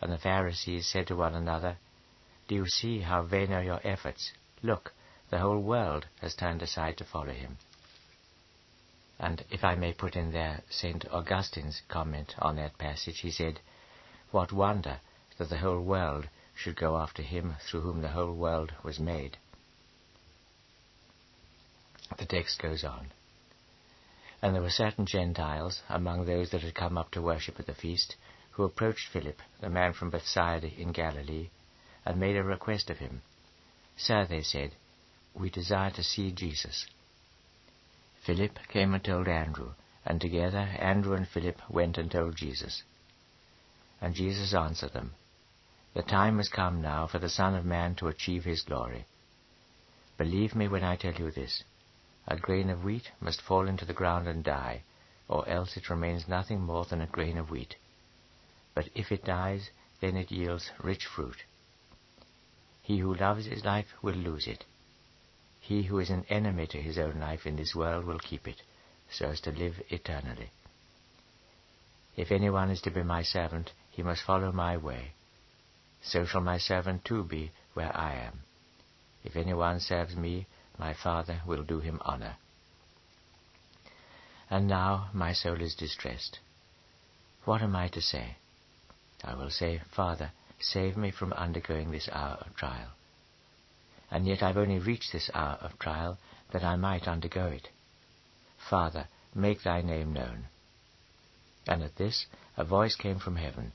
And 0.00 0.10
the 0.10 0.18
Pharisees 0.18 0.88
said 0.88 1.06
to 1.06 1.16
one 1.16 1.34
another, 1.34 1.76
Do 2.48 2.56
you 2.56 2.66
see 2.66 3.00
how 3.00 3.22
vain 3.22 3.52
are 3.52 3.62
your 3.62 3.80
efforts? 3.84 4.32
Look, 4.62 4.92
the 5.30 5.38
whole 5.38 5.60
world 5.60 6.06
has 6.20 6.34
turned 6.34 6.62
aside 6.62 6.96
to 6.96 7.04
follow 7.04 7.32
him. 7.32 7.58
And 9.18 9.44
if 9.50 9.62
I 9.64 9.74
may 9.74 9.92
put 9.92 10.16
in 10.16 10.32
there 10.32 10.62
St. 10.70 11.04
Augustine's 11.12 11.82
comment 11.88 12.34
on 12.38 12.56
that 12.56 12.78
passage, 12.78 13.20
he 13.20 13.30
said, 13.30 13.60
What 14.30 14.52
wonder 14.52 15.00
that 15.38 15.48
the 15.48 15.58
whole 15.58 15.80
world 15.80 16.28
should 16.54 16.76
go 16.76 16.98
after 16.98 17.22
him 17.22 17.56
through 17.60 17.80
whom 17.80 18.02
the 18.02 18.08
whole 18.08 18.34
world 18.34 18.72
was 18.82 19.00
made. 19.00 19.36
The 22.18 22.26
text 22.26 22.60
goes 22.60 22.84
on. 22.84 23.12
And 24.42 24.54
there 24.54 24.62
were 24.62 24.70
certain 24.70 25.06
Gentiles 25.06 25.82
among 25.88 26.24
those 26.24 26.50
that 26.50 26.62
had 26.62 26.74
come 26.74 26.98
up 26.98 27.10
to 27.12 27.22
worship 27.22 27.58
at 27.58 27.66
the 27.66 27.74
feast, 27.74 28.16
who 28.52 28.64
approached 28.64 29.08
Philip, 29.08 29.40
the 29.60 29.70
man 29.70 29.92
from 29.92 30.10
Bethsaida 30.10 30.68
in 30.68 30.92
Galilee, 30.92 31.48
and 32.04 32.20
made 32.20 32.36
a 32.36 32.42
request 32.42 32.90
of 32.90 32.98
him. 32.98 33.22
Sir, 33.96 34.26
they 34.26 34.42
said, 34.42 34.72
we 35.34 35.48
desire 35.48 35.90
to 35.92 36.02
see 36.02 36.32
Jesus. 36.32 36.86
Philip 38.24 38.58
came 38.68 38.94
and 38.94 39.04
told 39.04 39.28
Andrew, 39.28 39.72
and 40.04 40.20
together 40.20 40.68
Andrew 40.78 41.14
and 41.14 41.28
Philip 41.28 41.60
went 41.68 41.98
and 41.98 42.10
told 42.10 42.36
Jesus. 42.36 42.82
And 44.00 44.14
Jesus 44.14 44.54
answered 44.54 44.92
them, 44.92 45.14
the 45.94 46.02
time 46.02 46.38
has 46.38 46.48
come 46.48 46.80
now 46.80 47.06
for 47.06 47.18
the 47.18 47.28
Son 47.28 47.54
of 47.54 47.66
Man 47.66 47.94
to 47.96 48.08
achieve 48.08 48.44
his 48.44 48.62
glory. 48.62 49.04
Believe 50.16 50.54
me 50.54 50.66
when 50.66 50.82
I 50.82 50.96
tell 50.96 51.12
you 51.12 51.30
this. 51.30 51.64
A 52.26 52.36
grain 52.36 52.70
of 52.70 52.82
wheat 52.82 53.10
must 53.20 53.42
fall 53.42 53.68
into 53.68 53.84
the 53.84 53.92
ground 53.92 54.26
and 54.26 54.42
die, 54.42 54.84
or 55.28 55.46
else 55.46 55.76
it 55.76 55.90
remains 55.90 56.26
nothing 56.26 56.62
more 56.62 56.86
than 56.86 57.02
a 57.02 57.06
grain 57.06 57.36
of 57.36 57.50
wheat. 57.50 57.76
But 58.74 58.88
if 58.94 59.12
it 59.12 59.24
dies, 59.24 59.68
then 60.00 60.16
it 60.16 60.30
yields 60.30 60.70
rich 60.82 61.04
fruit. 61.04 61.44
He 62.80 62.98
who 62.98 63.14
loves 63.14 63.44
his 63.44 63.64
life 63.64 63.92
will 64.00 64.14
lose 64.14 64.46
it. 64.46 64.64
He 65.62 65.84
who 65.84 65.98
is 65.98 66.10
an 66.10 66.26
enemy 66.28 66.66
to 66.66 66.82
his 66.82 66.98
own 66.98 67.18
life 67.18 67.46
in 67.46 67.56
this 67.56 67.74
world 67.74 68.04
will 68.04 68.18
keep 68.18 68.46
it, 68.46 68.60
so 69.10 69.30
as 69.30 69.40
to 69.40 69.50
live 69.50 69.80
eternally. 69.88 70.50
If 72.14 72.30
anyone 72.30 72.70
is 72.70 72.82
to 72.82 72.90
be 72.90 73.02
my 73.02 73.22
servant, 73.22 73.72
he 73.90 74.02
must 74.02 74.22
follow 74.22 74.52
my 74.52 74.76
way 74.76 75.14
so 76.02 76.26
shall 76.26 76.40
my 76.40 76.58
servant 76.58 77.04
too 77.04 77.22
be 77.22 77.52
where 77.74 77.96
I 77.96 78.14
am. 78.14 78.40
If 79.24 79.36
anyone 79.36 79.78
serves 79.78 80.16
me, 80.16 80.46
my 80.78 80.94
Father 80.94 81.40
will 81.46 81.62
do 81.62 81.78
him 81.78 82.00
honor. 82.04 82.36
And 84.50 84.66
now 84.66 85.10
my 85.12 85.32
soul 85.32 85.62
is 85.62 85.74
distressed. 85.74 86.40
What 87.44 87.62
am 87.62 87.76
I 87.76 87.88
to 87.88 88.02
say? 88.02 88.36
I 89.24 89.34
will 89.34 89.50
say, 89.50 89.80
Father, 89.94 90.32
save 90.60 90.96
me 90.96 91.12
from 91.12 91.32
undergoing 91.32 91.90
this 91.90 92.08
hour 92.12 92.38
of 92.40 92.56
trial. 92.56 92.88
And 94.12 94.26
yet 94.26 94.42
I've 94.42 94.58
only 94.58 94.78
reached 94.78 95.10
this 95.10 95.30
hour 95.32 95.56
of 95.62 95.78
trial 95.78 96.18
that 96.50 96.62
I 96.62 96.76
might 96.76 97.08
undergo 97.08 97.46
it. 97.46 97.70
Father, 98.58 99.08
make 99.34 99.62
thy 99.62 99.80
name 99.80 100.12
known. 100.12 100.48
And 101.66 101.82
at 101.82 101.96
this 101.96 102.26
a 102.58 102.62
voice 102.62 102.94
came 102.94 103.18
from 103.18 103.36
heaven. 103.36 103.72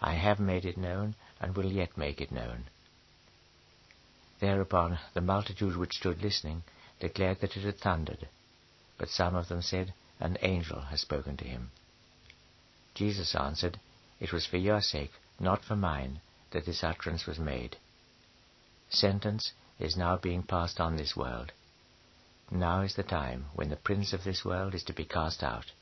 I 0.00 0.14
have 0.14 0.38
made 0.38 0.64
it 0.64 0.76
known, 0.76 1.16
and 1.40 1.56
will 1.56 1.70
yet 1.70 1.98
make 1.98 2.20
it 2.20 2.30
known. 2.30 2.66
Thereupon 4.38 5.00
the 5.14 5.20
multitude 5.20 5.76
which 5.76 5.96
stood 5.96 6.22
listening 6.22 6.62
declared 7.00 7.40
that 7.40 7.56
it 7.56 7.64
had 7.64 7.80
thundered, 7.80 8.28
but 8.98 9.08
some 9.08 9.34
of 9.34 9.48
them 9.48 9.62
said, 9.62 9.94
An 10.20 10.38
angel 10.42 10.80
has 10.82 11.00
spoken 11.00 11.36
to 11.38 11.44
him. 11.44 11.72
Jesus 12.94 13.34
answered, 13.34 13.80
It 14.20 14.32
was 14.32 14.46
for 14.46 14.58
your 14.58 14.80
sake, 14.80 15.12
not 15.40 15.64
for 15.64 15.74
mine, 15.74 16.20
that 16.52 16.66
this 16.66 16.84
utterance 16.84 17.26
was 17.26 17.40
made. 17.40 17.78
Sentence 18.88 19.52
is 19.82 19.96
now 19.96 20.16
being 20.16 20.44
passed 20.44 20.80
on 20.80 20.96
this 20.96 21.16
world. 21.16 21.50
Now 22.50 22.82
is 22.82 22.94
the 22.94 23.02
time 23.02 23.46
when 23.54 23.68
the 23.68 23.76
prince 23.76 24.12
of 24.12 24.22
this 24.22 24.44
world 24.44 24.74
is 24.74 24.84
to 24.84 24.92
be 24.92 25.04
cast 25.04 25.42
out. 25.42 25.72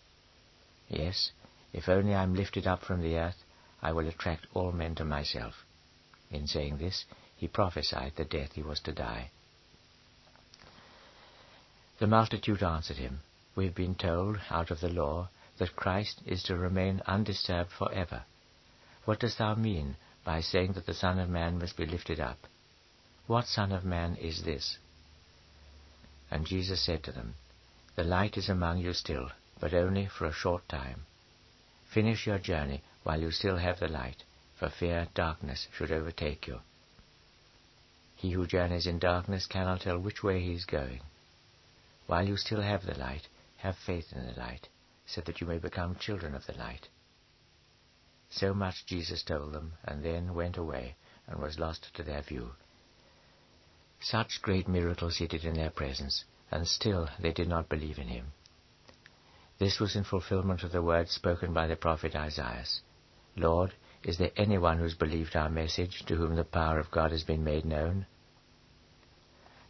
Yes, 0.89 1.33
if 1.75 1.89
only 1.89 2.15
I 2.15 2.23
am 2.23 2.35
lifted 2.35 2.67
up 2.67 2.83
from 2.83 3.03
the 3.03 3.17
earth, 3.17 3.45
I 3.83 3.93
will 3.93 4.09
attract 4.09 4.47
all 4.55 4.73
men 4.73 4.95
to 4.97 5.05
myself. 5.05 5.67
In 6.31 6.47
saying 6.47 6.79
this, 6.79 7.05
he 7.37 7.47
prophesied 7.47 8.15
the 8.17 8.25
death 8.25 8.53
he 8.55 8.63
was 8.63 8.81
to 8.81 8.93
die. 8.93 9.31
The 11.99 12.07
multitude 12.07 12.63
answered 12.63 12.97
him, 12.97 13.21
We 13.55 13.67
have 13.67 13.75
been 13.75 13.95
told 13.95 14.41
out 14.49 14.71
of 14.71 14.81
the 14.81 14.89
law 14.89 15.29
that 15.59 15.77
Christ 15.77 16.23
is 16.25 16.43
to 16.45 16.57
remain 16.57 17.03
undisturbed 17.07 17.71
for 17.71 17.93
ever. 17.93 18.25
What 19.05 19.21
dost 19.21 19.37
thou 19.37 19.55
mean 19.57 19.97
by 20.25 20.41
saying 20.41 20.73
that 20.73 20.87
the 20.87 20.95
Son 20.95 21.19
of 21.19 21.29
Man 21.29 21.59
must 21.59 21.77
be 21.77 21.85
lifted 21.85 22.19
up? 22.19 22.39
What 23.31 23.47
Son 23.47 23.71
of 23.71 23.85
Man 23.85 24.17
is 24.17 24.43
this? 24.43 24.77
And 26.33 26.45
Jesus 26.45 26.85
said 26.85 27.05
to 27.05 27.13
them, 27.13 27.37
The 27.95 28.03
light 28.03 28.37
is 28.37 28.49
among 28.49 28.79
you 28.79 28.93
still, 28.93 29.31
but 29.61 29.73
only 29.73 30.09
for 30.09 30.27
a 30.27 30.33
short 30.33 30.69
time. 30.69 31.07
Finish 31.95 32.27
your 32.27 32.41
journey 32.41 32.83
while 33.05 33.21
you 33.21 33.31
still 33.31 33.59
have 33.59 33.79
the 33.79 33.87
light, 33.87 34.25
for 34.59 34.69
fear 34.69 35.07
darkness 35.15 35.69
should 35.73 35.93
overtake 35.93 36.49
you. 36.49 36.59
He 38.17 38.33
who 38.33 38.49
journeys 38.49 38.89
in 38.89 38.99
darkness 38.99 39.47
cannot 39.47 39.83
tell 39.83 40.01
which 40.01 40.25
way 40.25 40.41
he 40.41 40.55
is 40.55 40.65
going. 40.65 41.03
While 42.09 42.27
you 42.27 42.37
still 42.37 42.63
have 42.63 42.85
the 42.85 42.99
light, 42.99 43.29
have 43.59 43.77
faith 43.77 44.13
in 44.13 44.27
the 44.27 44.41
light, 44.41 44.67
so 45.07 45.21
that 45.21 45.41
you 45.41 45.47
may 45.47 45.59
become 45.59 45.95
children 45.95 46.35
of 46.35 46.47
the 46.47 46.55
light. 46.55 46.89
So 48.29 48.55
much 48.55 48.87
Jesus 48.87 49.23
told 49.23 49.53
them, 49.53 49.75
and 49.85 50.05
then 50.05 50.35
went 50.35 50.57
away, 50.57 50.97
and 51.29 51.41
was 51.41 51.61
lost 51.61 51.95
to 51.95 52.03
their 52.03 52.23
view. 52.23 52.57
Such 54.03 54.41
great 54.41 54.67
miracles 54.67 55.19
he 55.19 55.27
did 55.27 55.45
in 55.45 55.55
their 55.55 55.71
presence, 55.71 56.25
and 56.51 56.67
still 56.67 57.11
they 57.19 57.33
did 57.33 57.49
not 57.49 57.69
believe 57.69 57.99
in 57.99 58.09
him. 58.09 58.33
This 59.59 59.79
was 59.79 59.95
in 59.95 60.05
fulfillment 60.05 60.63
of 60.63 60.73
the 60.73 60.81
words 60.81 61.11
spoken 61.11 61.53
by 61.53 61.67
the 61.67 61.77
prophet 61.77 62.17
Isaiah. 62.17 62.65
Lord, 63.37 63.75
is 64.03 64.17
there 64.17 64.33
anyone 64.39 64.79
who 64.79 64.85
has 64.85 64.95
believed 64.95 65.37
our 65.37 65.51
message, 65.51 66.07
to 66.07 66.17
whom 66.17 66.35
the 66.35 66.45
power 66.45 66.79
of 66.79 66.91
God 66.91 67.11
has 67.11 67.25
been 67.25 67.45
made 67.45 67.67
known? 67.67 68.07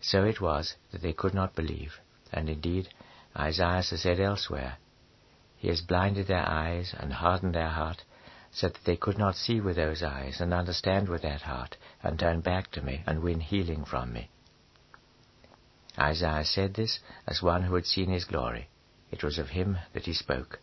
So 0.01 0.25
it 0.25 0.41
was 0.41 0.77
that 0.93 1.03
they 1.03 1.13
could 1.13 1.35
not 1.35 1.57
believe, 1.57 1.99
and 2.33 2.49
indeed 2.49 2.89
Isaiah 3.37 3.83
has 3.83 4.01
said 4.01 4.21
elsewhere, 4.21 4.79
He 5.57 5.67
has 5.67 5.81
blinded 5.81 6.29
their 6.29 6.49
eyes 6.49 6.95
and 6.97 7.13
hardened 7.13 7.57
their 7.57 7.71
heart, 7.71 8.05
so 8.53 8.69
that 8.69 8.85
they 8.85 8.97
could 8.97 9.19
not 9.19 9.35
see 9.35 9.61
with 9.61 9.75
those 9.75 10.05
eyes 10.05 10.41
and 10.41 10.55
understand 10.55 11.09
with 11.09 11.23
that 11.23 11.43
heart 11.43 11.77
and 12.03 12.19
turn 12.19 12.41
back 12.41 12.71
to 12.73 12.83
me 12.83 13.03
and 13.07 13.23
win 13.23 13.41
healing 13.41 13.85
from 13.85 14.13
me. 14.13 14.31
Isaiah 15.99 16.45
said 16.45 16.75
this 16.75 17.01
as 17.27 17.43
one 17.43 17.63
who 17.63 17.75
had 17.75 17.87
seen 17.87 18.11
his 18.11 18.25
glory. 18.25 18.69
It 19.11 19.23
was 19.23 19.39
of 19.39 19.49
him 19.49 19.79
that 19.93 20.05
he 20.05 20.15
spoke. 20.15 20.61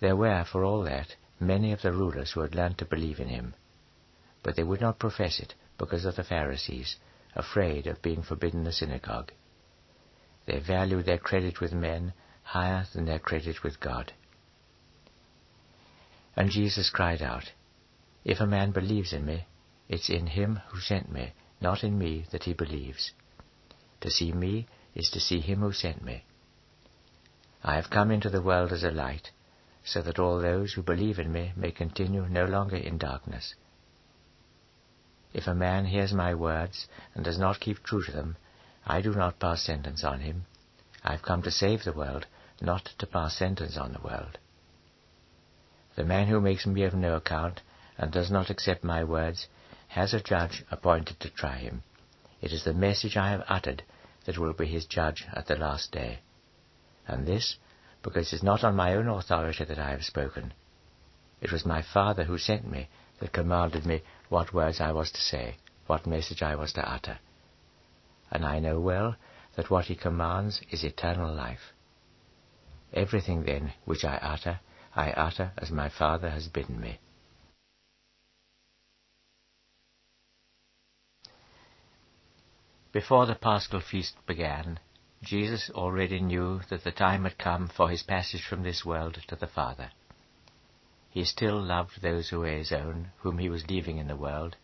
There 0.00 0.16
were, 0.16 0.44
for 0.44 0.64
all 0.64 0.82
that, 0.84 1.16
many 1.38 1.72
of 1.72 1.82
the 1.82 1.92
rulers 1.92 2.32
who 2.32 2.40
had 2.40 2.54
learned 2.54 2.78
to 2.78 2.84
believe 2.84 3.20
in 3.20 3.28
him, 3.28 3.54
but 4.42 4.56
they 4.56 4.64
would 4.64 4.80
not 4.80 4.98
profess 4.98 5.38
it 5.38 5.54
because 5.78 6.04
of 6.04 6.16
the 6.16 6.24
Pharisees, 6.24 6.96
afraid 7.34 7.86
of 7.86 8.02
being 8.02 8.22
forbidden 8.22 8.64
the 8.64 8.72
synagogue. 8.72 9.32
They 10.46 10.60
valued 10.60 11.06
their 11.06 11.18
credit 11.18 11.60
with 11.60 11.72
men 11.72 12.14
higher 12.42 12.86
than 12.92 13.04
their 13.04 13.18
credit 13.18 13.62
with 13.62 13.80
God. 13.80 14.12
And 16.36 16.50
Jesus 16.50 16.90
cried 16.90 17.22
out, 17.22 17.52
If 18.24 18.40
a 18.40 18.46
man 18.46 18.70
believes 18.70 19.12
in 19.12 19.24
me, 19.26 19.46
it's 19.88 20.08
in 20.08 20.28
him 20.28 20.60
who 20.68 20.78
sent 20.78 21.10
me, 21.10 21.32
not 21.60 21.82
in 21.82 21.98
me 21.98 22.24
that 22.30 22.44
he 22.44 22.52
believes. 22.52 23.10
To 24.00 24.10
see 24.10 24.32
me 24.32 24.68
is 24.94 25.10
to 25.10 25.20
see 25.20 25.40
him 25.40 25.58
who 25.58 25.72
sent 25.72 26.04
me. 26.04 26.24
I 27.64 27.74
have 27.74 27.90
come 27.90 28.12
into 28.12 28.30
the 28.30 28.42
world 28.42 28.72
as 28.72 28.84
a 28.84 28.92
light, 28.92 29.32
so 29.82 30.02
that 30.02 30.20
all 30.20 30.38
those 30.38 30.72
who 30.74 30.82
believe 30.82 31.18
in 31.18 31.32
me 31.32 31.52
may 31.56 31.72
continue 31.72 32.28
no 32.28 32.44
longer 32.44 32.76
in 32.76 32.96
darkness. 32.96 33.56
If 35.32 35.48
a 35.48 35.54
man 35.54 35.86
hears 35.86 36.12
my 36.12 36.32
words 36.34 36.86
and 37.14 37.24
does 37.24 37.38
not 37.38 37.58
keep 37.58 37.82
true 37.82 38.04
to 38.04 38.12
them, 38.12 38.36
I 38.86 39.00
do 39.00 39.14
not 39.14 39.40
pass 39.40 39.62
sentence 39.62 40.04
on 40.04 40.20
him. 40.20 40.46
I 41.02 41.10
have 41.12 41.22
come 41.22 41.42
to 41.42 41.50
save 41.50 41.82
the 41.82 41.92
world, 41.92 42.26
not 42.60 42.84
to 42.98 43.06
pass 43.06 43.36
sentence 43.36 43.76
on 43.76 43.92
the 43.92 44.00
world. 44.00 44.38
The 45.96 46.04
man 46.04 46.28
who 46.28 46.40
makes 46.40 46.66
me 46.66 46.84
of 46.84 46.94
no 46.94 47.16
account 47.16 47.62
and 47.98 48.10
does 48.10 48.30
not 48.30 48.50
accept 48.50 48.84
my 48.84 49.04
words 49.04 49.46
has 49.88 50.14
a 50.14 50.20
judge 50.20 50.64
appointed 50.70 51.20
to 51.20 51.30
try 51.30 51.56
him. 51.58 51.82
It 52.40 52.52
is 52.52 52.64
the 52.64 52.72
message 52.72 53.16
I 53.16 53.30
have 53.30 53.44
uttered 53.48 53.82
that 54.24 54.38
will 54.38 54.52
be 54.52 54.66
his 54.66 54.86
judge 54.86 55.26
at 55.32 55.46
the 55.46 55.56
last 55.56 55.92
day. 55.92 56.20
And 57.06 57.26
this 57.26 57.56
because 58.02 58.32
it 58.32 58.36
is 58.36 58.42
not 58.42 58.64
on 58.64 58.74
my 58.74 58.94
own 58.94 59.08
authority 59.08 59.64
that 59.64 59.78
I 59.78 59.90
have 59.90 60.04
spoken. 60.04 60.52
It 61.40 61.52
was 61.52 61.66
my 61.66 61.82
Father 61.82 62.24
who 62.24 62.38
sent 62.38 62.70
me 62.70 62.88
that 63.20 63.32
commanded 63.32 63.86
me 63.86 64.02
what 64.28 64.52
words 64.52 64.80
I 64.80 64.92
was 64.92 65.10
to 65.12 65.20
say, 65.20 65.56
what 65.86 66.06
message 66.06 66.42
I 66.42 66.56
was 66.56 66.72
to 66.72 66.88
utter. 66.88 67.18
And 68.30 68.44
I 68.44 68.58
know 68.58 68.80
well 68.80 69.16
that 69.56 69.70
what 69.70 69.86
he 69.86 69.94
commands 69.94 70.60
is 70.70 70.82
eternal 70.82 71.32
life. 71.32 71.72
Everything 72.92 73.44
then 73.44 73.72
which 73.84 74.04
I 74.04 74.16
utter, 74.16 74.60
I 74.96 75.10
utter 75.10 75.52
as 75.58 75.70
my 75.70 75.88
Father 75.88 76.30
has 76.30 76.48
bidden 76.48 76.80
me. 76.80 76.98
Before 82.92 83.24
the 83.24 83.34
Paschal 83.34 83.80
feast 83.80 84.16
began, 84.26 84.78
Jesus 85.22 85.70
already 85.70 86.20
knew 86.20 86.60
that 86.68 86.84
the 86.84 86.92
time 86.92 87.24
had 87.24 87.38
come 87.38 87.68
for 87.68 87.88
his 87.88 88.02
passage 88.02 88.44
from 88.44 88.62
this 88.62 88.84
world 88.84 89.18
to 89.28 89.36
the 89.36 89.46
Father. 89.46 89.92
He 91.08 91.24
still 91.24 91.58
loved 91.58 92.02
those 92.02 92.28
who 92.28 92.40
were 92.40 92.48
his 92.48 92.70
own, 92.70 93.12
whom 93.20 93.38
he 93.38 93.48
was 93.48 93.66
leaving 93.66 93.96
in 93.96 94.08
the 94.08 94.16
world, 94.16 94.56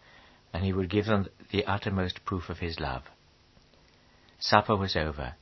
and 0.53 0.63
he 0.63 0.75
would 0.75 0.91
give 0.91 1.07
them 1.07 1.29
the 1.51 1.65
uttermost 1.65 2.25
proof 2.27 2.51
of 2.51 2.59
his 2.59 2.79
love. 2.79 3.05
Supper 4.39 4.77
was 4.77 4.95
over, 4.95 5.37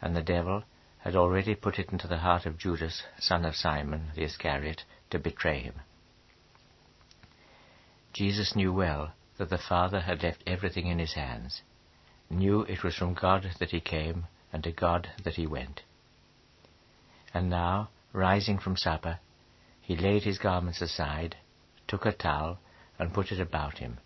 and 0.00 0.14
the 0.14 0.22
devil 0.22 0.62
had 0.98 1.16
already 1.16 1.56
put 1.56 1.78
it 1.78 1.90
into 1.90 2.06
the 2.06 2.18
heart 2.18 2.46
of 2.46 2.58
Judas, 2.58 3.02
son 3.18 3.44
of 3.44 3.56
Simon 3.56 4.12
the 4.14 4.22
Iscariot, 4.22 4.84
to 5.10 5.18
betray 5.18 5.60
him. 5.60 5.80
Jesus 8.12 8.54
knew 8.54 8.72
well 8.72 9.12
that 9.38 9.50
the 9.50 9.58
Father 9.58 10.02
had 10.02 10.22
left 10.22 10.44
everything 10.46 10.86
in 10.86 11.00
his 11.00 11.14
hands, 11.14 11.62
knew 12.30 12.62
it 12.62 12.82
was 12.82 12.94
from 12.96 13.14
God 13.14 13.50
that 13.58 13.70
he 13.70 13.80
came, 13.80 14.26
and 14.52 14.62
to 14.64 14.72
God 14.72 15.10
that 15.24 15.34
he 15.34 15.46
went. 15.46 15.82
And 17.34 17.50
now, 17.50 17.90
rising 18.12 18.58
from 18.58 18.76
supper, 18.76 19.20
he 19.80 19.96
laid 19.96 20.24
his 20.24 20.38
garments 20.38 20.82
aside, 20.82 21.36
took 21.86 22.04
a 22.04 22.12
towel, 22.12 22.58
and 22.98 23.14
put 23.14 23.32
it 23.32 23.40
about 23.40 23.78
him. 23.78 23.98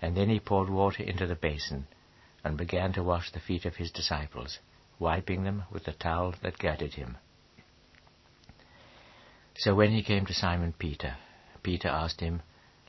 And 0.00 0.16
then 0.16 0.28
he 0.28 0.38
poured 0.38 0.70
water 0.70 1.02
into 1.02 1.26
the 1.26 1.34
basin, 1.34 1.86
and 2.44 2.56
began 2.56 2.92
to 2.92 3.02
wash 3.02 3.32
the 3.32 3.40
feet 3.40 3.64
of 3.64 3.76
his 3.76 3.90
disciples, 3.90 4.58
wiping 4.98 5.44
them 5.44 5.64
with 5.70 5.84
the 5.84 5.92
towel 5.92 6.34
that 6.42 6.58
girded 6.58 6.94
him. 6.94 7.16
So 9.56 9.74
when 9.74 9.90
he 9.90 10.04
came 10.04 10.24
to 10.26 10.34
Simon 10.34 10.72
Peter, 10.78 11.16
Peter 11.64 11.88
asked 11.88 12.20
him, 12.20 12.42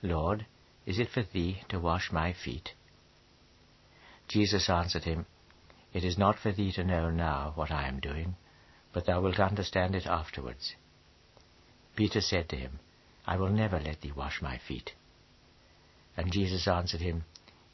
Lord, 0.04 0.46
is 0.86 1.00
it 1.00 1.10
for 1.10 1.24
thee 1.24 1.64
to 1.70 1.80
wash 1.80 2.12
my 2.12 2.34
feet? 2.34 2.74
Jesus 4.30 4.70
answered 4.70 5.04
him, 5.04 5.26
it 5.92 6.04
is 6.04 6.18
not 6.18 6.38
for 6.38 6.52
thee 6.52 6.72
to 6.74 6.84
know 6.84 7.10
now 7.10 7.52
what 7.56 7.72
I 7.72 7.88
am 7.88 8.00
doing, 8.00 8.36
but 8.94 9.06
thou 9.06 9.22
wilt 9.22 9.40
understand 9.40 9.96
it 9.96 10.06
afterwards. 10.06 10.76
Peter 11.96 12.22
said 12.22 12.48
to 12.50 12.56
him, 12.56 12.80
I 13.26 13.38
will 13.38 13.50
never 13.50 13.80
let 13.80 14.02
thee 14.02 14.12
wash 14.12 14.42
my 14.42 14.58
feet. 14.58 14.94
And 16.16 16.32
Jesus 16.32 16.68
answered 16.68 17.02
him, 17.02 17.26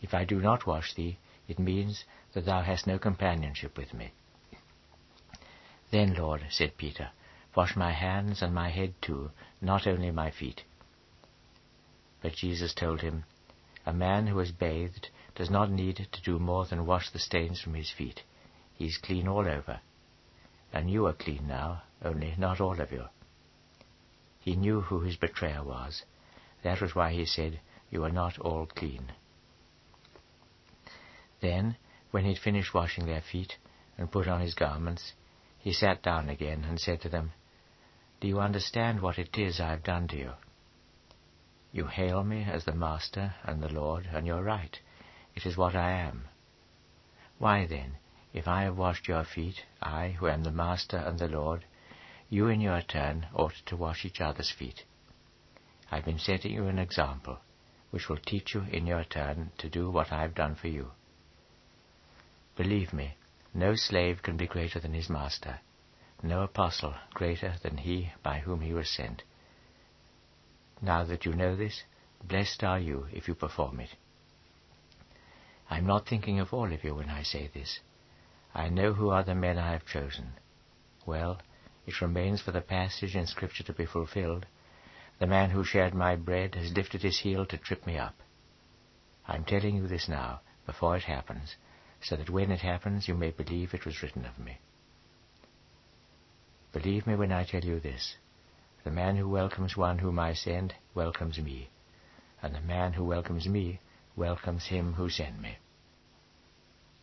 If 0.01 0.13
I 0.13 0.23
do 0.23 0.39
not 0.39 0.65
wash 0.65 0.93
thee, 0.93 1.17
it 1.47 1.59
means 1.59 2.05
that 2.33 2.45
thou 2.45 2.61
hast 2.61 2.87
no 2.87 2.97
companionship 2.97 3.77
with 3.77 3.93
me. 3.93 4.13
Then, 5.91 6.13
Lord, 6.13 6.45
said 6.49 6.77
Peter, 6.77 7.09
wash 7.53 7.75
my 7.75 7.91
hands 7.91 8.41
and 8.41 8.55
my 8.55 8.69
head 8.69 8.93
too, 9.01 9.31
not 9.61 9.85
only 9.85 10.09
my 10.09 10.31
feet. 10.31 10.63
But 12.21 12.33
Jesus 12.33 12.73
told 12.73 13.01
him, 13.01 13.25
A 13.85 13.93
man 13.93 14.27
who 14.27 14.37
has 14.39 14.51
bathed 14.51 15.09
does 15.35 15.49
not 15.49 15.69
need 15.69 16.07
to 16.11 16.21
do 16.21 16.39
more 16.39 16.65
than 16.65 16.85
wash 16.85 17.11
the 17.11 17.19
stains 17.19 17.61
from 17.61 17.73
his 17.73 17.91
feet. 17.91 18.23
He 18.73 18.87
is 18.87 18.97
clean 18.97 19.27
all 19.27 19.47
over. 19.47 19.81
And 20.73 20.89
you 20.89 21.05
are 21.07 21.13
clean 21.13 21.47
now, 21.47 21.83
only 22.03 22.35
not 22.37 22.59
all 22.59 22.79
of 22.79 22.91
you. 22.91 23.05
He 24.39 24.55
knew 24.55 24.81
who 24.81 25.01
his 25.01 25.15
betrayer 25.15 25.63
was. 25.63 26.03
That 26.63 26.81
was 26.81 26.95
why 26.95 27.13
he 27.13 27.25
said, 27.25 27.59
You 27.89 28.03
are 28.03 28.11
not 28.11 28.39
all 28.39 28.65
clean. 28.65 29.11
Then, 31.41 31.77
when 32.11 32.23
he 32.23 32.33
had 32.33 32.41
finished 32.41 32.73
washing 32.73 33.05
their 33.05 33.21
feet 33.21 33.57
and 33.97 34.11
put 34.11 34.27
on 34.27 34.41
his 34.41 34.53
garments, 34.53 35.13
he 35.57 35.73
sat 35.73 36.01
down 36.01 36.29
again 36.29 36.63
and 36.63 36.79
said 36.79 37.01
to 37.01 37.09
them, 37.09 37.33
Do 38.21 38.27
you 38.27 38.39
understand 38.39 39.01
what 39.01 39.17
it 39.17 39.37
is 39.37 39.59
I 39.59 39.71
have 39.71 39.83
done 39.83 40.07
to 40.09 40.17
you? 40.17 40.31
You 41.71 41.87
hail 41.87 42.23
me 42.23 42.43
as 42.43 42.65
the 42.65 42.73
Master 42.73 43.35
and 43.43 43.61
the 43.61 43.73
Lord, 43.73 44.07
and 44.13 44.25
you're 44.25 44.43
right. 44.43 44.79
It 45.35 45.45
is 45.45 45.57
what 45.57 45.75
I 45.75 45.91
am. 45.91 46.29
Why 47.37 47.65
then, 47.65 47.97
if 48.33 48.47
I 48.47 48.63
have 48.63 48.77
washed 48.77 49.07
your 49.07 49.25
feet, 49.25 49.65
I, 49.81 50.09
who 50.09 50.27
am 50.27 50.43
the 50.43 50.51
Master 50.51 50.97
and 50.97 51.19
the 51.19 51.27
Lord, 51.27 51.65
you 52.29 52.47
in 52.47 52.61
your 52.61 52.81
turn 52.81 53.27
ought 53.33 53.55
to 53.65 53.75
wash 53.75 54.05
each 54.05 54.21
other's 54.21 54.51
feet. 54.51 54.85
I 55.91 55.97
have 55.97 56.05
been 56.05 56.19
setting 56.19 56.53
you 56.53 56.67
an 56.67 56.79
example, 56.79 57.39
which 57.91 58.09
will 58.09 58.17
teach 58.17 58.53
you 58.53 58.61
in 58.71 58.87
your 58.87 59.03
turn 59.03 59.51
to 59.57 59.69
do 59.69 59.89
what 59.89 60.11
I 60.11 60.21
have 60.21 60.35
done 60.35 60.55
for 60.55 60.67
you. 60.67 60.91
Believe 62.55 62.93
me, 62.93 63.15
no 63.53 63.75
slave 63.75 64.23
can 64.23 64.37
be 64.37 64.47
greater 64.47 64.79
than 64.79 64.93
his 64.93 65.09
master, 65.09 65.59
no 66.23 66.43
apostle 66.43 66.95
greater 67.13 67.55
than 67.61 67.77
he 67.77 68.11
by 68.23 68.39
whom 68.39 68.61
he 68.61 68.73
was 68.73 68.89
sent. 68.89 69.23
Now 70.81 71.03
that 71.03 71.25
you 71.25 71.33
know 71.33 71.55
this, 71.55 71.83
blessed 72.23 72.63
are 72.63 72.79
you 72.79 73.07
if 73.11 73.27
you 73.27 73.35
perform 73.35 73.81
it. 73.81 73.89
I 75.69 75.77
am 75.77 75.85
not 75.85 76.07
thinking 76.07 76.39
of 76.39 76.53
all 76.53 76.71
of 76.71 76.83
you 76.83 76.95
when 76.95 77.09
I 77.09 77.23
say 77.23 77.49
this. 77.53 77.79
I 78.53 78.69
know 78.69 78.93
who 78.93 79.09
are 79.09 79.23
the 79.23 79.35
men 79.35 79.57
I 79.57 79.71
have 79.71 79.85
chosen. 79.85 80.33
Well, 81.05 81.39
it 81.85 82.01
remains 82.01 82.41
for 82.41 82.51
the 82.51 82.61
passage 82.61 83.15
in 83.15 83.27
Scripture 83.27 83.63
to 83.63 83.73
be 83.73 83.85
fulfilled. 83.85 84.45
The 85.19 85.27
man 85.27 85.49
who 85.49 85.63
shared 85.63 85.93
my 85.93 86.15
bread 86.15 86.55
has 86.55 86.75
lifted 86.75 87.01
his 87.01 87.19
heel 87.19 87.45
to 87.47 87.57
trip 87.57 87.85
me 87.85 87.97
up. 87.97 88.15
I 89.27 89.35
am 89.35 89.45
telling 89.45 89.75
you 89.75 89.87
this 89.87 90.07
now, 90.07 90.41
before 90.65 90.97
it 90.97 91.03
happens, 91.03 91.55
so 92.01 92.15
that 92.15 92.29
when 92.29 92.51
it 92.51 92.59
happens 92.59 93.07
you 93.07 93.15
may 93.15 93.31
believe 93.31 93.73
it 93.73 93.85
was 93.85 94.01
written 94.01 94.25
of 94.25 94.37
me. 94.37 94.59
Believe 96.73 97.07
me 97.07 97.15
when 97.15 97.31
I 97.31 97.43
tell 97.43 97.63
you 97.63 97.79
this. 97.79 98.17
The 98.83 98.91
man 98.91 99.15
who 99.15 99.27
welcomes 99.27 99.75
one 99.75 99.97
whom 99.97 100.19
I 100.19 100.33
send 100.33 100.75
welcomes 100.93 101.39
me, 101.39 101.69
and 102.41 102.53
the 102.53 102.61
man 102.61 102.93
who 102.93 103.03
welcomes 103.03 103.47
me 103.47 103.79
welcomes 104.15 104.65
him 104.65 104.93
who 104.93 105.09
sent 105.09 105.39
me. 105.39 105.57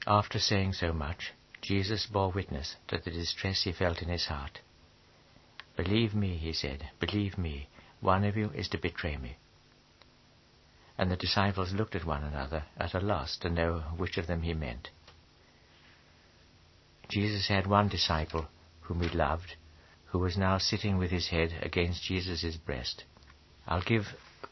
After 0.06 0.38
saying 0.38 0.72
so 0.72 0.92
much, 0.92 1.32
Jesus 1.60 2.06
bore 2.06 2.32
witness 2.32 2.76
to 2.88 2.98
the 2.98 3.10
distress 3.10 3.62
he 3.62 3.72
felt 3.72 4.02
in 4.02 4.08
his 4.08 4.26
heart. 4.26 4.60
Believe 5.76 6.14
me, 6.14 6.36
he 6.36 6.52
said, 6.52 6.90
believe 6.98 7.38
me, 7.38 7.68
one 8.00 8.24
of 8.24 8.36
you 8.36 8.50
is 8.50 8.68
to 8.70 8.78
betray 8.78 9.16
me. 9.16 9.36
And 10.98 11.10
the 11.10 11.16
disciples 11.16 11.72
looked 11.72 11.94
at 11.94 12.04
one 12.04 12.24
another, 12.24 12.64
at 12.76 12.94
a 12.94 13.00
loss 13.00 13.36
to 13.38 13.48
know 13.48 13.80
which 13.96 14.18
of 14.18 14.26
them 14.26 14.42
he 14.42 14.54
meant. 14.54 14.90
Jesus 17.08 17.48
had 17.48 17.66
one 17.66 17.88
disciple 17.88 18.48
whom 18.82 19.00
he 19.00 19.08
loved, 19.08 19.54
who 20.06 20.18
was 20.18 20.36
now 20.36 20.58
sitting 20.58 20.98
with 20.98 21.10
his 21.10 21.28
head 21.28 21.52
against 21.62 22.02
Jesus' 22.02 22.56
breast. 22.56 23.04
I'll 23.66 23.82
give 23.82 24.06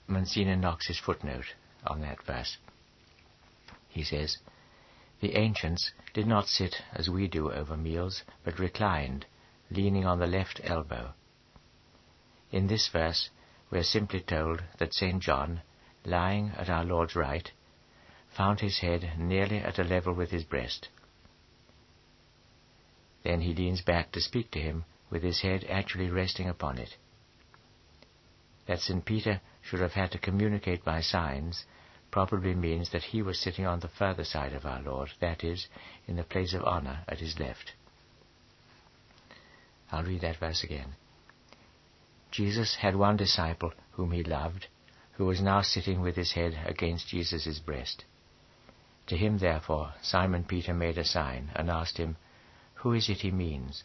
Monsignor 0.07 0.57
Knox's 0.57 0.99
footnote 0.99 1.55
on 1.87 2.01
that 2.01 2.23
verse. 2.25 2.57
He 3.89 4.05
says, 4.05 4.39
The 5.21 5.37
ancients 5.37 5.93
did 6.15 6.27
not 6.27 6.49
sit 6.49 6.83
as 6.93 7.09
we 7.09 7.27
do 7.29 7.53
over 7.53 7.77
meals, 7.77 8.23
but 8.45 8.59
reclined, 8.59 9.27
leaning 9.71 10.05
on 10.05 10.19
the 10.19 10.27
left 10.27 10.61
elbow. 10.65 11.15
In 12.51 12.67
this 12.67 12.89
verse, 12.89 13.31
we 13.71 13.79
are 13.79 13.85
simply 13.85 14.21
told 14.21 14.63
that 14.79 14.95
St. 14.95 15.23
John, 15.23 15.63
lying 16.05 16.53
at 16.57 16.69
our 16.69 16.85
Lord's 16.85 17.15
right, 17.15 17.51
found 18.37 18.61
his 18.61 18.79
head 18.79 19.19
nearly 19.19 19.59
at 19.59 19.79
a 19.79 19.85
level 19.85 20.13
with 20.13 20.31
his 20.31 20.45
breast. 20.45 20.89
Then 23.23 23.43
he 23.43 23.55
leans 23.55 23.83
back 23.83 24.13
to 24.13 24.21
speak 24.21 24.51
to 24.53 24.61
him 24.61 24.85
with 25.11 25.23
his 25.23 25.43
head 25.43 25.65
actually 25.69 26.09
resting 26.09 26.49
upon 26.49 26.79
it. 26.79 26.97
That 28.67 28.81
St. 28.81 29.05
Peter 29.05 29.41
should 29.63 29.81
have 29.81 29.93
had 29.93 30.11
to 30.13 30.19
communicate 30.19 30.85
by 30.85 31.01
signs 31.01 31.65
probably 32.11 32.55
means 32.55 32.91
that 32.91 33.05
he 33.05 33.23
was 33.23 33.39
sitting 33.39 33.67
on 33.67 33.81
the 33.81 33.89
further 33.89 34.25
side 34.25 34.53
of 34.53 34.67
our 34.67 34.83
Lord, 34.83 35.11
that 35.21 35.45
is, 35.45 35.69
in 36.07 36.17
the 36.17 36.25
place 36.25 36.55
of 36.55 36.65
honor 36.65 37.01
at 37.09 37.19
his 37.19 37.39
left. 37.39 37.73
I'll 39.93 40.05
read 40.05 40.23
that 40.23 40.37
verse 40.37 40.65
again. 40.65 40.95
Jesus 42.31 42.77
had 42.77 42.97
one 42.97 43.17
disciple 43.17 43.73
whom 43.93 44.13
he 44.13 44.23
loved, 44.23 44.67
who 45.13 45.27
was 45.27 45.41
now 45.41 45.63
sitting 45.63 46.01
with 46.01 46.17
his 46.17 46.33
head 46.33 46.59
against 46.65 47.09
Jesus' 47.09 47.59
breast. 47.59 48.05
To 49.09 49.17
him, 49.17 49.39
therefore, 49.39 49.95
Simon 50.03 50.45
Peter 50.45 50.73
made 50.73 50.97
a 50.97 51.05
sign 51.05 51.51
and 51.57 51.69
asked 51.69 51.99
him, 51.99 52.17
Who 52.77 52.93
is 52.93 53.09
it 53.09 53.19
he 53.19 53.31
means? 53.31 53.83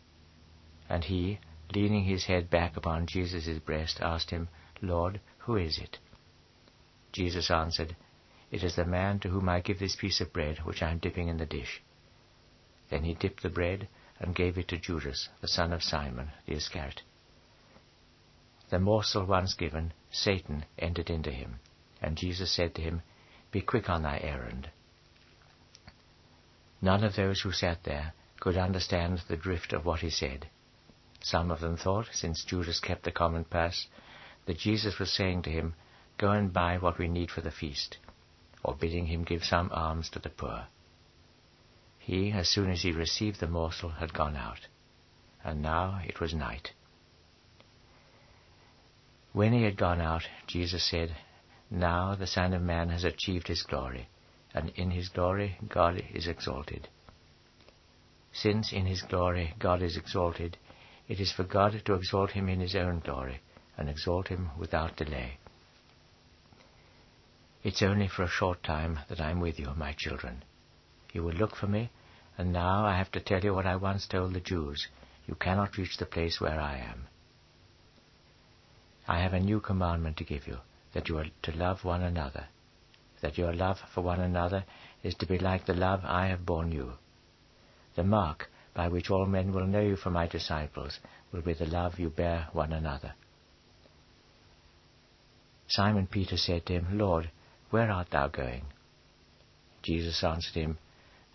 And 0.87 1.03
he, 1.03 1.39
leaning 1.73 2.03
his 2.03 2.25
head 2.25 2.49
back 2.49 2.77
upon 2.77 3.07
Jesus' 3.07 3.59
breast, 3.59 3.99
asked 4.01 4.29
him, 4.29 4.47
Lord, 4.81 5.19
who 5.45 5.55
is 5.57 5.77
it? 5.77 5.99
Jesus 7.11 7.51
answered, 7.51 7.95
It 8.51 8.63
is 8.63 8.75
the 8.75 8.85
man 8.85 9.19
to 9.19 9.29
whom 9.29 9.47
I 9.47 9.59
give 9.59 9.79
this 9.79 9.95
piece 9.95 10.19
of 10.19 10.33
bread 10.33 10.59
which 10.59 10.81
I 10.81 10.91
am 10.91 10.97
dipping 10.97 11.27
in 11.27 11.37
the 11.37 11.45
dish. 11.45 11.81
Then 12.89 13.03
he 13.03 13.13
dipped 13.13 13.43
the 13.43 13.49
bread 13.49 13.87
and 14.19 14.35
gave 14.35 14.57
it 14.57 14.67
to 14.69 14.77
Judas, 14.77 15.29
the 15.41 15.47
son 15.47 15.71
of 15.71 15.83
Simon, 15.83 16.31
the 16.45 16.53
Iscariot. 16.53 17.03
The 18.69 18.79
morsel 18.79 19.25
once 19.25 19.53
given, 19.53 19.93
Satan 20.11 20.65
entered 20.79 21.11
into 21.11 21.31
him, 21.31 21.59
and 22.01 22.17
Jesus 22.17 22.51
said 22.51 22.73
to 22.75 22.81
him, 22.81 23.03
Be 23.51 23.61
quick 23.61 23.87
on 23.87 24.01
thy 24.01 24.17
errand. 24.17 24.69
None 26.81 27.03
of 27.03 27.15
those 27.15 27.41
who 27.41 27.51
sat 27.51 27.83
there 27.83 28.13
could 28.39 28.57
understand 28.57 29.21
the 29.27 29.37
drift 29.37 29.73
of 29.73 29.85
what 29.85 29.99
he 29.99 30.09
said. 30.09 30.49
Some 31.21 31.51
of 31.51 31.59
them 31.59 31.77
thought, 31.77 32.07
since 32.11 32.43
Judas 32.43 32.79
kept 32.79 33.03
the 33.03 33.11
common 33.11 33.45
purse, 33.45 33.87
that 34.45 34.57
Jesus 34.57 34.99
was 34.99 35.11
saying 35.11 35.43
to 35.43 35.49
him, 35.49 35.73
Go 36.17 36.31
and 36.31 36.53
buy 36.53 36.77
what 36.77 36.97
we 36.97 37.07
need 37.07 37.31
for 37.31 37.41
the 37.41 37.51
feast, 37.51 37.97
or 38.63 38.75
bidding 38.75 39.07
him 39.07 39.23
give 39.23 39.43
some 39.43 39.69
alms 39.71 40.09
to 40.11 40.19
the 40.19 40.29
poor. 40.29 40.67
He, 41.99 42.31
as 42.31 42.47
soon 42.47 42.69
as 42.69 42.83
he 42.83 42.91
received 42.91 43.39
the 43.39 43.47
morsel, 43.47 43.89
had 43.89 44.13
gone 44.13 44.35
out, 44.35 44.67
and 45.43 45.61
now 45.61 46.01
it 46.05 46.19
was 46.19 46.33
night. 46.33 46.71
When 49.33 49.51
he 49.51 49.63
had 49.63 49.75
gone 49.75 49.99
out, 49.99 50.23
Jesus 50.47 50.89
said, 50.89 51.15
Now 51.69 52.15
the 52.15 52.27
Son 52.27 52.53
of 52.53 52.61
Man 52.61 52.89
has 52.89 53.03
achieved 53.03 53.47
his 53.47 53.63
glory, 53.63 54.07
and 54.53 54.69
in 54.75 54.91
his 54.91 55.09
glory 55.09 55.57
God 55.67 56.01
is 56.13 56.27
exalted. 56.27 56.87
Since 58.31 58.71
in 58.71 58.85
his 58.85 59.01
glory 59.01 59.53
God 59.59 59.81
is 59.81 59.97
exalted, 59.97 60.57
it 61.07 61.19
is 61.19 61.31
for 61.31 61.43
God 61.43 61.81
to 61.83 61.93
exalt 61.93 62.31
him 62.31 62.47
in 62.47 62.59
his 62.59 62.75
own 62.75 62.99
glory, 62.99 63.41
and 63.77 63.89
exalt 63.89 64.27
him 64.27 64.49
without 64.57 64.95
delay. 64.95 65.37
It's 67.63 67.81
only 67.81 68.07
for 68.07 68.23
a 68.23 68.29
short 68.29 68.63
time 68.63 68.99
that 69.09 69.19
I 69.19 69.31
am 69.31 69.39
with 69.39 69.59
you, 69.59 69.73
my 69.75 69.93
children. 69.93 70.43
You 71.13 71.23
will 71.23 71.33
look 71.33 71.55
for 71.55 71.67
me, 71.67 71.89
and 72.37 72.53
now 72.53 72.85
I 72.85 72.97
have 72.97 73.11
to 73.13 73.19
tell 73.19 73.43
you 73.43 73.53
what 73.53 73.65
I 73.65 73.75
once 73.75 74.05
told 74.05 74.33
the 74.33 74.39
Jews. 74.39 74.87
You 75.27 75.35
cannot 75.35 75.77
reach 75.77 75.97
the 75.97 76.05
place 76.05 76.39
where 76.39 76.59
I 76.59 76.77
am. 76.77 77.07
I 79.07 79.19
have 79.19 79.33
a 79.33 79.39
new 79.39 79.59
commandment 79.59 80.17
to 80.17 80.23
give 80.23 80.47
you, 80.47 80.57
that 80.93 81.09
you 81.09 81.17
are 81.17 81.27
to 81.43 81.51
love 81.51 81.83
one 81.83 82.03
another, 82.03 82.45
that 83.21 83.37
your 83.37 83.53
love 83.53 83.79
for 83.93 84.01
one 84.01 84.19
another 84.19 84.65
is 85.03 85.15
to 85.15 85.25
be 85.25 85.39
like 85.39 85.65
the 85.65 85.73
love 85.73 86.01
I 86.03 86.27
have 86.27 86.45
borne 86.45 86.71
you. 86.71 86.93
The 87.95 88.03
mark 88.03 88.49
by 88.73 88.89
which 88.89 89.09
all 89.09 89.25
men 89.25 89.53
will 89.53 89.65
know 89.65 89.81
you 89.81 89.95
for 89.95 90.09
my 90.09 90.27
disciples 90.27 90.99
will 91.31 91.41
be 91.41 91.53
the 91.53 91.65
love 91.65 91.97
you 91.97 92.09
bear 92.09 92.49
one 92.51 92.73
another. 92.73 93.13
Simon 95.67 96.07
Peter 96.07 96.37
said 96.37 96.65
to 96.65 96.73
him, 96.73 96.97
Lord, 96.97 97.31
where 97.69 97.89
art 97.91 98.11
thou 98.11 98.27
going? 98.27 98.65
Jesus 99.81 100.23
answered 100.23 100.55
him, 100.55 100.77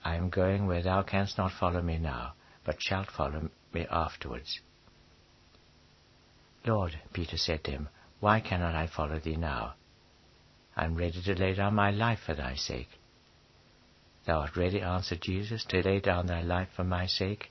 I 0.04 0.16
am 0.16 0.30
going 0.30 0.66
where 0.66 0.82
thou 0.82 1.02
canst 1.02 1.36
not 1.38 1.52
follow 1.52 1.82
me 1.82 1.98
now, 1.98 2.34
but 2.64 2.80
shalt 2.80 3.10
follow 3.10 3.50
me 3.72 3.86
afterwards. 3.90 4.60
Lord, 6.66 6.98
Peter 7.12 7.36
said 7.36 7.64
to 7.64 7.70
him, 7.70 7.88
why 8.20 8.40
cannot 8.40 8.74
I 8.74 8.86
follow 8.86 9.18
thee 9.18 9.36
now? 9.36 9.74
I 10.76 10.84
am 10.84 10.94
ready 10.94 11.22
to 11.22 11.34
lay 11.34 11.54
down 11.54 11.74
my 11.74 11.90
life 11.90 12.20
for 12.24 12.34
thy 12.34 12.54
sake. 12.54 12.88
Thou 14.26 14.40
art 14.40 14.56
ready, 14.56 14.80
answered 14.80 15.22
Jesus, 15.22 15.64
to 15.66 15.82
lay 15.82 16.00
down 16.00 16.26
thy 16.26 16.42
life 16.42 16.68
for 16.76 16.84
my 16.84 17.06
sake? 17.06 17.50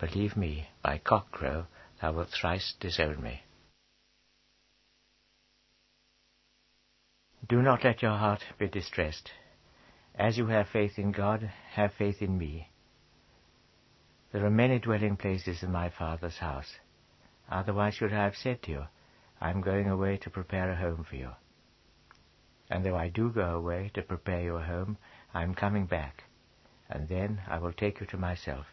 Believe 0.00 0.36
me, 0.36 0.68
by 0.82 0.98
cockcrow 0.98 1.66
thou 2.00 2.12
wilt 2.12 2.30
thrice 2.30 2.74
disown 2.80 3.22
me. 3.22 3.42
Do 7.48 7.62
not 7.62 7.84
let 7.84 8.02
your 8.02 8.16
heart 8.16 8.42
be 8.58 8.66
distressed. 8.66 9.30
As 10.16 10.36
you 10.36 10.46
have 10.46 10.68
faith 10.68 10.98
in 10.98 11.12
God, 11.12 11.52
have 11.74 11.92
faith 11.92 12.20
in 12.20 12.36
me. 12.36 12.70
There 14.32 14.44
are 14.44 14.50
many 14.50 14.80
dwelling 14.80 15.16
places 15.16 15.62
in 15.62 15.70
my 15.70 15.90
Father's 15.90 16.38
house. 16.38 16.80
Otherwise 17.48 17.94
should 17.94 18.12
I 18.12 18.24
have 18.24 18.36
said 18.36 18.62
to 18.62 18.70
you, 18.72 18.82
I 19.40 19.50
am 19.50 19.60
going 19.60 19.88
away 19.88 20.16
to 20.16 20.30
prepare 20.30 20.70
a 20.70 20.76
home 20.76 21.04
for 21.08 21.14
you. 21.14 21.30
And 22.68 22.84
though 22.84 22.96
I 22.96 23.10
do 23.10 23.30
go 23.30 23.54
away 23.54 23.92
to 23.94 24.02
prepare 24.02 24.42
you 24.42 24.56
a 24.56 24.62
home, 24.62 24.98
I 25.32 25.44
am 25.44 25.54
coming 25.54 25.86
back, 25.86 26.24
and 26.90 27.08
then 27.08 27.42
I 27.46 27.58
will 27.58 27.72
take 27.72 28.00
you 28.00 28.06
to 28.06 28.16
myself, 28.16 28.66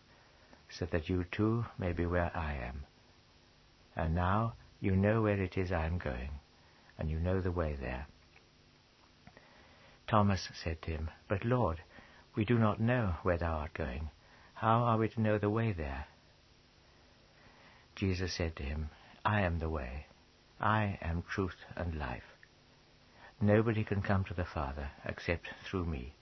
so 0.69 0.85
that 0.85 1.09
you 1.09 1.25
too 1.31 1.65
may 1.77 1.91
be 1.91 2.07
where 2.07 2.35
I 2.35 2.53
am. 2.53 2.85
And 3.95 4.15
now 4.15 4.53
you 4.79 4.95
know 4.95 5.21
where 5.21 5.39
it 5.39 5.57
is 5.57 5.71
I 5.71 5.85
am 5.85 5.99
going, 5.99 6.31
and 6.97 7.07
you 7.07 7.19
know 7.19 7.39
the 7.39 7.51
way 7.51 7.77
there. 7.79 8.07
Thomas 10.13 10.47
said 10.53 10.79
to 10.83 10.91
him, 10.91 11.09
But 11.27 11.43
Lord, 11.43 11.81
we 12.35 12.45
do 12.45 12.59
not 12.59 12.79
know 12.79 13.15
where 13.23 13.39
thou 13.39 13.53
art 13.53 13.73
going. 13.73 14.11
How 14.53 14.83
are 14.83 14.99
we 14.99 15.09
to 15.09 15.19
know 15.19 15.39
the 15.39 15.49
way 15.49 15.71
there? 15.71 16.05
Jesus 17.95 18.31
said 18.31 18.55
to 18.57 18.63
him, 18.63 18.91
I 19.25 19.41
am 19.41 19.57
the 19.57 19.71
way. 19.71 20.05
I 20.61 20.99
am 21.01 21.23
truth 21.23 21.55
and 21.75 21.97
life. 21.97 22.37
Nobody 23.41 23.83
can 23.83 24.03
come 24.03 24.23
to 24.25 24.35
the 24.35 24.45
Father 24.45 24.91
except 25.03 25.49
through 25.65 25.85
me. 25.85 26.13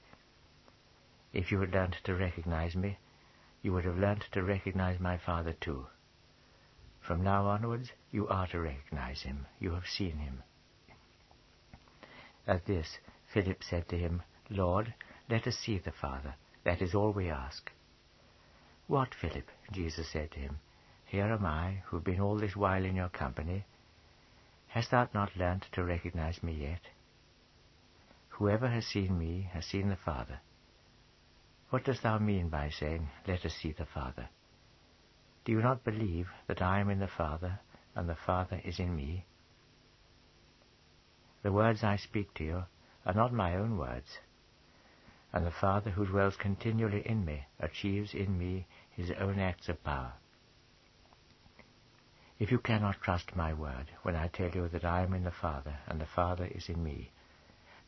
If 1.33 1.51
you 1.51 1.59
had 1.59 1.73
learnt 1.73 1.97
to 2.05 2.15
recognize 2.15 2.77
me, 2.77 2.97
you 3.61 3.73
would 3.73 3.83
have 3.83 3.97
learnt 3.97 4.23
to 4.31 4.41
recognize 4.41 5.01
my 5.01 5.17
Father 5.17 5.51
too. 5.51 5.87
From 7.01 7.25
now 7.25 7.45
onwards, 7.45 7.91
you 8.09 8.25
are 8.29 8.47
to 8.47 8.61
recognize 8.61 9.23
him. 9.23 9.47
You 9.59 9.71
have 9.71 9.85
seen 9.85 10.15
him. 10.19 10.43
At 12.47 12.65
this, 12.65 12.87
Philip 13.33 13.63
said 13.63 13.87
to 13.89 13.97
him, 13.97 14.23
Lord, 14.49 14.93
let 15.29 15.47
us 15.47 15.57
see 15.57 15.77
the 15.77 15.91
Father. 15.91 16.35
That 16.63 16.81
is 16.81 16.93
all 16.93 17.11
we 17.11 17.29
ask. 17.29 17.71
What, 18.87 19.15
Philip? 19.15 19.49
Jesus 19.71 20.09
said 20.11 20.31
to 20.31 20.39
him. 20.39 20.59
Here 21.05 21.25
am 21.25 21.45
I, 21.45 21.83
who 21.85 21.97
have 21.97 22.03
been 22.03 22.19
all 22.19 22.37
this 22.37 22.55
while 22.55 22.83
in 22.83 22.95
your 22.95 23.09
company. 23.09 23.65
Hast 24.67 24.91
thou 24.91 25.07
not 25.13 25.35
learnt 25.37 25.65
to 25.73 25.83
recognize 25.83 26.43
me 26.43 26.53
yet? 26.53 26.81
Whoever 28.29 28.67
has 28.67 28.85
seen 28.85 29.17
me 29.17 29.49
has 29.53 29.65
seen 29.65 29.89
the 29.89 29.95
Father. 29.95 30.39
What 31.69 31.85
dost 31.85 32.03
thou 32.03 32.17
mean 32.17 32.49
by 32.49 32.69
saying, 32.69 33.09
Let 33.27 33.45
us 33.45 33.53
see 33.53 33.71
the 33.71 33.85
Father? 33.85 34.29
Do 35.45 35.51
you 35.53 35.61
not 35.61 35.85
believe 35.85 36.27
that 36.47 36.61
I 36.61 36.79
am 36.79 36.89
in 36.89 36.99
the 36.99 37.07
Father, 37.07 37.59
and 37.95 38.09
the 38.09 38.15
Father 38.15 38.61
is 38.63 38.79
in 38.79 38.95
me? 38.95 39.25
The 41.43 41.51
words 41.51 41.83
I 41.83 41.95
speak 41.95 42.33
to 42.35 42.43
you 42.43 42.63
are 43.05 43.13
not 43.13 43.33
my 43.33 43.55
own 43.55 43.77
words, 43.77 44.19
and 45.33 45.45
the 45.45 45.51
Father 45.51 45.91
who 45.91 46.05
dwells 46.05 46.35
continually 46.35 47.01
in 47.05 47.25
me 47.25 47.45
achieves 47.59 48.13
in 48.13 48.37
me 48.37 48.67
his 48.91 49.11
own 49.19 49.39
acts 49.39 49.69
of 49.69 49.83
power. 49.83 50.13
If 52.39 52.51
you 52.51 52.57
cannot 52.57 53.01
trust 53.01 53.35
my 53.35 53.53
word 53.53 53.91
when 54.01 54.15
I 54.15 54.27
tell 54.27 54.49
you 54.49 54.67
that 54.69 54.83
I 54.83 55.03
am 55.03 55.13
in 55.13 55.23
the 55.23 55.31
Father 55.31 55.77
and 55.87 56.01
the 56.01 56.07
Father 56.07 56.45
is 56.45 56.69
in 56.69 56.83
me, 56.83 57.11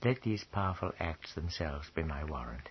let 0.04 0.22
these 0.22 0.44
powerful 0.44 0.92
acts 1.00 1.34
themselves 1.34 1.90
be 1.90 2.04
my 2.04 2.24
warrant. 2.24 2.70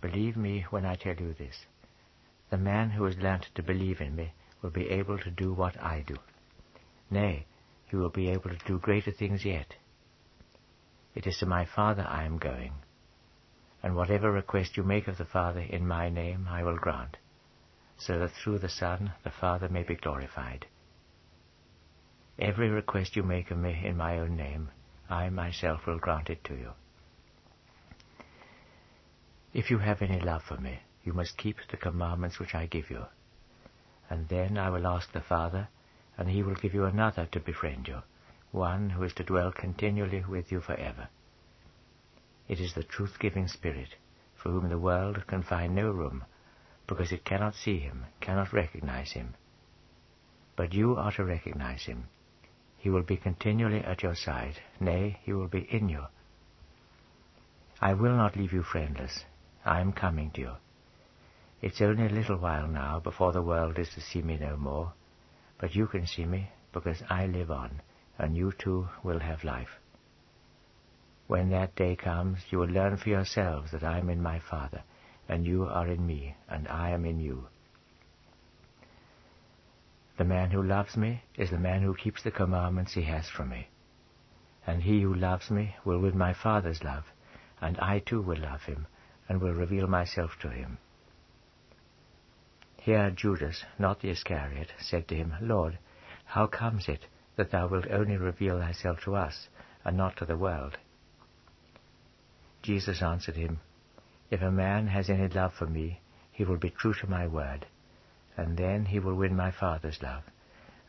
Believe 0.00 0.36
me 0.36 0.66
when 0.70 0.84
I 0.84 0.96
tell 0.96 1.16
you 1.16 1.32
this. 1.32 1.66
The 2.50 2.58
man 2.58 2.90
who 2.90 3.04
has 3.04 3.16
learnt 3.16 3.48
to 3.54 3.62
believe 3.62 4.00
in 4.00 4.14
me 4.14 4.32
will 4.62 4.70
be 4.70 4.90
able 4.90 5.18
to 5.18 5.30
do 5.30 5.52
what 5.52 5.82
I 5.82 6.02
do. 6.06 6.16
Nay, 7.10 7.46
he 7.86 7.96
will 7.96 8.10
be 8.10 8.28
able 8.28 8.50
to 8.50 8.66
do 8.66 8.78
greater 8.78 9.10
things 9.10 9.44
yet. 9.44 9.74
It 11.16 11.26
is 11.26 11.38
to 11.38 11.46
my 11.46 11.64
Father 11.64 12.06
I 12.08 12.22
am 12.22 12.38
going, 12.38 12.74
and 13.82 13.96
whatever 13.96 14.30
request 14.30 14.76
you 14.76 14.84
make 14.84 15.08
of 15.08 15.18
the 15.18 15.24
Father 15.24 15.60
in 15.60 15.88
my 15.88 16.08
name 16.08 16.46
I 16.48 16.62
will 16.62 16.76
grant 16.76 17.16
so 17.98 18.18
that 18.18 18.32
through 18.32 18.58
the 18.58 18.68
Son 18.68 19.12
the 19.24 19.30
Father 19.30 19.68
may 19.68 19.82
be 19.82 19.94
glorified. 19.94 20.66
Every 22.38 22.68
request 22.68 23.16
you 23.16 23.22
make 23.22 23.50
of 23.50 23.58
me 23.58 23.82
in 23.84 23.96
my 23.96 24.18
own 24.18 24.36
name, 24.36 24.70
I 25.08 25.30
myself 25.30 25.86
will 25.86 25.98
grant 25.98 26.28
it 26.28 26.44
to 26.44 26.54
you. 26.54 26.72
If 29.54 29.70
you 29.70 29.78
have 29.78 30.02
any 30.02 30.20
love 30.20 30.42
for 30.42 30.58
me, 30.58 30.80
you 31.02 31.14
must 31.14 31.38
keep 31.38 31.56
the 31.70 31.78
commandments 31.78 32.38
which 32.38 32.54
I 32.54 32.66
give 32.66 32.90
you. 32.90 33.06
And 34.10 34.28
then 34.28 34.58
I 34.58 34.68
will 34.68 34.86
ask 34.86 35.10
the 35.12 35.22
Father, 35.22 35.68
and 36.18 36.28
he 36.28 36.42
will 36.42 36.54
give 36.54 36.74
you 36.74 36.84
another 36.84 37.26
to 37.32 37.40
befriend 37.40 37.88
you, 37.88 38.02
one 38.52 38.90
who 38.90 39.02
is 39.02 39.12
to 39.14 39.24
dwell 39.24 39.52
continually 39.52 40.24
with 40.28 40.50
you 40.50 40.60
forever. 40.60 41.08
It 42.48 42.60
is 42.60 42.74
the 42.74 42.84
truth-giving 42.84 43.48
Spirit, 43.48 43.96
for 44.34 44.50
whom 44.50 44.68
the 44.68 44.78
world 44.78 45.26
can 45.26 45.42
find 45.42 45.74
no 45.74 45.90
room, 45.90 46.24
because 46.86 47.12
it 47.12 47.24
cannot 47.24 47.54
see 47.54 47.78
him, 47.78 48.06
cannot 48.20 48.52
recognize 48.52 49.12
him. 49.12 49.34
But 50.54 50.72
you 50.72 50.96
are 50.96 51.12
to 51.12 51.24
recognize 51.24 51.84
him. 51.84 52.08
He 52.78 52.90
will 52.90 53.02
be 53.02 53.16
continually 53.16 53.80
at 53.80 54.02
your 54.02 54.14
side, 54.14 54.60
nay, 54.78 55.18
he 55.22 55.32
will 55.32 55.48
be 55.48 55.66
in 55.70 55.88
you. 55.88 56.04
I 57.80 57.94
will 57.94 58.16
not 58.16 58.36
leave 58.36 58.52
you 58.52 58.62
friendless. 58.62 59.24
I 59.64 59.80
am 59.80 59.92
coming 59.92 60.30
to 60.32 60.40
you. 60.40 60.52
It's 61.60 61.80
only 61.80 62.06
a 62.06 62.10
little 62.10 62.38
while 62.38 62.68
now 62.68 63.00
before 63.00 63.32
the 63.32 63.42
world 63.42 63.78
is 63.78 63.88
to 63.94 64.00
see 64.00 64.22
me 64.22 64.36
no 64.36 64.56
more, 64.56 64.92
but 65.58 65.74
you 65.74 65.86
can 65.86 66.06
see 66.06 66.24
me 66.24 66.50
because 66.72 67.02
I 67.10 67.26
live 67.26 67.50
on, 67.50 67.82
and 68.18 68.36
you 68.36 68.52
too 68.52 68.88
will 69.02 69.20
have 69.20 69.44
life. 69.44 69.78
When 71.26 71.50
that 71.50 71.74
day 71.74 71.96
comes, 71.96 72.38
you 72.50 72.58
will 72.58 72.68
learn 72.68 72.96
for 72.96 73.08
yourselves 73.08 73.72
that 73.72 73.82
I 73.82 73.98
am 73.98 74.08
in 74.08 74.22
my 74.22 74.38
Father, 74.38 74.82
and 75.28 75.44
you 75.44 75.64
are 75.64 75.88
in 75.88 76.06
me, 76.06 76.36
and 76.48 76.68
I 76.68 76.90
am 76.90 77.04
in 77.04 77.18
you. 77.18 77.48
The 80.18 80.24
man 80.24 80.50
who 80.50 80.62
loves 80.62 80.96
me 80.96 81.22
is 81.36 81.50
the 81.50 81.58
man 81.58 81.82
who 81.82 81.94
keeps 81.94 82.22
the 82.22 82.30
commandments 82.30 82.94
he 82.94 83.02
has 83.02 83.28
from 83.28 83.50
me. 83.50 83.68
And 84.66 84.82
he 84.82 85.02
who 85.02 85.14
loves 85.14 85.50
me 85.50 85.76
will 85.84 85.98
win 85.98 86.16
my 86.16 86.32
Father's 86.32 86.82
love, 86.82 87.04
and 87.60 87.78
I 87.78 87.98
too 87.98 88.22
will 88.22 88.38
love 88.38 88.62
him, 88.62 88.86
and 89.28 89.40
will 89.40 89.52
reveal 89.52 89.86
myself 89.86 90.30
to 90.40 90.48
him. 90.48 90.78
Here 92.80 93.10
Judas, 93.10 93.64
not 93.78 94.00
the 94.00 94.10
Iscariot, 94.10 94.72
said 94.78 95.08
to 95.08 95.16
him, 95.16 95.34
Lord, 95.40 95.78
how 96.24 96.46
comes 96.46 96.88
it 96.88 97.06
that 97.36 97.50
thou 97.50 97.68
wilt 97.68 97.86
only 97.90 98.16
reveal 98.16 98.58
thyself 98.58 98.98
to 99.04 99.14
us, 99.14 99.48
and 99.84 99.96
not 99.96 100.16
to 100.16 100.24
the 100.24 100.36
world? 100.36 100.76
Jesus 102.62 103.02
answered 103.02 103.36
him, 103.36 103.60
if 104.30 104.42
a 104.42 104.50
man 104.50 104.88
has 104.88 105.08
any 105.08 105.28
love 105.28 105.52
for 105.54 105.66
me, 105.66 106.00
he 106.32 106.44
will 106.44 106.56
be 106.56 106.70
true 106.70 106.94
to 106.94 107.06
my 107.06 107.26
word, 107.26 107.66
and 108.36 108.56
then 108.56 108.86
he 108.86 108.98
will 108.98 109.14
win 109.14 109.36
my 109.36 109.50
Father's 109.50 110.02
love, 110.02 110.24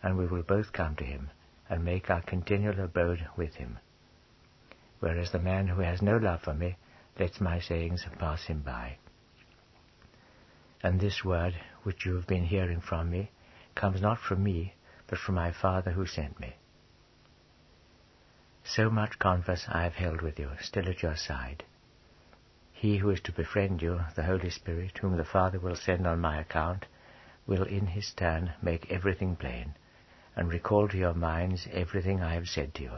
and 0.01 0.17
we 0.17 0.25
will 0.25 0.41
both 0.41 0.73
come 0.73 0.95
to 0.95 1.03
him, 1.03 1.29
and 1.69 1.85
make 1.85 2.09
our 2.09 2.21
continual 2.21 2.79
abode 2.79 3.27
with 3.37 3.55
him. 3.55 3.77
Whereas 4.99 5.31
the 5.31 5.39
man 5.39 5.67
who 5.67 5.81
has 5.81 6.01
no 6.01 6.17
love 6.17 6.41
for 6.41 6.53
me 6.53 6.77
lets 7.19 7.39
my 7.39 7.59
sayings 7.59 8.05
pass 8.17 8.45
him 8.45 8.61
by. 8.61 8.97
And 10.81 10.99
this 10.99 11.23
word, 11.23 11.53
which 11.83 12.05
you 12.05 12.15
have 12.15 12.27
been 12.27 12.45
hearing 12.45 12.81
from 12.81 13.09
me, 13.09 13.29
comes 13.75 14.01
not 14.01 14.19
from 14.19 14.43
me, 14.43 14.73
but 15.07 15.17
from 15.17 15.35
my 15.35 15.51
Father 15.51 15.91
who 15.91 16.05
sent 16.05 16.39
me. 16.39 16.55
So 18.63 18.89
much 18.89 19.17
converse 19.17 19.65
I 19.69 19.83
have 19.83 19.95
held 19.95 20.21
with 20.21 20.37
you, 20.37 20.51
still 20.59 20.89
at 20.89 21.01
your 21.01 21.15
side. 21.15 21.63
He 22.73 22.97
who 22.97 23.09
is 23.09 23.21
to 23.21 23.31
befriend 23.31 23.81
you, 23.81 24.01
the 24.15 24.23
Holy 24.23 24.49
Spirit, 24.49 24.97
whom 24.99 25.17
the 25.17 25.23
Father 25.23 25.59
will 25.59 25.75
send 25.75 26.05
on 26.05 26.19
my 26.19 26.39
account, 26.39 26.85
will 27.47 27.63
in 27.63 27.87
his 27.87 28.13
turn 28.13 28.53
make 28.61 28.91
everything 28.91 29.35
plain, 29.35 29.73
and 30.35 30.49
recall 30.49 30.87
to 30.89 30.97
your 30.97 31.13
minds 31.13 31.67
everything 31.71 32.21
I 32.21 32.33
have 32.33 32.47
said 32.47 32.75
to 32.75 32.83
you. 32.83 32.91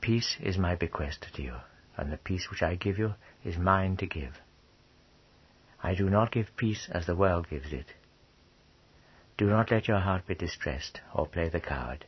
Peace 0.00 0.38
is 0.40 0.56
my 0.56 0.76
bequest 0.76 1.26
to 1.34 1.42
you, 1.42 1.56
and 1.96 2.10
the 2.10 2.16
peace 2.16 2.48
which 2.50 2.62
I 2.62 2.76
give 2.76 2.98
you 2.98 3.14
is 3.44 3.58
mine 3.58 3.96
to 3.98 4.06
give. 4.06 4.40
I 5.82 5.94
do 5.94 6.08
not 6.08 6.32
give 6.32 6.56
peace 6.56 6.88
as 6.90 7.06
the 7.06 7.16
world 7.16 7.48
gives 7.50 7.72
it. 7.72 7.92
Do 9.40 9.48
not 9.48 9.70
let 9.70 9.88
your 9.88 10.00
heart 10.00 10.26
be 10.26 10.34
distressed, 10.34 11.00
or 11.14 11.26
play 11.26 11.48
the 11.48 11.60
coward. 11.60 12.04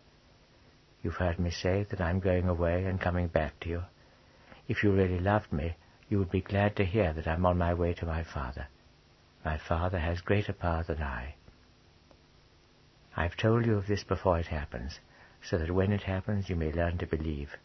You've 1.03 1.15
heard 1.15 1.39
me 1.39 1.51
say 1.51 1.85
that 1.85 1.99
I 1.99 2.11
am 2.11 2.21
going 2.21 2.47
away 2.47 2.85
and 2.85 3.01
coming 3.01 3.29
back 3.29 3.59
to 3.61 3.71
you. 3.71 3.85
If 4.69 4.85
you 4.85 4.93
really 4.93 5.19
loved 5.19 5.51
me, 5.51 5.77
you 6.11 6.19
would 6.19 6.31
be 6.31 6.43
glad 6.43 6.77
to 6.77 6.85
hear 6.85 7.15
that 7.15 7.27
I'm 7.27 7.47
on 7.47 7.57
my 7.57 7.73
way 7.73 7.95
to 7.95 8.05
my 8.05 8.23
Father. 8.23 8.67
My 9.47 9.57
Father 9.57 9.99
has 9.99 10.21
greater 10.21 10.53
power 10.53 10.83
than 10.83 11.03
I. 11.03 11.37
I've 13.17 13.39
told 13.39 13.65
you 13.65 13.79
of 13.79 13.87
this 13.87 14.05
before 14.05 14.39
it 14.39 14.49
happens, 14.49 15.01
so 15.41 15.57
that 15.57 15.71
when 15.71 15.91
it 15.91 16.03
happens 16.03 16.51
you 16.51 16.57
may 16.57 16.71
learn 16.71 16.99
to 16.99 17.07
believe. 17.07 17.57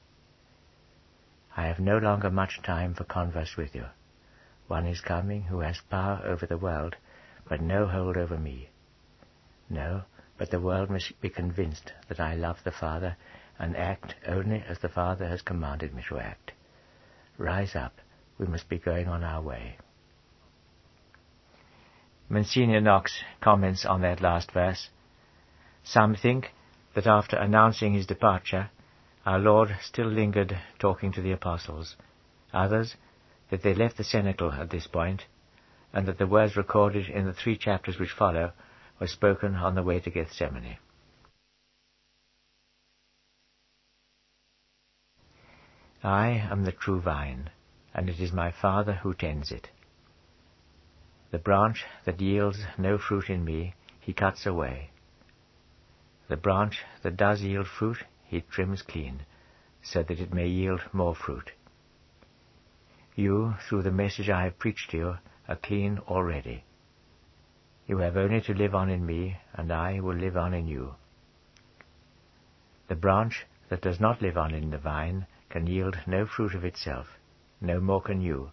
I 1.57 1.65
have 1.65 1.81
no 1.81 1.98
longer 1.98 2.31
much 2.31 2.61
time 2.61 2.94
for 2.94 3.03
converse 3.03 3.57
with 3.57 3.76
you. 3.76 3.88
One 4.68 4.88
is 4.88 5.02
coming 5.02 5.41
who 5.41 5.60
has 5.60 5.81
power 5.89 6.22
over 6.23 6.45
the 6.45 6.57
world, 6.57 6.95
but 7.49 7.60
no 7.60 7.85
hold 7.85 8.15
over 8.15 8.38
me. 8.38 8.69
No, 9.69 10.03
but 10.38 10.52
the 10.52 10.61
world 10.61 10.89
must 10.89 11.19
be 11.22 11.30
convinced 11.30 11.91
that 12.07 12.19
I 12.19 12.35
love 12.35 12.57
the 12.64 12.72
Father 12.72 13.18
and 13.60 13.76
act 13.76 14.15
only 14.27 14.64
as 14.68 14.80
the 14.80 14.89
Father 14.89 15.27
has 15.27 15.41
commanded 15.41 15.94
me 15.94 16.03
to 16.10 16.19
act. 16.19 16.53
Rise 17.38 17.76
up, 17.76 17.94
we 18.38 18.45
must 18.45 18.69
be 18.69 18.77
going 18.77 19.07
on 19.07 19.23
our 19.23 19.41
way. 19.41 19.77
Monsignor 22.30 22.81
Knox 22.81 23.23
comments 23.41 23.85
on 23.85 24.02
that 24.02 24.22
last 24.22 24.52
verse. 24.52 24.89
Some 25.84 26.15
think 26.15 26.52
that 26.94 27.07
after 27.07 27.38
announcing 27.38 27.94
his 27.94 28.06
departure, 28.06 28.69
our 29.26 29.39
Lord 29.39 29.76
still 29.81 30.07
lingered 30.07 30.57
talking 30.80 31.11
to 31.14 31.22
the 31.22 31.31
apostles. 31.31 31.95
Others, 32.53 32.95
that 33.49 33.64
they 33.64 33.73
left 33.73 33.98
the 33.98 34.03
cenacle 34.03 34.52
at 34.52 34.69
this 34.69 34.88
point, 34.88 35.23
and 35.94 36.07
that 36.07 36.18
the 36.18 36.27
words 36.27 36.57
recorded 36.57 37.07
in 37.10 37.26
the 37.26 37.34
three 37.34 37.57
chapters 37.57 37.98
which 37.98 38.11
follow 38.11 38.52
were 38.99 39.07
spoken 39.07 39.56
on 39.56 39.76
the 39.76 39.84
way 39.84 39.99
to 39.99 40.10
Gethsemane. 40.10 40.78
I 46.03 46.28
am 46.49 46.64
the 46.64 46.72
true 46.72 47.02
vine, 47.02 47.49
and 47.94 48.10
it 48.10 48.19
is 48.19 48.32
my 48.32 48.52
Father 48.52 48.94
who 48.94 49.14
tends 49.14 49.52
it. 49.52 49.69
The 51.32 51.40
branch 51.40 51.86
that 52.06 52.22
yields 52.22 52.60
no 52.78 52.98
fruit 52.98 53.30
in 53.30 53.44
me, 53.44 53.74
he 53.99 54.14
cuts 54.14 54.45
away. 54.45 54.91
The 56.30 56.38
branch 56.38 56.84
that 57.03 57.18
does 57.18 57.41
yield 57.41 57.68
fruit, 57.68 57.98
he 58.26 58.41
trims 58.41 58.82
clean, 58.82 59.26
so 59.82 60.03
that 60.03 60.19
it 60.19 60.34
may 60.34 60.48
yield 60.48 60.82
more 60.94 61.15
fruit. 61.15 61.52
You, 63.15 63.56
through 63.68 63.84
the 63.84 63.91
message 63.91 64.30
I 64.30 64.44
have 64.44 64.60
preached 64.60 64.91
to 64.91 64.98
you, 64.98 65.18
are 65.48 65.56
clean 65.56 65.99
already. 66.07 66.64
You 67.88 67.99
have 67.99 68.18
only 68.18 68.41
to 68.41 68.53
live 68.53 68.76
on 68.76 68.89
in 68.89 69.05
me, 69.05 69.38
and 69.53 69.72
I 69.72 70.01
will 70.01 70.15
live 70.15 70.35
on 70.35 70.53
in 70.53 70.68
you. 70.68 70.95
The 72.89 72.95
branch 72.95 73.45
that 73.69 73.81
does 73.81 73.99
not 73.99 74.22
live 74.22 74.38
on 74.38 74.53
in 74.53 74.72
the 74.72 74.77
vine 74.77 75.26
can 75.49 75.68
yield 75.68 75.97
no 76.05 76.26
fruit 76.26 76.53
of 76.53 76.65
itself, 76.65 77.18
no 77.61 77.80
more 77.80 78.01
can 78.01 78.19
you, 78.19 78.51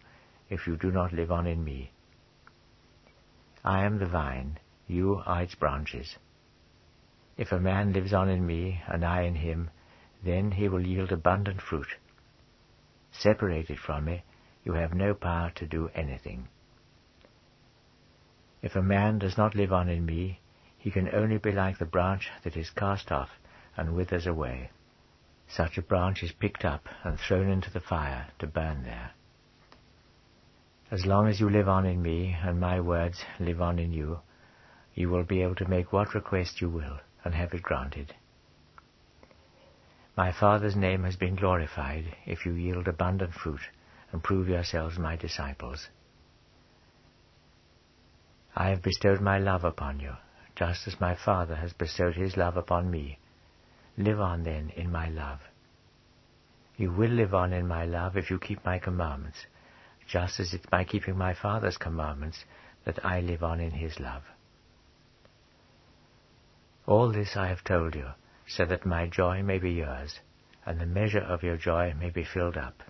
if 0.49 0.69
you 0.69 0.77
do 0.77 0.93
not 0.93 1.13
live 1.13 1.33
on 1.33 1.49
in 1.49 1.65
me. 1.65 1.91
I 3.65 3.85
am 3.85 3.99
the 3.99 4.07
vine, 4.07 4.59
you 4.87 5.23
are 5.27 5.43
its 5.43 5.57
branches. 5.57 6.17
If 7.37 7.51
a 7.51 7.59
man 7.59 7.93
lives 7.93 8.13
on 8.13 8.29
in 8.29 8.47
me, 8.47 8.83
and 8.87 9.05
I 9.05 9.23
in 9.23 9.35
him, 9.35 9.71
then 10.23 10.53
he 10.53 10.69
will 10.69 10.87
yield 10.87 11.11
abundant 11.11 11.61
fruit. 11.61 11.97
Separated 13.11 13.81
from 13.81 14.05
me, 14.05 14.23
you 14.63 14.75
have 14.75 14.95
no 14.95 15.13
power 15.15 15.51
to 15.57 15.67
do 15.67 15.91
anything. 15.95 16.49
If 18.65 18.77
a 18.77 18.83
man 18.83 19.19
does 19.19 19.37
not 19.37 19.55
live 19.55 19.75
on 19.75 19.91
in 19.91 20.07
me, 20.07 20.41
he 20.79 20.91
can 20.91 21.15
only 21.15 21.37
be 21.37 21.53
like 21.53 21.77
the 21.77 21.85
branch 21.85 22.31
that 22.45 22.57
is 22.57 22.71
cast 22.71 23.13
off 23.13 23.29
and 23.77 23.95
withers 23.95 24.27
away. 24.27 24.71
Such 25.47 25.77
a 25.77 25.83
branch 25.83 26.23
is 26.23 26.33
picked 26.33 26.65
up 26.65 26.89
and 27.03 27.21
thrown 27.21 27.51
into 27.51 27.71
the 27.71 27.83
fire 27.83 28.29
to 28.39 28.47
burn 28.47 28.85
there. 28.85 29.11
As 30.91 31.05
long 31.05 31.29
as 31.29 31.41
you 31.41 31.51
live 31.51 31.69
on 31.69 31.85
in 31.85 32.01
me, 32.01 32.39
and 32.43 32.59
my 32.59 32.81
words 32.81 33.23
live 33.39 33.61
on 33.61 33.79
in 33.79 33.93
you, 33.93 34.21
you 34.95 35.11
will 35.11 35.25
be 35.25 35.43
able 35.43 35.57
to 35.57 35.69
make 35.69 35.93
what 35.93 36.15
request 36.15 36.63
you 36.63 36.71
will, 36.71 37.01
and 37.23 37.35
have 37.35 37.53
it 37.53 37.63
granted. 37.63 38.15
My 40.17 40.33
Father's 40.33 40.75
name 40.75 41.05
has 41.05 41.17
been 41.17 41.37
glorified 41.37 42.17
if 42.25 42.47
you 42.47 42.55
yield 42.55 42.89
abundant 42.89 43.35
fruit 43.35 43.69
and 44.11 44.25
prove 44.25 44.49
yourselves 44.49 44.99
my 44.99 45.17
disciples. 45.17 45.91
I 48.57 48.69
have 48.69 48.83
bestowed 48.83 49.21
my 49.21 49.39
love 49.39 49.65
upon 49.65 49.99
you, 49.99 50.13
just 50.55 50.87
as 50.87 51.01
my 51.01 51.17
Father 51.17 51.57
has 51.57 51.73
bestowed 51.73 52.15
his 52.15 52.37
love 52.37 52.57
upon 52.57 52.89
me. 52.91 53.19
Live 53.99 54.21
on 54.21 54.45
then 54.45 54.71
in 54.77 54.93
my 54.93 55.09
love. 55.09 55.41
You 56.77 56.93
will 56.93 57.11
live 57.11 57.35
on 57.35 57.53
in 57.53 57.67
my 57.67 57.85
love 57.85 58.17
if 58.17 58.31
you 58.31 58.39
keep 58.39 58.65
my 58.65 58.79
commandments, 58.79 59.47
just 60.07 60.39
as 60.39 60.55
it's 60.55 60.67
by 60.67 60.85
keeping 60.85 61.19
my 61.19 61.35
Father's 61.35 61.77
commandments 61.77 62.45
that 62.85 63.05
I 63.05 63.21
live 63.21 63.43
on 63.43 63.61
in 63.61 63.73
his 63.73 63.99
love. 63.99 64.23
All 66.87 67.11
this 67.11 67.37
I 67.37 67.49
have 67.49 67.65
told 67.65 67.95
you, 67.95 68.09
so 68.47 68.65
that 68.67 68.87
my 68.87 69.07
joy 69.07 69.43
may 69.43 69.59
be 69.59 69.73
yours, 69.73 70.21
and 70.65 70.81
the 70.81 70.87
measure 70.87 71.21
of 71.21 71.43
your 71.43 71.57
joy 71.57 71.95
may 71.99 72.11
be 72.11 72.25
filled 72.25 72.57
up. 72.57 72.83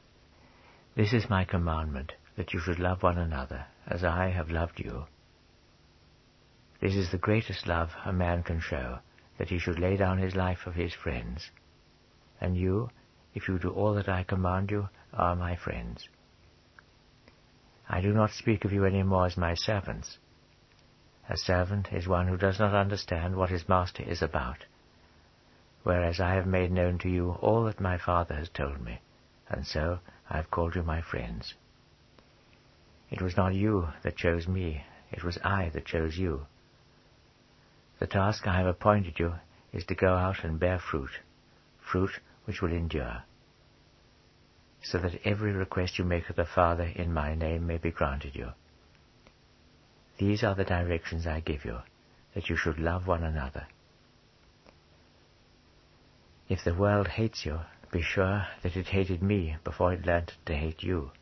This 0.94 1.12
is 1.12 1.30
my 1.30 1.44
commandment, 1.44 2.12
that 2.36 2.52
you 2.52 2.60
should 2.60 2.78
love 2.78 3.02
one 3.02 3.18
another, 3.18 3.66
as 3.86 4.04
I 4.04 4.30
have 4.30 4.50
loved 4.50 4.78
you. 4.78 5.06
This 6.84 6.96
is 6.96 7.10
the 7.10 7.16
greatest 7.16 7.66
love 7.66 7.96
a 8.04 8.12
man 8.12 8.42
can 8.42 8.60
show, 8.60 8.98
that 9.38 9.48
he 9.48 9.58
should 9.58 9.78
lay 9.78 9.96
down 9.96 10.18
his 10.18 10.36
life 10.36 10.58
for 10.58 10.70
his 10.70 10.92
friends. 10.92 11.50
And 12.42 12.58
you, 12.58 12.90
if 13.32 13.48
you 13.48 13.58
do 13.58 13.70
all 13.70 13.94
that 13.94 14.06
I 14.06 14.22
command 14.22 14.70
you, 14.70 14.90
are 15.14 15.34
my 15.34 15.56
friends. 15.56 16.06
I 17.88 18.02
do 18.02 18.12
not 18.12 18.32
speak 18.32 18.66
of 18.66 18.72
you 18.74 18.84
any 18.84 19.02
more 19.02 19.24
as 19.24 19.38
my 19.38 19.54
servants. 19.54 20.18
A 21.26 21.38
servant 21.38 21.88
is 21.90 22.06
one 22.06 22.28
who 22.28 22.36
does 22.36 22.58
not 22.58 22.74
understand 22.74 23.34
what 23.34 23.48
his 23.48 23.66
master 23.66 24.02
is 24.02 24.20
about, 24.20 24.66
whereas 25.84 26.20
I 26.20 26.34
have 26.34 26.46
made 26.46 26.70
known 26.70 26.98
to 26.98 27.08
you 27.08 27.30
all 27.40 27.64
that 27.64 27.80
my 27.80 27.96
Father 27.96 28.34
has 28.34 28.50
told 28.50 28.82
me, 28.82 29.00
and 29.48 29.66
so 29.66 30.00
I 30.28 30.36
have 30.36 30.50
called 30.50 30.74
you 30.74 30.82
my 30.82 31.00
friends. 31.00 31.54
It 33.10 33.22
was 33.22 33.38
not 33.38 33.54
you 33.54 33.88
that 34.02 34.18
chose 34.18 34.46
me, 34.46 34.84
it 35.10 35.24
was 35.24 35.38
I 35.42 35.70
that 35.70 35.86
chose 35.86 36.18
you. 36.18 36.46
The 37.98 38.06
task 38.06 38.46
I 38.46 38.56
have 38.56 38.66
appointed 38.66 39.18
you 39.18 39.34
is 39.72 39.84
to 39.86 39.94
go 39.94 40.14
out 40.14 40.44
and 40.44 40.58
bear 40.58 40.78
fruit, 40.78 41.20
fruit 41.80 42.20
which 42.44 42.60
will 42.60 42.72
endure 42.72 43.22
so 44.84 44.98
that 44.98 45.18
every 45.24 45.52
request 45.52 45.98
you 45.98 46.04
make 46.04 46.28
of 46.28 46.36
the 46.36 46.44
Father 46.44 46.84
in 46.84 47.12
my 47.12 47.34
name 47.34 47.66
may 47.66 47.78
be 47.78 47.90
granted 47.90 48.36
you. 48.36 48.50
These 50.18 50.44
are 50.44 50.54
the 50.54 50.64
directions 50.64 51.26
I 51.26 51.40
give 51.40 51.64
you, 51.64 51.78
that 52.34 52.50
you 52.50 52.56
should 52.56 52.78
love 52.78 53.06
one 53.06 53.24
another. 53.24 53.66
If 56.48 56.62
the 56.62 56.74
world 56.74 57.08
hates 57.08 57.46
you, 57.46 57.60
be 57.90 58.02
sure 58.02 58.46
that 58.62 58.76
it 58.76 58.88
hated 58.88 59.22
me 59.22 59.56
before 59.64 59.94
it 59.94 60.04
learnt 60.04 60.32
to 60.44 60.54
hate 60.54 60.82
you. 60.82 61.12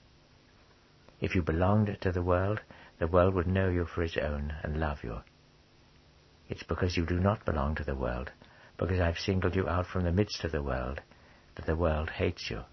If 1.20 1.36
you 1.36 1.42
belonged 1.42 1.96
to 2.00 2.10
the 2.10 2.22
world, 2.22 2.60
the 2.98 3.06
world 3.06 3.34
would 3.34 3.46
know 3.46 3.68
you 3.68 3.84
for 3.84 4.02
its 4.02 4.16
own 4.16 4.54
and 4.64 4.80
love 4.80 5.04
you. 5.04 5.20
It's 6.52 6.62
because 6.64 6.98
you 6.98 7.06
do 7.06 7.18
not 7.18 7.46
belong 7.46 7.76
to 7.76 7.82
the 7.82 7.94
world, 7.94 8.30
because 8.76 9.00
I've 9.00 9.18
singled 9.18 9.56
you 9.56 9.66
out 9.66 9.86
from 9.86 10.04
the 10.04 10.12
midst 10.12 10.44
of 10.44 10.52
the 10.52 10.62
world, 10.62 11.00
that 11.54 11.64
the 11.64 11.74
world 11.74 12.10
hates 12.10 12.50
you. 12.50 12.64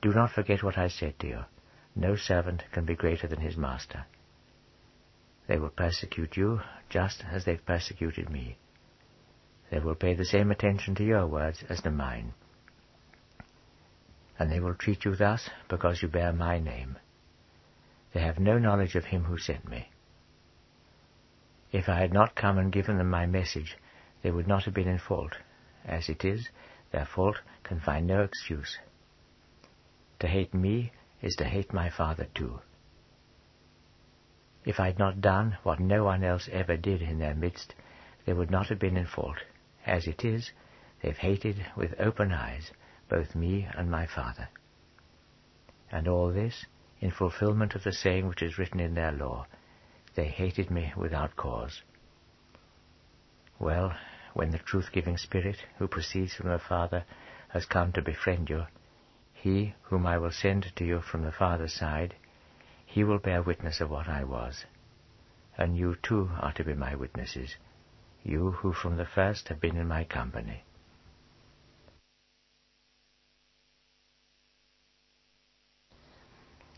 Do 0.00 0.12
not 0.12 0.30
forget 0.30 0.62
what 0.62 0.78
I 0.78 0.86
said 0.86 1.18
to 1.18 1.26
you. 1.26 1.40
No 1.96 2.14
servant 2.14 2.62
can 2.70 2.84
be 2.84 2.94
greater 2.94 3.26
than 3.26 3.40
his 3.40 3.56
master. 3.56 4.04
They 5.48 5.58
will 5.58 5.70
persecute 5.70 6.36
you 6.36 6.60
just 6.88 7.24
as 7.28 7.44
they've 7.44 7.66
persecuted 7.66 8.30
me. 8.30 8.58
They 9.72 9.80
will 9.80 9.96
pay 9.96 10.14
the 10.14 10.24
same 10.24 10.52
attention 10.52 10.94
to 10.94 11.04
your 11.04 11.26
words 11.26 11.64
as 11.68 11.80
to 11.80 11.90
mine. 11.90 12.32
And 14.38 14.52
they 14.52 14.60
will 14.60 14.74
treat 14.74 15.04
you 15.04 15.16
thus 15.16 15.50
because 15.68 16.00
you 16.00 16.06
bear 16.06 16.32
my 16.32 16.60
name. 16.60 16.96
They 18.14 18.20
have 18.20 18.38
no 18.38 18.56
knowledge 18.56 18.94
of 18.94 19.06
him 19.06 19.24
who 19.24 19.36
sent 19.36 19.68
me. 19.68 19.88
If 21.72 21.88
I 21.88 21.96
had 21.98 22.12
not 22.12 22.34
come 22.34 22.58
and 22.58 22.70
given 22.72 22.98
them 22.98 23.10
my 23.10 23.26
message, 23.26 23.76
they 24.22 24.30
would 24.30 24.46
not 24.46 24.64
have 24.64 24.74
been 24.74 24.88
in 24.88 24.98
fault. 24.98 25.38
As 25.84 26.08
it 26.08 26.24
is, 26.24 26.48
their 26.92 27.04
fault 27.04 27.40
can 27.64 27.80
find 27.80 28.06
no 28.06 28.22
excuse. 28.22 28.78
To 30.20 30.28
hate 30.28 30.54
me 30.54 30.92
is 31.20 31.36
to 31.36 31.44
hate 31.44 31.72
my 31.72 31.90
Father 31.90 32.26
too. 32.34 32.60
If 34.64 34.80
I 34.80 34.86
had 34.86 34.98
not 34.98 35.20
done 35.20 35.58
what 35.62 35.78
no 35.78 36.04
one 36.04 36.24
else 36.24 36.48
ever 36.52 36.76
did 36.76 37.02
in 37.02 37.18
their 37.18 37.34
midst, 37.34 37.74
they 38.24 38.32
would 38.32 38.50
not 38.50 38.68
have 38.68 38.78
been 38.78 38.96
in 38.96 39.06
fault. 39.06 39.38
As 39.84 40.06
it 40.06 40.24
is, 40.24 40.52
they've 41.02 41.16
hated 41.16 41.66
with 41.76 42.00
open 42.00 42.32
eyes 42.32 42.72
both 43.08 43.34
me 43.34 43.68
and 43.76 43.90
my 43.90 44.06
Father. 44.06 44.48
And 45.90 46.08
all 46.08 46.32
this 46.32 46.66
in 47.00 47.10
fulfillment 47.10 47.74
of 47.74 47.84
the 47.84 47.92
saying 47.92 48.26
which 48.26 48.42
is 48.42 48.58
written 48.58 48.80
in 48.80 48.94
their 48.94 49.12
law, 49.12 49.46
they 50.16 50.26
hated 50.26 50.70
me 50.70 50.92
without 50.96 51.36
cause. 51.36 51.82
Well, 53.58 53.94
when 54.34 54.50
the 54.50 54.58
truth-giving 54.58 55.18
Spirit, 55.18 55.56
who 55.78 55.86
proceeds 55.86 56.34
from 56.34 56.48
the 56.48 56.58
Father, 56.58 57.04
has 57.48 57.64
come 57.64 57.92
to 57.92 58.02
befriend 58.02 58.50
you, 58.50 58.66
he 59.32 59.74
whom 59.82 60.06
I 60.06 60.18
will 60.18 60.32
send 60.32 60.72
to 60.76 60.84
you 60.84 61.00
from 61.00 61.22
the 61.22 61.32
Father's 61.32 61.74
side, 61.74 62.16
he 62.84 63.04
will 63.04 63.18
bear 63.18 63.42
witness 63.42 63.80
of 63.80 63.90
what 63.90 64.08
I 64.08 64.24
was. 64.24 64.64
And 65.56 65.76
you 65.76 65.96
too 66.02 66.30
are 66.40 66.52
to 66.52 66.64
be 66.64 66.74
my 66.74 66.94
witnesses, 66.94 67.56
you 68.22 68.50
who 68.50 68.72
from 68.72 68.96
the 68.96 69.06
first 69.06 69.48
have 69.48 69.60
been 69.60 69.76
in 69.76 69.86
my 69.86 70.04
company. 70.04 70.64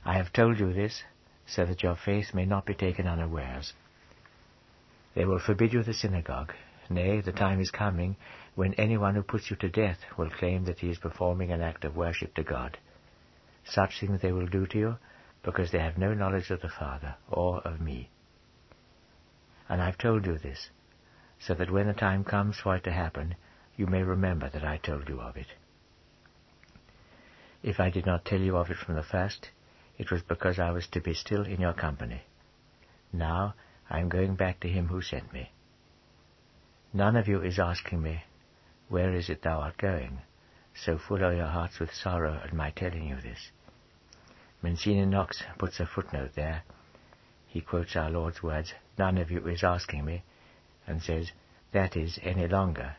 I 0.05 0.15
have 0.15 0.32
told 0.32 0.59
you 0.59 0.73
this 0.73 1.02
so 1.49 1.65
that 1.65 1.83
your 1.83 1.97
faith 1.97 2.35
may 2.35 2.45
not 2.45 2.66
be 2.66 2.75
taken 2.75 3.07
unawares. 3.07 3.73
They 5.15 5.25
will 5.25 5.41
forbid 5.41 5.73
you 5.73 5.83
the 5.83 5.95
synagogue. 5.95 6.53
Nay, 6.91 7.20
the 7.20 7.33
time 7.33 7.61
is 7.61 7.70
coming 7.70 8.16
when 8.55 8.75
anyone 8.75 9.15
who 9.15 9.23
puts 9.23 9.51
you 9.51 9.57
to 9.57 9.69
death 9.69 9.99
will 10.16 10.31
claim 10.31 10.65
that 10.65 10.79
he 10.79 10.91
is 10.91 10.99
performing 10.99 11.51
an 11.51 11.61
act 11.61 11.85
of 11.85 11.97
worship 11.97 12.35
to 12.35 12.43
God. 12.43 12.79
Such 13.65 14.01
things 14.01 14.20
they 14.20 14.33
will 14.33 14.47
do 14.47 14.66
to 14.66 14.79
you 14.79 14.97
because 15.43 15.70
they 15.70 15.79
have 15.79 15.99
no 15.99 16.15
knowledge 16.15 16.51
of 16.51 16.61
the 16.61 16.69
Father 16.69 17.16
or 17.31 17.61
of 17.61 17.81
me. 17.81 18.11
And 19.69 19.83
I've 19.83 19.99
told 19.99 20.27
you 20.27 20.39
this, 20.39 20.70
so 21.39 21.55
that 21.55 21.70
when 21.70 21.87
the 21.87 21.93
time 21.93 22.25
comes 22.25 22.59
for 22.59 22.77
it 22.77 22.85
to 22.85 22.93
happen, 22.93 23.37
you 23.77 23.87
may 23.87 24.03
remember 24.03 24.49
that 24.51 24.65
I 24.65 24.79
told 24.79 25.09
you 25.09 25.20
of 25.20 25.37
it. 25.37 25.49
If 27.62 27.81
I 27.81 27.91
did 27.91 28.07
not 28.07 28.25
tell 28.25 28.41
you 28.41 28.57
of 28.57 28.70
it 28.70 28.77
from 28.77 28.95
the 28.95 29.03
first, 29.03 29.51
it 29.99 30.11
was 30.11 30.23
because 30.23 30.59
I 30.59 30.70
was 30.70 30.87
to 30.89 31.01
be 31.01 31.12
still 31.12 31.45
in 31.45 31.61
your 31.61 31.75
company. 31.75 32.23
Now 33.12 33.55
I 33.91 34.01
am 34.01 34.09
going 34.09 34.37
back 34.37 34.61
to 34.61 34.69
him 34.69 34.87
who 34.87 35.03
sent 35.03 35.33
me. 35.33 35.51
None 36.93 37.16
of 37.16 37.29
you 37.29 37.43
is 37.43 37.59
asking 37.59 38.03
me, 38.03 38.23
where 38.89 39.12
is 39.12 39.29
it 39.29 39.43
thou 39.43 39.61
art 39.61 39.77
going? 39.77 40.20
So 40.75 40.99
full 40.99 41.25
are 41.25 41.35
your 41.35 41.49
hearts 41.49 41.79
with 41.81 41.93
sorrow 41.93 42.41
at 42.43 42.55
my 42.55 42.70
telling 42.70 43.09
you 43.09 43.16
this. 43.20 43.51
Monsignor 44.62 45.07
Knox 45.07 45.43
puts 45.59 45.81
a 45.81 45.87
footnote 45.87 46.31
there. 46.35 46.62
He 47.47 47.61
quotes 47.61 47.97
our 47.97 48.11
Lord's 48.11 48.43
words, 48.43 48.73
None 48.99 49.19
of 49.19 49.31
you 49.31 49.47
is 49.47 49.65
asking 49.65 50.05
me, 50.05 50.23
and 50.87 51.03
says, 51.03 51.33
That 51.73 51.97
is 51.97 52.19
any 52.23 52.47
longer. 52.47 52.97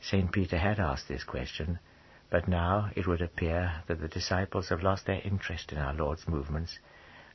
St. 0.00 0.30
Peter 0.30 0.58
had 0.58 0.78
asked 0.78 1.08
this 1.08 1.24
question, 1.24 1.78
but 2.30 2.48
now 2.48 2.90
it 2.96 3.06
would 3.06 3.22
appear 3.22 3.82
that 3.86 4.00
the 4.00 4.08
disciples 4.08 4.68
have 4.68 4.82
lost 4.82 5.06
their 5.06 5.20
interest 5.22 5.72
in 5.72 5.78
our 5.78 5.94
Lord's 5.94 6.26
movements, 6.26 6.78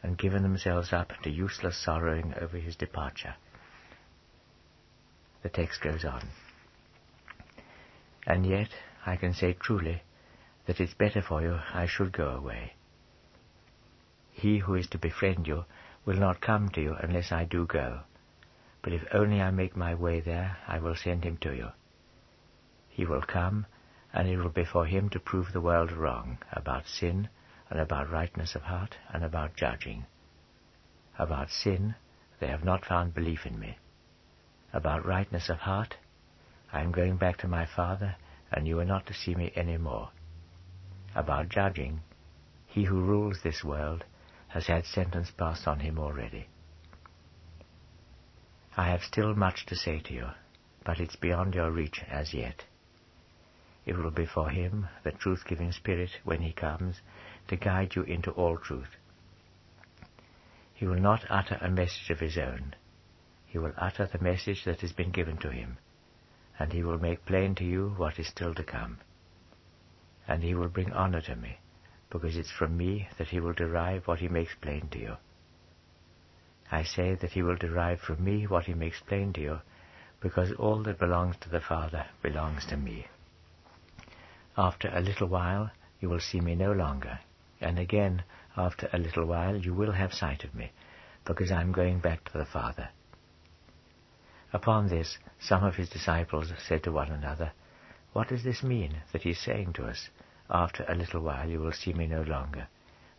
and 0.03 0.17
given 0.17 0.43
themselves 0.43 0.91
up 0.91 1.13
to 1.23 1.29
useless 1.29 1.77
sorrowing 1.77 2.33
over 2.39 2.57
his 2.57 2.75
departure. 2.75 3.35
The 5.43 5.49
text 5.49 5.81
goes 5.81 6.03
on. 6.03 6.27
And 8.27 8.45
yet, 8.45 8.69
I 9.05 9.15
can 9.15 9.33
say 9.33 9.53
truly 9.53 10.03
that 10.65 10.79
it's 10.79 10.93
better 10.93 11.21
for 11.21 11.41
you 11.41 11.59
I 11.73 11.87
should 11.87 12.11
go 12.11 12.29
away. 12.29 12.73
He 14.31 14.59
who 14.59 14.75
is 14.75 14.87
to 14.89 14.97
befriend 14.97 15.47
you 15.47 15.65
will 16.05 16.17
not 16.17 16.41
come 16.41 16.69
to 16.69 16.81
you 16.81 16.95
unless 16.99 17.31
I 17.31 17.45
do 17.45 17.65
go. 17.65 18.01
But 18.81 18.93
if 18.93 19.03
only 19.13 19.41
I 19.41 19.51
make 19.51 19.75
my 19.75 19.93
way 19.93 20.19
there, 20.19 20.57
I 20.67 20.79
will 20.79 20.95
send 20.95 21.23
him 21.23 21.37
to 21.37 21.55
you. 21.55 21.69
He 22.89 23.05
will 23.05 23.21
come, 23.21 23.65
and 24.13 24.27
it 24.27 24.37
will 24.37 24.49
be 24.49 24.65
for 24.65 24.85
him 24.85 25.09
to 25.09 25.19
prove 25.19 25.53
the 25.53 25.61
world 25.61 25.91
wrong 25.91 26.37
about 26.51 26.87
sin, 26.87 27.29
and 27.69 27.79
about 27.79 28.11
rightness 28.11 28.55
of 28.55 28.63
heart, 28.63 28.97
and 29.13 29.23
about 29.23 29.55
judging. 29.55 30.05
About 31.17 31.49
sin, 31.49 31.95
they 32.39 32.47
have 32.47 32.63
not 32.63 32.85
found 32.85 33.13
belief 33.13 33.45
in 33.45 33.57
me. 33.59 33.77
About 34.73 35.05
rightness 35.05 35.49
of 35.49 35.59
heart, 35.59 35.95
I 36.73 36.81
am 36.81 36.91
going 36.91 37.17
back 37.17 37.37
to 37.39 37.47
my 37.47 37.65
Father, 37.65 38.15
and 38.51 38.67
you 38.67 38.79
are 38.79 38.85
not 38.85 39.05
to 39.07 39.13
see 39.13 39.35
me 39.35 39.51
any 39.55 39.77
more. 39.77 40.09
About 41.15 41.49
judging, 41.49 42.01
he 42.65 42.85
who 42.85 43.01
rules 43.01 43.41
this 43.43 43.63
world 43.63 44.03
has 44.49 44.67
had 44.67 44.85
sentence 44.85 45.31
passed 45.31 45.67
on 45.67 45.79
him 45.79 45.97
already. 45.97 46.47
I 48.75 48.89
have 48.89 49.01
still 49.03 49.35
much 49.35 49.65
to 49.67 49.75
say 49.75 49.99
to 49.99 50.13
you, 50.13 50.27
but 50.85 50.99
it's 50.99 51.15
beyond 51.15 51.55
your 51.55 51.71
reach 51.71 52.01
as 52.09 52.33
yet. 52.33 52.63
It 53.85 53.97
will 53.97 54.11
be 54.11 54.25
for 54.25 54.49
him, 54.49 54.87
the 55.03 55.11
truth-giving 55.11 55.71
Spirit, 55.71 56.11
when 56.23 56.41
he 56.41 56.53
comes, 56.53 57.01
to 57.47 57.55
guide 57.55 57.95
you 57.95 58.03
into 58.03 58.31
all 58.31 58.57
truth. 58.57 58.95
He 60.73 60.85
will 60.85 60.99
not 60.99 61.25
utter 61.29 61.57
a 61.61 61.69
message 61.69 62.09
of 62.09 62.19
his 62.19 62.37
own. 62.37 62.75
He 63.47 63.57
will 63.57 63.73
utter 63.77 64.05
the 64.05 64.23
message 64.23 64.63
that 64.65 64.81
has 64.81 64.91
been 64.93 65.11
given 65.11 65.37
to 65.37 65.51
him, 65.51 65.77
and 66.57 66.71
he 66.71 66.83
will 66.83 66.99
make 66.99 67.25
plain 67.25 67.55
to 67.55 67.63
you 67.63 67.89
what 67.97 68.19
is 68.19 68.27
still 68.27 68.53
to 68.55 68.63
come. 68.63 68.99
And 70.27 70.43
he 70.43 70.55
will 70.55 70.69
bring 70.69 70.91
honor 70.91 71.21
to 71.21 71.35
me, 71.35 71.57
because 72.09 72.37
it's 72.37 72.51
from 72.51 72.77
me 72.77 73.09
that 73.17 73.29
he 73.29 73.39
will 73.39 73.53
derive 73.53 74.07
what 74.07 74.19
he 74.19 74.27
makes 74.27 74.53
plain 74.61 74.89
to 74.89 74.99
you. 74.99 75.17
I 76.71 76.83
say 76.83 77.15
that 77.15 77.31
he 77.31 77.41
will 77.41 77.57
derive 77.57 77.99
from 77.99 78.23
me 78.23 78.47
what 78.47 78.65
he 78.65 78.73
makes 78.73 79.01
plain 79.01 79.33
to 79.33 79.41
you, 79.41 79.59
because 80.21 80.51
all 80.53 80.83
that 80.83 80.99
belongs 80.99 81.35
to 81.41 81.49
the 81.49 81.61
Father 81.61 82.05
belongs 82.21 82.65
to 82.67 82.77
me. 82.77 83.07
After 84.57 84.89
a 84.89 84.99
little 84.99 85.27
while 85.27 85.71
you 86.01 86.09
will 86.09 86.19
see 86.19 86.41
me 86.41 86.55
no 86.55 86.73
longer, 86.73 87.19
and 87.61 87.79
again 87.79 88.23
after 88.57 88.89
a 88.91 88.97
little 88.97 89.25
while 89.25 89.55
you 89.55 89.73
will 89.73 89.93
have 89.93 90.13
sight 90.13 90.43
of 90.43 90.53
me, 90.53 90.71
because 91.23 91.51
I 91.51 91.61
am 91.61 91.71
going 91.71 91.99
back 91.99 92.25
to 92.25 92.37
the 92.37 92.45
Father. 92.45 92.89
Upon 94.51 94.89
this 94.89 95.17
some 95.39 95.63
of 95.63 95.75
his 95.75 95.89
disciples 95.89 96.51
said 96.57 96.83
to 96.83 96.91
one 96.91 97.11
another, 97.11 97.53
What 98.11 98.27
does 98.27 98.43
this 98.43 98.61
mean 98.61 99.03
that 99.13 99.21
he 99.21 99.29
is 99.29 99.39
saying 99.39 99.71
to 99.73 99.87
us, 99.87 100.09
After 100.49 100.83
a 100.83 100.95
little 100.95 101.21
while 101.21 101.49
you 101.49 101.61
will 101.61 101.71
see 101.71 101.93
me 101.93 102.05
no 102.05 102.21
longer, 102.21 102.67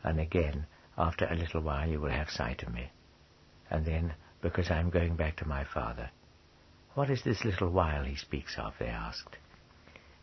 and 0.04 0.20
again 0.20 0.66
after 0.98 1.24
a 1.26 1.34
little 1.34 1.62
while 1.62 1.88
you 1.88 1.98
will 1.98 2.10
have 2.10 2.28
sight 2.28 2.62
of 2.62 2.74
me, 2.74 2.90
and 3.70 3.86
then 3.86 4.14
because 4.42 4.70
I 4.70 4.80
am 4.80 4.90
going 4.90 5.16
back 5.16 5.36
to 5.36 5.48
my 5.48 5.64
Father. 5.64 6.10
What 6.92 7.08
is 7.08 7.22
this 7.22 7.42
little 7.42 7.70
while 7.70 8.04
he 8.04 8.16
speaks 8.16 8.58
of? 8.58 8.74
they 8.78 8.88
asked. 8.88 9.38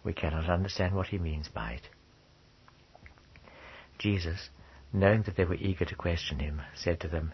We 0.03 0.13
cannot 0.13 0.49
understand 0.49 0.95
what 0.95 1.07
he 1.07 1.17
means 1.17 1.49
by 1.49 1.73
it. 1.73 1.89
Jesus, 3.97 4.49
knowing 4.93 5.23
that 5.23 5.35
they 5.35 5.45
were 5.45 5.55
eager 5.55 5.85
to 5.85 5.95
question 5.95 6.39
him, 6.39 6.61
said 6.73 6.99
to 7.01 7.07
them, 7.07 7.33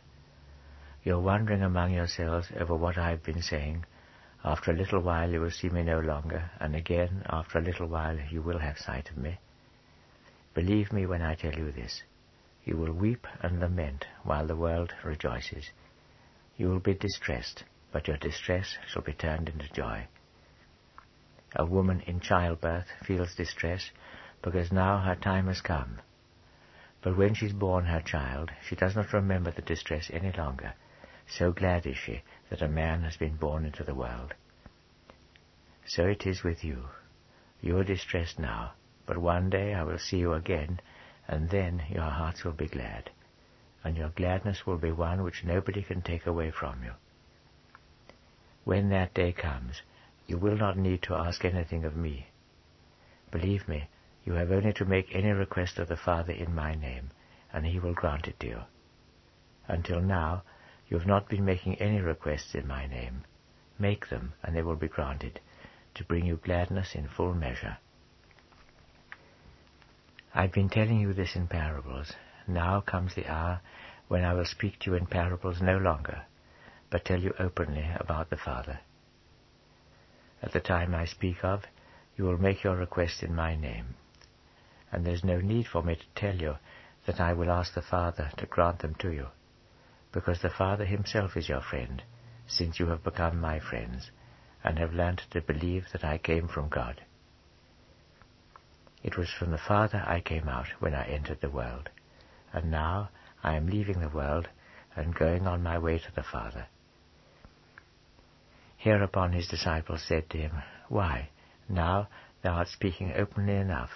You 1.03 1.15
are 1.15 1.21
wondering 1.21 1.61
among 1.61 1.93
yourselves 1.93 2.51
over 2.59 2.75
what 2.75 2.97
I 2.97 3.11
have 3.11 3.23
been 3.23 3.41
saying. 3.41 3.85
After 4.43 4.71
a 4.71 4.75
little 4.75 5.01
while 5.01 5.31
you 5.31 5.41
will 5.41 5.51
see 5.51 5.69
me 5.69 5.83
no 5.83 5.99
longer, 5.99 6.51
and 6.59 6.75
again 6.75 7.23
after 7.27 7.59
a 7.59 7.63
little 7.63 7.87
while 7.87 8.17
you 8.31 8.41
will 8.41 8.59
have 8.59 8.77
sight 8.77 9.09
of 9.09 9.17
me. 9.17 9.37
Believe 10.53 10.91
me 10.91 11.05
when 11.05 11.21
I 11.21 11.35
tell 11.35 11.53
you 11.53 11.71
this. 11.71 12.01
You 12.63 12.77
will 12.77 12.93
weep 12.93 13.27
and 13.41 13.59
lament 13.59 14.07
while 14.23 14.47
the 14.47 14.55
world 14.55 14.93
rejoices. 15.03 15.69
You 16.57 16.69
will 16.69 16.79
be 16.79 16.95
distressed, 16.95 17.63
but 17.91 18.07
your 18.07 18.17
distress 18.17 18.77
shall 18.87 19.03
be 19.03 19.13
turned 19.13 19.49
into 19.49 19.71
joy. 19.71 20.07
A 21.57 21.65
woman 21.65 22.01
in 22.01 22.19
childbirth 22.19 22.87
feels 23.05 23.33
distress 23.33 23.91
because 24.41 24.71
now 24.71 24.99
her 24.99 25.15
time 25.15 25.47
has 25.47 25.61
come. 25.61 25.99
But 27.01 27.15
when 27.15 27.33
she's 27.33 27.53
born 27.53 27.85
her 27.85 28.01
child, 28.01 28.51
she 28.67 28.75
does 28.75 28.95
not 28.95 29.13
remember 29.13 29.51
the 29.51 29.61
distress 29.61 30.09
any 30.11 30.31
longer. 30.31 30.73
So 31.27 31.51
glad 31.51 31.85
is 31.85 31.97
she 31.97 32.23
that 32.49 32.61
a 32.61 32.67
man 32.67 33.03
has 33.03 33.15
been 33.15 33.37
born 33.37 33.65
into 33.65 33.83
the 33.83 33.95
world. 33.95 34.33
So 35.85 36.05
it 36.05 36.25
is 36.27 36.43
with 36.43 36.63
you. 36.63 36.89
You 37.61 37.77
are 37.77 37.83
distressed 37.83 38.37
now, 38.37 38.73
but 39.05 39.17
one 39.17 39.49
day 39.49 39.73
I 39.73 39.83
will 39.83 39.97
see 39.97 40.17
you 40.17 40.33
again, 40.33 40.81
and 41.27 41.49
then 41.49 41.83
your 41.89 42.09
hearts 42.09 42.43
will 42.43 42.53
be 42.53 42.67
glad, 42.67 43.11
and 43.83 43.95
your 43.95 44.09
gladness 44.09 44.65
will 44.65 44.77
be 44.77 44.91
one 44.91 45.23
which 45.23 45.43
nobody 45.45 45.83
can 45.83 46.01
take 46.01 46.25
away 46.25 46.51
from 46.51 46.83
you. 46.83 46.91
When 48.65 48.89
that 48.89 49.13
day 49.13 49.31
comes, 49.31 49.81
you 50.27 50.37
will 50.37 50.57
not 50.57 50.77
need 50.77 51.01
to 51.03 51.13
ask 51.13 51.45
anything 51.45 51.83
of 51.85 51.95
me. 51.95 52.27
Believe 53.31 53.67
me, 53.67 53.87
you 54.23 54.33
have 54.33 54.51
only 54.51 54.73
to 54.73 54.85
make 54.85 55.13
any 55.13 55.31
request 55.31 55.77
of 55.77 55.87
the 55.87 55.97
Father 55.97 56.33
in 56.33 56.55
my 56.55 56.73
name, 56.73 57.11
and 57.53 57.65
he 57.65 57.79
will 57.79 57.93
grant 57.93 58.27
it 58.27 58.39
to 58.39 58.47
you. 58.47 58.59
Until 59.67 60.01
now, 60.01 60.43
you 60.87 60.97
have 60.97 61.07
not 61.07 61.29
been 61.29 61.45
making 61.45 61.75
any 61.75 61.99
requests 61.99 62.55
in 62.55 62.67
my 62.67 62.87
name. 62.87 63.23
Make 63.77 64.09
them, 64.09 64.33
and 64.43 64.55
they 64.55 64.61
will 64.61 64.75
be 64.75 64.87
granted, 64.87 65.39
to 65.95 66.03
bring 66.03 66.25
you 66.25 66.37
gladness 66.37 66.95
in 66.95 67.07
full 67.07 67.33
measure. 67.33 67.77
I've 70.33 70.51
been 70.51 70.69
telling 70.69 70.99
you 70.99 71.13
this 71.13 71.35
in 71.35 71.47
parables. 71.47 72.13
Now 72.47 72.81
comes 72.81 73.15
the 73.15 73.27
hour 73.27 73.61
when 74.07 74.23
I 74.23 74.33
will 74.33 74.45
speak 74.45 74.79
to 74.79 74.91
you 74.91 74.97
in 74.97 75.05
parables 75.05 75.61
no 75.61 75.77
longer, 75.77 76.23
but 76.89 77.05
tell 77.05 77.19
you 77.19 77.33
openly 77.39 77.89
about 77.99 78.29
the 78.29 78.37
Father. 78.37 78.79
At 80.45 80.51
the 80.51 80.59
time 80.59 80.93
I 80.93 81.05
speak 81.05 81.43
of, 81.43 81.63
you 82.15 82.23
will 82.23 82.37
make 82.37 82.63
your 82.63 82.75
request 82.75 83.23
in 83.23 83.33
my 83.33 83.55
name. 83.55 83.95
And 84.91 85.03
there's 85.03 85.23
no 85.23 85.41
need 85.41 85.65
for 85.65 85.81
me 85.81 85.95
to 85.95 86.05
tell 86.13 86.35
you 86.35 86.57
that 87.07 87.19
I 87.19 87.33
will 87.33 87.49
ask 87.49 87.73
the 87.73 87.81
Father 87.81 88.29
to 88.37 88.45
grant 88.45 88.79
them 88.79 88.93
to 88.99 89.11
you, 89.11 89.29
because 90.11 90.43
the 90.43 90.51
Father 90.51 90.85
himself 90.85 91.35
is 91.35 91.49
your 91.49 91.61
friend, 91.61 92.03
since 92.45 92.79
you 92.79 92.85
have 92.89 93.03
become 93.03 93.41
my 93.41 93.59
friends, 93.59 94.11
and 94.63 94.77
have 94.77 94.93
learnt 94.93 95.23
to 95.31 95.41
believe 95.41 95.87
that 95.91 96.05
I 96.05 96.19
came 96.19 96.47
from 96.47 96.69
God. 96.69 97.01
It 99.01 99.17
was 99.17 99.31
from 99.31 99.49
the 99.49 99.57
Father 99.57 100.03
I 100.05 100.19
came 100.19 100.47
out 100.47 100.67
when 100.79 100.93
I 100.93 101.07
entered 101.07 101.41
the 101.41 101.49
world, 101.49 101.89
and 102.53 102.69
now 102.69 103.09
I 103.43 103.55
am 103.55 103.65
leaving 103.65 103.99
the 103.99 104.09
world 104.09 104.47
and 104.95 105.15
going 105.15 105.47
on 105.47 105.63
my 105.63 105.79
way 105.79 105.97
to 105.97 106.11
the 106.13 106.23
Father. 106.23 106.67
Hereupon 108.85 109.33
his 109.33 109.47
disciples 109.47 110.03
said 110.03 110.29
to 110.29 110.37
him, 110.37 110.61
Why, 110.89 111.29
now 111.67 112.07
thou 112.43 112.53
art 112.53 112.67
speaking 112.67 113.13
openly 113.15 113.55
enough. 113.55 113.89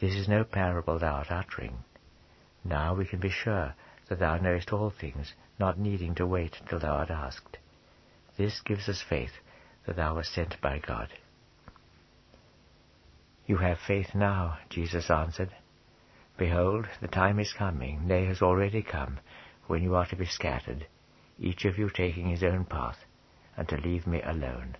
This 0.00 0.14
is 0.14 0.28
no 0.28 0.44
parable 0.44 1.00
thou 1.00 1.14
art 1.14 1.32
uttering. 1.32 1.82
Now 2.62 2.94
we 2.94 3.04
can 3.04 3.18
be 3.18 3.30
sure 3.30 3.74
that 4.08 4.20
thou 4.20 4.36
knowest 4.36 4.72
all 4.72 4.90
things, 4.90 5.34
not 5.58 5.76
needing 5.76 6.14
to 6.14 6.24
wait 6.24 6.56
till 6.68 6.78
thou 6.78 6.98
art 6.98 7.10
asked. 7.10 7.58
This 8.36 8.60
gives 8.60 8.88
us 8.88 9.02
faith 9.02 9.32
that 9.86 9.96
thou 9.96 10.14
wast 10.14 10.32
sent 10.34 10.60
by 10.60 10.78
God. 10.78 11.08
You 13.44 13.56
have 13.56 13.80
faith 13.80 14.14
now, 14.14 14.58
Jesus 14.68 15.10
answered. 15.10 15.50
Behold, 16.38 16.86
the 17.00 17.08
time 17.08 17.40
is 17.40 17.52
coming, 17.52 18.06
nay, 18.06 18.26
has 18.26 18.40
already 18.40 18.84
come, 18.84 19.18
when 19.66 19.82
you 19.82 19.96
are 19.96 20.06
to 20.06 20.14
be 20.14 20.26
scattered, 20.26 20.86
each 21.40 21.64
of 21.64 21.76
you 21.76 21.90
taking 21.90 22.28
his 22.28 22.44
own 22.44 22.64
path, 22.64 22.98
and 23.60 23.68
to 23.68 23.76
leave 23.76 24.06
me 24.06 24.22
alone. 24.22 24.74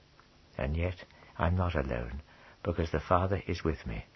And 0.57 0.75
yet 0.75 1.05
I'm 1.39 1.55
not 1.55 1.75
alone, 1.75 2.23
because 2.63 2.91
the 2.91 2.99
Father 2.99 3.43
is 3.47 3.63
with 3.63 3.87
me. 3.87 4.07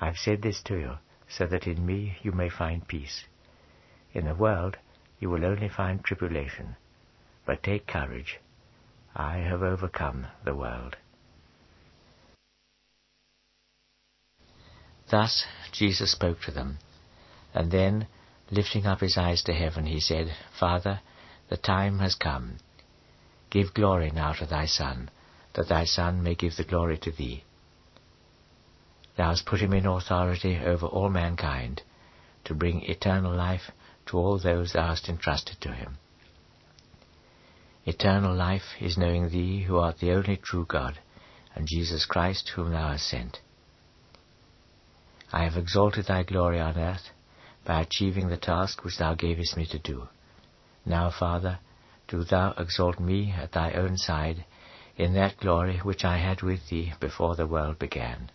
I've 0.00 0.16
said 0.16 0.40
this 0.40 0.62
to 0.62 0.78
you, 0.78 0.92
so 1.28 1.46
that 1.46 1.66
in 1.66 1.84
me 1.84 2.16
you 2.22 2.32
may 2.32 2.48
find 2.48 2.88
peace. 2.88 3.24
In 4.14 4.24
the 4.24 4.34
world 4.34 4.78
you 5.20 5.28
will 5.28 5.44
only 5.44 5.68
find 5.68 6.02
tribulation, 6.02 6.76
but 7.44 7.62
take 7.62 7.86
courage. 7.86 8.38
I 9.14 9.40
have 9.40 9.62
overcome 9.62 10.28
the 10.46 10.54
world. 10.54 10.96
Thus 15.10 15.44
Jesus 15.70 16.12
spoke 16.12 16.40
to 16.46 16.50
them, 16.50 16.78
and 17.52 17.70
then, 17.70 18.06
lifting 18.50 18.86
up 18.86 19.00
his 19.00 19.18
eyes 19.18 19.42
to 19.42 19.52
heaven, 19.52 19.84
he 19.84 20.00
said, 20.00 20.34
Father, 20.58 21.00
the 21.50 21.58
time 21.58 21.98
has 21.98 22.14
come. 22.14 22.56
Give 23.50 23.72
glory 23.72 24.10
now 24.10 24.32
to 24.34 24.46
thy 24.46 24.66
Son, 24.66 25.10
that 25.54 25.68
thy 25.68 25.84
Son 25.84 26.22
may 26.22 26.34
give 26.34 26.56
the 26.56 26.64
glory 26.64 26.98
to 26.98 27.10
thee. 27.10 27.44
Thou 29.16 29.30
hast 29.30 29.46
put 29.46 29.60
him 29.60 29.72
in 29.72 29.86
authority 29.86 30.58
over 30.58 30.86
all 30.86 31.08
mankind, 31.08 31.82
to 32.44 32.54
bring 32.54 32.82
eternal 32.82 33.34
life 33.34 33.70
to 34.06 34.18
all 34.18 34.38
those 34.38 34.72
thou 34.72 34.88
hast 34.88 35.08
entrusted 35.08 35.60
to 35.60 35.72
him. 35.72 35.98
Eternal 37.84 38.34
life 38.34 38.74
is 38.80 38.98
knowing 38.98 39.30
thee 39.30 39.62
who 39.62 39.78
art 39.78 39.98
the 39.98 40.12
only 40.12 40.36
true 40.36 40.66
God, 40.68 40.98
and 41.54 41.68
Jesus 41.68 42.04
Christ 42.04 42.50
whom 42.50 42.72
thou 42.72 42.88
hast 42.88 43.08
sent. 43.08 43.40
I 45.32 45.44
have 45.44 45.56
exalted 45.56 46.06
thy 46.06 46.22
glory 46.22 46.60
on 46.60 46.76
earth 46.76 47.10
by 47.64 47.80
achieving 47.80 48.28
the 48.28 48.36
task 48.36 48.84
which 48.84 48.98
thou 48.98 49.14
gavest 49.14 49.56
me 49.56 49.66
to 49.66 49.78
do. 49.78 50.08
Now, 50.84 51.10
Father, 51.10 51.58
do 52.08 52.22
thou 52.24 52.52
exalt 52.56 53.00
me 53.00 53.32
at 53.32 53.52
thy 53.52 53.72
own 53.72 53.96
side 53.96 54.44
in 54.96 55.14
that 55.14 55.36
glory 55.38 55.78
which 55.78 56.04
I 56.04 56.18
had 56.18 56.42
with 56.42 56.68
thee 56.68 56.94
before 57.00 57.36
the 57.36 57.46
world 57.46 57.78
began. 57.78 58.30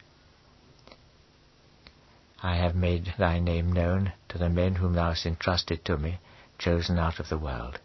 I 2.44 2.56
have 2.56 2.76
made 2.76 3.14
thy 3.18 3.40
name 3.40 3.72
known 3.72 4.14
to 4.30 4.38
the 4.38 4.50
men 4.50 4.76
whom 4.76 4.94
thou 4.94 5.10
hast 5.10 5.26
entrusted 5.26 5.86
to 5.86 5.98
me, 5.98 6.20
chosen 6.58 6.98
out 6.98 7.20
of 7.20 7.30
the 7.30 7.38
world. 7.38 7.80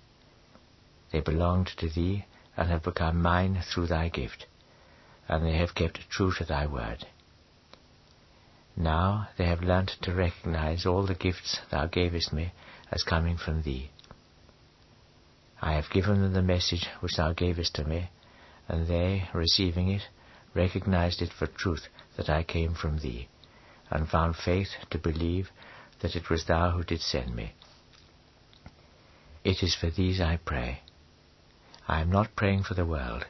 They 1.12 1.20
belonged 1.20 1.68
to 1.78 1.88
thee 1.88 2.24
and 2.56 2.68
have 2.70 2.82
become 2.82 3.20
mine 3.22 3.62
through 3.62 3.86
thy 3.86 4.08
gift, 4.08 4.46
and 5.28 5.44
they 5.44 5.56
have 5.56 5.74
kept 5.74 6.08
true 6.10 6.32
to 6.32 6.44
thy 6.44 6.66
word. 6.66 7.06
Now 8.76 9.28
they 9.36 9.46
have 9.46 9.62
learnt 9.62 9.96
to 10.02 10.14
recognize 10.14 10.84
all 10.84 11.06
the 11.06 11.14
gifts 11.14 11.60
thou 11.70 11.86
gavest 11.86 12.32
me 12.32 12.52
as 12.90 13.02
coming 13.02 13.36
from 13.36 13.62
thee. 13.62 13.90
I 15.62 15.72
have 15.72 15.90
given 15.90 16.22
them 16.22 16.32
the 16.34 16.42
message 16.42 16.86
which 17.00 17.16
thou 17.16 17.32
gavest 17.32 17.74
to 17.76 17.84
me, 17.84 18.10
and 18.68 18.86
they, 18.86 19.28
receiving 19.32 19.88
it, 19.88 20.02
recognized 20.54 21.22
it 21.22 21.32
for 21.32 21.46
truth 21.46 21.88
that 22.16 22.28
I 22.28 22.42
came 22.42 22.74
from 22.74 22.98
thee 22.98 23.28
and 23.90 24.08
found 24.08 24.36
faith 24.36 24.70
to 24.90 24.98
believe 24.98 25.50
that 26.00 26.16
it 26.16 26.28
was 26.28 26.44
thou 26.44 26.72
who 26.72 26.84
didst 26.84 27.08
send 27.08 27.34
me. 27.34 27.54
It 29.44 29.62
is 29.62 29.74
for 29.74 29.90
these 29.90 30.20
I 30.20 30.38
pray. 30.38 30.82
I 31.88 32.00
am 32.00 32.10
not 32.10 32.36
praying 32.36 32.64
for 32.64 32.74
the 32.74 32.84
world, 32.84 33.26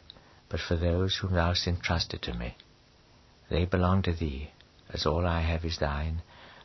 but 0.49 0.61
for 0.61 0.77
those 0.77 1.17
whom 1.17 1.35
thou 1.35 1.49
hast 1.49 1.67
entrusted 1.67 2.23
to 2.23 2.35
me. 2.35 2.57
They 3.51 3.67
belong 3.67 4.03
to 4.03 4.13
thee, 4.13 4.51
as 4.89 5.07
all 5.07 5.27
I 5.27 5.41
have 5.43 5.65
is 5.65 5.79
thine, 5.79 6.23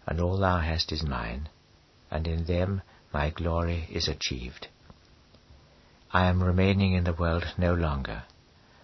and 0.07 0.19
all 0.19 0.37
thou 0.37 0.59
hast 0.59 0.91
is 0.91 1.03
mine, 1.03 1.49
and 2.09 2.27
in 2.27 2.45
them 2.45 2.81
my 3.13 3.29
glory 3.29 3.87
is 3.91 4.07
achieved. 4.07 4.67
I 6.13 6.25
am 6.25 6.43
remaining 6.43 6.91
in 6.91 7.05
the 7.05 7.13
world 7.13 7.53
no 7.57 7.73
longer, 7.73 8.23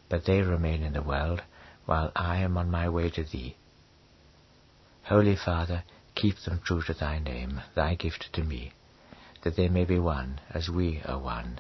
but 0.08 0.24
they 0.24 0.42
remain 0.42 0.82
in 0.82 0.94
the 0.94 1.02
world, 1.02 1.42
while 1.86 2.10
I 2.16 2.38
am 2.38 2.58
on 2.58 2.72
my 2.72 2.88
way 2.88 3.10
to 3.10 3.24
thee. 3.26 3.58
Holy 5.04 5.36
Father, 5.36 5.84
keep 6.16 6.40
them 6.40 6.62
true 6.64 6.82
to 6.84 6.94
thy 6.94 7.20
name, 7.20 7.62
thy 7.76 7.96
gift 7.96 8.32
to 8.32 8.46
me, 8.46 8.72
that 9.42 9.58
they 9.58 9.68
may 9.68 9.84
be 9.84 10.00
one 10.00 10.40
as 10.52 10.70
we 10.70 11.02
are 11.04 11.20
one. 11.20 11.60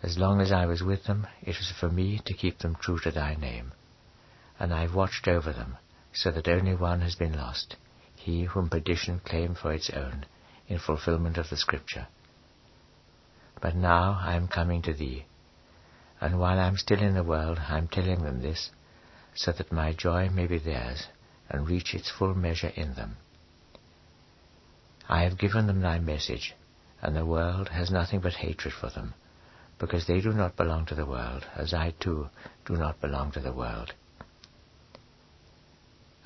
As 0.00 0.16
long 0.16 0.40
as 0.40 0.52
I 0.52 0.64
was 0.66 0.84
with 0.84 1.04
them, 1.04 1.26
it 1.42 1.58
was 1.58 1.72
for 1.72 1.88
me 1.88 2.20
to 2.24 2.34
keep 2.34 2.60
them 2.60 2.76
true 2.76 3.00
to 3.00 3.10
thy 3.10 3.34
name, 3.34 3.72
and 4.60 4.72
I 4.72 4.82
have 4.82 4.94
watched 4.94 5.26
over 5.26 5.52
them, 5.52 5.76
so 6.12 6.30
that 6.30 6.46
only 6.46 6.76
one 6.76 7.00
has 7.00 7.16
been 7.16 7.36
lost, 7.36 7.74
he 8.14 8.44
whom 8.44 8.68
perdition 8.68 9.18
claimed 9.24 9.58
for 9.58 9.72
its 9.72 9.90
own, 9.90 10.26
in 10.68 10.78
fulfillment 10.78 11.36
of 11.36 11.50
the 11.50 11.56
Scripture. 11.56 12.06
But 13.62 13.76
now 13.76 14.18
I 14.20 14.34
am 14.34 14.48
coming 14.48 14.82
to 14.82 14.92
thee, 14.92 15.24
and 16.20 16.40
while 16.40 16.58
I 16.58 16.66
am 16.66 16.76
still 16.76 17.00
in 17.00 17.14
the 17.14 17.22
world, 17.22 17.60
I 17.68 17.78
am 17.78 17.86
telling 17.86 18.24
them 18.24 18.42
this, 18.42 18.70
so 19.36 19.52
that 19.52 19.70
my 19.70 19.92
joy 19.92 20.28
may 20.30 20.48
be 20.48 20.58
theirs, 20.58 21.06
and 21.48 21.68
reach 21.68 21.94
its 21.94 22.10
full 22.10 22.34
measure 22.34 22.72
in 22.74 22.94
them. 22.94 23.18
I 25.08 25.22
have 25.22 25.38
given 25.38 25.68
them 25.68 25.80
thy 25.80 26.00
message, 26.00 26.56
and 27.00 27.14
the 27.14 27.24
world 27.24 27.68
has 27.68 27.88
nothing 27.88 28.18
but 28.18 28.34
hatred 28.34 28.74
for 28.74 28.90
them, 28.90 29.14
because 29.78 30.08
they 30.08 30.20
do 30.20 30.32
not 30.32 30.56
belong 30.56 30.84
to 30.86 30.96
the 30.96 31.06
world, 31.06 31.46
as 31.54 31.72
I 31.72 31.92
too 32.00 32.30
do 32.64 32.74
not 32.74 33.00
belong 33.00 33.30
to 33.30 33.40
the 33.40 33.52
world. 33.52 33.94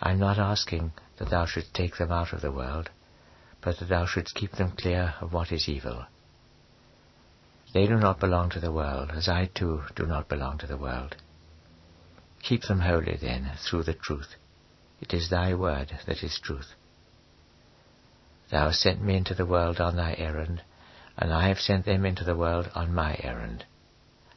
I 0.00 0.12
am 0.12 0.18
not 0.18 0.38
asking 0.38 0.92
that 1.18 1.28
thou 1.28 1.44
shouldst 1.44 1.74
take 1.74 1.98
them 1.98 2.10
out 2.10 2.32
of 2.32 2.40
the 2.40 2.50
world, 2.50 2.88
but 3.60 3.78
that 3.78 3.90
thou 3.90 4.06
shouldst 4.06 4.34
keep 4.34 4.52
them 4.52 4.70
clear 4.70 5.14
of 5.20 5.34
what 5.34 5.52
is 5.52 5.68
evil. 5.68 6.06
They 7.76 7.86
do 7.86 7.96
not 7.98 8.20
belong 8.20 8.48
to 8.52 8.58
the 8.58 8.72
world, 8.72 9.10
as 9.12 9.28
I 9.28 9.50
too 9.54 9.82
do 9.94 10.06
not 10.06 10.30
belong 10.30 10.56
to 10.58 10.66
the 10.66 10.78
world. 10.78 11.14
Keep 12.42 12.62
them 12.62 12.80
holy, 12.80 13.18
then, 13.20 13.52
through 13.58 13.82
the 13.82 13.92
truth. 13.92 14.34
It 15.02 15.12
is 15.12 15.28
thy 15.28 15.52
word 15.52 15.92
that 16.06 16.22
is 16.22 16.40
truth. 16.42 16.74
Thou 18.50 18.68
hast 18.68 18.80
sent 18.80 19.02
me 19.02 19.14
into 19.14 19.34
the 19.34 19.44
world 19.44 19.78
on 19.78 19.96
thy 19.96 20.14
errand, 20.14 20.62
and 21.18 21.30
I 21.34 21.48
have 21.48 21.60
sent 21.60 21.84
them 21.84 22.06
into 22.06 22.24
the 22.24 22.34
world 22.34 22.70
on 22.74 22.94
my 22.94 23.20
errand. 23.22 23.66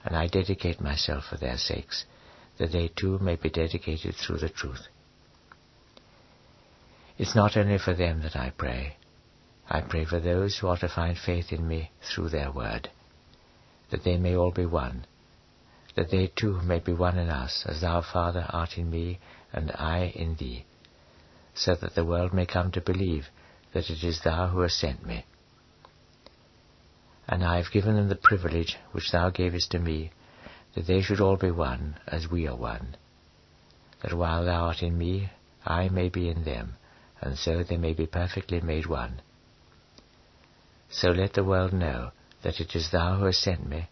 And 0.04 0.18
I 0.18 0.28
dedicate 0.28 0.82
myself 0.82 1.24
for 1.30 1.38
their 1.38 1.58
sakes, 1.58 2.04
that 2.58 2.74
they 2.74 2.90
too 2.90 3.20
may 3.20 3.38
be 3.38 3.50
dedicated 3.50 4.16
through 4.16 4.40
the 4.40 4.50
truth. 4.50 4.90
It's 7.18 7.36
not 7.36 7.56
only 7.56 7.78
for 7.78 7.94
them 7.94 8.22
that 8.24 8.36
I 8.36 8.50
pray. 8.50 8.98
I 9.70 9.80
pray 9.80 10.04
for 10.04 10.20
those 10.20 10.58
who 10.58 10.68
are 10.68 10.80
to 10.80 10.90
find 10.90 11.18
faith 11.18 11.54
in 11.54 11.66
me 11.66 11.92
through 12.02 12.32
their 12.32 12.52
word, 12.52 12.90
that 13.92 14.04
they 14.04 14.18
may 14.18 14.36
all 14.36 14.52
be 14.52 14.66
one, 14.66 15.06
that 15.96 16.12
they 16.12 16.32
too 16.36 16.62
may 16.62 16.80
be 16.80 16.94
one 16.94 17.18
in 17.18 17.30
us, 17.30 17.66
as 17.68 17.82
thou, 17.82 18.02
Father, 18.02 18.46
art 18.50 18.78
in 18.78 18.90
me, 18.90 19.20
and 19.52 19.72
I 19.72 20.14
in 20.16 20.36
thee, 20.36 20.66
so 21.54 21.76
that 21.76 21.96
the 21.96 22.06
world 22.06 22.34
may 22.34 22.46
come 22.46 22.72
to 22.72 22.82
believe 22.82 23.28
that 23.74 23.90
it 23.90 24.04
is 24.04 24.22
thou 24.24 24.48
who 24.48 24.62
hast 24.62 24.78
sent 24.78 25.06
me. 25.06 25.26
And 27.28 27.44
I 27.44 27.58
have 27.58 27.72
given 27.72 27.96
them 27.96 28.10
the 28.10 28.16
privilege 28.16 28.78
which 28.92 29.12
thou 29.12 29.30
gavest 29.30 29.72
to 29.72 29.80
me, 29.80 30.12
that 30.76 30.88
they 30.88 31.02
should 31.02 31.20
all 31.20 31.38
be 31.38 31.52
one, 31.52 31.98
as 32.08 32.30
we 32.30 32.48
are 32.48 32.56
one, 32.56 32.96
that 34.02 34.14
while 34.14 34.46
thou 34.46 34.68
art 34.68 34.82
in 34.82 34.98
me, 34.98 35.30
I 35.66 35.90
may 35.90 36.10
be 36.10 36.30
in 36.30 36.44
them, 36.44 36.76
and 37.22 37.38
so 37.38 37.64
they 37.64 37.78
may 37.78 37.94
be 37.94 38.08
perfectly 38.08 38.62
made 38.62 38.86
one. 38.86 39.22
So 40.90 41.10
let 41.10 41.34
the 41.34 41.44
world 41.44 41.74
know 41.74 42.12
that 42.42 42.60
it 42.60 42.76
is 42.76 42.92
thou 42.92 43.18
who 43.18 43.26
hast 43.26 43.42
sent 43.42 43.68
me, 43.68 43.90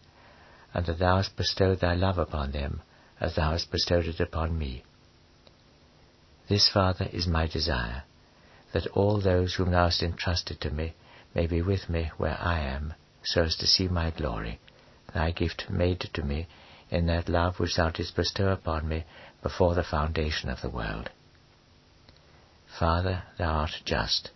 and 0.74 0.86
that 0.86 0.98
thou 0.98 1.16
hast 1.16 1.36
bestowed 1.36 1.80
thy 1.80 1.94
love 1.94 2.18
upon 2.18 2.52
them, 2.52 2.82
as 3.20 3.34
thou 3.34 3.50
hast 3.50 3.70
bestowed 3.70 4.06
it 4.06 4.20
upon 4.20 4.58
me. 4.58 4.84
This, 6.48 6.68
Father, 6.68 7.08
is 7.12 7.26
my 7.26 7.46
desire, 7.46 8.04
that 8.72 8.86
all 8.88 9.20
those 9.20 9.54
whom 9.54 9.70
thou 9.70 9.84
hast 9.84 10.02
entrusted 10.02 10.60
to 10.60 10.70
me 10.70 10.94
may 11.34 11.46
be 11.46 11.62
with 11.62 11.88
me 11.88 12.10
where 12.16 12.38
I 12.40 12.60
am, 12.60 12.94
so 13.22 13.42
as 13.42 13.56
to 13.56 13.66
see 13.66 13.88
my 13.88 14.10
glory, 14.10 14.60
thy 15.12 15.30
gift 15.30 15.68
made 15.68 16.00
to 16.00 16.22
me 16.22 16.46
in 16.90 17.06
that 17.06 17.28
love 17.28 17.58
which 17.58 17.76
thou 17.76 17.90
didst 17.90 18.16
bestow 18.16 18.48
upon 18.48 18.88
me 18.88 19.04
before 19.42 19.74
the 19.74 19.84
foundation 19.84 20.48
of 20.48 20.62
the 20.62 20.70
world. 20.70 21.10
Father, 22.78 23.24
thou 23.36 23.52
art 23.52 23.82
just. 23.84 24.30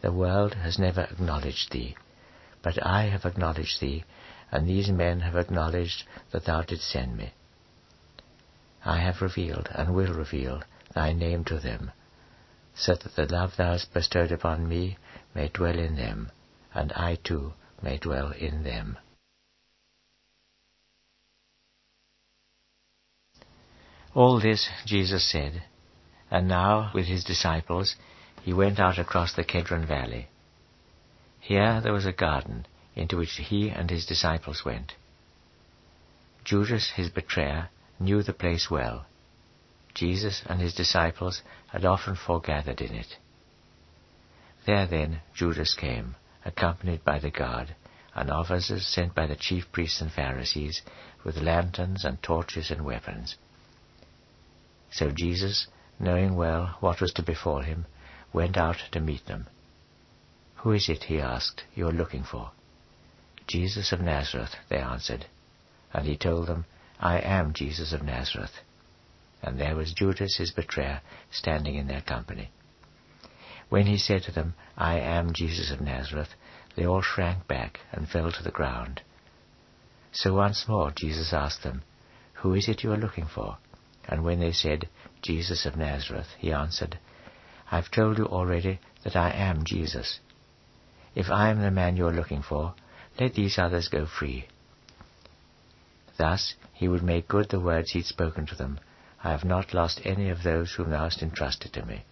The 0.00 0.12
world 0.12 0.54
has 0.54 0.78
never 0.78 1.02
acknowledged 1.02 1.72
thee, 1.72 1.96
but 2.64 2.84
I 2.84 3.02
have 3.10 3.26
acknowledged 3.26 3.80
thee, 3.80 4.04
and 4.50 4.66
these 4.66 4.88
men 4.88 5.20
have 5.20 5.36
acknowledged 5.36 6.04
that 6.30 6.46
thou 6.46 6.62
didst 6.62 6.90
send 6.90 7.16
me. 7.16 7.34
I 8.84 8.98
have 9.00 9.20
revealed 9.20 9.68
and 9.70 9.94
will 9.94 10.14
reveal 10.14 10.62
thy 10.94 11.12
name 11.12 11.44
to 11.44 11.58
them, 11.58 11.92
so 12.74 12.94
that 12.94 13.14
the 13.14 13.26
love 13.26 13.56
thou 13.56 13.72
hast 13.72 13.92
bestowed 13.92 14.32
upon 14.32 14.66
me 14.66 14.96
may 15.34 15.48
dwell 15.48 15.78
in 15.78 15.96
them, 15.96 16.30
and 16.72 16.90
I 16.94 17.16
too 17.16 17.52
may 17.82 17.98
dwell 17.98 18.32
in 18.32 18.64
them. 18.64 18.96
All 24.14 24.40
this 24.40 24.70
Jesus 24.86 25.30
said, 25.30 25.64
and 26.30 26.48
now 26.48 26.92
with 26.94 27.06
his 27.06 27.24
disciples 27.24 27.96
he 28.42 28.52
went 28.52 28.78
out 28.80 28.98
across 28.98 29.34
the 29.34 29.44
Kedron 29.44 29.86
valley. 29.86 30.28
Here 31.44 31.82
there 31.82 31.92
was 31.92 32.06
a 32.06 32.12
garden 32.12 32.64
into 32.96 33.18
which 33.18 33.32
he 33.32 33.68
and 33.68 33.90
his 33.90 34.06
disciples 34.06 34.64
went. 34.64 34.94
Judas, 36.42 36.92
his 36.92 37.10
betrayer, 37.10 37.68
knew 38.00 38.22
the 38.22 38.32
place 38.32 38.70
well 38.70 39.04
Jesus 39.92 40.42
and 40.46 40.58
his 40.58 40.72
disciples 40.72 41.42
had 41.68 41.84
often 41.84 42.16
foregathered 42.16 42.80
in 42.80 42.94
it. 42.94 43.18
There 44.64 44.86
then 44.86 45.20
Judas 45.34 45.74
came, 45.74 46.16
accompanied 46.46 47.04
by 47.04 47.18
the 47.18 47.30
guard, 47.30 47.76
and 48.14 48.30
officers 48.30 48.86
sent 48.86 49.14
by 49.14 49.26
the 49.26 49.36
chief 49.36 49.70
priests 49.70 50.00
and 50.00 50.10
Pharisees, 50.10 50.80
with 51.24 51.36
lanterns 51.36 52.06
and 52.06 52.22
torches 52.22 52.70
and 52.70 52.86
weapons. 52.86 53.36
So 54.90 55.10
Jesus, 55.10 55.66
knowing 55.98 56.36
well 56.36 56.78
what 56.80 57.02
was 57.02 57.12
to 57.12 57.22
befall 57.22 57.60
him, 57.60 57.84
went 58.32 58.56
out 58.56 58.78
to 58.92 59.00
meet 59.00 59.26
them. 59.26 59.46
Who 60.64 60.72
is 60.72 60.88
it, 60.88 61.04
he 61.04 61.20
asked, 61.20 61.62
you 61.74 61.86
are 61.86 61.92
looking 61.92 62.24
for? 62.24 62.50
Jesus 63.46 63.92
of 63.92 64.00
Nazareth, 64.00 64.56
they 64.68 64.78
answered. 64.78 65.26
And 65.92 66.06
he 66.06 66.16
told 66.16 66.48
them, 66.48 66.66
I 66.98 67.20
am 67.20 67.54
Jesus 67.54 67.92
of 67.92 68.02
Nazareth 68.02 68.60
and 69.44 69.60
there 69.60 69.76
was 69.76 69.92
Judas 69.92 70.38
his 70.38 70.52
betrayer 70.52 71.02
standing 71.30 71.74
in 71.74 71.86
their 71.86 72.00
company. 72.00 72.50
When 73.68 73.86
he 73.86 73.98
said 73.98 74.22
to 74.22 74.32
them, 74.32 74.54
I 74.76 74.98
am 74.98 75.34
Jesus 75.34 75.70
of 75.70 75.82
Nazareth, 75.82 76.30
they 76.76 76.86
all 76.86 77.02
shrank 77.02 77.46
back 77.46 77.80
and 77.92 78.08
fell 78.08 78.32
to 78.32 78.42
the 78.42 78.50
ground. 78.50 79.02
So 80.12 80.34
once 80.34 80.66
more 80.66 80.90
Jesus 80.90 81.32
asked 81.32 81.62
them, 81.62 81.82
Who 82.36 82.54
is 82.54 82.68
it 82.68 82.82
you 82.82 82.92
are 82.92 82.96
looking 82.96 83.26
for? 83.26 83.58
And 84.08 84.24
when 84.24 84.40
they 84.40 84.52
said, 84.52 84.88
Jesus 85.20 85.66
of 85.66 85.76
Nazareth, 85.76 86.28
he 86.38 86.50
answered, 86.50 86.98
I've 87.70 87.90
told 87.90 88.18
you 88.18 88.26
already 88.26 88.80
that 89.02 89.16
I 89.16 89.30
am 89.30 89.64
Jesus. 89.64 90.20
If 91.14 91.30
I 91.30 91.50
am 91.50 91.60
the 91.60 91.70
man 91.70 91.96
you 91.96 92.06
are 92.06 92.12
looking 92.12 92.42
for, 92.42 92.74
let 93.20 93.34
these 93.34 93.58
others 93.58 93.88
go 93.88 94.06
free. 94.06 94.48
Thus 96.16 96.54
he 96.72 96.88
would 96.88 97.02
make 97.02 97.28
good 97.28 97.48
the 97.48 97.60
words 97.60 97.92
he 97.92 98.00
had 98.00 98.06
spoken 98.06 98.46
to 98.46 98.54
them, 98.54 98.80
I 99.22 99.30
have 99.30 99.44
not 99.44 99.74
lost 99.74 100.00
any 100.04 100.28
of 100.28 100.42
those 100.42 100.72
whom 100.72 100.90
thou 100.90 101.04
hast 101.04 101.22
entrusted 101.22 101.72
to 101.72 101.86
me. 101.86 102.04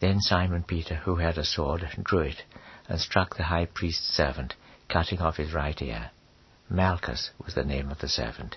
Then 0.00 0.20
Simon 0.20 0.62
Peter, 0.62 0.96
who 0.96 1.16
had 1.16 1.38
a 1.38 1.44
sword, 1.44 1.88
drew 2.02 2.20
it, 2.20 2.42
and 2.88 3.00
struck 3.00 3.36
the 3.36 3.44
high 3.44 3.66
priest's 3.66 4.14
servant, 4.14 4.54
cutting 4.88 5.20
off 5.20 5.36
his 5.36 5.52
right 5.52 5.80
ear. 5.80 6.10
Malchus 6.68 7.30
was 7.44 7.54
the 7.54 7.64
name 7.64 7.90
of 7.90 7.98
the 7.98 8.08
servant. 8.08 8.56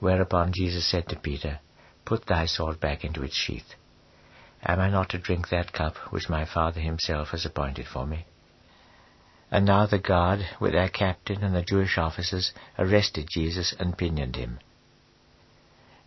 Whereupon 0.00 0.52
Jesus 0.52 0.86
said 0.86 1.08
to 1.08 1.16
Peter, 1.16 1.60
Put 2.04 2.26
thy 2.26 2.46
sword 2.46 2.80
back 2.80 3.04
into 3.04 3.22
its 3.22 3.34
sheath. 3.34 3.74
Am 4.64 4.78
I 4.78 4.90
not 4.90 5.08
to 5.10 5.18
drink 5.18 5.48
that 5.48 5.72
cup 5.72 5.96
which 6.12 6.28
my 6.28 6.44
Father 6.44 6.80
himself 6.80 7.30
has 7.30 7.46
appointed 7.46 7.86
for 7.86 8.06
me? 8.06 8.26
And 9.50 9.64
now 9.64 9.86
the 9.86 9.98
guard, 9.98 10.46
with 10.60 10.72
their 10.72 10.88
captain 10.88 11.42
and 11.42 11.54
the 11.54 11.62
Jewish 11.62 11.98
officers, 11.98 12.52
arrested 12.78 13.28
Jesus 13.28 13.74
and 13.78 13.96
pinioned 13.96 14.36
him. 14.36 14.60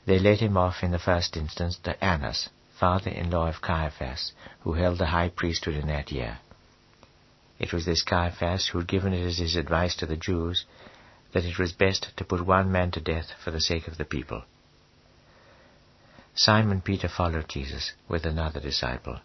They 0.05 0.19
led 0.19 0.39
him 0.39 0.55
off 0.55 0.83
in 0.83 0.91
the 0.91 0.99
first 0.99 1.35
instance 1.35 1.77
to 1.83 2.01
Annas, 2.03 2.49
father-in-law 2.79 3.47
of 3.47 3.61
Caiaphas, 3.61 4.33
who 4.61 4.73
held 4.73 4.99
the 4.99 5.07
high 5.07 5.29
priesthood 5.29 5.75
in 5.75 5.87
that 5.87 6.11
year. 6.11 6.39
It 7.59 7.73
was 7.73 7.85
this 7.85 8.03
Caiaphas 8.03 8.67
who 8.67 8.79
had 8.79 8.87
given 8.87 9.13
it 9.13 9.25
as 9.25 9.37
his 9.37 9.55
advice 9.55 9.95
to 9.97 10.05
the 10.05 10.17
Jews 10.17 10.65
that 11.33 11.45
it 11.45 11.57
was 11.57 11.71
best 11.73 12.15
to 12.17 12.23
put 12.23 12.45
one 12.45 12.71
man 12.71 12.91
to 12.91 13.01
death 13.01 13.31
for 13.43 13.51
the 13.51 13.61
sake 13.61 13.87
of 13.87 13.97
the 13.97 14.05
people. 14.05 14.43
Simon 16.35 16.81
Peter 16.81 17.07
followed 17.07 17.47
Jesus 17.47 17.93
with 18.07 18.25
another 18.25 18.59
disciple. 18.59 19.19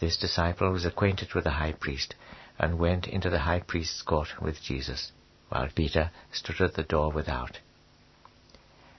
This 0.00 0.16
disciple 0.16 0.70
was 0.70 0.86
acquainted 0.86 1.34
with 1.34 1.44
the 1.44 1.50
high 1.50 1.72
priest 1.72 2.14
and 2.58 2.78
went 2.78 3.06
into 3.06 3.28
the 3.28 3.40
high 3.40 3.60
priest's 3.60 4.00
court 4.00 4.40
with 4.40 4.62
Jesus, 4.62 5.12
while 5.50 5.68
Peter 5.68 6.10
stood 6.32 6.62
at 6.62 6.74
the 6.74 6.82
door 6.82 7.10
without. 7.10 7.58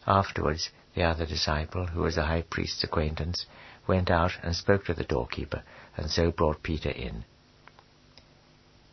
Afterwards, 0.06 0.70
the 0.94 1.02
other 1.02 1.26
disciple, 1.26 1.88
who 1.88 2.02
was 2.02 2.14
the 2.14 2.26
high 2.26 2.44
priest's 2.44 2.84
acquaintance, 2.84 3.48
went 3.88 4.12
out 4.12 4.34
and 4.44 4.56
spoke 4.56 4.86
to 4.86 4.94
the 4.94 5.04
doorkeeper, 5.04 5.64
and 5.98 6.12
so 6.12 6.32
brought 6.32 6.62
Peter 6.62 6.92
in. 6.92 7.26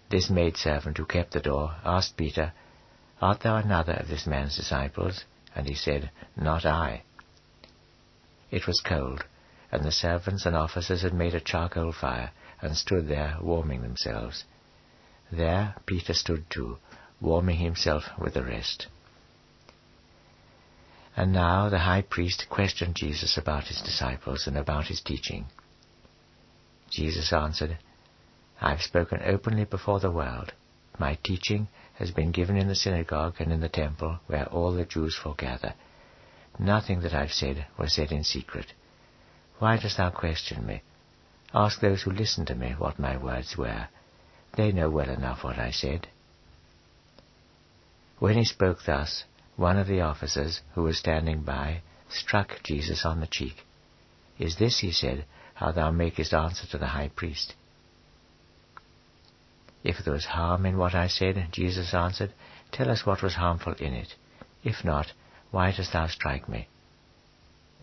This 0.08 0.30
maidservant 0.30 0.96
who 0.96 1.04
kept 1.04 1.32
the 1.32 1.40
door 1.40 1.76
asked 1.84 2.16
Peter, 2.16 2.52
Art 3.20 3.40
thou 3.40 3.56
another 3.56 3.92
of 3.92 4.08
this 4.08 4.26
man's 4.26 4.56
disciples? 4.56 5.24
And 5.54 5.68
he 5.68 5.74
said, 5.74 6.10
Not 6.34 6.64
I. 6.64 7.02
It 8.52 8.66
was 8.66 8.82
cold, 8.82 9.24
and 9.72 9.82
the 9.82 9.90
servants 9.90 10.44
and 10.44 10.54
officers 10.54 11.00
had 11.00 11.14
made 11.14 11.34
a 11.34 11.40
charcoal 11.40 11.90
fire 11.90 12.32
and 12.60 12.76
stood 12.76 13.08
there 13.08 13.38
warming 13.40 13.80
themselves. 13.80 14.44
There 15.32 15.74
Peter 15.86 16.12
stood 16.12 16.50
too, 16.50 16.76
warming 17.18 17.56
himself 17.56 18.04
with 18.18 18.34
the 18.34 18.44
rest. 18.44 18.88
And 21.16 21.32
now 21.32 21.70
the 21.70 21.78
high 21.78 22.02
priest 22.02 22.46
questioned 22.50 22.94
Jesus 22.94 23.38
about 23.38 23.68
his 23.68 23.80
disciples 23.80 24.46
and 24.46 24.58
about 24.58 24.88
his 24.88 25.00
teaching. 25.00 25.46
Jesus 26.90 27.32
answered, 27.32 27.78
I 28.60 28.70
have 28.70 28.82
spoken 28.82 29.22
openly 29.24 29.64
before 29.64 29.98
the 29.98 30.10
world. 30.10 30.52
My 30.98 31.18
teaching 31.24 31.68
has 31.94 32.10
been 32.10 32.32
given 32.32 32.58
in 32.58 32.68
the 32.68 32.74
synagogue 32.74 33.36
and 33.38 33.50
in 33.50 33.60
the 33.60 33.70
temple 33.70 34.20
where 34.26 34.46
all 34.46 34.72
the 34.72 34.84
Jews 34.84 35.16
foregather. 35.16 35.72
Nothing 36.58 37.00
that 37.00 37.14
I've 37.14 37.32
said 37.32 37.66
was 37.78 37.94
said 37.94 38.12
in 38.12 38.24
secret. 38.24 38.72
Why 39.58 39.78
dost 39.78 39.96
thou 39.96 40.10
question 40.10 40.66
me? 40.66 40.82
Ask 41.54 41.80
those 41.80 42.02
who 42.02 42.10
listen 42.10 42.46
to 42.46 42.54
me 42.54 42.74
what 42.78 42.98
my 42.98 43.16
words 43.16 43.56
were. 43.56 43.88
They 44.56 44.72
know 44.72 44.90
well 44.90 45.08
enough 45.08 45.44
what 45.44 45.58
I 45.58 45.70
said. 45.70 46.08
When 48.18 48.36
he 48.36 48.44
spoke 48.44 48.84
thus, 48.84 49.24
one 49.56 49.78
of 49.78 49.86
the 49.86 50.00
officers, 50.00 50.60
who 50.74 50.82
was 50.82 50.98
standing 50.98 51.42
by, 51.42 51.82
struck 52.08 52.62
Jesus 52.62 53.04
on 53.04 53.20
the 53.20 53.26
cheek. 53.26 53.64
Is 54.38 54.56
this, 54.56 54.80
he 54.80 54.92
said, 54.92 55.24
how 55.54 55.72
thou 55.72 55.90
makest 55.90 56.32
answer 56.32 56.66
to 56.68 56.78
the 56.78 56.88
high 56.88 57.10
priest? 57.14 57.54
If 59.84 60.04
there 60.04 60.14
was 60.14 60.24
harm 60.24 60.66
in 60.66 60.76
what 60.76 60.94
I 60.94 61.08
said, 61.08 61.48
Jesus 61.50 61.92
answered, 61.92 62.32
tell 62.70 62.90
us 62.90 63.04
what 63.04 63.22
was 63.22 63.34
harmful 63.34 63.74
in 63.74 63.94
it. 63.94 64.14
If 64.62 64.84
not, 64.84 65.12
why 65.52 65.70
dost 65.70 65.92
thou 65.92 66.08
strike 66.08 66.48
me? 66.48 66.66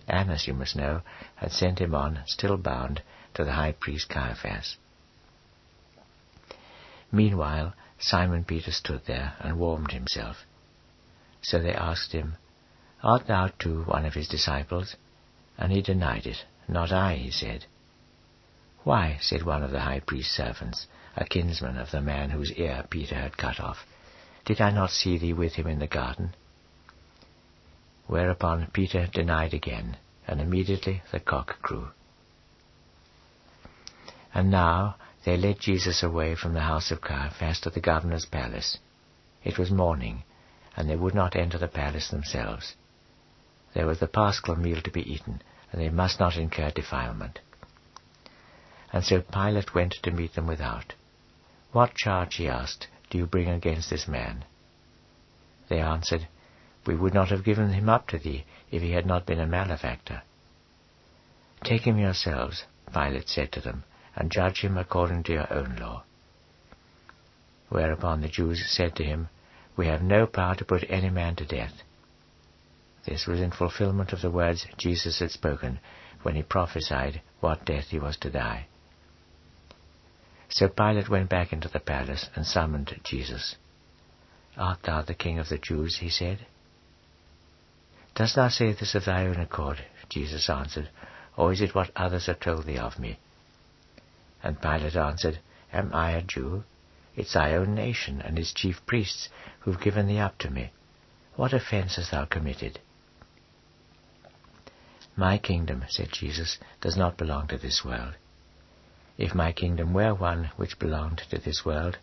Annas, 0.07 0.47
you 0.47 0.53
must 0.53 0.75
know, 0.75 1.01
had 1.35 1.51
sent 1.51 1.79
him 1.79 1.93
on, 1.93 2.23
still 2.25 2.57
bound, 2.57 3.01
to 3.35 3.45
the 3.45 3.53
high 3.53 3.71
priest 3.71 4.09
Caiaphas. 4.09 4.75
Meanwhile, 7.11 7.73
Simon 7.99 8.43
Peter 8.43 8.71
stood 8.71 9.05
there 9.05 9.35
and 9.39 9.59
warmed 9.59 9.91
himself. 9.91 10.45
So 11.41 11.59
they 11.59 11.73
asked 11.73 12.11
him, 12.11 12.37
Art 13.03 13.27
thou 13.27 13.47
too 13.59 13.83
one 13.83 14.05
of 14.05 14.15
his 14.15 14.27
disciples? 14.27 14.95
And 15.57 15.71
he 15.71 15.81
denied 15.81 16.25
it. 16.25 16.45
Not 16.67 16.91
I, 16.91 17.15
he 17.15 17.31
said. 17.31 17.65
Why, 18.83 19.19
said 19.21 19.43
one 19.43 19.63
of 19.63 19.71
the 19.71 19.81
high 19.81 19.99
priest's 19.99 20.35
servants, 20.35 20.87
a 21.15 21.25
kinsman 21.25 21.77
of 21.77 21.91
the 21.91 22.01
man 22.01 22.31
whose 22.31 22.51
ear 22.53 22.85
Peter 22.89 23.15
had 23.15 23.37
cut 23.37 23.59
off, 23.59 23.85
did 24.45 24.59
I 24.59 24.71
not 24.71 24.89
see 24.89 25.17
thee 25.17 25.33
with 25.33 25.53
him 25.53 25.67
in 25.67 25.79
the 25.79 25.87
garden? 25.87 26.33
Whereupon 28.09 28.71
Peter 28.73 29.05
denied 29.05 29.53
again, 29.53 29.95
and 30.27 30.41
immediately 30.41 31.03
the 31.11 31.19
cock 31.19 31.61
crew. 31.61 31.89
And 34.33 34.49
now 34.49 34.95
they 35.25 35.37
led 35.37 35.59
Jesus 35.59 36.01
away 36.01 36.33
from 36.33 36.55
the 36.55 36.61
house 36.61 36.89
of 36.89 37.01
Caiaphas 37.01 37.59
to 37.59 37.69
the 37.69 37.79
governor's 37.79 38.25
palace. 38.25 38.79
It 39.43 39.59
was 39.59 39.69
morning, 39.69 40.23
and 40.75 40.89
they 40.89 40.95
would 40.95 41.13
not 41.13 41.35
enter 41.35 41.59
the 41.59 41.67
palace 41.67 42.09
themselves. 42.09 42.73
There 43.75 43.85
was 43.85 43.99
the 43.99 44.07
paschal 44.07 44.55
meal 44.55 44.81
to 44.81 44.89
be 44.89 45.07
eaten, 45.07 45.43
and 45.71 45.79
they 45.79 45.89
must 45.89 46.19
not 46.19 46.35
incur 46.35 46.71
defilement. 46.71 47.41
And 48.91 49.03
so 49.05 49.21
Pilate 49.21 49.75
went 49.75 49.93
to 50.01 50.09
meet 50.09 50.33
them 50.33 50.47
without. 50.47 50.95
What 51.73 51.93
charge, 51.93 52.37
he 52.37 52.47
asked, 52.47 52.87
do 53.11 53.19
you 53.19 53.27
bring 53.27 53.49
against 53.49 53.91
this 53.91 54.07
man? 54.07 54.45
They 55.67 55.79
answered, 55.79 56.27
we 56.89 56.95
would 56.95 57.13
not 57.13 57.29
have 57.29 57.43
given 57.43 57.71
him 57.71 57.87
up 57.87 58.07
to 58.07 58.17
thee 58.17 58.43
if 58.71 58.81
he 58.81 58.93
had 58.93 59.05
not 59.05 59.23
been 59.23 59.39
a 59.39 59.45
malefactor. 59.45 60.23
Take 61.63 61.83
him 61.83 61.99
yourselves, 61.99 62.63
Pilate 62.91 63.29
said 63.29 63.51
to 63.51 63.61
them, 63.61 63.83
and 64.15 64.31
judge 64.31 64.61
him 64.61 64.75
according 64.75 65.21
to 65.23 65.33
your 65.33 65.53
own 65.53 65.75
law. 65.75 66.01
Whereupon 67.69 68.21
the 68.21 68.27
Jews 68.27 68.65
said 68.67 68.95
to 68.95 69.03
him, 69.03 69.29
We 69.77 69.85
have 69.85 70.01
no 70.01 70.25
power 70.25 70.55
to 70.55 70.65
put 70.65 70.83
any 70.89 71.11
man 71.11 71.35
to 71.35 71.45
death. 71.45 71.83
This 73.05 73.27
was 73.27 73.39
in 73.39 73.51
fulfillment 73.51 74.11
of 74.11 74.23
the 74.23 74.31
words 74.31 74.65
Jesus 74.75 75.19
had 75.19 75.29
spoken 75.29 75.79
when 76.23 76.33
he 76.33 76.41
prophesied 76.41 77.21
what 77.39 77.65
death 77.65 77.89
he 77.89 77.99
was 77.99 78.17
to 78.17 78.31
die. 78.31 78.65
So 80.49 80.67
Pilate 80.67 81.07
went 81.07 81.29
back 81.29 81.53
into 81.53 81.67
the 81.67 81.79
palace 81.79 82.31
and 82.35 82.47
summoned 82.47 82.99
Jesus. 83.03 83.57
Art 84.57 84.79
thou 84.81 85.03
the 85.03 85.13
king 85.13 85.37
of 85.37 85.49
the 85.49 85.59
Jews? 85.59 85.97
he 85.97 86.09
said. 86.09 86.47
Dost 88.19 88.35
thou 88.35 88.49
say 88.49 88.73
this 88.73 88.95
of 88.95 89.05
thy 89.05 89.27
own 89.27 89.39
accord? 89.39 89.85
Jesus 90.09 90.49
answered, 90.49 90.89
Or 91.37 91.53
is 91.53 91.61
it 91.61 91.73
what 91.73 91.89
others 91.95 92.25
have 92.25 92.41
told 92.41 92.65
thee 92.65 92.77
of 92.77 92.99
me? 92.99 93.17
And 94.43 94.61
Pilate 94.61 94.97
answered, 94.97 95.39
Am 95.71 95.93
I 95.93 96.11
a 96.11 96.21
Jew? 96.21 96.65
It's 97.15 97.31
thy 97.31 97.55
own 97.55 97.75
nation 97.75 98.19
and 98.21 98.37
its 98.37 98.51
chief 98.51 98.85
priests 98.85 99.29
who've 99.61 99.79
given 99.79 100.05
thee 100.05 100.19
up 100.19 100.37
to 100.39 100.49
me. 100.49 100.71
What 101.37 101.53
offence 101.53 101.95
hast 101.95 102.11
thou 102.11 102.25
committed? 102.25 102.81
My 105.15 105.37
kingdom, 105.37 105.85
said 105.87 106.11
Jesus, 106.11 106.57
does 106.81 106.97
not 106.97 107.15
belong 107.15 107.47
to 107.47 107.57
this 107.57 107.85
world. 107.85 108.15
If 109.17 109.33
my 109.33 109.53
kingdom 109.53 109.93
were 109.93 110.13
one 110.13 110.51
which 110.57 110.77
belonged 110.77 111.19
to 111.29 111.37
this 111.37 111.63
world, 111.63 111.97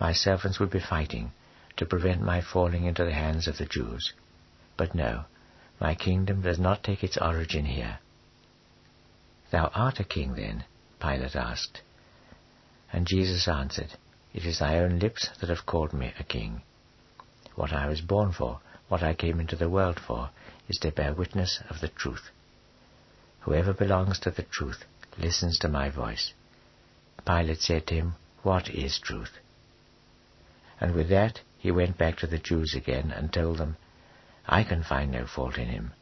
my 0.00 0.14
servants 0.14 0.58
would 0.58 0.70
be 0.70 0.80
fighting 0.80 1.32
to 1.76 1.84
prevent 1.84 2.22
my 2.22 2.40
falling 2.40 2.86
into 2.86 3.04
the 3.04 3.12
hands 3.12 3.46
of 3.46 3.58
the 3.58 3.66
Jews. 3.66 4.14
But 4.78 4.94
no, 4.94 5.26
my 5.80 5.94
kingdom 5.94 6.42
does 6.42 6.58
not 6.58 6.82
take 6.82 7.04
its 7.04 7.16
origin 7.16 7.64
here. 7.64 7.98
Thou 9.50 9.70
art 9.74 10.00
a 10.00 10.04
king 10.04 10.34
then? 10.34 10.64
Pilate 11.00 11.36
asked. 11.36 11.82
And 12.92 13.06
Jesus 13.06 13.46
answered, 13.48 13.94
It 14.34 14.44
is 14.44 14.58
thy 14.58 14.78
own 14.78 14.98
lips 14.98 15.28
that 15.40 15.48
have 15.48 15.66
called 15.66 15.92
me 15.92 16.12
a 16.18 16.24
king. 16.24 16.62
What 17.54 17.72
I 17.72 17.88
was 17.88 18.00
born 18.00 18.32
for, 18.32 18.60
what 18.88 19.02
I 19.02 19.14
came 19.14 19.40
into 19.40 19.56
the 19.56 19.68
world 19.68 20.00
for, 20.00 20.30
is 20.68 20.78
to 20.78 20.90
bear 20.90 21.14
witness 21.14 21.60
of 21.70 21.80
the 21.80 21.88
truth. 21.88 22.30
Whoever 23.40 23.72
belongs 23.72 24.18
to 24.20 24.30
the 24.30 24.42
truth 24.42 24.84
listens 25.16 25.58
to 25.58 25.68
my 25.68 25.88
voice. 25.88 26.32
Pilate 27.26 27.60
said 27.60 27.86
to 27.86 27.94
him, 27.94 28.14
What 28.42 28.68
is 28.68 28.98
truth? 28.98 29.38
And 30.80 30.94
with 30.94 31.08
that 31.08 31.40
he 31.58 31.70
went 31.70 31.98
back 31.98 32.18
to 32.18 32.26
the 32.26 32.38
Jews 32.38 32.74
again 32.74 33.10
and 33.10 33.32
told 33.32 33.58
them, 33.58 33.76
I 34.48 34.64
can 34.64 34.82
find 34.82 35.12
no 35.12 35.26
fault 35.26 35.58
in 35.58 35.68
him. 35.68 35.92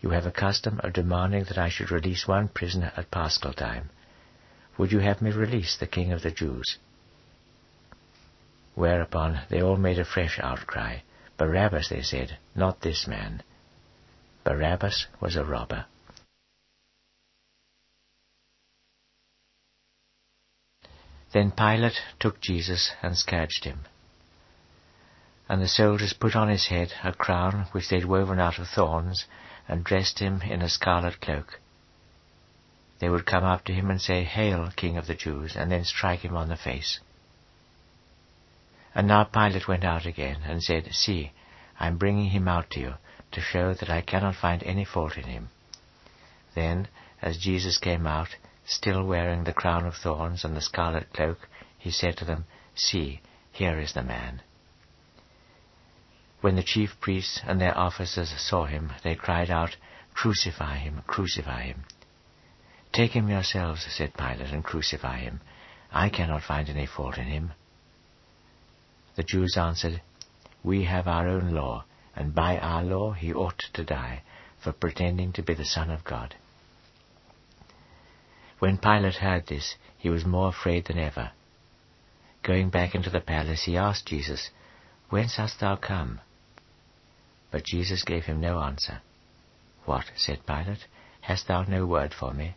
You 0.00 0.10
have 0.10 0.24
a 0.24 0.30
custom 0.30 0.80
of 0.84 0.92
demanding 0.92 1.44
that 1.44 1.58
I 1.58 1.68
should 1.68 1.90
release 1.90 2.28
one 2.28 2.48
prisoner 2.48 2.92
at 2.96 3.10
Paschal 3.10 3.52
time. 3.52 3.90
Would 4.78 4.92
you 4.92 5.00
have 5.00 5.20
me 5.20 5.32
release 5.32 5.76
the 5.76 5.86
king 5.86 6.12
of 6.12 6.22
the 6.22 6.30
Jews? 6.30 6.78
Whereupon 8.74 9.40
they 9.50 9.60
all 9.60 9.76
made 9.76 9.98
a 9.98 10.04
fresh 10.04 10.38
outcry. 10.40 11.00
Barabbas, 11.36 11.88
they 11.88 12.02
said, 12.02 12.38
not 12.54 12.80
this 12.80 13.06
man. 13.06 13.42
Barabbas 14.44 15.06
was 15.20 15.36
a 15.36 15.44
robber. 15.44 15.86
Then 21.32 21.50
Pilate 21.50 22.00
took 22.18 22.40
Jesus 22.40 22.92
and 23.02 23.16
scourged 23.16 23.64
him. 23.64 23.80
And 25.50 25.60
the 25.60 25.66
soldiers 25.66 26.12
put 26.12 26.36
on 26.36 26.48
his 26.48 26.68
head 26.68 26.92
a 27.02 27.12
crown 27.12 27.66
which 27.72 27.88
they 27.88 27.96
had 27.96 28.04
woven 28.04 28.38
out 28.38 28.60
of 28.60 28.68
thorns, 28.68 29.24
and 29.66 29.82
dressed 29.82 30.20
him 30.20 30.42
in 30.42 30.62
a 30.62 30.68
scarlet 30.68 31.20
cloak. 31.20 31.58
They 33.00 33.08
would 33.08 33.26
come 33.26 33.42
up 33.42 33.64
to 33.64 33.72
him 33.72 33.90
and 33.90 34.00
say, 34.00 34.22
Hail, 34.22 34.70
King 34.76 34.96
of 34.96 35.08
the 35.08 35.16
Jews, 35.16 35.56
and 35.56 35.72
then 35.72 35.84
strike 35.84 36.20
him 36.20 36.36
on 36.36 36.50
the 36.50 36.56
face. 36.56 37.00
And 38.94 39.08
now 39.08 39.24
Pilate 39.24 39.66
went 39.66 39.82
out 39.82 40.06
again, 40.06 40.42
and 40.44 40.62
said, 40.62 40.94
See, 40.94 41.32
I 41.80 41.88
am 41.88 41.98
bringing 41.98 42.30
him 42.30 42.46
out 42.46 42.70
to 42.70 42.80
you, 42.80 42.94
to 43.32 43.40
show 43.40 43.74
that 43.74 43.90
I 43.90 44.02
cannot 44.02 44.36
find 44.36 44.62
any 44.62 44.84
fault 44.84 45.16
in 45.16 45.24
him. 45.24 45.48
Then, 46.54 46.86
as 47.20 47.38
Jesus 47.38 47.76
came 47.76 48.06
out, 48.06 48.36
still 48.64 49.02
wearing 49.02 49.42
the 49.42 49.52
crown 49.52 49.84
of 49.84 49.96
thorns 49.96 50.44
and 50.44 50.56
the 50.56 50.60
scarlet 50.60 51.12
cloak, 51.12 51.48
he 51.76 51.90
said 51.90 52.16
to 52.18 52.24
them, 52.24 52.44
See, 52.76 53.20
here 53.50 53.80
is 53.80 53.94
the 53.94 54.04
man. 54.04 54.42
When 56.40 56.56
the 56.56 56.62
chief 56.62 56.98
priests 57.00 57.40
and 57.46 57.60
their 57.60 57.76
officers 57.76 58.32
saw 58.38 58.64
him, 58.64 58.92
they 59.04 59.14
cried 59.14 59.50
out, 59.50 59.76
Crucify 60.14 60.78
him, 60.78 61.02
crucify 61.06 61.64
him. 61.64 61.84
Take 62.92 63.12
him 63.12 63.28
yourselves, 63.28 63.86
said 63.90 64.16
Pilate, 64.16 64.52
and 64.52 64.64
crucify 64.64 65.18
him. 65.18 65.40
I 65.92 66.08
cannot 66.08 66.42
find 66.42 66.68
any 66.68 66.86
fault 66.86 67.18
in 67.18 67.24
him. 67.24 67.52
The 69.16 69.22
Jews 69.22 69.56
answered, 69.56 70.00
We 70.64 70.84
have 70.84 71.06
our 71.06 71.28
own 71.28 71.52
law, 71.52 71.84
and 72.16 72.34
by 72.34 72.58
our 72.58 72.82
law 72.82 73.12
he 73.12 73.32
ought 73.32 73.62
to 73.74 73.84
die, 73.84 74.22
for 74.58 74.72
pretending 74.72 75.32
to 75.34 75.42
be 75.42 75.54
the 75.54 75.64
Son 75.64 75.90
of 75.90 76.04
God. 76.04 76.36
When 78.60 78.78
Pilate 78.78 79.16
heard 79.16 79.46
this, 79.46 79.76
he 79.98 80.10
was 80.10 80.24
more 80.24 80.48
afraid 80.48 80.86
than 80.86 80.98
ever. 80.98 81.32
Going 82.42 82.70
back 82.70 82.94
into 82.94 83.10
the 83.10 83.20
palace, 83.20 83.64
he 83.64 83.76
asked 83.76 84.06
Jesus, 84.06 84.50
Whence 85.10 85.36
hast 85.36 85.60
thou 85.60 85.76
come? 85.76 86.20
But 87.50 87.64
Jesus 87.64 88.04
gave 88.04 88.24
him 88.24 88.40
no 88.40 88.60
answer. 88.60 89.00
What, 89.84 90.04
said 90.16 90.46
Pilate, 90.46 90.86
hast 91.22 91.48
thou 91.48 91.62
no 91.62 91.86
word 91.86 92.14
for 92.14 92.32
me? 92.32 92.54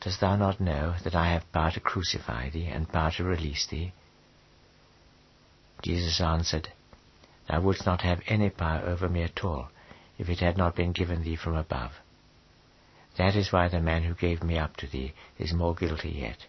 Dost 0.00 0.20
thou 0.20 0.36
not 0.36 0.60
know 0.60 0.94
that 1.04 1.14
I 1.14 1.32
have 1.32 1.52
power 1.52 1.70
to 1.72 1.80
crucify 1.80 2.48
thee 2.48 2.66
and 2.66 2.88
power 2.88 3.10
to 3.12 3.24
release 3.24 3.66
thee? 3.66 3.92
Jesus 5.82 6.20
answered, 6.20 6.68
Thou 7.48 7.60
wouldst 7.60 7.84
not 7.84 8.00
have 8.02 8.22
any 8.26 8.48
power 8.48 8.80
over 8.80 9.08
me 9.08 9.22
at 9.22 9.44
all, 9.44 9.68
if 10.18 10.28
it 10.28 10.40
had 10.40 10.56
not 10.56 10.76
been 10.76 10.92
given 10.92 11.22
thee 11.22 11.36
from 11.36 11.56
above. 11.56 11.92
That 13.16 13.34
is 13.34 13.52
why 13.52 13.68
the 13.68 13.80
man 13.80 14.04
who 14.04 14.14
gave 14.14 14.42
me 14.42 14.58
up 14.58 14.76
to 14.76 14.86
thee 14.86 15.12
is 15.38 15.52
more 15.52 15.74
guilty 15.74 16.10
yet. 16.10 16.46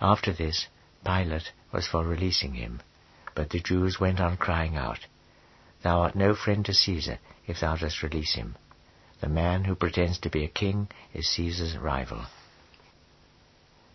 After 0.00 0.32
this, 0.32 0.68
Pilate 1.04 1.52
was 1.72 1.86
for 1.86 2.04
releasing 2.04 2.54
him, 2.54 2.80
but 3.34 3.50
the 3.50 3.60
Jews 3.60 4.00
went 4.00 4.20
on 4.20 4.36
crying 4.36 4.76
out, 4.76 5.00
Thou 5.86 6.00
art 6.00 6.16
no 6.16 6.34
friend 6.34 6.66
to 6.66 6.74
Caesar 6.74 7.20
if 7.46 7.60
thou 7.60 7.76
dost 7.76 8.02
release 8.02 8.34
him. 8.34 8.56
The 9.20 9.28
man 9.28 9.62
who 9.62 9.76
pretends 9.76 10.18
to 10.18 10.28
be 10.28 10.42
a 10.42 10.48
king 10.48 10.88
is 11.14 11.28
Caesar's 11.28 11.78
rival. 11.78 12.26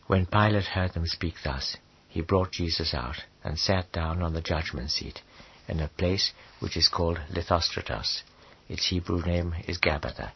When 0.08 0.26
Pilate 0.26 0.68
heard 0.68 0.94
them 0.94 1.06
speak 1.06 1.36
thus, 1.44 1.76
he 2.08 2.22
brought 2.22 2.54
Jesus 2.54 2.94
out 2.94 3.26
and 3.44 3.60
sat 3.60 3.92
down 3.92 4.22
on 4.22 4.34
the 4.34 4.40
judgment 4.40 4.90
seat 4.92 5.22
in 5.68 5.82
a 5.82 5.90
place 5.90 6.32
which 6.62 6.78
is 6.78 6.88
called 6.88 7.20
Lithostrotos. 7.30 8.22
Its 8.70 8.88
Hebrew 8.88 9.22
name 9.26 9.54
is 9.68 9.78
Gabbatha. 9.78 10.32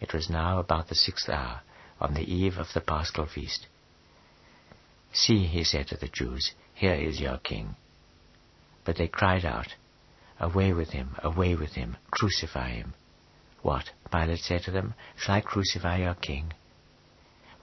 It 0.00 0.12
was 0.12 0.28
now 0.28 0.58
about 0.58 0.88
the 0.88 0.96
sixth 0.96 1.28
hour, 1.28 1.60
on 2.00 2.14
the 2.14 2.28
eve 2.28 2.58
of 2.58 2.72
the 2.74 2.80
Paschal 2.80 3.26
feast. 3.26 3.68
See, 5.12 5.46
he 5.46 5.62
said 5.62 5.86
to 5.86 5.96
the 5.96 6.08
Jews, 6.08 6.50
here 6.74 6.96
is 6.96 7.20
your 7.20 7.38
king. 7.38 7.76
But 8.84 8.96
they 8.96 9.06
cried 9.06 9.44
out, 9.44 9.76
Away 10.42 10.74
with 10.74 10.90
him, 10.90 11.16
away 11.22 11.54
with 11.54 11.72
him, 11.72 11.96
crucify 12.10 12.72
him. 12.72 12.92
What, 13.62 13.92
Pilate 14.10 14.40
said 14.40 14.64
to 14.64 14.70
them, 14.70 14.92
shall 15.16 15.36
I 15.36 15.40
crucify 15.40 15.98
your 15.98 16.14
king? 16.14 16.52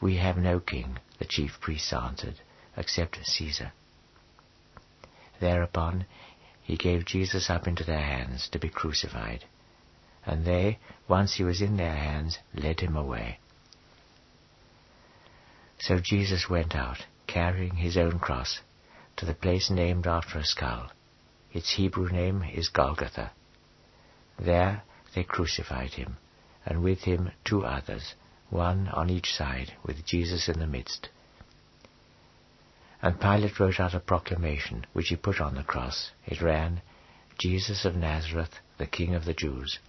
We 0.01 0.15
have 0.15 0.37
no 0.37 0.59
king, 0.59 0.97
the 1.19 1.25
chief 1.25 1.59
priests 1.61 1.93
answered, 1.93 2.41
except 2.75 3.23
Caesar. 3.23 3.73
Thereupon 5.39 6.05
he 6.63 6.75
gave 6.75 7.05
Jesus 7.05 7.51
up 7.51 7.67
into 7.67 7.83
their 7.83 8.01
hands 8.01 8.49
to 8.49 8.57
be 8.57 8.69
crucified 8.69 9.45
and 10.25 10.45
they, 10.45 10.77
once 11.07 11.35
he 11.35 11.43
was 11.43 11.61
in 11.61 11.77
their 11.77 11.95
hands, 11.95 12.37
led 12.53 12.79
him 12.79 12.95
away. 12.95 13.39
So 15.79 15.99
Jesus 15.99 16.49
went 16.49 16.75
out, 16.75 17.05
carrying 17.25 17.77
his 17.77 17.97
own 17.97 18.19
cross, 18.19 18.59
to 19.17 19.25
the 19.25 19.33
place 19.33 19.69
named 19.71 20.05
after 20.05 20.37
a 20.37 20.45
skull. 20.45 20.91
Its 21.51 21.73
Hebrew 21.73 22.09
name 22.09 22.43
is 22.43 22.69
Golgotha. 22.69 23.31
There 24.37 24.83
they 25.15 25.23
crucified 25.23 25.91
him, 25.91 26.17
and 26.65 26.83
with 26.83 26.99
him 26.99 27.31
two 27.43 27.65
others, 27.65 28.13
one 28.49 28.87
on 28.89 29.09
each 29.09 29.33
side, 29.33 29.73
with 29.83 30.05
Jesus 30.05 30.47
in 30.47 30.59
the 30.59 30.67
midst. 30.67 31.09
And 33.01 33.19
Pilate 33.19 33.59
wrote 33.59 33.79
out 33.79 33.95
a 33.95 33.99
proclamation, 33.99 34.85
which 34.93 35.07
he 35.07 35.15
put 35.15 35.41
on 35.41 35.55
the 35.55 35.63
cross. 35.63 36.11
It 36.25 36.41
ran, 36.41 36.81
Jesus 37.37 37.85
of 37.85 37.95
Nazareth, 37.95 38.59
the 38.77 38.85
King 38.85 39.15
of 39.15 39.25
the 39.25 39.33
Jews. 39.33 39.79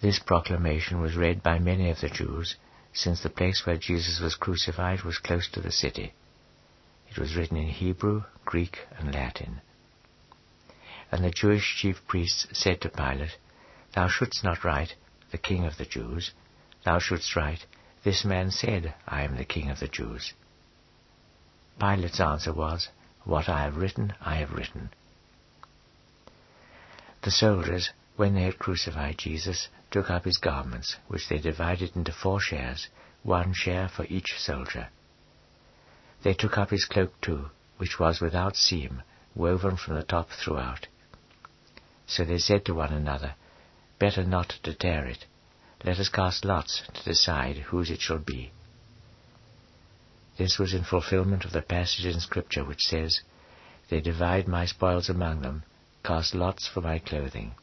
This 0.00 0.18
proclamation 0.18 1.00
was 1.00 1.16
read 1.16 1.42
by 1.42 1.58
many 1.58 1.90
of 1.90 2.00
the 2.00 2.10
Jews, 2.10 2.56
since 2.92 3.22
the 3.22 3.30
place 3.30 3.62
where 3.64 3.76
Jesus 3.76 4.20
was 4.20 4.34
crucified 4.34 5.02
was 5.02 5.18
close 5.18 5.48
to 5.52 5.60
the 5.60 5.72
city. 5.72 6.12
It 7.10 7.18
was 7.18 7.34
written 7.34 7.56
in 7.56 7.68
Hebrew, 7.68 8.22
Greek, 8.44 8.78
and 8.98 9.12
Latin. 9.12 9.60
And 11.12 11.24
the 11.24 11.30
Jewish 11.30 11.76
chief 11.76 12.00
priests 12.06 12.46
said 12.52 12.80
to 12.82 12.88
Pilate, 12.88 13.36
Thou 13.94 14.08
shouldst 14.08 14.44
not 14.44 14.64
write, 14.64 14.94
the 15.32 15.38
King 15.38 15.64
of 15.64 15.76
the 15.76 15.84
Jews. 15.84 16.32
Thou 16.84 16.98
shouldst 16.98 17.34
write, 17.34 17.66
This 18.04 18.24
man 18.24 18.50
said, 18.50 18.94
I 19.06 19.22
am 19.22 19.36
the 19.36 19.44
King 19.44 19.70
of 19.70 19.80
the 19.80 19.88
Jews. 19.88 20.32
Pilate's 21.78 22.20
answer 22.20 22.52
was, 22.52 22.88
What 23.24 23.48
I 23.48 23.62
have 23.62 23.76
written, 23.76 24.14
I 24.20 24.36
have 24.36 24.52
written. 24.52 24.90
The 27.22 27.30
soldiers, 27.30 27.90
when 28.16 28.34
they 28.34 28.42
had 28.42 28.58
crucified 28.58 29.18
Jesus, 29.18 29.68
took 29.90 30.10
up 30.10 30.24
his 30.24 30.36
garments, 30.36 30.96
which 31.08 31.28
they 31.28 31.38
divided 31.38 31.96
into 31.96 32.12
four 32.12 32.40
shares, 32.40 32.88
one 33.22 33.52
share 33.52 33.88
for 33.88 34.04
each 34.06 34.38
soldier. 34.38 34.88
They 36.22 36.34
took 36.34 36.56
up 36.56 36.70
his 36.70 36.84
cloak 36.84 37.20
too, 37.20 37.50
which 37.78 37.98
was 37.98 38.20
without 38.20 38.56
seam, 38.56 39.02
woven 39.34 39.76
from 39.76 39.94
the 39.94 40.02
top 40.02 40.30
throughout. 40.30 40.86
So 42.10 42.24
they 42.24 42.38
said 42.38 42.64
to 42.64 42.74
one 42.74 42.92
another, 42.92 43.36
Better 44.00 44.24
not 44.24 44.48
to 44.64 44.74
tear 44.74 45.06
it. 45.06 45.26
Let 45.84 46.00
us 46.00 46.08
cast 46.08 46.44
lots 46.44 46.82
to 46.92 47.04
decide 47.04 47.56
whose 47.58 47.88
it 47.88 48.00
shall 48.00 48.18
be. 48.18 48.50
This 50.36 50.58
was 50.58 50.74
in 50.74 50.82
fulfillment 50.82 51.44
of 51.44 51.52
the 51.52 51.62
passage 51.62 52.06
in 52.06 52.18
Scripture 52.18 52.64
which 52.64 52.82
says, 52.82 53.20
They 53.90 54.00
divide 54.00 54.48
my 54.48 54.66
spoils 54.66 55.08
among 55.08 55.42
them, 55.42 55.62
cast 56.02 56.34
lots 56.34 56.66
for 56.66 56.80
my 56.80 56.98
clothing. 56.98 57.54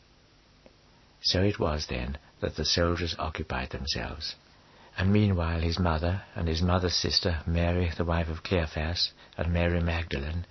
So 1.19 1.44
it 1.44 1.60
was 1.60 1.88
then 1.88 2.18
that 2.40 2.56
the 2.56 2.64
soldiers 2.64 3.18
occupied 3.19 3.72
themselves. 3.72 4.36
And 4.98 5.11
meanwhile 5.11 5.60
his 5.60 5.78
mother 5.78 6.24
and 6.36 6.48
his 6.48 6.61
mother's 6.61 6.95
sister, 6.95 7.41
Mary, 7.45 7.91
the 7.98 8.06
wife 8.06 8.30
of 8.30 8.44
Cleophas, 8.44 9.11
and 9.38 9.52
Mary 9.52 9.82
Magdalene, 9.82 10.45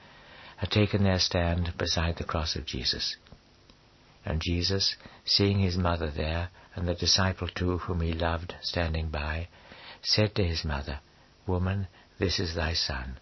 had 0.59 0.71
taken 0.71 1.03
their 1.03 1.19
stand 1.19 1.73
beside 1.79 2.17
the 2.17 2.25
cross 2.25 2.57
of 2.57 2.67
Jesus. 2.67 3.17
And 4.27 4.43
Jesus, 4.43 4.97
seeing 5.25 5.61
his 5.61 5.77
mother 5.77 6.11
there, 6.11 6.51
and 6.75 6.89
the 6.89 6.97
disciple 6.97 7.47
too 7.47 7.79
whom 7.79 8.01
he 8.01 8.13
loved 8.13 8.57
standing 8.61 9.09
by, 9.09 9.47
said 10.03 10.35
to 10.35 10.45
his 10.45 10.65
mother, 10.65 10.99
Woman, 11.47 11.87
this 12.19 12.41
is 12.41 12.57
thy 12.57 12.75
son. 12.75 13.19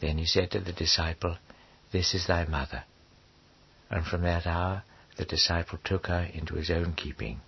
Then 0.00 0.18
he 0.18 0.26
said 0.26 0.50
to 0.50 0.60
the 0.60 0.74
disciple, 0.74 1.38
This 1.92 2.14
is 2.14 2.26
thy 2.26 2.44
mother. 2.44 2.84
And 3.90 4.04
from 4.04 4.22
that 4.22 4.46
hour 4.46 4.82
the 5.16 5.24
disciple 5.24 5.78
took 5.82 6.08
her 6.08 6.28
into 6.34 6.56
his 6.56 6.70
own 6.70 6.92
keeping. 6.92 7.40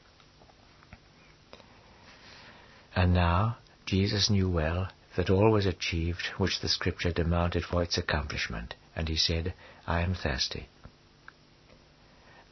And 2.97 3.13
now 3.13 3.59
Jesus 3.85 4.31
knew 4.31 4.49
well 4.49 4.89
that 5.17 5.29
all 5.29 5.51
was 5.51 5.67
achieved 5.67 6.27
which 6.39 6.61
the 6.61 6.69
Scripture 6.69 7.13
demanded 7.13 7.65
for 7.65 7.83
its 7.83 7.99
accomplishment, 7.99 8.75
and 8.97 9.09
he 9.09 9.17
said, 9.17 9.53
I 9.87 10.01
am 10.01 10.15
thirsty. 10.15 10.69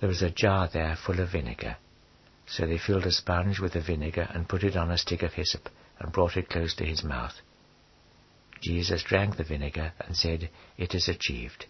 There 0.03 0.09
was 0.09 0.21
a 0.21 0.31
jar 0.31 0.67
there 0.67 0.97
full 0.97 1.21
of 1.21 1.31
vinegar. 1.31 1.77
So 2.47 2.67
they 2.67 2.77
filled 2.77 3.07
a 3.07 3.13
sponge 3.13 3.61
with 3.61 3.75
the 3.75 3.81
vinegar 3.81 4.29
and 4.35 4.49
put 4.49 4.65
it 4.65 4.77
on 4.77 4.91
a 4.91 4.99
stick 4.99 5.23
of 5.23 5.35
hyssop 5.35 5.69
and 6.01 6.11
brought 6.11 6.37
it 6.37 6.51
close 6.51 6.75
to 6.75 6.85
his 6.85 7.05
mouth. 7.05 7.41
Jesus 8.61 9.05
drank 9.05 9.37
the 9.37 9.45
vinegar 9.45 9.93
and 10.01 10.17
said, 10.17 10.51
It 10.77 10.97
is 10.97 11.07
achieved. 11.07 11.67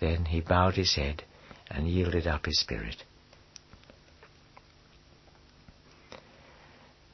Then 0.00 0.24
he 0.24 0.40
bowed 0.40 0.74
his 0.74 0.96
head 0.96 1.22
and 1.70 1.88
yielded 1.88 2.26
up 2.26 2.46
his 2.46 2.58
spirit. 2.58 3.04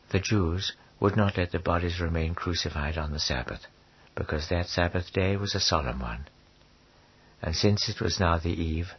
The 0.08 0.20
Jews 0.20 0.72
would 1.00 1.18
not 1.18 1.36
let 1.36 1.52
the 1.52 1.58
bodies 1.58 2.00
remain 2.00 2.34
crucified 2.34 2.96
on 2.96 3.12
the 3.12 3.20
Sabbath, 3.20 3.66
because 4.14 4.48
that 4.48 4.68
Sabbath 4.68 5.12
day 5.12 5.36
was 5.36 5.54
a 5.54 5.60
solemn 5.60 6.00
one. 6.00 6.28
And 7.42 7.54
since 7.54 7.90
it 7.90 8.00
was 8.00 8.18
now 8.18 8.38
the 8.38 8.48
eve, 8.48 8.92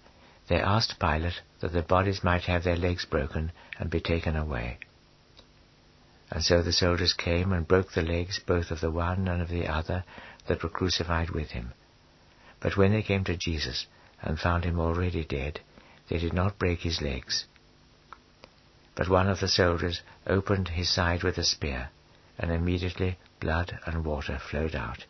they 0.50 0.62
asked 0.62 1.00
Pilate 1.00 1.42
that 1.60 1.74
the 1.74 1.82
bodies 1.82 2.24
might 2.24 2.44
have 2.44 2.64
their 2.64 2.76
legs 2.76 3.06
broken 3.06 3.52
and 3.80 3.90
be 3.90 4.00
taken 4.00 4.36
away. 4.36 4.78
And 6.30 6.44
so 6.44 6.62
the 6.62 6.74
soldiers 6.74 7.14
came 7.14 7.54
and 7.54 7.68
broke 7.68 7.94
the 7.94 8.02
legs 8.02 8.40
both 8.40 8.70
of 8.70 8.82
the 8.82 8.92
one 8.92 9.28
and 9.28 9.42
of 9.42 9.50
the 9.50 9.68
other 9.68 10.04
that 10.48 10.62
were 10.62 10.70
crucified 10.70 11.32
with 11.32 11.52
him. 11.52 11.74
But 12.60 12.76
when 12.76 12.92
they 12.92 13.02
came 13.02 13.24
to 13.26 13.38
Jesus 13.38 13.88
and 14.22 14.40
found 14.40 14.66
him 14.66 14.80
already 14.80 15.24
dead, 15.24 15.62
they 16.10 16.18
did 16.18 16.34
not 16.34 16.60
break 16.60 16.80
his 16.80 17.02
legs. 17.02 17.46
But 18.96 19.10
one 19.10 19.30
of 19.30 19.40
the 19.40 19.48
soldiers 19.48 20.02
opened 20.26 20.70
his 20.70 20.90
side 20.90 21.24
with 21.24 21.38
a 21.38 21.44
spear, 21.44 21.90
and 22.38 22.52
immediately 22.52 23.18
blood 23.40 23.80
and 23.86 24.04
water 24.04 24.40
flowed 24.40 24.76
out. 24.76 25.06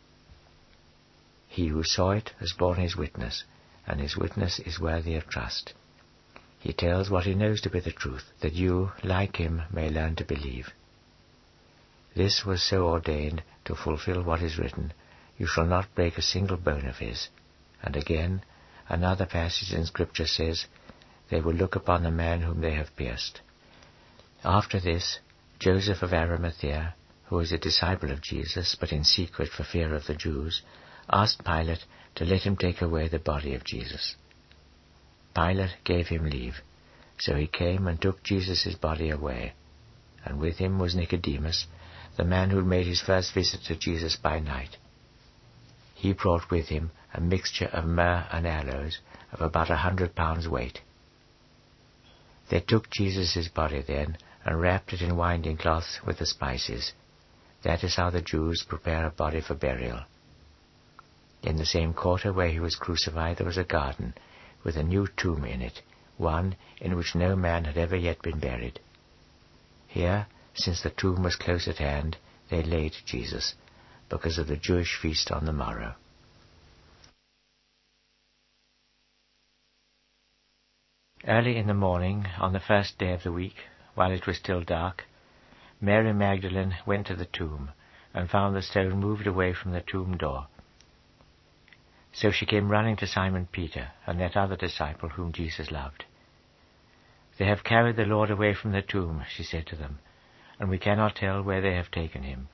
He 1.48 1.68
who 1.68 1.82
saw 1.82 2.10
it 2.10 2.32
has 2.38 2.52
borne 2.52 2.78
his 2.78 2.96
witness, 2.96 3.44
and 3.86 4.00
his 4.00 4.16
witness 4.16 4.58
is 4.58 4.78
worthy 4.78 5.14
of 5.16 5.28
trust. 5.28 5.72
He 6.60 6.72
tells 6.72 7.08
what 7.08 7.24
he 7.24 7.34
knows 7.34 7.60
to 7.62 7.70
be 7.70 7.80
the 7.80 7.92
truth, 7.92 8.32
that 8.40 8.54
you, 8.54 8.92
like 9.04 9.36
him, 9.36 9.62
may 9.70 9.90
learn 9.90 10.16
to 10.16 10.24
believe. 10.24 10.72
This 12.16 12.44
was 12.44 12.62
so 12.62 12.88
ordained 12.88 13.42
to 13.64 13.76
fulfill 13.76 14.22
what 14.22 14.42
is 14.42 14.58
written, 14.58 14.92
You 15.36 15.46
shall 15.46 15.66
not 15.66 15.94
break 15.94 16.18
a 16.18 16.22
single 16.22 16.56
bone 16.56 16.86
of 16.86 16.98
his. 16.98 17.28
And 17.82 17.96
again, 17.96 18.42
another 18.88 19.24
passage 19.24 19.72
in 19.72 19.86
Scripture 19.86 20.26
says, 20.26 20.66
They 21.30 21.40
will 21.40 21.54
look 21.54 21.76
upon 21.76 22.02
the 22.02 22.10
man 22.10 22.40
whom 22.40 22.60
they 22.60 22.74
have 22.74 22.96
pierced. 22.96 23.40
After 24.44 24.80
this, 24.80 25.20
Joseph 25.60 26.02
of 26.02 26.12
Arimathea, 26.12 26.94
who 27.26 27.36
was 27.36 27.52
a 27.52 27.58
disciple 27.58 28.10
of 28.10 28.22
Jesus, 28.22 28.74
but 28.74 28.92
in 28.92 29.04
secret 29.04 29.50
for 29.50 29.62
fear 29.62 29.94
of 29.94 30.06
the 30.06 30.14
Jews, 30.14 30.62
asked 31.10 31.44
Pilate 31.44 31.84
to 32.16 32.24
let 32.24 32.42
him 32.42 32.56
take 32.56 32.82
away 32.82 33.06
the 33.06 33.18
body 33.18 33.54
of 33.54 33.64
Jesus. 33.64 34.16
Pilate 35.38 35.84
gave 35.84 36.08
him 36.08 36.28
leave, 36.28 36.62
so 37.16 37.36
he 37.36 37.46
came 37.46 37.86
and 37.86 38.02
took 38.02 38.24
Jesus' 38.24 38.74
body 38.74 39.08
away, 39.08 39.52
and 40.24 40.40
with 40.40 40.58
him 40.58 40.80
was 40.80 40.96
Nicodemus, 40.96 41.68
the 42.16 42.24
man 42.24 42.50
who 42.50 42.56
had 42.56 42.66
made 42.66 42.88
his 42.88 43.00
first 43.00 43.32
visit 43.32 43.62
to 43.62 43.76
Jesus 43.76 44.16
by 44.16 44.40
night. 44.40 44.78
He 45.94 46.12
brought 46.12 46.50
with 46.50 46.70
him 46.70 46.90
a 47.14 47.20
mixture 47.20 47.66
of 47.66 47.84
myrrh 47.84 48.26
and 48.32 48.48
aloes 48.48 48.98
of 49.30 49.40
about 49.40 49.70
a 49.70 49.76
hundred 49.76 50.16
pounds 50.16 50.48
weight. 50.48 50.80
They 52.50 52.58
took 52.58 52.90
Jesus' 52.90 53.46
body 53.46 53.80
then 53.82 54.18
and 54.44 54.60
wrapped 54.60 54.92
it 54.92 55.02
in 55.02 55.16
winding 55.16 55.58
cloths 55.58 56.00
with 56.04 56.18
the 56.18 56.26
spices. 56.26 56.94
That 57.62 57.84
is 57.84 57.94
how 57.94 58.10
the 58.10 58.22
Jews 58.22 58.64
prepare 58.68 59.06
a 59.06 59.10
body 59.12 59.40
for 59.40 59.54
burial. 59.54 60.00
In 61.44 61.58
the 61.58 61.66
same 61.66 61.94
quarter 61.94 62.32
where 62.32 62.48
he 62.48 62.58
was 62.58 62.74
crucified 62.74 63.36
there 63.36 63.46
was 63.46 63.56
a 63.56 63.62
garden, 63.62 64.14
with 64.64 64.76
a 64.76 64.82
new 64.82 65.06
tomb 65.16 65.44
in 65.44 65.62
it, 65.62 65.82
one 66.16 66.56
in 66.80 66.96
which 66.96 67.14
no 67.14 67.36
man 67.36 67.64
had 67.64 67.76
ever 67.76 67.96
yet 67.96 68.20
been 68.22 68.38
buried. 68.38 68.80
Here, 69.86 70.26
since 70.54 70.82
the 70.82 70.90
tomb 70.90 71.22
was 71.22 71.36
close 71.36 71.68
at 71.68 71.78
hand, 71.78 72.16
they 72.50 72.62
laid 72.62 72.94
Jesus, 73.04 73.54
because 74.08 74.38
of 74.38 74.46
the 74.46 74.56
Jewish 74.56 74.96
feast 74.96 75.30
on 75.30 75.44
the 75.44 75.52
morrow. 75.52 75.94
Early 81.26 81.56
in 81.56 81.66
the 81.66 81.74
morning, 81.74 82.26
on 82.38 82.52
the 82.52 82.60
first 82.60 82.98
day 82.98 83.12
of 83.12 83.22
the 83.22 83.32
week, 83.32 83.56
while 83.94 84.12
it 84.12 84.26
was 84.26 84.36
still 84.36 84.62
dark, 84.62 85.04
Mary 85.80 86.12
Magdalene 86.12 86.76
went 86.86 87.06
to 87.08 87.16
the 87.16 87.26
tomb 87.26 87.70
and 88.14 88.30
found 88.30 88.54
the 88.54 88.62
stone 88.62 88.98
moved 88.98 89.26
away 89.26 89.52
from 89.52 89.72
the 89.72 89.80
tomb 89.80 90.16
door. 90.16 90.46
So 92.18 92.32
she 92.32 92.46
came 92.46 92.68
running 92.68 92.96
to 92.96 93.06
Simon 93.06 93.46
Peter 93.52 93.92
and 94.04 94.18
that 94.18 94.36
other 94.36 94.56
disciple 94.56 95.10
whom 95.10 95.30
Jesus 95.30 95.70
loved. 95.70 96.04
They 97.38 97.44
have 97.44 97.62
carried 97.62 97.94
the 97.94 98.06
Lord 98.06 98.28
away 98.28 98.54
from 98.54 98.72
the 98.72 98.82
tomb, 98.82 99.22
she 99.28 99.44
said 99.44 99.68
to 99.68 99.76
them, 99.76 100.00
and 100.58 100.68
we 100.68 100.78
cannot 100.78 101.14
tell 101.14 101.40
where 101.44 101.60
they 101.60 101.76
have 101.76 101.92
taken 101.92 102.24
him. 102.24 102.48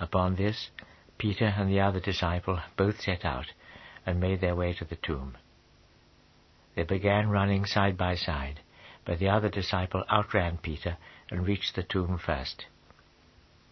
Upon 0.00 0.34
this, 0.34 0.70
Peter 1.16 1.54
and 1.56 1.70
the 1.70 1.78
other 1.78 2.00
disciple 2.00 2.58
both 2.76 3.00
set 3.00 3.24
out 3.24 3.52
and 4.04 4.18
made 4.18 4.40
their 4.40 4.56
way 4.56 4.72
to 4.72 4.84
the 4.84 4.96
tomb. 4.96 5.36
They 6.74 6.82
began 6.82 7.30
running 7.30 7.66
side 7.66 7.96
by 7.96 8.16
side, 8.16 8.62
but 9.04 9.20
the 9.20 9.28
other 9.28 9.48
disciple 9.48 10.02
outran 10.10 10.58
Peter 10.58 10.96
and 11.30 11.46
reached 11.46 11.76
the 11.76 11.84
tomb 11.84 12.18
first. 12.18 12.66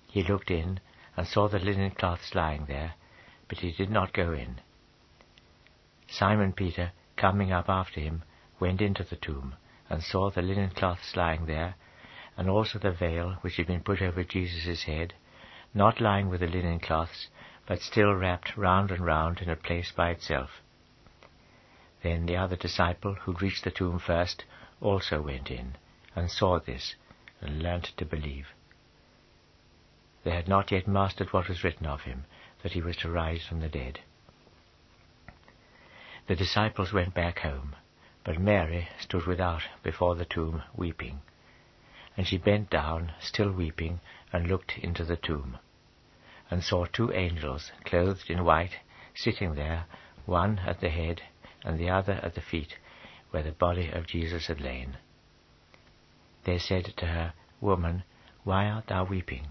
He 0.06 0.22
looked 0.22 0.52
in 0.52 0.78
and 1.16 1.26
saw 1.26 1.48
the 1.48 1.58
linen 1.58 1.90
cloths 1.90 2.36
lying 2.36 2.66
there, 2.66 2.94
but 3.48 3.58
he 3.58 3.72
did 3.72 3.90
not 3.90 4.12
go 4.12 4.32
in. 4.32 4.60
Simon 6.08 6.52
Peter, 6.52 6.92
coming 7.16 7.52
up 7.52 7.68
after 7.68 8.00
him, 8.00 8.22
went 8.60 8.80
into 8.80 9.04
the 9.04 9.16
tomb, 9.16 9.54
and 9.88 10.02
saw 10.02 10.30
the 10.30 10.42
linen 10.42 10.70
cloths 10.70 11.16
lying 11.16 11.46
there, 11.46 11.74
and 12.36 12.48
also 12.48 12.78
the 12.78 12.90
veil 12.90 13.38
which 13.40 13.56
had 13.56 13.66
been 13.66 13.82
put 13.82 14.00
over 14.02 14.24
Jesus' 14.24 14.84
head, 14.84 15.14
not 15.72 16.00
lying 16.00 16.28
with 16.28 16.40
the 16.40 16.46
linen 16.46 16.80
cloths, 16.80 17.28
but 17.66 17.80
still 17.80 18.12
wrapped 18.14 18.56
round 18.56 18.90
and 18.90 19.04
round 19.04 19.40
in 19.40 19.48
a 19.48 19.56
place 19.56 19.92
by 19.92 20.10
itself. 20.10 20.60
Then 22.02 22.26
the 22.26 22.36
other 22.36 22.56
disciple, 22.56 23.14
who 23.14 23.32
reached 23.32 23.64
the 23.64 23.70
tomb 23.70 23.98
first, 23.98 24.44
also 24.80 25.22
went 25.22 25.50
in, 25.50 25.76
and 26.14 26.30
saw 26.30 26.58
this, 26.58 26.94
and 27.40 27.62
learnt 27.62 27.92
to 27.96 28.04
believe. 28.04 28.48
They 30.22 30.32
had 30.32 30.48
not 30.48 30.70
yet 30.70 30.86
mastered 30.86 31.32
what 31.32 31.48
was 31.48 31.64
written 31.64 31.86
of 31.86 32.02
him, 32.02 32.24
that 32.64 32.72
he 32.72 32.80
was 32.80 32.96
to 32.96 33.10
rise 33.10 33.44
from 33.46 33.60
the 33.60 33.68
dead. 33.68 34.00
The 36.26 36.34
disciples 36.34 36.94
went 36.94 37.14
back 37.14 37.40
home, 37.40 37.76
but 38.24 38.40
Mary 38.40 38.88
stood 38.98 39.26
without 39.26 39.60
before 39.82 40.14
the 40.14 40.24
tomb 40.24 40.62
weeping. 40.74 41.20
And 42.16 42.26
she 42.26 42.38
bent 42.38 42.70
down, 42.70 43.12
still 43.20 43.52
weeping, 43.52 44.00
and 44.32 44.48
looked 44.48 44.78
into 44.78 45.04
the 45.04 45.16
tomb, 45.16 45.58
and 46.50 46.64
saw 46.64 46.86
two 46.86 47.12
angels, 47.12 47.70
clothed 47.84 48.30
in 48.30 48.44
white, 48.44 48.78
sitting 49.14 49.54
there, 49.54 49.84
one 50.24 50.60
at 50.60 50.80
the 50.80 50.88
head 50.88 51.20
and 51.64 51.78
the 51.78 51.90
other 51.90 52.14
at 52.22 52.34
the 52.34 52.40
feet, 52.40 52.78
where 53.30 53.42
the 53.42 53.52
body 53.52 53.90
of 53.90 54.06
Jesus 54.06 54.46
had 54.46 54.60
lain. 54.60 54.96
They 56.44 56.58
said 56.58 56.94
to 56.96 57.06
her, 57.06 57.34
Woman, 57.60 58.04
why 58.42 58.70
art 58.70 58.86
thou 58.86 59.04
weeping? 59.04 59.48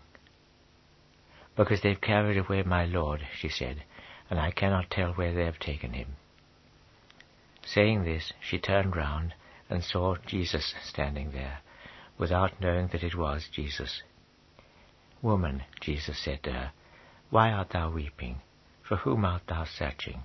Because 1.55 1.81
they've 1.81 1.99
carried 1.99 2.37
away 2.37 2.63
my 2.63 2.85
Lord, 2.85 3.27
she 3.39 3.49
said, 3.49 3.83
and 4.29 4.39
I 4.39 4.51
cannot 4.51 4.89
tell 4.89 5.13
where 5.13 5.33
they 5.33 5.45
have 5.45 5.59
taken 5.59 5.93
him. 5.93 6.15
Saying 7.65 8.03
this, 8.03 8.33
she 8.41 8.57
turned 8.57 8.95
round 8.95 9.33
and 9.69 9.83
saw 9.83 10.15
Jesus 10.25 10.73
standing 10.83 11.31
there, 11.31 11.59
without 12.17 12.59
knowing 12.59 12.87
that 12.87 13.03
it 13.03 13.15
was 13.15 13.47
Jesus. 13.51 14.01
Woman, 15.21 15.63
Jesus 15.79 16.17
said 16.19 16.43
to 16.43 16.51
her, 16.51 16.71
why 17.33 17.51
art 17.51 17.71
thou 17.71 17.89
weeping? 17.89 18.41
For 18.83 18.97
whom 18.97 19.25
art 19.25 19.47
thou 19.47 19.63
searching? 19.63 20.21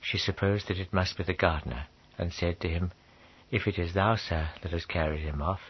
She 0.00 0.18
supposed 0.18 0.66
that 0.66 0.80
it 0.80 0.92
must 0.92 1.16
be 1.16 1.22
the 1.22 1.32
gardener, 1.32 1.86
and 2.18 2.32
said 2.32 2.58
to 2.58 2.68
him, 2.68 2.90
If 3.52 3.68
it 3.68 3.78
is 3.78 3.94
thou, 3.94 4.16
sir, 4.16 4.48
that 4.62 4.72
hast 4.72 4.88
carried 4.88 5.20
him 5.20 5.40
off, 5.40 5.60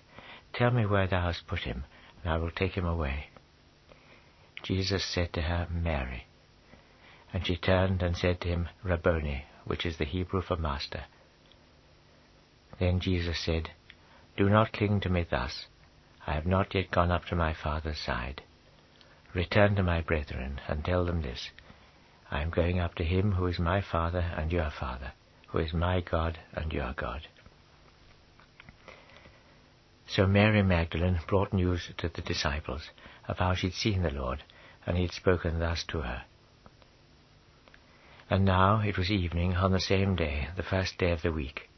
tell 0.55 0.70
me 0.70 0.86
where 0.86 1.06
thou 1.06 1.20
hast 1.20 1.47
put 1.47 1.64
him, 1.64 1.85
and 2.22 2.32
I 2.32 2.39
will 2.39 2.51
take 2.51 2.72
him 2.72 2.86
away. 2.86 3.28
Jesus 4.65 5.05
said 5.05 5.32
to 5.35 5.43
her, 5.43 5.69
Mary. 5.70 6.24
And 7.32 7.47
she 7.47 7.57
turned 7.57 8.03
and 8.03 8.16
said 8.16 8.41
to 8.41 8.49
him, 8.49 8.69
Rabboni, 8.82 9.45
which 9.65 9.85
is 9.85 9.99
the 9.99 10.07
Hebrew 10.07 10.41
for 10.41 10.57
master. 10.57 11.05
Then 12.78 12.99
Jesus 12.99 13.39
said, 13.39 13.70
Do 14.36 14.49
not 14.49 14.73
cling 14.73 15.01
to 15.01 15.11
me 15.11 15.27
thus. 15.28 15.66
I 16.27 16.32
have 16.32 16.47
not 16.47 16.74
yet 16.74 16.91
gone 16.91 17.11
up 17.11 17.27
to 17.27 17.36
my 17.36 17.53
Father's 17.53 17.99
side. 17.99 18.43
Return 19.35 19.77
to 19.77 19.82
my 19.82 20.01
brethren, 20.01 20.61
and 20.66 20.82
tell 20.82 21.05
them 21.05 21.20
this. 21.20 21.51
I 22.31 22.41
am 22.41 22.51
going 22.51 22.81
up 22.81 22.95
to 22.95 23.05
him 23.05 23.32
who 23.32 23.47
is 23.47 23.59
my 23.59 23.82
Father 23.82 24.32
and 24.36 24.51
your 24.51 24.70
Father, 24.70 25.12
who 25.49 25.59
is 25.59 25.74
my 25.74 26.01
God 26.01 26.39
and 26.55 26.73
your 26.73 26.95
God. 26.97 27.28
So 30.07 30.27
Mary 30.27 30.62
Magdalene 30.62 31.20
brought 31.27 31.53
news 31.53 31.91
to 31.99 32.09
the 32.09 32.23
disciples 32.23 32.89
of 33.28 33.39
how 33.39 33.55
she'd 33.55 33.74
seen 33.74 34.03
the 34.03 34.11
Lord, 34.11 34.43
and 34.86 34.97
he 34.97 35.02
had 35.02 35.12
spoken 35.12 35.59
thus 35.59 35.85
to 35.85 36.01
her. 36.01 36.24
And 38.31 38.44
now 38.44 38.81
it 38.81 38.97
was 38.97 39.11
evening 39.11 39.55
on 39.55 39.73
the 39.73 39.81
same 39.81 40.16
day, 40.16 40.48
the 40.56 40.62
first 40.62 40.98
day 40.98 41.12
of 41.12 41.23
the 41.23 41.32
week. 41.32 41.69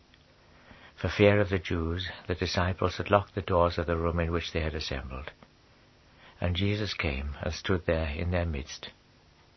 For 0.97 1.09
fear 1.09 1.41
of 1.41 1.51
the 1.51 1.59
Jews, 1.59 2.09
the 2.27 2.35
disciples 2.35 2.97
had 2.97 3.11
locked 3.11 3.35
the 3.35 3.43
doors 3.43 3.79
of 3.79 3.87
the 3.87 3.97
room 3.97 4.19
in 4.21 4.33
which 4.33 4.53
they 4.53 4.61
had 4.61 4.75
assembled. 4.75 5.31
And 6.41 6.57
Jesus 6.57 6.95
came 6.95 7.37
and 7.43 7.53
stood 7.53 7.85
there 7.87 8.09
in 8.09 8.31
their 8.31 8.47
midst. 8.47 8.91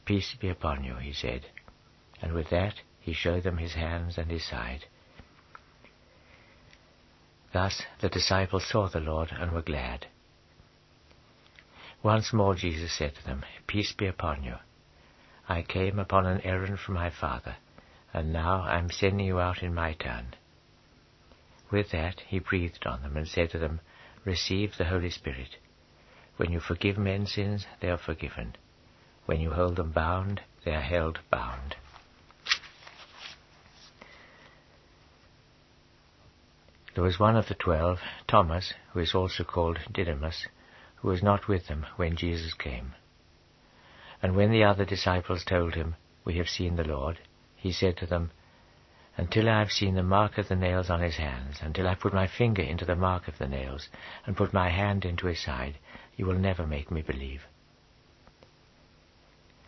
Peace 0.05 0.35
be 0.39 0.49
upon 0.49 0.83
you, 0.83 0.95
he 0.95 1.13
said. 1.13 1.45
And 2.21 2.33
with 2.33 2.49
that 2.49 2.81
he 2.99 3.13
showed 3.13 3.43
them 3.43 3.57
his 3.57 3.73
hands 3.73 4.17
and 4.17 4.29
his 4.29 4.45
side. 4.45 4.85
Thus 7.53 7.83
the 7.99 8.09
disciples 8.09 8.65
saw 8.65 8.87
the 8.87 8.99
Lord 8.99 9.31
and 9.31 9.51
were 9.51 9.61
glad. 9.61 10.07
Once 12.01 12.31
more 12.31 12.55
Jesus 12.55 12.93
said 12.93 13.13
to 13.15 13.25
them, 13.25 13.43
Peace 13.67 13.91
be 13.91 14.07
upon 14.07 14.43
you. 14.43 14.55
I 15.47 15.61
came 15.63 15.99
upon 15.99 16.25
an 16.25 16.41
errand 16.41 16.79
from 16.79 16.95
my 16.95 17.09
Father, 17.09 17.57
and 18.13 18.31
now 18.31 18.61
I 18.61 18.77
am 18.77 18.89
sending 18.89 19.27
you 19.27 19.39
out 19.39 19.61
in 19.61 19.73
my 19.73 19.93
turn. 19.93 20.35
With 21.71 21.91
that 21.91 22.21
he 22.21 22.39
breathed 22.39 22.85
on 22.85 23.01
them 23.01 23.17
and 23.17 23.27
said 23.27 23.51
to 23.51 23.59
them, 23.59 23.81
Receive 24.23 24.77
the 24.77 24.85
Holy 24.85 25.09
Spirit. 25.09 25.57
When 26.37 26.51
you 26.51 26.59
forgive 26.59 26.97
men's 26.97 27.33
sins, 27.33 27.65
they 27.81 27.89
are 27.89 27.97
forgiven. 27.97 28.55
When 29.25 29.41
you 29.41 29.51
hold 29.51 29.75
them 29.75 29.91
bound, 29.91 30.41
they 30.63 30.73
are 30.73 30.81
held 30.81 31.19
bound. 31.29 31.75
There 36.95 37.03
was 37.03 37.19
one 37.19 37.35
of 37.35 37.47
the 37.47 37.55
twelve, 37.55 37.99
Thomas, 38.27 38.73
who 38.93 38.99
is 38.99 39.13
also 39.13 39.43
called 39.43 39.79
Didymus, 39.91 40.47
who 41.01 41.07
was 41.07 41.23
not 41.23 41.47
with 41.47 41.67
them 41.67 41.85
when 41.95 42.15
Jesus 42.15 42.53
came. 42.53 42.93
And 44.21 44.35
when 44.35 44.51
the 44.51 44.63
other 44.63 44.85
disciples 44.85 45.43
told 45.43 45.75
him, 45.75 45.95
We 46.25 46.37
have 46.37 46.49
seen 46.49 46.75
the 46.75 46.83
Lord, 46.83 47.19
he 47.55 47.71
said 47.71 47.97
to 47.97 48.05
them, 48.05 48.31
Until 49.17 49.49
I 49.49 49.59
have 49.59 49.71
seen 49.71 49.95
the 49.95 50.03
mark 50.03 50.37
of 50.37 50.47
the 50.47 50.55
nails 50.55 50.89
on 50.89 51.01
his 51.01 51.17
hands, 51.17 51.59
until 51.61 51.87
I 51.87 51.95
put 51.95 52.13
my 52.13 52.27
finger 52.27 52.61
into 52.61 52.85
the 52.85 52.95
mark 52.95 53.27
of 53.27 53.37
the 53.37 53.47
nails, 53.47 53.89
and 54.25 54.37
put 54.37 54.53
my 54.53 54.69
hand 54.69 55.05
into 55.05 55.27
his 55.27 55.39
side, 55.39 55.77
you 56.15 56.25
will 56.25 56.37
never 56.37 56.67
make 56.67 56.91
me 56.91 57.01
believe. 57.01 57.43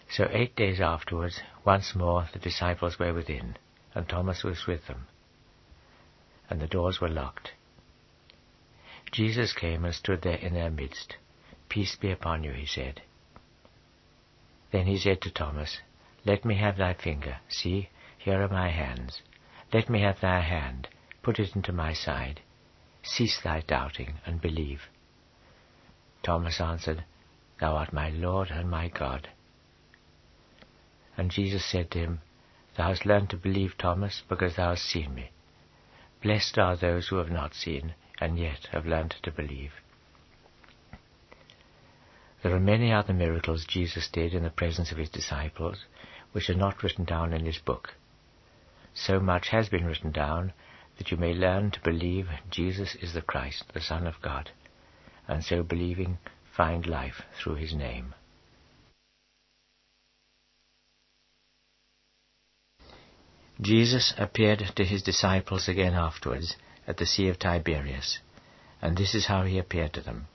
So 0.09 0.27
eight 0.31 0.55
days 0.55 0.81
afterwards, 0.81 1.41
once 1.63 1.95
more 1.95 2.27
the 2.33 2.39
disciples 2.39 2.99
were 2.99 3.13
within, 3.13 3.55
and 3.95 4.07
Thomas 4.07 4.43
was 4.43 4.67
with 4.67 4.87
them 4.87 5.07
and 6.51 6.59
the 6.59 6.67
doors 6.67 6.99
were 6.99 7.09
locked. 7.09 7.53
Jesus 9.11 9.53
came 9.53 9.85
and 9.85 9.95
stood 9.95 10.21
there 10.21 10.35
in 10.35 10.53
their 10.53 10.69
midst. 10.69 11.15
Peace 11.71 11.95
be 11.95 12.11
upon 12.11 12.43
you, 12.43 12.51
he 12.51 12.65
said. 12.65 13.01
Then 14.73 14.87
he 14.87 14.97
said 14.97 15.21
to 15.21 15.31
Thomas, 15.31 15.79
Let 16.25 16.43
me 16.43 16.55
have 16.55 16.75
thy 16.75 16.93
finger. 16.93 17.37
See, 17.47 17.87
here 18.17 18.41
are 18.43 18.49
my 18.49 18.71
hands. 18.71 19.21
Let 19.71 19.89
me 19.89 20.01
have 20.01 20.19
thy 20.19 20.41
hand. 20.41 20.89
Put 21.23 21.39
it 21.39 21.55
into 21.55 21.71
my 21.71 21.93
side. 21.93 22.41
Cease 23.03 23.39
thy 23.41 23.61
doubting, 23.61 24.15
and 24.25 24.41
believe. 24.41 24.81
Thomas 26.23 26.59
answered, 26.59 27.05
Thou 27.61 27.77
art 27.77 27.93
my 27.93 28.09
Lord 28.09 28.49
and 28.51 28.69
my 28.69 28.89
God. 28.89 29.29
And 31.15 31.31
Jesus 31.31 31.63
said 31.63 31.89
to 31.91 31.99
him, 31.99 32.21
Thou 32.75 32.89
hast 32.89 33.05
learned 33.05 33.29
to 33.29 33.37
believe, 33.37 33.77
Thomas, 33.77 34.23
because 34.27 34.57
thou 34.57 34.71
hast 34.71 34.83
seen 34.83 35.15
me. 35.15 35.31
Blessed 36.21 36.57
are 36.57 36.75
those 36.75 37.07
who 37.07 37.15
have 37.15 37.31
not 37.31 37.53
seen, 37.53 37.93
and 38.19 38.37
yet 38.37 38.67
have 38.73 38.85
learned 38.85 39.15
to 39.23 39.31
believe. 39.31 39.71
There 42.43 42.55
are 42.55 42.59
many 42.59 42.91
other 42.91 43.13
miracles 43.13 43.65
Jesus 43.67 44.09
did 44.11 44.33
in 44.33 44.43
the 44.43 44.49
presence 44.49 44.91
of 44.91 44.97
his 44.97 45.09
disciples, 45.09 45.85
which 46.31 46.49
are 46.49 46.55
not 46.55 46.81
written 46.81 47.05
down 47.05 47.33
in 47.33 47.45
this 47.45 47.59
book. 47.59 47.95
So 48.93 49.19
much 49.19 49.49
has 49.49 49.69
been 49.69 49.85
written 49.85 50.11
down 50.11 50.53
that 50.97 51.11
you 51.11 51.17
may 51.17 51.33
learn 51.33 51.71
to 51.71 51.79
believe 51.81 52.27
Jesus 52.49 52.95
is 52.95 53.13
the 53.13 53.21
Christ, 53.21 53.65
the 53.73 53.81
Son 53.81 54.07
of 54.07 54.21
God, 54.21 54.51
and 55.27 55.43
so 55.43 55.63
believing 55.63 56.17
find 56.55 56.85
life 56.85 57.21
through 57.39 57.55
his 57.55 57.73
name. 57.73 58.15
Jesus 63.61 64.13
appeared 64.17 64.63
to 64.75 64.83
his 64.83 65.03
disciples 65.03 65.67
again 65.67 65.93
afterwards 65.93 66.55
at 66.87 66.97
the 66.97 67.05
Sea 67.05 67.27
of 67.29 67.37
Tiberias, 67.37 68.17
and 68.81 68.97
this 68.97 69.13
is 69.13 69.27
how 69.27 69.43
he 69.43 69.59
appeared 69.59 69.93
to 69.93 70.01
them. 70.01 70.27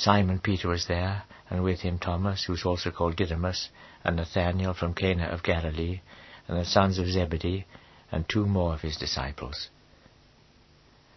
Simon 0.00 0.38
Peter 0.38 0.68
was 0.68 0.86
there, 0.86 1.24
and 1.50 1.64
with 1.64 1.80
him 1.80 1.98
Thomas, 1.98 2.44
who 2.44 2.52
was 2.52 2.64
also 2.64 2.92
called 2.92 3.16
Didymus, 3.16 3.68
and 4.04 4.14
Nathanael 4.14 4.72
from 4.72 4.94
Cana 4.94 5.24
of 5.24 5.42
Galilee, 5.42 6.02
and 6.46 6.56
the 6.56 6.64
sons 6.64 7.00
of 7.00 7.08
Zebedee, 7.08 7.66
and 8.12 8.28
two 8.28 8.46
more 8.46 8.74
of 8.74 8.82
his 8.82 8.96
disciples. 8.96 9.70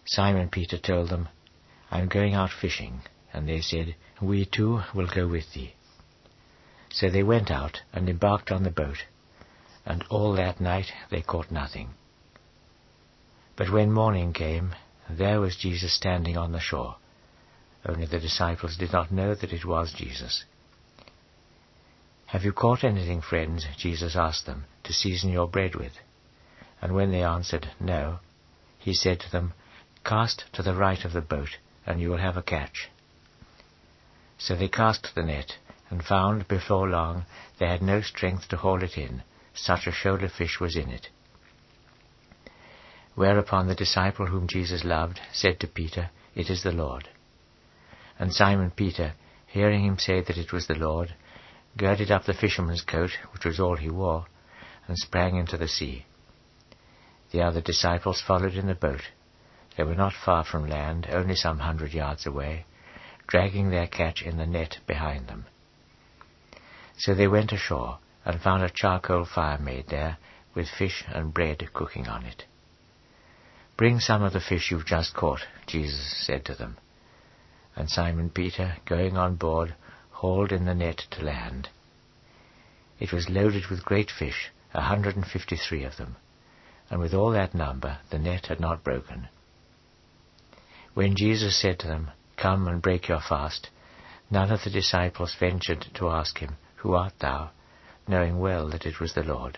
Simon 0.06 0.50
Peter 0.50 0.80
told 0.80 1.10
them, 1.10 1.30
I 1.92 2.00
am 2.00 2.08
going 2.08 2.34
out 2.34 2.50
fishing, 2.50 3.04
and 3.32 3.48
they 3.48 3.62
said, 3.62 3.96
We 4.20 4.46
too 4.46 4.82
will 4.96 5.08
go 5.08 5.28
with 5.28 5.54
thee. 5.54 5.76
So 6.90 7.08
they 7.08 7.22
went 7.22 7.52
out 7.52 7.84
and 7.94 8.10
embarked 8.10 8.52
on 8.52 8.64
the 8.64 8.72
boat, 8.72 9.06
and 9.86 10.04
all 10.10 10.34
that 10.34 10.60
night 10.60 10.92
they 11.12 11.22
caught 11.22 11.52
nothing. 11.52 11.92
But 13.56 13.70
when 13.70 13.92
morning 13.92 14.34
came, 14.34 14.74
there 15.08 15.40
was 15.40 15.56
Jesus 15.56 15.94
standing 15.94 16.36
on 16.36 16.52
the 16.52 16.60
shore. 16.60 16.96
Only 17.86 18.06
the 18.06 18.20
disciples 18.20 18.78
did 18.78 18.94
not 18.94 19.12
know 19.12 19.34
that 19.34 19.54
it 19.54 19.66
was 19.66 19.94
Jesus. 19.94 20.46
Have 22.28 22.44
you 22.44 22.54
caught 22.54 22.84
anything, 22.84 23.22
friends? 23.22 23.66
Jesus 23.78 24.16
asked 24.16 24.46
them, 24.46 24.66
to 24.84 24.94
season 24.94 25.32
your 25.32 25.48
bread 25.48 25.76
with. 25.76 25.94
And 26.82 26.94
when 26.94 27.12
they 27.12 27.24
answered, 27.24 27.70
No, 27.80 28.20
he 28.80 28.94
said 28.94 29.20
to 29.22 29.32
them, 29.32 29.54
Cast 30.04 30.46
to 30.54 30.64
the 30.64 30.74
right 30.74 31.04
of 31.04 31.14
the 31.14 31.22
boat, 31.22 31.58
and 31.86 32.00
you 32.00 32.10
will 32.10 32.18
have 32.18 32.38
a 32.38 32.42
catch. 32.42 32.90
So 34.38 34.56
they 34.56 34.68
cast 34.68 35.14
the 35.14 35.24
net, 35.24 35.58
and 35.90 36.04
found 36.04 36.48
before 36.48 36.88
long 36.88 37.26
they 37.60 37.68
had 37.68 37.82
no 37.82 38.02
strength 38.02 38.48
to 38.50 38.58
haul 38.58 38.82
it 38.82 38.98
in, 38.98 39.24
such 39.54 39.86
a 39.86 39.92
shoal 39.92 40.24
of 40.24 40.32
fish 40.32 40.60
was 40.60 40.76
in 40.76 40.90
it. 40.90 41.10
Whereupon 43.14 43.68
the 43.68 43.76
disciple 43.76 44.28
whom 44.28 44.48
Jesus 44.48 44.84
loved 44.84 45.20
said 45.34 45.60
to 45.60 45.68
Peter, 45.68 46.10
It 46.34 46.50
is 46.50 46.64
the 46.64 46.72
Lord. 46.72 47.10
And 48.22 48.32
Simon 48.32 48.70
Peter, 48.70 49.16
hearing 49.48 49.84
him 49.84 49.98
say 49.98 50.22
that 50.22 50.38
it 50.38 50.54
was 50.54 50.68
the 50.68 50.76
Lord, 50.76 51.16
girded 51.76 52.12
up 52.12 52.26
the 52.26 52.36
fisherman's 52.36 52.84
coat, 52.84 53.10
which 53.34 53.46
was 53.46 53.60
all 53.60 53.76
he 53.76 53.90
wore, 53.90 54.28
and 54.88 54.96
sprang 54.96 55.38
into 55.38 55.58
the 55.58 55.68
sea. 55.68 56.06
The 57.32 57.42
other 57.42 57.62
disciples 57.62 58.22
followed 58.22 58.54
in 58.54 58.68
the 58.68 58.76
boat. 58.76 59.02
They 59.76 59.84
were 59.84 59.96
not 59.96 60.14
far 60.14 60.44
from 60.46 60.70
land, 60.70 61.08
only 61.10 61.34
some 61.34 61.58
hundred 61.58 61.94
yards 61.94 62.28
away, 62.28 62.66
dragging 63.26 63.72
their 63.72 63.88
catch 63.88 64.22
in 64.22 64.38
the 64.38 64.46
net 64.46 64.78
behind 64.86 65.26
them. 65.26 65.48
So 67.00 67.16
they 67.16 67.28
went 67.28 67.52
ashore, 67.52 67.98
and 68.24 68.40
found 68.40 68.62
a 68.62 68.70
charcoal 68.70 69.26
fire 69.26 69.58
made 69.58 69.88
there, 69.88 70.20
with 70.54 70.70
fish 70.70 71.04
and 71.08 71.34
bread 71.34 71.74
cooking 71.74 72.08
on 72.08 72.26
it. 72.26 72.46
Bring 73.78 74.00
some 74.00 74.22
of 74.22 74.34
the 74.34 74.40
fish 74.40 74.70
you've 74.70 74.86
just 74.86 75.16
caught, 75.16 75.42
Jesus 75.66 76.24
said 76.24 76.46
to 76.46 76.54
them. 76.54 76.78
And 77.76 77.90
Simon 77.90 78.30
Peter, 78.30 78.78
going 78.86 79.18
on 79.18 79.36
board, 79.36 79.76
hauled 80.12 80.52
in 80.52 80.66
the 80.66 80.76
net 80.76 81.06
to 81.12 81.24
land. 81.24 81.70
It 83.00 83.12
was 83.12 83.30
loaded 83.30 83.68
with 83.68 83.86
great 83.86 84.12
fish, 84.12 84.52
a 84.74 84.82
hundred 84.82 85.16
and 85.16 85.26
fifty-three 85.26 85.84
of 85.84 85.98
them, 85.98 86.18
and 86.90 87.00
with 87.00 87.14
all 87.14 87.32
that 87.32 87.56
number 87.56 87.98
the 88.10 88.20
net 88.20 88.48
had 88.48 88.60
not 88.60 88.84
broken. 88.84 89.30
When 90.94 91.16
Jesus 91.16 91.56
said 91.56 91.80
to 91.80 91.88
them, 91.88 92.12
Come 92.38 92.68
and 92.68 92.82
break 92.82 93.08
your 93.08 93.22
fast, 93.22 93.70
none 94.30 94.52
of 94.52 94.64
the 94.64 94.70
disciples 94.70 95.36
ventured 95.40 95.88
to 95.96 96.10
ask 96.10 96.40
him, 96.40 96.58
Who 96.78 96.94
art 96.94 97.20
thou? 97.20 97.52
knowing 98.08 98.40
well 98.40 98.70
that 98.70 98.86
it 98.86 99.00
was 99.00 99.14
the 99.14 99.24
Lord. 99.24 99.58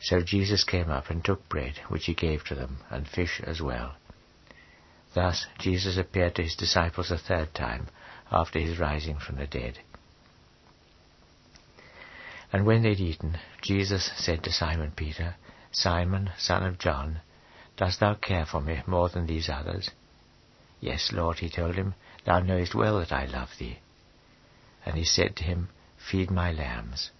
So 0.00 0.20
Jesus 0.22 0.64
came 0.64 0.90
up 0.90 1.10
and 1.10 1.24
took 1.24 1.48
bread, 1.48 1.74
which 1.88 2.06
he 2.06 2.14
gave 2.14 2.44
to 2.44 2.54
them, 2.54 2.78
and 2.88 3.06
fish 3.06 3.40
as 3.44 3.60
well. 3.60 3.96
Thus 5.14 5.46
Jesus 5.58 5.96
appeared 5.96 6.34
to 6.36 6.42
his 6.42 6.54
disciples 6.54 7.10
a 7.10 7.18
third 7.18 7.54
time, 7.54 7.88
after 8.30 8.58
his 8.58 8.78
rising 8.78 9.18
from 9.18 9.36
the 9.36 9.46
dead. 9.46 9.78
And 12.52 12.64
when 12.64 12.82
they'd 12.82 13.00
eaten, 13.00 13.38
Jesus 13.62 14.10
said 14.16 14.42
to 14.44 14.52
Simon 14.52 14.92
Peter, 14.94 15.36
Simon, 15.70 16.30
son 16.38 16.62
of 16.62 16.78
John, 16.78 17.20
dost 17.76 18.00
thou 18.00 18.14
care 18.14 18.46
for 18.46 18.60
me 18.60 18.82
more 18.86 19.08
than 19.08 19.26
these 19.26 19.48
others? 19.48 19.90
Yes, 20.80 21.10
Lord, 21.12 21.38
he 21.38 21.50
told 21.50 21.74
him, 21.74 21.94
thou 22.24 22.40
knowest 22.40 22.74
well 22.74 22.98
that 23.00 23.12
I 23.12 23.26
love 23.26 23.50
thee. 23.58 23.78
And 24.84 24.96
he 24.96 25.04
said 25.04 25.36
to 25.36 25.44
him, 25.44 25.68
Feed 25.98 26.30
my 26.30 26.52
lambs. 26.52 27.10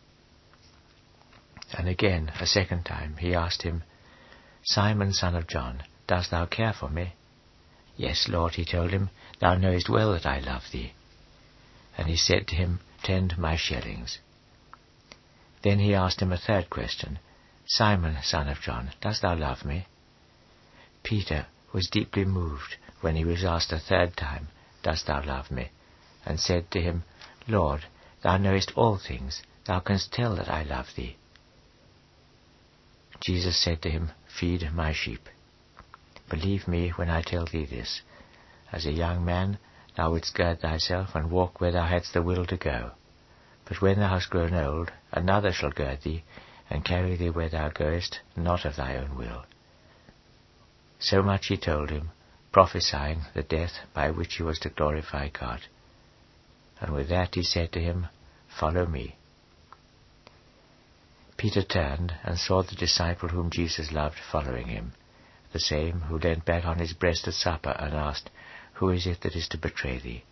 And 1.77 1.89
again, 1.89 2.33
a 2.41 2.47
second 2.47 2.85
time, 2.85 3.17
he 3.19 3.35
asked 3.35 3.63
him, 3.63 3.83
Simon, 4.63 5.13
son 5.13 5.35
of 5.35 5.47
John, 5.47 5.83
dost 6.07 6.31
thou 6.31 6.47
care 6.47 6.73
for 6.73 6.89
me? 6.89 7.15
Yes, 7.99 8.29
Lord, 8.29 8.55
he 8.55 8.65
told 8.65 8.93
him, 8.93 9.11
thou 9.41 9.57
knowest 9.57 9.89
well 9.89 10.13
that 10.13 10.25
I 10.25 10.39
love 10.39 10.63
thee. 10.73 10.93
And 11.99 12.07
he 12.09 12.17
said 12.17 12.47
to 12.47 12.55
him, 12.55 12.79
Tend 13.03 13.37
my 13.37 13.57
shearings. 13.57 14.21
Then 15.63 15.81
he 15.81 15.95
asked 15.95 16.23
him 16.23 16.33
a 16.33 16.39
third 16.39 16.71
question, 16.71 17.19
Simon, 17.67 18.17
son 18.23 18.49
of 18.49 18.61
John, 18.61 18.93
dost 19.01 19.23
thou 19.23 19.35
love 19.35 19.65
me? 19.65 19.87
Peter 21.03 21.47
was 21.73 21.91
deeply 21.91 22.25
moved 22.25 22.77
when 23.01 23.17
he 23.17 23.25
was 23.25 23.45
asked 23.45 23.73
a 23.73 23.81
third 23.81 24.17
time, 24.17 24.49
Dost 24.85 25.07
thou 25.07 25.23
love 25.25 25.51
me? 25.51 25.71
And 26.25 26.39
said 26.39 26.71
to 26.71 26.81
him, 26.81 27.03
Lord, 27.49 27.87
thou 28.23 28.37
knowest 28.37 28.73
all 28.77 28.97
things, 28.97 29.43
thou 29.67 29.81
canst 29.81 30.13
tell 30.13 30.37
that 30.37 30.49
I 30.49 30.63
love 30.63 30.87
thee. 30.95 31.17
Jesus 33.21 33.59
said 33.59 33.83
to 33.83 33.91
him, 33.91 34.13
Feed 34.29 34.73
my 34.73 34.93
sheep. 34.93 35.29
Believe 36.29 36.69
me 36.69 36.91
when 36.91 37.09
I 37.09 37.23
tell 37.23 37.47
thee 37.47 37.65
this. 37.65 38.03
As 38.71 38.85
a 38.85 38.93
young 38.93 39.25
man, 39.25 39.59
thou 39.97 40.11
wouldst 40.11 40.35
gird 40.35 40.61
thyself 40.61 41.15
and 41.15 41.31
walk 41.31 41.59
where 41.61 41.73
thou 41.73 41.87
hadst 41.87 42.13
the 42.13 42.23
will 42.23 42.45
to 42.47 42.57
go. 42.57 42.93
But 43.65 43.81
when 43.81 43.99
thou 43.99 44.09
hast 44.11 44.29
grown 44.29 44.53
old, 44.53 44.93
another 45.11 45.53
shall 45.53 45.71
gird 45.71 46.03
thee, 46.03 46.25
and 46.69 46.85
carry 46.85 47.17
thee 47.17 47.31
where 47.31 47.49
thou 47.49 47.71
goest, 47.71 48.21
not 48.37 48.67
of 48.67 48.77
thy 48.77 48.97
own 48.97 49.17
will. 49.17 49.47
So 50.99 51.23
much 51.23 51.47
he 51.47 51.57
told 51.57 51.89
him, 51.89 52.11
prophesying 52.53 53.23
the 53.33 53.43
death 53.43 53.79
by 53.95 54.11
which 54.11 54.35
he 54.35 54.43
was 54.43 54.59
to 54.61 54.69
glorify 54.69 55.29
God. 55.29 55.63
And 56.81 56.93
with 56.93 57.09
that 57.09 57.35
he 57.35 57.43
said 57.43 57.73
to 57.73 57.81
him, 57.81 58.09
Follow 58.49 58.87
me. 58.87 59.17
Peter 61.39 61.63
turned 61.63 62.15
and 62.23 62.39
saw 62.39 62.63
the 62.63 62.75
disciple 62.75 63.31
whom 63.31 63.49
Jesus 63.49 63.93
loved 63.93 64.19
following 64.31 64.67
him 64.67 64.93
the 65.59 65.65
same 65.65 66.03
who 66.03 66.17
leant 66.21 66.45
back 66.45 66.65
on 66.65 66.79
his 66.79 66.93
breast 66.93 67.27
at 67.27 67.35
supper 67.35 67.75
and 67.81 67.93
asked, 67.93 68.31
Who 68.75 68.91
is 68.91 69.09
it 69.09 69.23
that 69.23 69.35
is 69.35 69.49
to 69.49 69.59
betray 69.59 69.99
thee? 69.99 70.23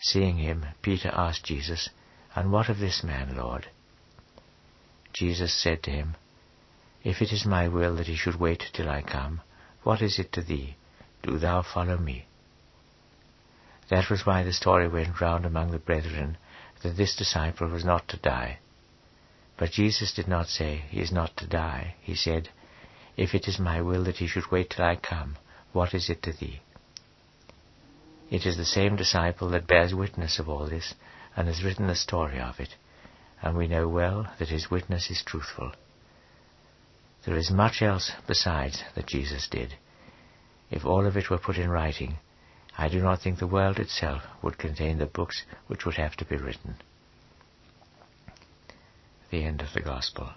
Seeing 0.00 0.38
him, 0.38 0.64
Peter 0.80 1.10
asked 1.12 1.44
Jesus, 1.44 1.90
And 2.34 2.50
what 2.50 2.70
of 2.70 2.78
this 2.78 3.04
man, 3.04 3.36
Lord? 3.36 3.66
Jesus 5.12 5.52
said 5.52 5.82
to 5.82 5.90
him, 5.90 6.16
If 7.04 7.20
it 7.20 7.30
is 7.30 7.44
my 7.44 7.68
will 7.68 7.94
that 7.96 8.06
he 8.06 8.16
should 8.16 8.40
wait 8.40 8.70
till 8.72 8.88
I 8.88 9.02
come, 9.02 9.42
what 9.82 10.00
is 10.00 10.18
it 10.18 10.32
to 10.32 10.40
thee? 10.40 10.76
Do 11.22 11.36
thou 11.38 11.60
follow 11.60 11.98
me. 11.98 12.24
That 13.90 14.08
was 14.08 14.24
why 14.24 14.44
the 14.44 14.54
story 14.54 14.88
went 14.88 15.20
round 15.20 15.44
among 15.44 15.72
the 15.72 15.78
brethren 15.78 16.38
that 16.82 16.96
this 16.96 17.14
disciple 17.14 17.68
was 17.68 17.84
not 17.84 18.08
to 18.08 18.16
die. 18.16 18.60
But 19.58 19.72
Jesus 19.72 20.14
did 20.14 20.26
not 20.26 20.48
say, 20.48 20.84
He 20.88 21.00
is 21.00 21.12
not 21.12 21.36
to 21.36 21.46
die. 21.46 21.96
He 22.00 22.14
said, 22.14 22.48
if 23.16 23.34
it 23.34 23.48
is 23.48 23.58
my 23.58 23.80
will 23.80 24.04
that 24.04 24.16
he 24.16 24.26
should 24.26 24.50
wait 24.50 24.70
till 24.70 24.84
I 24.84 24.96
come, 24.96 25.36
what 25.72 25.94
is 25.94 26.10
it 26.10 26.22
to 26.22 26.32
thee? 26.32 26.60
It 28.30 28.44
is 28.44 28.56
the 28.56 28.64
same 28.64 28.96
disciple 28.96 29.50
that 29.50 29.66
bears 29.66 29.94
witness 29.94 30.38
of 30.38 30.48
all 30.48 30.66
this, 30.66 30.94
and 31.36 31.48
has 31.48 31.62
written 31.64 31.86
the 31.86 31.94
story 31.94 32.40
of 32.40 32.58
it, 32.58 32.74
and 33.42 33.56
we 33.56 33.68
know 33.68 33.88
well 33.88 34.32
that 34.38 34.48
his 34.48 34.70
witness 34.70 35.10
is 35.10 35.22
truthful. 35.22 35.72
There 37.24 37.36
is 37.36 37.50
much 37.50 37.82
else 37.82 38.12
besides 38.26 38.82
that 38.94 39.06
Jesus 39.06 39.48
did. 39.48 39.74
If 40.70 40.84
all 40.84 41.06
of 41.06 41.16
it 41.16 41.30
were 41.30 41.38
put 41.38 41.56
in 41.56 41.70
writing, 41.70 42.18
I 42.78 42.88
do 42.88 43.00
not 43.00 43.20
think 43.20 43.38
the 43.38 43.46
world 43.46 43.78
itself 43.78 44.22
would 44.42 44.58
contain 44.58 44.98
the 44.98 45.06
books 45.06 45.44
which 45.66 45.84
would 45.84 45.96
have 45.96 46.16
to 46.16 46.24
be 46.24 46.36
written. 46.36 46.76
The 49.30 49.44
end 49.44 49.60
of 49.60 49.72
the 49.72 49.80
Gospel. 49.80 50.30